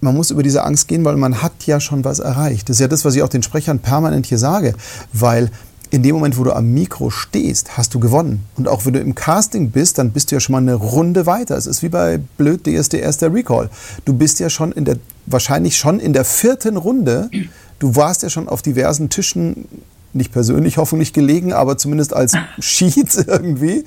man 0.00 0.16
muss 0.16 0.32
über 0.32 0.42
diese 0.42 0.64
Angst 0.64 0.88
gehen, 0.88 1.04
weil 1.04 1.14
man 1.14 1.40
hat 1.40 1.52
ja 1.66 1.78
schon 1.78 2.04
was 2.04 2.18
erreicht. 2.18 2.68
Das 2.68 2.78
ist 2.78 2.80
ja 2.80 2.88
das, 2.88 3.04
was 3.04 3.14
ich 3.14 3.22
auch 3.22 3.28
den 3.28 3.44
Sprechern 3.44 3.78
permanent 3.78 4.26
hier 4.26 4.38
sage. 4.38 4.74
Weil 5.12 5.52
in 5.90 6.02
dem 6.02 6.16
Moment, 6.16 6.36
wo 6.36 6.42
du 6.42 6.52
am 6.52 6.72
Mikro 6.72 7.10
stehst, 7.10 7.78
hast 7.78 7.94
du 7.94 8.00
gewonnen. 8.00 8.44
Und 8.56 8.66
auch 8.66 8.84
wenn 8.86 8.94
du 8.94 8.98
im 8.98 9.14
Casting 9.14 9.70
bist, 9.70 9.98
dann 9.98 10.10
bist 10.10 10.32
du 10.32 10.34
ja 10.34 10.40
schon 10.40 10.54
mal 10.54 10.58
eine 10.58 10.74
Runde 10.74 11.26
weiter. 11.26 11.56
Es 11.56 11.68
ist 11.68 11.84
wie 11.84 11.88
bei 11.88 12.18
Blöd 12.18 12.66
DSDS 12.66 13.18
der 13.18 13.32
Recall. 13.32 13.70
Du 14.04 14.14
bist 14.14 14.40
ja 14.40 14.50
schon 14.50 14.72
in 14.72 14.84
der, 14.84 14.96
wahrscheinlich 15.26 15.76
schon 15.76 16.00
in 16.00 16.12
der 16.12 16.24
vierten 16.24 16.76
Runde. 16.76 17.30
Du 17.78 17.94
warst 17.94 18.24
ja 18.24 18.30
schon 18.30 18.48
auf 18.48 18.62
diversen 18.62 19.10
Tischen 19.10 19.68
nicht 20.14 20.32
persönlich 20.32 20.76
hoffentlich 20.76 21.12
gelegen, 21.12 21.52
aber 21.52 21.78
zumindest 21.78 22.14
als 22.14 22.32
Sheet 22.58 23.14
irgendwie, 23.26 23.84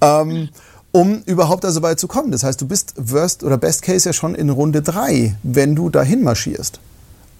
ähm, 0.00 0.48
um 0.92 1.22
überhaupt 1.26 1.64
da 1.64 1.70
so 1.70 1.82
weit 1.82 2.00
zu 2.00 2.08
kommen. 2.08 2.32
Das 2.32 2.42
heißt, 2.42 2.60
du 2.60 2.66
bist 2.66 2.94
Worst 2.96 3.44
oder 3.44 3.58
Best 3.58 3.82
Case 3.82 4.08
ja 4.08 4.12
schon 4.12 4.34
in 4.34 4.50
Runde 4.50 4.82
drei, 4.82 5.36
wenn 5.42 5.74
du 5.74 5.90
dahin 5.90 6.22
marschierst. 6.22 6.80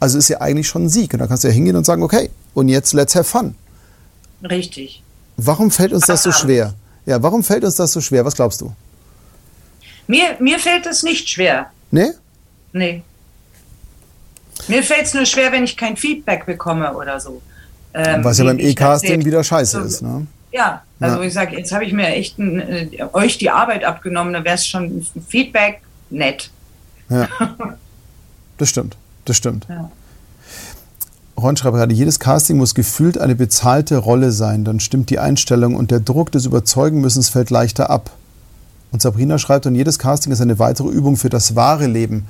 Also 0.01 0.19
ist 0.19 0.29
ja 0.29 0.41
eigentlich 0.41 0.69
schon 0.69 0.85
ein 0.85 0.89
Sieg. 0.89 1.13
Und 1.13 1.21
da 1.21 1.27
kannst 1.27 1.45
du 1.45 1.49
ja 1.49 1.55
hingehen 1.55 1.77
und 1.77 1.85
sagen, 1.85 2.03
okay, 2.03 2.31
und 2.55 2.69
jetzt 2.69 2.93
let's 2.93 3.15
have 3.15 3.25
fun. 3.25 3.55
Richtig. 4.43 5.03
Warum 5.37 5.71
fällt 5.71 5.93
uns 5.93 6.07
das 6.07 6.23
so 6.23 6.33
schwer? 6.33 6.75
Ja, 7.07 7.23
warum 7.23 7.43
fällt 7.43 7.65
uns 7.65 7.77
das 7.77 7.93
so 7.93 8.01
schwer? 8.01 8.25
Was 8.25 8.35
glaubst 8.35 8.61
du? 8.61 8.73
Mir, 10.07 10.37
mir 10.41 10.59
fällt 10.59 10.87
es 10.87 11.03
nicht 11.03 11.29
schwer. 11.29 11.71
Nee? 11.91 12.11
Nee. 12.73 13.03
Mir 14.69 14.83
fällt 14.83 15.07
es 15.07 15.15
nur 15.15 15.25
schwer, 15.25 15.53
wenn 15.53 15.65
ich 15.65 15.77
kein 15.77 15.97
Feedback 15.97 16.47
bekomme 16.47 16.95
oder 16.95 17.21
so. 17.21 17.41
Ähm, 17.95 18.23
Was 18.25 18.39
ja 18.39 18.45
beim 18.45 18.59
E-Casting 18.59 19.25
wieder 19.25 19.43
scheiße 19.43 19.81
so, 19.81 19.85
ist, 19.85 20.03
ne? 20.03 20.27
Ja, 20.53 20.83
also 21.01 21.21
ja. 21.21 21.27
ich 21.27 21.33
sage, 21.35 21.57
jetzt 21.57 21.73
habe 21.73 21.85
ich 21.85 21.93
mir 21.93 22.07
echt 22.09 22.39
ein, 22.39 22.61
äh, 22.61 22.89
euch 23.13 23.39
die 23.39 23.51
Arbeit 23.51 23.85
abgenommen, 23.85 24.33
da 24.33 24.45
wäre 24.45 24.55
es 24.55 24.67
schon 24.67 24.85
ein 24.85 25.07
Feedback 25.27 25.81
nett. 26.11 26.51
Ja. 27.09 27.29
Das 28.59 28.71
stimmt, 28.71 28.97
das 29.25 29.37
stimmt. 29.37 29.67
Ja. 29.69 29.89
Ron 31.41 31.57
schreibt 31.57 31.77
gerade, 31.77 31.95
jedes 31.95 32.19
Casting 32.19 32.57
muss 32.57 32.75
gefühlt 32.75 33.17
eine 33.17 33.37
bezahlte 33.37 33.99
Rolle 33.99 34.33
sein, 34.33 34.65
dann 34.65 34.81
stimmt 34.81 35.11
die 35.11 35.21
Einstellung 35.21 35.77
und 35.77 35.93
der 35.93 36.01
Druck 36.01 36.33
des 36.33 36.45
Überzeugenmüssens 36.45 37.29
fällt 37.29 37.51
leichter 37.51 37.89
ab. 37.89 38.11
Und 38.91 39.01
Sabrina 39.01 39.39
schreibt, 39.39 39.67
und 39.67 39.77
jedes 39.77 40.01
Casting 40.01 40.33
ist 40.33 40.41
eine 40.41 40.59
weitere 40.59 40.89
Übung 40.89 41.17
für 41.17 41.29
das 41.29 41.55
wahre 41.55 41.87
Leben. 41.87 42.27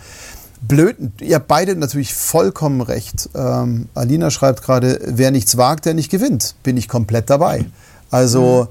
Blöd, 0.60 0.96
ihr 1.20 1.36
habt 1.36 1.48
beide 1.48 1.76
natürlich 1.76 2.14
vollkommen 2.14 2.80
recht. 2.80 3.30
Ähm, 3.34 3.88
Alina 3.94 4.30
schreibt 4.30 4.62
gerade, 4.62 5.00
wer 5.04 5.30
nichts 5.30 5.56
wagt, 5.56 5.84
der 5.84 5.94
nicht 5.94 6.10
gewinnt. 6.10 6.54
Bin 6.62 6.76
ich 6.76 6.88
komplett 6.88 7.30
dabei. 7.30 7.66
Also, 8.10 8.68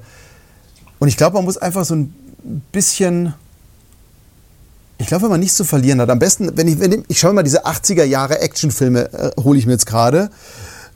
und 0.98 1.08
ich 1.08 1.16
glaube, 1.16 1.34
man 1.36 1.44
muss 1.44 1.56
einfach 1.56 1.84
so 1.84 1.94
ein 1.94 2.14
bisschen, 2.72 3.32
ich 4.98 5.06
glaube, 5.06 5.24
wenn 5.24 5.30
man 5.30 5.40
nichts 5.40 5.56
zu 5.56 5.64
verlieren 5.64 6.00
hat, 6.00 6.10
am 6.10 6.18
besten, 6.18 6.56
wenn 6.56 6.68
ich, 6.68 6.78
wenn 6.80 6.92
ich, 6.92 7.00
ich 7.08 7.18
schaue 7.18 7.32
mal 7.32 7.42
diese 7.42 7.64
80er 7.64 8.04
Jahre 8.04 8.40
Actionfilme, 8.40 9.12
äh, 9.12 9.30
hole 9.40 9.58
ich 9.58 9.66
mir 9.66 9.72
jetzt 9.72 9.86
gerade. 9.86 10.30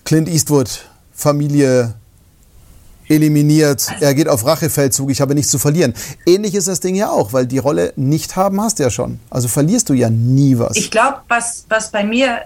Clint 0.05 0.29
Eastwood, 0.29 0.87
Familie 1.15 1.95
eliminiert, 3.09 3.87
er 4.01 4.15
geht 4.15 4.29
auf 4.29 4.45
Rachefeldzug, 4.45 5.11
ich 5.11 5.21
habe 5.21 5.35
nichts 5.35 5.51
zu 5.51 5.59
verlieren. 5.59 5.95
Ähnlich 6.27 6.55
ist 6.55 6.69
das 6.69 6.81
Ding 6.81 6.95
ja 6.95 7.11
auch, 7.11 7.33
weil 7.33 7.47
die 7.47 7.59
Rolle 7.59 7.93
nicht 7.97 8.37
haben 8.37 8.61
hast 8.61 8.79
du 8.79 8.85
ja 8.85 8.91
schon. 8.91 9.21
Also 9.31 9.49
verlierst 9.49 9.89
du 9.89 9.95
ja 9.95 10.11
nie 10.11 10.59
was. 10.59 10.77
Ich 10.77 10.91
glaube, 10.91 11.19
was, 11.29 11.65
was 11.69 11.91
bei 11.91 12.05
mir 12.05 12.43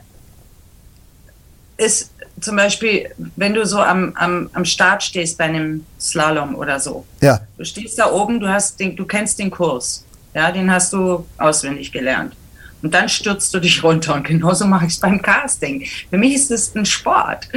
ist, 1.77 2.11
zum 2.41 2.57
Beispiel, 2.57 3.11
wenn 3.37 3.55
du 3.55 3.65
so 3.67 3.79
am, 3.79 4.13
am, 4.15 4.51
am 4.53 4.65
Start 4.65 5.03
stehst 5.03 5.39
bei 5.39 5.45
einem 5.45 5.85
Slalom 6.01 6.55
oder 6.55 6.81
so. 6.81 7.05
Ja. 7.21 7.41
Du 7.57 7.65
stehst 7.65 7.99
da 7.99 8.11
oben, 8.11 8.41
du, 8.41 8.49
hast 8.49 8.79
den, 8.81 8.97
du 8.97 9.05
kennst 9.05 9.39
den 9.39 9.51
Kurs. 9.51 10.05
Ja, 10.35 10.53
den 10.53 10.71
hast 10.71 10.93
du 10.93 11.25
auswendig 11.39 11.93
gelernt. 11.93 12.35
Und 12.83 12.93
dann 12.93 13.09
stürzt 13.09 13.53
du 13.55 13.59
dich 13.59 13.83
runter. 13.83 14.15
Und 14.15 14.27
genauso 14.27 14.67
mache 14.67 14.87
ich 14.87 14.93
es 14.93 15.01
beim 15.01 15.21
Casting. 15.23 15.87
Für 16.11 16.19
mich 16.19 16.35
ist 16.35 16.51
es 16.51 16.75
ein 16.75 16.85
Sport. 16.85 17.49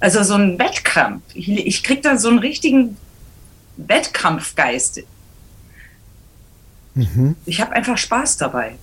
Also 0.00 0.22
so 0.22 0.34
ein 0.34 0.58
Wettkampf. 0.58 1.22
Ich, 1.34 1.48
ich 1.48 1.82
kriege 1.82 2.02
dann 2.02 2.18
so 2.18 2.28
einen 2.28 2.38
richtigen 2.38 2.96
Wettkampfgeist. 3.76 5.02
Mhm. 6.94 7.36
Ich 7.44 7.60
habe 7.60 7.72
einfach 7.72 7.98
Spaß 7.98 8.36
dabei. 8.36 8.76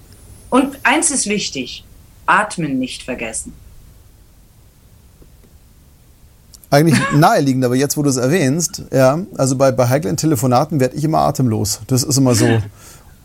Und 0.49 0.77
eins 0.83 1.11
ist 1.11 1.27
wichtig: 1.27 1.83
Atmen 2.25 2.79
nicht 2.79 3.03
vergessen. 3.03 3.53
Eigentlich 6.69 6.99
naheliegend, 7.13 7.63
aber 7.65 7.75
jetzt, 7.75 7.97
wo 7.97 8.01
du 8.03 8.09
es 8.09 8.17
erwähnst, 8.17 8.83
ja, 8.91 9.19
also 9.37 9.55
bei, 9.55 9.71
bei 9.71 9.89
heiklen 9.89 10.17
Telefonaten 10.17 10.79
werde 10.79 10.95
ich 10.95 11.03
immer 11.03 11.19
atemlos. 11.19 11.81
Das 11.87 12.03
ist 12.03 12.17
immer 12.17 12.33
so. 12.33 12.61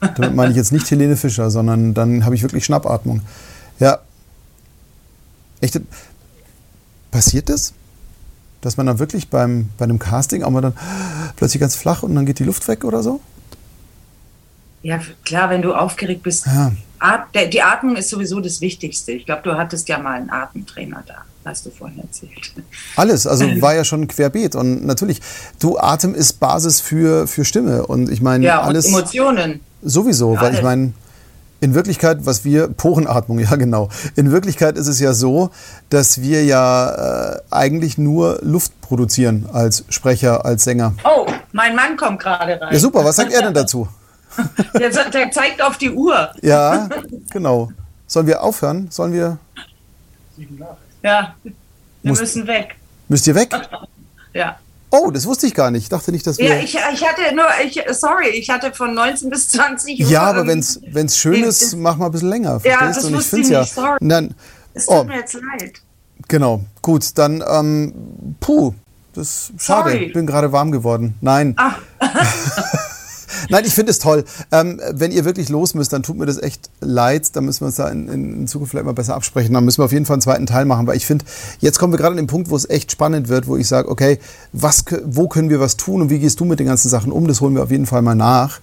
Damit 0.00 0.34
meine 0.34 0.50
ich 0.50 0.56
jetzt 0.56 0.70
nicht 0.70 0.88
Helene 0.90 1.16
Fischer, 1.16 1.50
sondern 1.50 1.94
dann 1.94 2.24
habe 2.24 2.34
ich 2.34 2.42
wirklich 2.42 2.64
Schnappatmung. 2.64 3.22
Ja. 3.80 3.98
Echt, 5.60 5.80
passiert 7.10 7.48
das? 7.48 7.72
Dass 8.60 8.76
man 8.76 8.86
dann 8.86 8.98
wirklich 8.98 9.28
beim, 9.28 9.68
bei 9.78 9.84
einem 9.84 9.98
Casting 9.98 10.42
auch 10.42 10.50
mal 10.50 10.60
dann 10.60 10.76
plötzlich 11.36 11.60
ganz 11.60 11.76
flach 11.76 12.02
und 12.02 12.14
dann 12.14 12.26
geht 12.26 12.38
die 12.38 12.44
Luft 12.44 12.66
weg 12.68 12.84
oder 12.84 13.02
so? 13.02 13.20
Ja, 14.82 15.00
klar, 15.24 15.50
wenn 15.50 15.62
du 15.62 15.74
aufgeregt 15.74 16.22
bist. 16.22 16.46
Ja. 16.46 16.72
die 17.34 17.62
Atmung 17.62 17.96
ist 17.96 18.10
sowieso 18.10 18.40
das 18.40 18.60
Wichtigste. 18.60 19.12
Ich 19.12 19.26
glaube, 19.26 19.42
du 19.42 19.56
hattest 19.56 19.88
ja 19.88 19.98
mal 19.98 20.14
einen 20.14 20.30
Atemtrainer 20.30 21.02
da 21.06 21.24
hast 21.48 21.66
du 21.66 21.70
vorhin 21.70 21.98
erzählt. 21.98 22.52
Alles, 22.96 23.26
also 23.26 23.44
war 23.60 23.74
ja 23.74 23.84
schon 23.84 24.06
querbeet. 24.06 24.54
Und 24.54 24.84
natürlich, 24.84 25.20
du, 25.58 25.78
Atem 25.78 26.14
ist 26.14 26.34
Basis 26.34 26.80
für, 26.80 27.26
für 27.26 27.44
Stimme. 27.44 27.86
Und 27.86 28.10
ich 28.10 28.20
meine, 28.20 28.44
ja, 28.44 28.60
alles. 28.60 28.86
Und 28.86 28.94
Emotionen. 28.94 29.60
Sowieso, 29.82 30.34
ja, 30.34 30.40
weil 30.40 30.54
ich 30.54 30.62
meine, 30.62 30.92
in 31.60 31.74
Wirklichkeit, 31.74 32.18
was 32.20 32.44
wir, 32.44 32.68
Porenatmung, 32.68 33.38
ja 33.40 33.56
genau. 33.56 33.88
In 34.16 34.30
Wirklichkeit 34.30 34.76
ist 34.76 34.88
es 34.88 35.00
ja 35.00 35.12
so, 35.12 35.50
dass 35.90 36.20
wir 36.20 36.44
ja 36.44 37.34
äh, 37.34 37.40
eigentlich 37.50 37.98
nur 37.98 38.38
Luft 38.42 38.80
produzieren 38.80 39.48
als 39.52 39.84
Sprecher, 39.88 40.44
als 40.44 40.64
Sänger. 40.64 40.94
Oh, 41.04 41.26
mein 41.52 41.74
Mann 41.74 41.96
kommt 41.96 42.20
gerade 42.20 42.60
rein. 42.60 42.72
Ja, 42.72 42.78
super, 42.78 43.04
was 43.04 43.16
sagt 43.16 43.32
er 43.32 43.42
denn 43.42 43.54
dazu? 43.54 43.88
der, 44.78 44.90
der 44.90 45.30
zeigt 45.30 45.60
auf 45.60 45.78
die 45.78 45.90
Uhr. 45.90 46.30
Ja, 46.42 46.88
genau. 47.30 47.70
Sollen 48.06 48.26
wir 48.26 48.42
aufhören? 48.42 48.88
Sollen 48.90 49.12
wir. 49.12 49.38
Ja, 51.02 51.34
wir 51.42 51.52
Muss, 52.02 52.20
müssen 52.20 52.46
weg. 52.46 52.76
Müsst 53.08 53.26
ihr 53.26 53.34
weg? 53.34 53.50
Ja. 54.32 54.56
Oh, 54.90 55.10
das 55.10 55.26
wusste 55.26 55.46
ich 55.46 55.54
gar 55.54 55.70
nicht. 55.70 55.84
Ich 55.84 55.88
dachte 55.88 56.12
nicht, 56.12 56.26
dass 56.26 56.38
wir. 56.38 56.46
Ja, 56.46 56.56
ich, 56.56 56.74
ich 56.74 57.06
hatte 57.06 57.34
nur, 57.34 57.44
ich, 57.64 57.80
sorry, 57.92 58.28
ich 58.30 58.48
hatte 58.48 58.72
von 58.72 58.94
19 58.94 59.28
bis 59.28 59.48
20 59.48 60.00
Uhr. 60.00 60.08
Ja, 60.08 60.22
aber 60.22 60.46
wenn 60.46 60.60
es 60.60 61.18
schön 61.18 61.44
ist, 61.44 61.76
mach 61.76 61.96
mal 61.96 62.06
ein 62.06 62.12
bisschen 62.12 62.30
länger. 62.30 62.60
Verstehst? 62.60 62.80
Ja, 62.80 62.86
das 62.88 63.04
Und 63.04 63.18
ich 63.18 63.26
finde 63.26 63.44
es 63.44 63.50
ja. 63.50 63.64
Sorry. 63.64 63.98
Dann, 64.00 64.34
es 64.74 64.86
tut 64.86 64.94
oh, 64.94 65.04
mir 65.04 65.16
jetzt 65.16 65.34
leid. 65.34 65.72
Genau, 66.26 66.64
gut, 66.82 67.06
dann, 67.16 67.44
ähm, 67.48 67.94
puh, 68.40 68.74
das 69.14 69.50
ist 69.50 69.62
schade. 69.64 69.90
Sorry. 69.90 70.04
Ich 70.04 70.12
bin 70.12 70.26
gerade 70.26 70.52
warm 70.52 70.72
geworden. 70.72 71.14
Nein. 71.20 71.54
Ach. 71.56 71.78
Nein, 73.48 73.64
ich 73.64 73.74
finde 73.74 73.90
es 73.90 73.98
toll. 73.98 74.24
Ähm, 74.52 74.80
wenn 74.92 75.12
ihr 75.12 75.24
wirklich 75.24 75.48
los 75.48 75.74
müsst, 75.74 75.92
dann 75.92 76.02
tut 76.02 76.16
mir 76.16 76.26
das 76.26 76.40
echt 76.40 76.70
leid. 76.80 77.34
Dann 77.36 77.44
müssen 77.44 77.60
wir 77.60 77.66
uns 77.66 77.76
da 77.76 77.88
in, 77.88 78.08
in, 78.08 78.46
Zukunft 78.48 78.70
vielleicht 78.70 78.86
mal 78.86 78.92
besser 78.92 79.14
absprechen. 79.14 79.54
Dann 79.54 79.64
müssen 79.64 79.78
wir 79.78 79.84
auf 79.84 79.92
jeden 79.92 80.06
Fall 80.06 80.14
einen 80.14 80.22
zweiten 80.22 80.46
Teil 80.46 80.64
machen, 80.64 80.86
weil 80.86 80.96
ich 80.96 81.06
finde, 81.06 81.24
jetzt 81.60 81.78
kommen 81.78 81.92
wir 81.92 81.98
gerade 81.98 82.12
an 82.12 82.16
den 82.16 82.26
Punkt, 82.26 82.50
wo 82.50 82.56
es 82.56 82.68
echt 82.68 82.92
spannend 82.92 83.28
wird, 83.28 83.46
wo 83.46 83.56
ich 83.56 83.68
sage, 83.68 83.88
okay, 83.88 84.18
was, 84.52 84.84
wo 85.04 85.28
können 85.28 85.50
wir 85.50 85.60
was 85.60 85.76
tun 85.76 86.02
und 86.02 86.10
wie 86.10 86.18
gehst 86.18 86.40
du 86.40 86.44
mit 86.44 86.58
den 86.60 86.66
ganzen 86.66 86.88
Sachen 86.88 87.12
um? 87.12 87.28
Das 87.28 87.40
holen 87.40 87.54
wir 87.54 87.62
auf 87.62 87.70
jeden 87.70 87.86
Fall 87.86 88.02
mal 88.02 88.14
nach. 88.14 88.60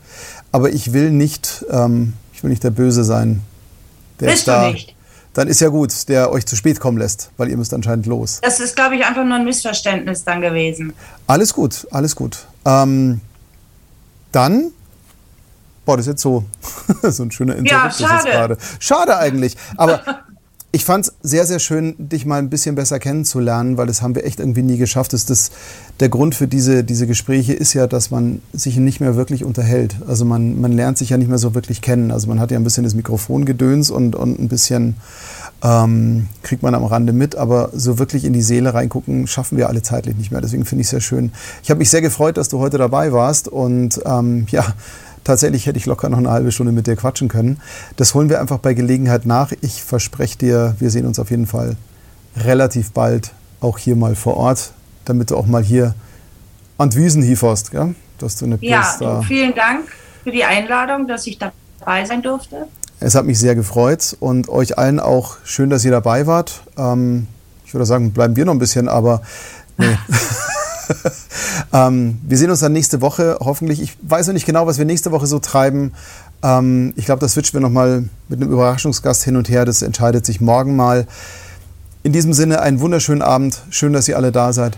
Aber 0.52 0.72
ich 0.72 0.94
will 0.94 1.12
nicht, 1.12 1.66
ähm, 1.70 2.14
ich 2.34 2.44
will 2.44 2.50
nicht 2.50 2.64
der 2.64 2.72
Böse 2.72 3.04
sein. 3.04 3.42
Der 4.20 4.28
Bist 4.28 4.48
da, 4.48 4.68
du 4.68 4.74
nicht? 4.74 4.96
Dann 5.36 5.50
ist 5.50 5.60
ja 5.60 5.68
gut, 5.68 6.08
der 6.08 6.32
euch 6.32 6.46
zu 6.46 6.56
spät 6.56 6.80
kommen 6.80 6.98
lässt, 6.98 7.30
weil 7.36 7.50
ihr 7.50 7.58
müsst 7.58 7.74
anscheinend 7.74 8.06
los. 8.06 8.40
Das 8.42 8.62
ist, 8.62 8.74
glaube 8.74 8.96
ich, 8.96 9.06
einfach 9.06 9.26
nur 9.26 9.36
ein 9.36 9.44
Missverständnis 9.44 10.24
dann 10.24 10.40
gewesen. 10.40 10.94
Alles 11.28 11.54
gut, 11.54 11.86
alles 11.92 12.16
gut. 12.16 12.48
Ähm, 12.64 13.20
dann 14.36 14.72
Boah, 15.86 15.98
das 15.98 16.08
ist 16.08 16.14
jetzt 16.14 16.22
so, 16.22 16.44
so 17.04 17.24
ein 17.24 17.32
schöner 17.32 17.56
Interruptus 17.56 18.00
ja, 18.00 18.08
schade. 18.08 18.30
gerade. 18.32 18.58
Schade 18.80 19.18
eigentlich. 19.18 19.56
Aber 19.78 20.02
ich 20.72 20.84
fand 20.84 21.06
es 21.06 21.14
sehr, 21.22 21.46
sehr 21.46 21.60
schön, 21.60 21.96
dich 21.98 22.26
mal 22.26 22.40
ein 22.40 22.50
bisschen 22.50 22.76
besser 22.76 23.00
kennenzulernen, 23.00 23.78
weil 23.78 23.88
das 23.88 24.02
haben 24.02 24.16
wir 24.16 24.26
echt 24.26 24.40
irgendwie 24.40 24.64
nie 24.64 24.78
geschafft. 24.78 25.14
Das, 25.14 25.26
das, 25.26 25.52
der 26.00 26.10
Grund 26.10 26.36
für 26.36 26.48
diese, 26.48 26.84
diese 26.84 27.08
Gespräche 27.08 27.54
ist 27.54 27.74
ja, 27.74 27.88
dass 27.88 28.12
man 28.12 28.42
sich 28.52 28.78
nicht 28.78 29.00
mehr 29.00 29.16
wirklich 29.16 29.46
unterhält. 29.46 29.96
Also 30.08 30.26
man, 30.26 30.60
man 30.60 30.74
lernt 30.74 30.98
sich 30.98 31.12
ja 31.12 31.18
nicht 31.18 31.30
mehr 31.30 31.38
so 31.38 31.54
wirklich 31.54 31.82
kennen. 31.82 32.12
Also 32.12 32.28
man 32.28 32.40
hat 32.40 32.52
ja 32.52 32.58
ein 32.58 32.64
bisschen 32.64 32.84
das 32.84 32.96
Mikrofongedöns 32.96 33.92
und, 33.92 34.16
und 34.16 34.40
ein 34.40 34.50
bisschen 34.50 34.96
ähm, 35.64 36.28
kriegt 36.44 36.64
man 36.64 36.76
am 36.76 36.84
Rande 36.84 37.14
mit, 37.14 37.36
aber 37.36 37.70
so 37.74 37.98
wirklich 37.98 38.26
in 38.26 38.34
die 38.34 38.42
Seele 38.42 38.74
reingucken 38.74 39.28
schaffen 39.28 39.58
wir 39.58 39.70
alle 39.70 39.82
zeitlich 39.82 40.16
nicht 40.16 40.32
mehr. 40.32 40.42
Deswegen 40.42 40.66
finde 40.66 40.82
ich 40.82 40.88
es 40.88 40.92
sehr 40.92 41.02
schön. 41.02 41.32
Ich 41.64 41.70
habe 41.70 41.80
mich 41.80 41.90
sehr 41.90 42.02
gefreut, 42.02 42.38
dass 42.38 42.50
du 42.50 42.60
heute 42.60 42.78
dabei 42.78 43.12
warst 43.12 43.48
und 43.48 44.02
ähm, 44.06 44.46
ja, 44.50 44.66
tatsächlich 45.24 45.66
hätte 45.66 45.78
ich 45.78 45.86
locker 45.86 46.10
noch 46.10 46.18
eine 46.18 46.32
halbe 46.32 46.52
Stunde 46.52 46.72
mit 46.72 46.88
dir 46.88 46.96
quatschen 46.96 47.28
können. 47.28 47.60
Das 47.96 48.14
holen 48.14 48.30
wir 48.30 48.40
einfach 48.40 48.60
bei 48.60 48.74
Gelegenheit 48.74 49.26
nach. 49.26 49.52
Ich 49.62 49.84
verspreche 49.84 50.38
dir, 50.38 50.76
wir 50.80 50.90
sehen 50.90 51.06
uns 51.06 51.20
auf 51.20 51.32
jeden 51.32 51.48
Fall 51.48 51.76
relativ 52.38 52.92
bald 52.92 53.32
auch 53.62 53.78
hier 53.78 53.96
mal 53.96 54.16
vor 54.16 54.38
Ort, 54.38 54.72
damit 55.06 55.32
du 55.32 55.38
auch 55.38 55.48
mal 55.48 55.64
hier 55.64 55.96
an 56.78 56.90
die 56.90 56.98
Wiesen 56.98 57.24
hieferst, 57.24 57.72
gell? 57.72 57.96
dass 58.18 58.36
du 58.38 58.46
eine 58.46 58.58
Ja, 58.62 59.22
vielen 59.28 59.56
Dank 59.56 59.88
für 60.24 60.32
die 60.32 60.44
Einladung, 60.44 61.08
dass 61.08 61.26
ich 61.28 61.38
dabei 61.38 62.06
sein 62.06 62.22
durfte. 62.22 62.68
Es 63.00 63.16
hat 63.16 63.26
mich 63.26 63.40
sehr 63.40 63.56
gefreut 63.56 64.16
und 64.20 64.50
euch 64.50 64.78
allen 64.78 65.00
auch 65.00 65.38
schön, 65.44 65.70
dass 65.70 65.84
ihr 65.86 65.92
dabei 65.92 66.28
wart. 66.28 66.64
Ähm, 66.78 67.28
ich 67.66 67.74
würde 67.74 67.86
sagen, 67.86 68.12
bleiben 68.12 68.36
wir 68.36 68.46
noch 68.46 68.54
ein 68.54 68.60
bisschen, 68.60 68.88
aber 68.88 69.22
nee. 69.78 69.98
ähm, 71.74 72.20
wir 72.24 72.38
sehen 72.38 72.50
uns 72.50 72.60
dann 72.60 72.74
nächste 72.74 73.02
Woche, 73.02 73.38
hoffentlich. 73.40 73.82
Ich 73.82 73.98
weiß 74.02 74.28
noch 74.28 74.34
nicht 74.34 74.46
genau, 74.46 74.68
was 74.68 74.78
wir 74.78 74.86
nächste 74.86 75.12
Woche 75.12 75.28
so 75.28 75.40
treiben. 75.40 75.94
Ähm, 76.44 76.94
ich 76.96 77.06
glaube, 77.06 77.20
das 77.22 77.34
switchen 77.34 77.54
wir 77.54 77.62
nochmal 77.62 78.06
mit 78.28 78.42
einem 78.42 78.52
Überraschungsgast 78.52 79.24
hin 79.24 79.36
und 79.36 79.50
her. 79.50 79.66
Das 79.66 79.82
entscheidet 79.82 80.26
sich 80.26 80.42
morgen 80.42 80.76
mal. 80.76 81.08
In 82.04 82.14
diesem 82.14 82.34
Sinne 82.34 82.62
einen 82.62 82.80
wunderschönen 82.82 83.22
Abend. 83.22 83.64
Schön, 83.72 83.94
dass 83.94 84.08
ihr 84.08 84.16
alle 84.16 84.32
da 84.32 84.54
seid 84.54 84.78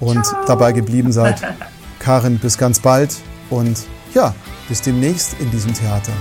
und 0.00 0.24
Ciao. 0.24 0.44
dabei 0.46 0.72
geblieben 0.72 1.12
seid. 1.12 1.40
Karin, 1.98 2.38
bis 2.38 2.58
ganz 2.58 2.80
bald 2.80 3.16
und 3.50 3.78
ja, 4.14 4.34
bis 4.68 4.82
demnächst 4.82 5.34
in 5.40 5.50
diesem 5.50 5.72
Theater. 5.72 6.12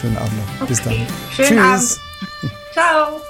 Schönen 0.00 0.16
Abend 0.18 0.36
noch. 0.36 0.54
Okay. 0.62 0.66
Bis 0.68 0.82
dann. 0.82 1.06
Schönen 1.34 1.58
Tschüss. 1.58 2.00
Abend. 2.42 2.52
Ciao. 2.72 3.20